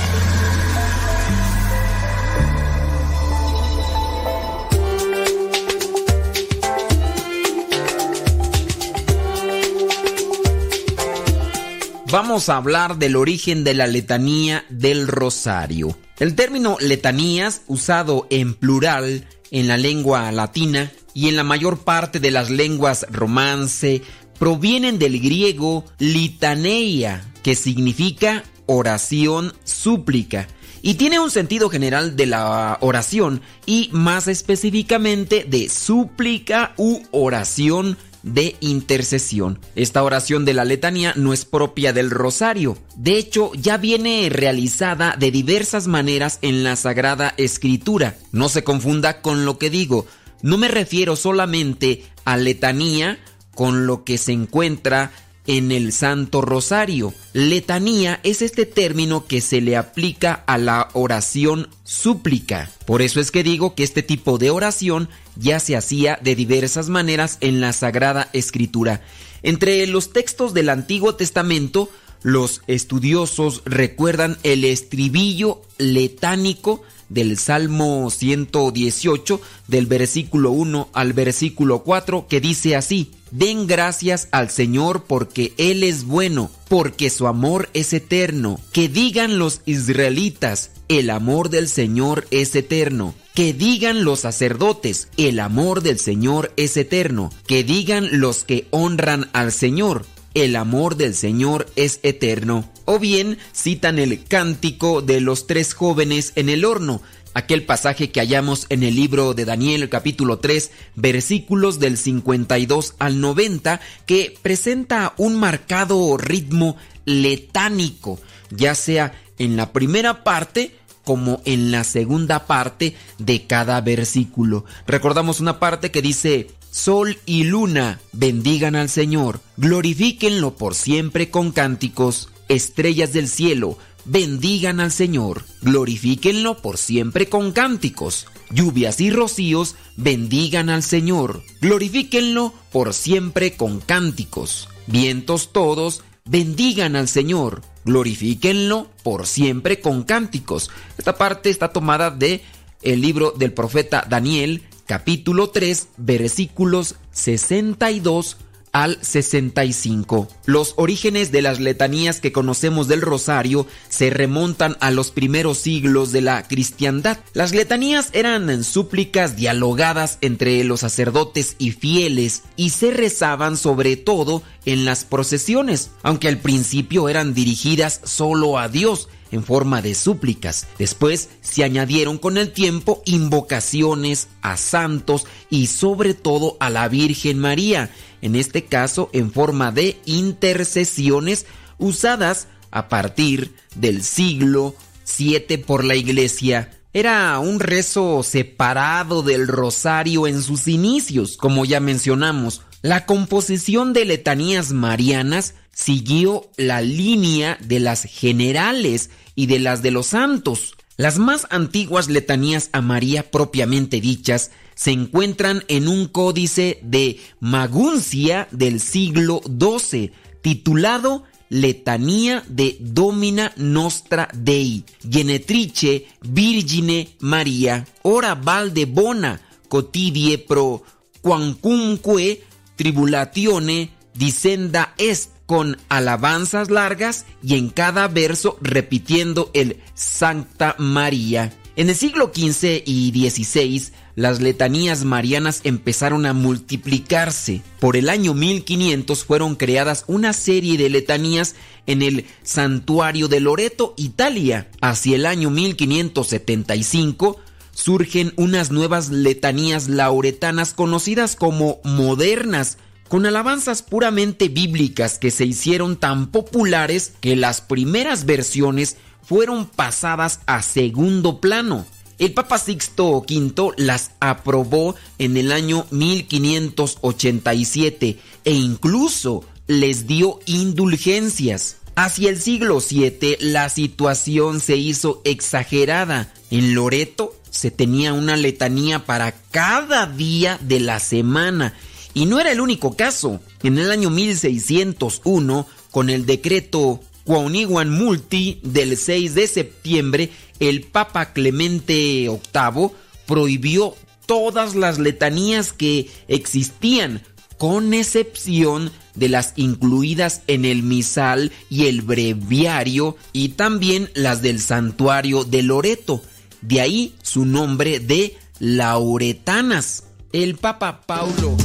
Vamos 12.10 12.48
a 12.50 12.56
hablar 12.56 12.98
del 12.98 13.16
origen 13.16 13.64
de 13.64 13.72
la 13.72 13.86
letanía 13.86 14.66
del 14.68 15.06
rosario. 15.08 15.96
El 16.18 16.34
término 16.34 16.76
letanías, 16.80 17.62
usado 17.68 18.26
en 18.28 18.54
plural 18.54 19.26
en 19.50 19.66
la 19.66 19.78
lengua 19.78 20.30
latina 20.30 20.92
y 21.14 21.28
en 21.28 21.36
la 21.36 21.44
mayor 21.44 21.78
parte 21.78 22.20
de 22.20 22.30
las 22.30 22.50
lenguas 22.50 23.06
romance, 23.10 24.02
provienen 24.40 24.98
del 24.98 25.20
griego 25.20 25.84
litaneia, 25.98 27.22
que 27.42 27.54
significa 27.54 28.42
oración 28.64 29.52
súplica, 29.64 30.48
y 30.80 30.94
tiene 30.94 31.20
un 31.20 31.30
sentido 31.30 31.68
general 31.68 32.16
de 32.16 32.24
la 32.24 32.78
oración 32.80 33.42
y 33.66 33.90
más 33.92 34.28
específicamente 34.28 35.44
de 35.46 35.68
súplica 35.68 36.72
u 36.78 37.02
oración 37.10 37.98
de 38.22 38.56
intercesión. 38.60 39.58
Esta 39.76 40.02
oración 40.02 40.46
de 40.46 40.54
la 40.54 40.64
letanía 40.64 41.12
no 41.16 41.34
es 41.34 41.44
propia 41.44 41.92
del 41.92 42.10
rosario. 42.10 42.78
De 42.96 43.18
hecho, 43.18 43.52
ya 43.54 43.76
viene 43.76 44.26
realizada 44.30 45.16
de 45.18 45.30
diversas 45.30 45.86
maneras 45.86 46.38
en 46.40 46.64
la 46.64 46.76
Sagrada 46.76 47.34
Escritura. 47.36 48.16
No 48.32 48.48
se 48.48 48.64
confunda 48.64 49.20
con 49.20 49.44
lo 49.44 49.58
que 49.58 49.68
digo. 49.68 50.06
No 50.40 50.56
me 50.56 50.68
refiero 50.68 51.14
solamente 51.14 52.04
a 52.24 52.38
letanía 52.38 53.18
con 53.60 53.86
lo 53.86 54.04
que 54.04 54.16
se 54.16 54.32
encuentra 54.32 55.12
en 55.46 55.70
el 55.70 55.92
Santo 55.92 56.40
Rosario. 56.40 57.12
Letanía 57.34 58.18
es 58.22 58.40
este 58.40 58.64
término 58.64 59.26
que 59.26 59.42
se 59.42 59.60
le 59.60 59.76
aplica 59.76 60.32
a 60.46 60.56
la 60.56 60.88
oración 60.94 61.68
súplica. 61.84 62.70
Por 62.86 63.02
eso 63.02 63.20
es 63.20 63.30
que 63.30 63.42
digo 63.42 63.74
que 63.74 63.82
este 63.82 64.02
tipo 64.02 64.38
de 64.38 64.48
oración 64.48 65.10
ya 65.36 65.60
se 65.60 65.76
hacía 65.76 66.18
de 66.22 66.36
diversas 66.36 66.88
maneras 66.88 67.36
en 67.42 67.60
la 67.60 67.74
Sagrada 67.74 68.30
Escritura. 68.32 69.02
Entre 69.42 69.86
los 69.86 70.10
textos 70.14 70.54
del 70.54 70.70
Antiguo 70.70 71.16
Testamento, 71.16 71.90
los 72.22 72.62
estudiosos 72.66 73.60
recuerdan 73.66 74.38
el 74.42 74.64
estribillo 74.64 75.60
letánico 75.76 76.82
del 77.10 77.36
Salmo 77.36 78.08
118, 78.08 79.38
del 79.68 79.84
versículo 79.84 80.50
1 80.50 80.88
al 80.94 81.12
versículo 81.12 81.82
4, 81.82 82.26
que 82.26 82.40
dice 82.40 82.74
así, 82.74 83.10
Den 83.30 83.66
gracias 83.66 84.28
al 84.32 84.50
Señor 84.50 85.04
porque 85.04 85.54
Él 85.56 85.84
es 85.84 86.04
bueno, 86.04 86.50
porque 86.68 87.10
su 87.10 87.26
amor 87.26 87.68
es 87.74 87.92
eterno. 87.92 88.60
Que 88.72 88.88
digan 88.88 89.38
los 89.38 89.60
israelitas, 89.66 90.70
el 90.88 91.10
amor 91.10 91.50
del 91.50 91.68
Señor 91.68 92.26
es 92.30 92.54
eterno. 92.56 93.14
Que 93.34 93.52
digan 93.52 94.04
los 94.04 94.20
sacerdotes, 94.20 95.08
el 95.16 95.38
amor 95.38 95.82
del 95.82 96.00
Señor 96.00 96.52
es 96.56 96.76
eterno. 96.76 97.32
Que 97.46 97.62
digan 97.62 98.08
los 98.20 98.44
que 98.44 98.66
honran 98.70 99.30
al 99.32 99.52
Señor, 99.52 100.04
el 100.34 100.56
amor 100.56 100.96
del 100.96 101.14
Señor 101.14 101.66
es 101.76 102.00
eterno. 102.02 102.70
O 102.84 102.98
bien 102.98 103.38
citan 103.54 103.98
el 103.98 104.24
cántico 104.24 105.02
de 105.02 105.20
los 105.20 105.46
tres 105.46 105.74
jóvenes 105.74 106.32
en 106.34 106.48
el 106.48 106.64
horno, 106.64 107.02
aquel 107.34 107.64
pasaje 107.64 108.10
que 108.10 108.20
hallamos 108.20 108.66
en 108.68 108.82
el 108.82 108.96
libro 108.96 109.34
de 109.34 109.44
Daniel 109.44 109.88
capítulo 109.88 110.38
3 110.38 110.70
versículos 110.96 111.78
del 111.78 111.96
52 111.96 112.94
al 112.98 113.20
90 113.20 113.80
que 114.06 114.36
presenta 114.42 115.14
un 115.16 115.36
marcado 115.38 116.16
ritmo 116.16 116.76
letánico, 117.04 118.18
ya 118.50 118.74
sea 118.74 119.12
en 119.38 119.56
la 119.56 119.72
primera 119.72 120.24
parte 120.24 120.76
como 121.04 121.40
en 121.44 121.70
la 121.70 121.84
segunda 121.84 122.46
parte 122.46 122.94
de 123.18 123.46
cada 123.46 123.80
versículo. 123.80 124.64
Recordamos 124.86 125.40
una 125.40 125.58
parte 125.58 125.90
que 125.90 126.02
dice, 126.02 126.48
Sol 126.70 127.18
y 127.26 127.44
luna 127.44 128.00
bendigan 128.12 128.76
al 128.76 128.88
Señor, 128.88 129.40
glorifíquenlo 129.56 130.54
por 130.54 130.76
siempre 130.76 131.28
con 131.28 131.50
cánticos, 131.50 132.28
estrellas 132.48 133.12
del 133.12 133.26
cielo, 133.26 133.76
bendigan 134.04 134.80
al 134.80 134.92
Señor, 134.92 135.44
glorifíquenlo 135.62 136.56
por 136.60 136.78
siempre 136.78 137.28
con 137.28 137.52
cánticos, 137.52 138.26
lluvias 138.50 139.00
y 139.00 139.10
rocíos, 139.10 139.76
bendigan 139.96 140.70
al 140.70 140.82
Señor, 140.82 141.42
glorifíquenlo 141.60 142.52
por 142.72 142.94
siempre 142.94 143.56
con 143.56 143.80
cánticos, 143.80 144.68
vientos 144.86 145.52
todos, 145.52 146.02
bendigan 146.24 146.96
al 146.96 147.08
Señor, 147.08 147.62
glorifíquenlo 147.84 148.90
por 149.02 149.26
siempre 149.26 149.80
con 149.80 150.02
cánticos. 150.02 150.70
Esta 150.98 151.16
parte 151.16 151.50
está 151.50 151.72
tomada 151.72 152.10
de 152.10 152.42
el 152.82 153.00
libro 153.00 153.32
del 153.36 153.52
profeta 153.52 154.06
Daniel, 154.08 154.62
capítulo 154.86 155.50
3, 155.50 155.88
versículos 155.98 156.96
62 157.12 158.36
al 158.72 158.98
65. 159.00 160.28
Los 160.46 160.74
orígenes 160.76 161.32
de 161.32 161.42
las 161.42 161.60
letanías 161.60 162.20
que 162.20 162.32
conocemos 162.32 162.88
del 162.88 163.00
rosario 163.00 163.66
se 163.88 164.10
remontan 164.10 164.76
a 164.80 164.90
los 164.90 165.10
primeros 165.10 165.58
siglos 165.58 166.12
de 166.12 166.20
la 166.20 166.46
cristiandad. 166.46 167.18
Las 167.34 167.52
letanías 167.52 168.10
eran 168.12 168.64
súplicas 168.64 169.36
dialogadas 169.36 170.18
entre 170.20 170.62
los 170.64 170.80
sacerdotes 170.80 171.56
y 171.58 171.72
fieles 171.72 172.42
y 172.56 172.70
se 172.70 172.90
rezaban 172.90 173.56
sobre 173.56 173.96
todo 173.96 174.42
en 174.64 174.84
las 174.84 175.04
procesiones, 175.04 175.90
aunque 176.02 176.28
al 176.28 176.38
principio 176.38 177.08
eran 177.08 177.34
dirigidas 177.34 178.00
solo 178.04 178.58
a 178.58 178.68
Dios 178.68 179.08
en 179.32 179.44
forma 179.44 179.82
de 179.82 179.94
súplicas. 179.94 180.66
Después 180.78 181.28
se 181.40 181.64
añadieron 181.64 182.18
con 182.18 182.36
el 182.36 182.52
tiempo 182.52 183.02
invocaciones 183.04 184.28
a 184.42 184.56
santos 184.56 185.26
y 185.48 185.66
sobre 185.66 186.14
todo 186.14 186.56
a 186.60 186.70
la 186.70 186.88
Virgen 186.88 187.38
María, 187.38 187.90
en 188.22 188.36
este 188.36 188.64
caso 188.64 189.10
en 189.12 189.32
forma 189.32 189.72
de 189.72 189.98
intercesiones 190.04 191.46
usadas 191.78 192.48
a 192.70 192.88
partir 192.88 193.54
del 193.74 194.02
siglo 194.02 194.74
VII 195.18 195.58
por 195.58 195.84
la 195.84 195.96
Iglesia. 195.96 196.70
Era 196.92 197.38
un 197.38 197.60
rezo 197.60 198.22
separado 198.22 199.22
del 199.22 199.46
rosario 199.46 200.26
en 200.26 200.42
sus 200.42 200.66
inicios, 200.66 201.36
como 201.36 201.64
ya 201.64 201.80
mencionamos. 201.80 202.62
La 202.82 203.06
composición 203.06 203.92
de 203.92 204.04
letanías 204.04 204.72
marianas 204.72 205.54
siguió 205.72 206.50
la 206.56 206.80
línea 206.80 207.58
de 207.60 207.80
las 207.80 208.04
generales 208.04 209.10
y 209.34 209.46
de 209.46 209.60
las 209.60 209.82
de 209.82 209.90
los 209.90 210.08
santos. 210.08 210.74
Las 210.96 211.18
más 211.18 211.46
antiguas 211.50 212.08
letanías 212.08 212.68
a 212.72 212.80
María 212.82 213.30
propiamente 213.30 214.00
dichas 214.00 214.50
se 214.80 214.92
encuentran 214.92 215.62
en 215.68 215.88
un 215.88 216.06
códice 216.08 216.78
de 216.80 217.20
Maguncia 217.38 218.48
del 218.50 218.80
siglo 218.80 219.42
XII, 219.44 220.10
titulado 220.40 221.24
Letanía 221.50 222.42
de 222.48 222.78
Domina 222.80 223.52
Nostra 223.56 224.30
Dei, 224.32 224.82
Genetrice 225.06 226.06
Virgine 226.22 227.10
Maria, 227.18 227.86
ora 228.00 228.34
valde 228.34 228.86
bona, 228.86 229.38
cotidie 229.68 230.38
pro 230.38 230.82
quancumque 231.20 232.42
tribulatione 232.76 233.90
discenda 234.14 234.94
est 234.96 235.32
con 235.44 235.76
alabanzas 235.90 236.70
largas 236.70 237.26
y 237.42 237.58
en 237.58 237.68
cada 237.68 238.08
verso 238.08 238.56
repitiendo 238.62 239.50
el 239.52 239.76
Santa 239.92 240.74
María. 240.78 241.52
En 241.76 241.88
el 241.88 241.96
siglo 241.96 242.32
XV 242.34 242.82
y 242.84 243.30
XVI, 243.30 243.92
las 244.14 244.40
letanías 244.40 245.04
marianas 245.04 245.60
empezaron 245.64 246.26
a 246.26 246.32
multiplicarse. 246.32 247.62
Por 247.78 247.96
el 247.96 248.08
año 248.08 248.34
1500 248.34 249.24
fueron 249.24 249.56
creadas 249.56 250.04
una 250.06 250.32
serie 250.32 250.76
de 250.76 250.90
letanías 250.90 251.54
en 251.86 252.02
el 252.02 252.26
santuario 252.42 253.28
de 253.28 253.40
Loreto, 253.40 253.94
Italia. 253.96 254.68
Hacia 254.80 255.16
el 255.16 255.26
año 255.26 255.50
1575 255.50 257.38
surgen 257.72 258.32
unas 258.36 258.70
nuevas 258.70 259.10
letanías 259.10 259.88
lauretanas 259.88 260.74
conocidas 260.74 261.36
como 261.36 261.80
modernas, 261.84 262.78
con 263.08 263.26
alabanzas 263.26 263.82
puramente 263.82 264.48
bíblicas 264.48 265.18
que 265.18 265.30
se 265.30 265.44
hicieron 265.44 265.96
tan 265.96 266.28
populares 266.28 267.12
que 267.20 267.34
las 267.36 267.60
primeras 267.60 268.24
versiones 268.24 268.96
fueron 269.22 269.66
pasadas 269.66 270.40
a 270.46 270.62
segundo 270.62 271.40
plano. 271.40 271.86
El 272.20 272.32
Papa 272.34 272.58
Sixto 272.58 273.24
V 273.26 273.72
las 273.78 274.10
aprobó 274.20 274.94
en 275.16 275.38
el 275.38 275.52
año 275.52 275.86
1587 275.90 278.18
e 278.44 278.52
incluso 278.52 279.42
les 279.66 280.06
dio 280.06 280.38
indulgencias. 280.44 281.78
Hacia 281.94 282.28
el 282.28 282.38
siglo 282.38 282.78
VII 282.78 283.38
la 283.40 283.70
situación 283.70 284.60
se 284.60 284.76
hizo 284.76 285.22
exagerada. 285.24 286.30
En 286.50 286.74
Loreto 286.74 287.34
se 287.48 287.70
tenía 287.70 288.12
una 288.12 288.36
letanía 288.36 289.06
para 289.06 289.32
cada 289.50 290.04
día 290.04 290.58
de 290.60 290.80
la 290.80 291.00
semana 291.00 291.72
y 292.12 292.26
no 292.26 292.38
era 292.38 292.52
el 292.52 292.60
único 292.60 292.96
caso. 292.96 293.40
En 293.62 293.78
el 293.78 293.90
año 293.90 294.10
1601, 294.10 295.66
con 295.90 296.10
el 296.10 296.26
decreto 296.26 297.00
Quauniguan 297.30 297.96
Multi 297.96 298.58
del 298.64 298.96
6 298.96 299.36
de 299.36 299.46
septiembre, 299.46 300.30
el 300.58 300.82
Papa 300.82 301.32
Clemente 301.32 301.94
VIII 302.28 302.90
prohibió 303.24 303.94
todas 304.26 304.74
las 304.74 304.98
letanías 304.98 305.72
que 305.72 306.10
existían, 306.26 307.22
con 307.56 307.94
excepción 307.94 308.90
de 309.14 309.28
las 309.28 309.52
incluidas 309.54 310.42
en 310.48 310.64
el 310.64 310.82
misal 310.82 311.52
y 311.68 311.86
el 311.86 312.02
breviario 312.02 313.16
y 313.32 313.50
también 313.50 314.10
las 314.14 314.42
del 314.42 314.58
santuario 314.58 315.44
de 315.44 315.62
Loreto. 315.62 316.22
De 316.62 316.80
ahí 316.80 317.14
su 317.22 317.44
nombre 317.44 318.00
de 318.00 318.36
lauretanas. 318.58 320.02
El 320.32 320.56
Papa 320.56 321.02
Paulo 321.06 321.56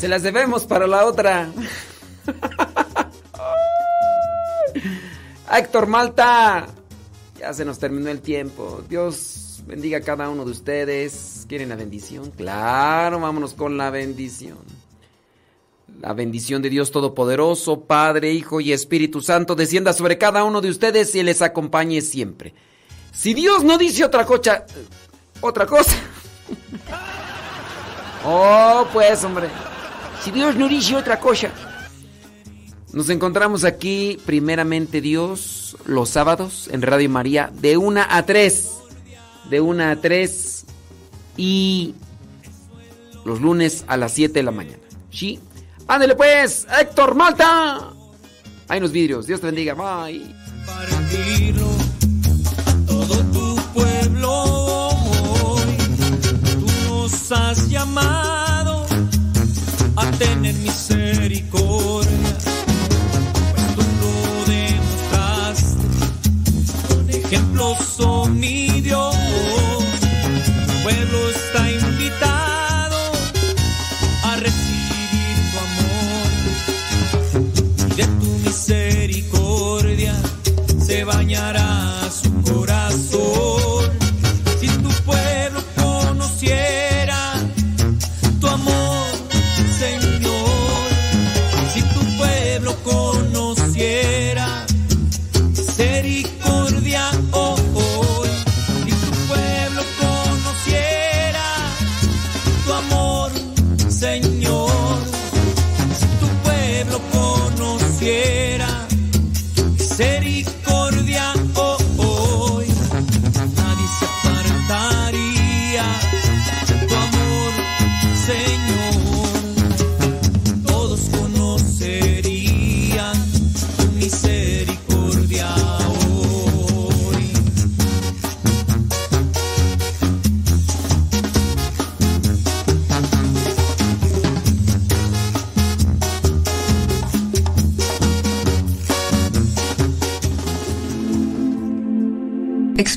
Se 0.00 0.08
las 0.08 0.24
debemos 0.24 0.64
para 0.64 0.88
la 0.88 1.06
otra. 1.06 1.52
Héctor 5.52 5.86
Malta. 5.86 6.66
Ya 7.38 7.52
se 7.52 7.64
nos 7.64 7.78
terminó 7.78 8.10
el 8.10 8.20
tiempo. 8.20 8.82
Dios 8.88 9.62
bendiga 9.66 9.98
a 9.98 10.00
cada 10.00 10.28
uno 10.28 10.44
de 10.44 10.50
ustedes. 10.50 11.44
¿Quieren 11.48 11.68
la 11.68 11.76
bendición? 11.76 12.30
Claro, 12.30 13.20
vámonos 13.20 13.54
con 13.54 13.76
la 13.76 13.90
bendición. 13.90 14.58
La 16.00 16.12
bendición 16.12 16.60
de 16.60 16.70
Dios 16.70 16.90
Todopoderoso, 16.90 17.82
Padre, 17.82 18.32
Hijo 18.32 18.60
y 18.60 18.72
Espíritu 18.72 19.20
Santo, 19.20 19.54
descienda 19.54 19.92
sobre 19.92 20.18
cada 20.18 20.44
uno 20.44 20.60
de 20.60 20.70
ustedes 20.70 21.14
y 21.14 21.22
les 21.22 21.40
acompañe 21.40 22.00
siempre. 22.00 22.52
Si 23.12 23.32
Dios 23.32 23.62
no 23.62 23.78
dice 23.78 24.04
otra 24.04 24.24
cosa, 24.24 24.66
otra 25.40 25.66
cosa. 25.66 25.94
Oh, 28.26 28.86
pues, 28.90 29.22
hombre. 29.22 29.48
Si 30.22 30.30
Dios 30.30 30.56
no 30.56 30.66
dice 30.66 30.96
otra 30.96 31.20
cosa, 31.20 31.50
Nos 32.94 33.10
encontramos 33.10 33.64
aquí, 33.64 34.20
primeramente 34.24 35.00
Dios, 35.00 35.76
los 35.84 36.10
sábados 36.10 36.68
en 36.70 36.80
Radio 36.80 37.10
María, 37.10 37.50
de 37.52 37.76
1 37.76 38.02
a 38.08 38.24
3. 38.24 38.70
De 39.50 39.60
1 39.60 39.84
a 39.84 39.96
3. 39.96 40.64
Y 41.36 41.96
los 43.24 43.40
lunes 43.40 43.84
a 43.88 43.96
las 43.96 44.12
7 44.12 44.34
de 44.34 44.42
la 44.44 44.52
mañana. 44.52 44.78
¿Sí? 45.10 45.40
Ándale 45.88 46.14
pues, 46.14 46.68
Héctor 46.80 47.16
Malta. 47.16 47.92
Hay 48.68 48.78
unos 48.78 48.92
vidrios. 48.92 49.26
Dios 49.26 49.40
te 49.40 49.46
bendiga. 49.46 49.74
Bye. 49.74 50.32
Todo 52.86 53.24
tu 53.32 53.56
pueblo 53.74 54.30
hoy. 54.30 55.76
Tú 56.60 56.66
nos 56.88 57.32
has 57.32 57.68
llamado 57.68 58.86
a 59.96 60.10
tener 60.12 60.54
misericordia. 60.54 62.23
Ejemplos, 67.64 68.00
oh 68.00 68.26
mi 68.28 68.80
Dios. 68.80 69.33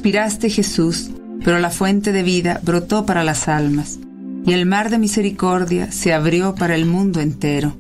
Expiraste 0.08 0.50
Jesús, 0.50 1.10
pero 1.44 1.60
la 1.60 1.70
fuente 1.70 2.14
de 2.14 2.24
vida 2.24 2.62
brotó 2.64 3.06
para 3.06 3.26
las 3.26 3.50
almas, 3.50 4.00
y 4.46 4.54
el 4.54 4.66
mar 4.66 4.90
de 4.90 5.00
misericordia 5.00 5.92
se 5.92 6.14
abrió 6.14 6.56
para 6.56 6.76
el 6.76 6.86
mundo 6.86 7.20
entero. 7.20 7.76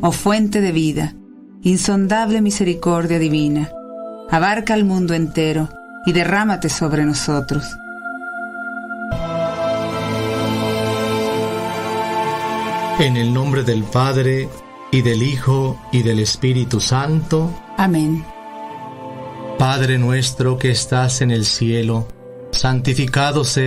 Oh 0.00 0.12
fuente 0.12 0.60
de 0.60 0.70
vida, 0.70 1.16
insondable 1.62 2.42
misericordia 2.42 3.18
divina, 3.18 3.72
abarca 4.30 4.74
el 4.74 4.84
mundo 4.84 5.14
entero 5.14 5.68
y 6.06 6.12
derrámate 6.12 6.68
sobre 6.68 7.04
nosotros. 7.04 7.64
En 13.00 13.16
el 13.16 13.34
nombre 13.34 13.64
del 13.64 13.82
Padre, 13.82 14.48
y 14.92 15.02
del 15.02 15.24
Hijo, 15.24 15.76
y 15.90 16.04
del 16.04 16.20
Espíritu 16.20 16.78
Santo. 16.78 17.52
Amén. 17.76 18.24
Padre 19.58 19.98
nuestro 19.98 20.56
que 20.56 20.70
estás 20.70 21.20
en 21.20 21.32
el 21.32 21.44
cielo, 21.44 22.06
santificado 22.52 23.42
sea 23.42 23.56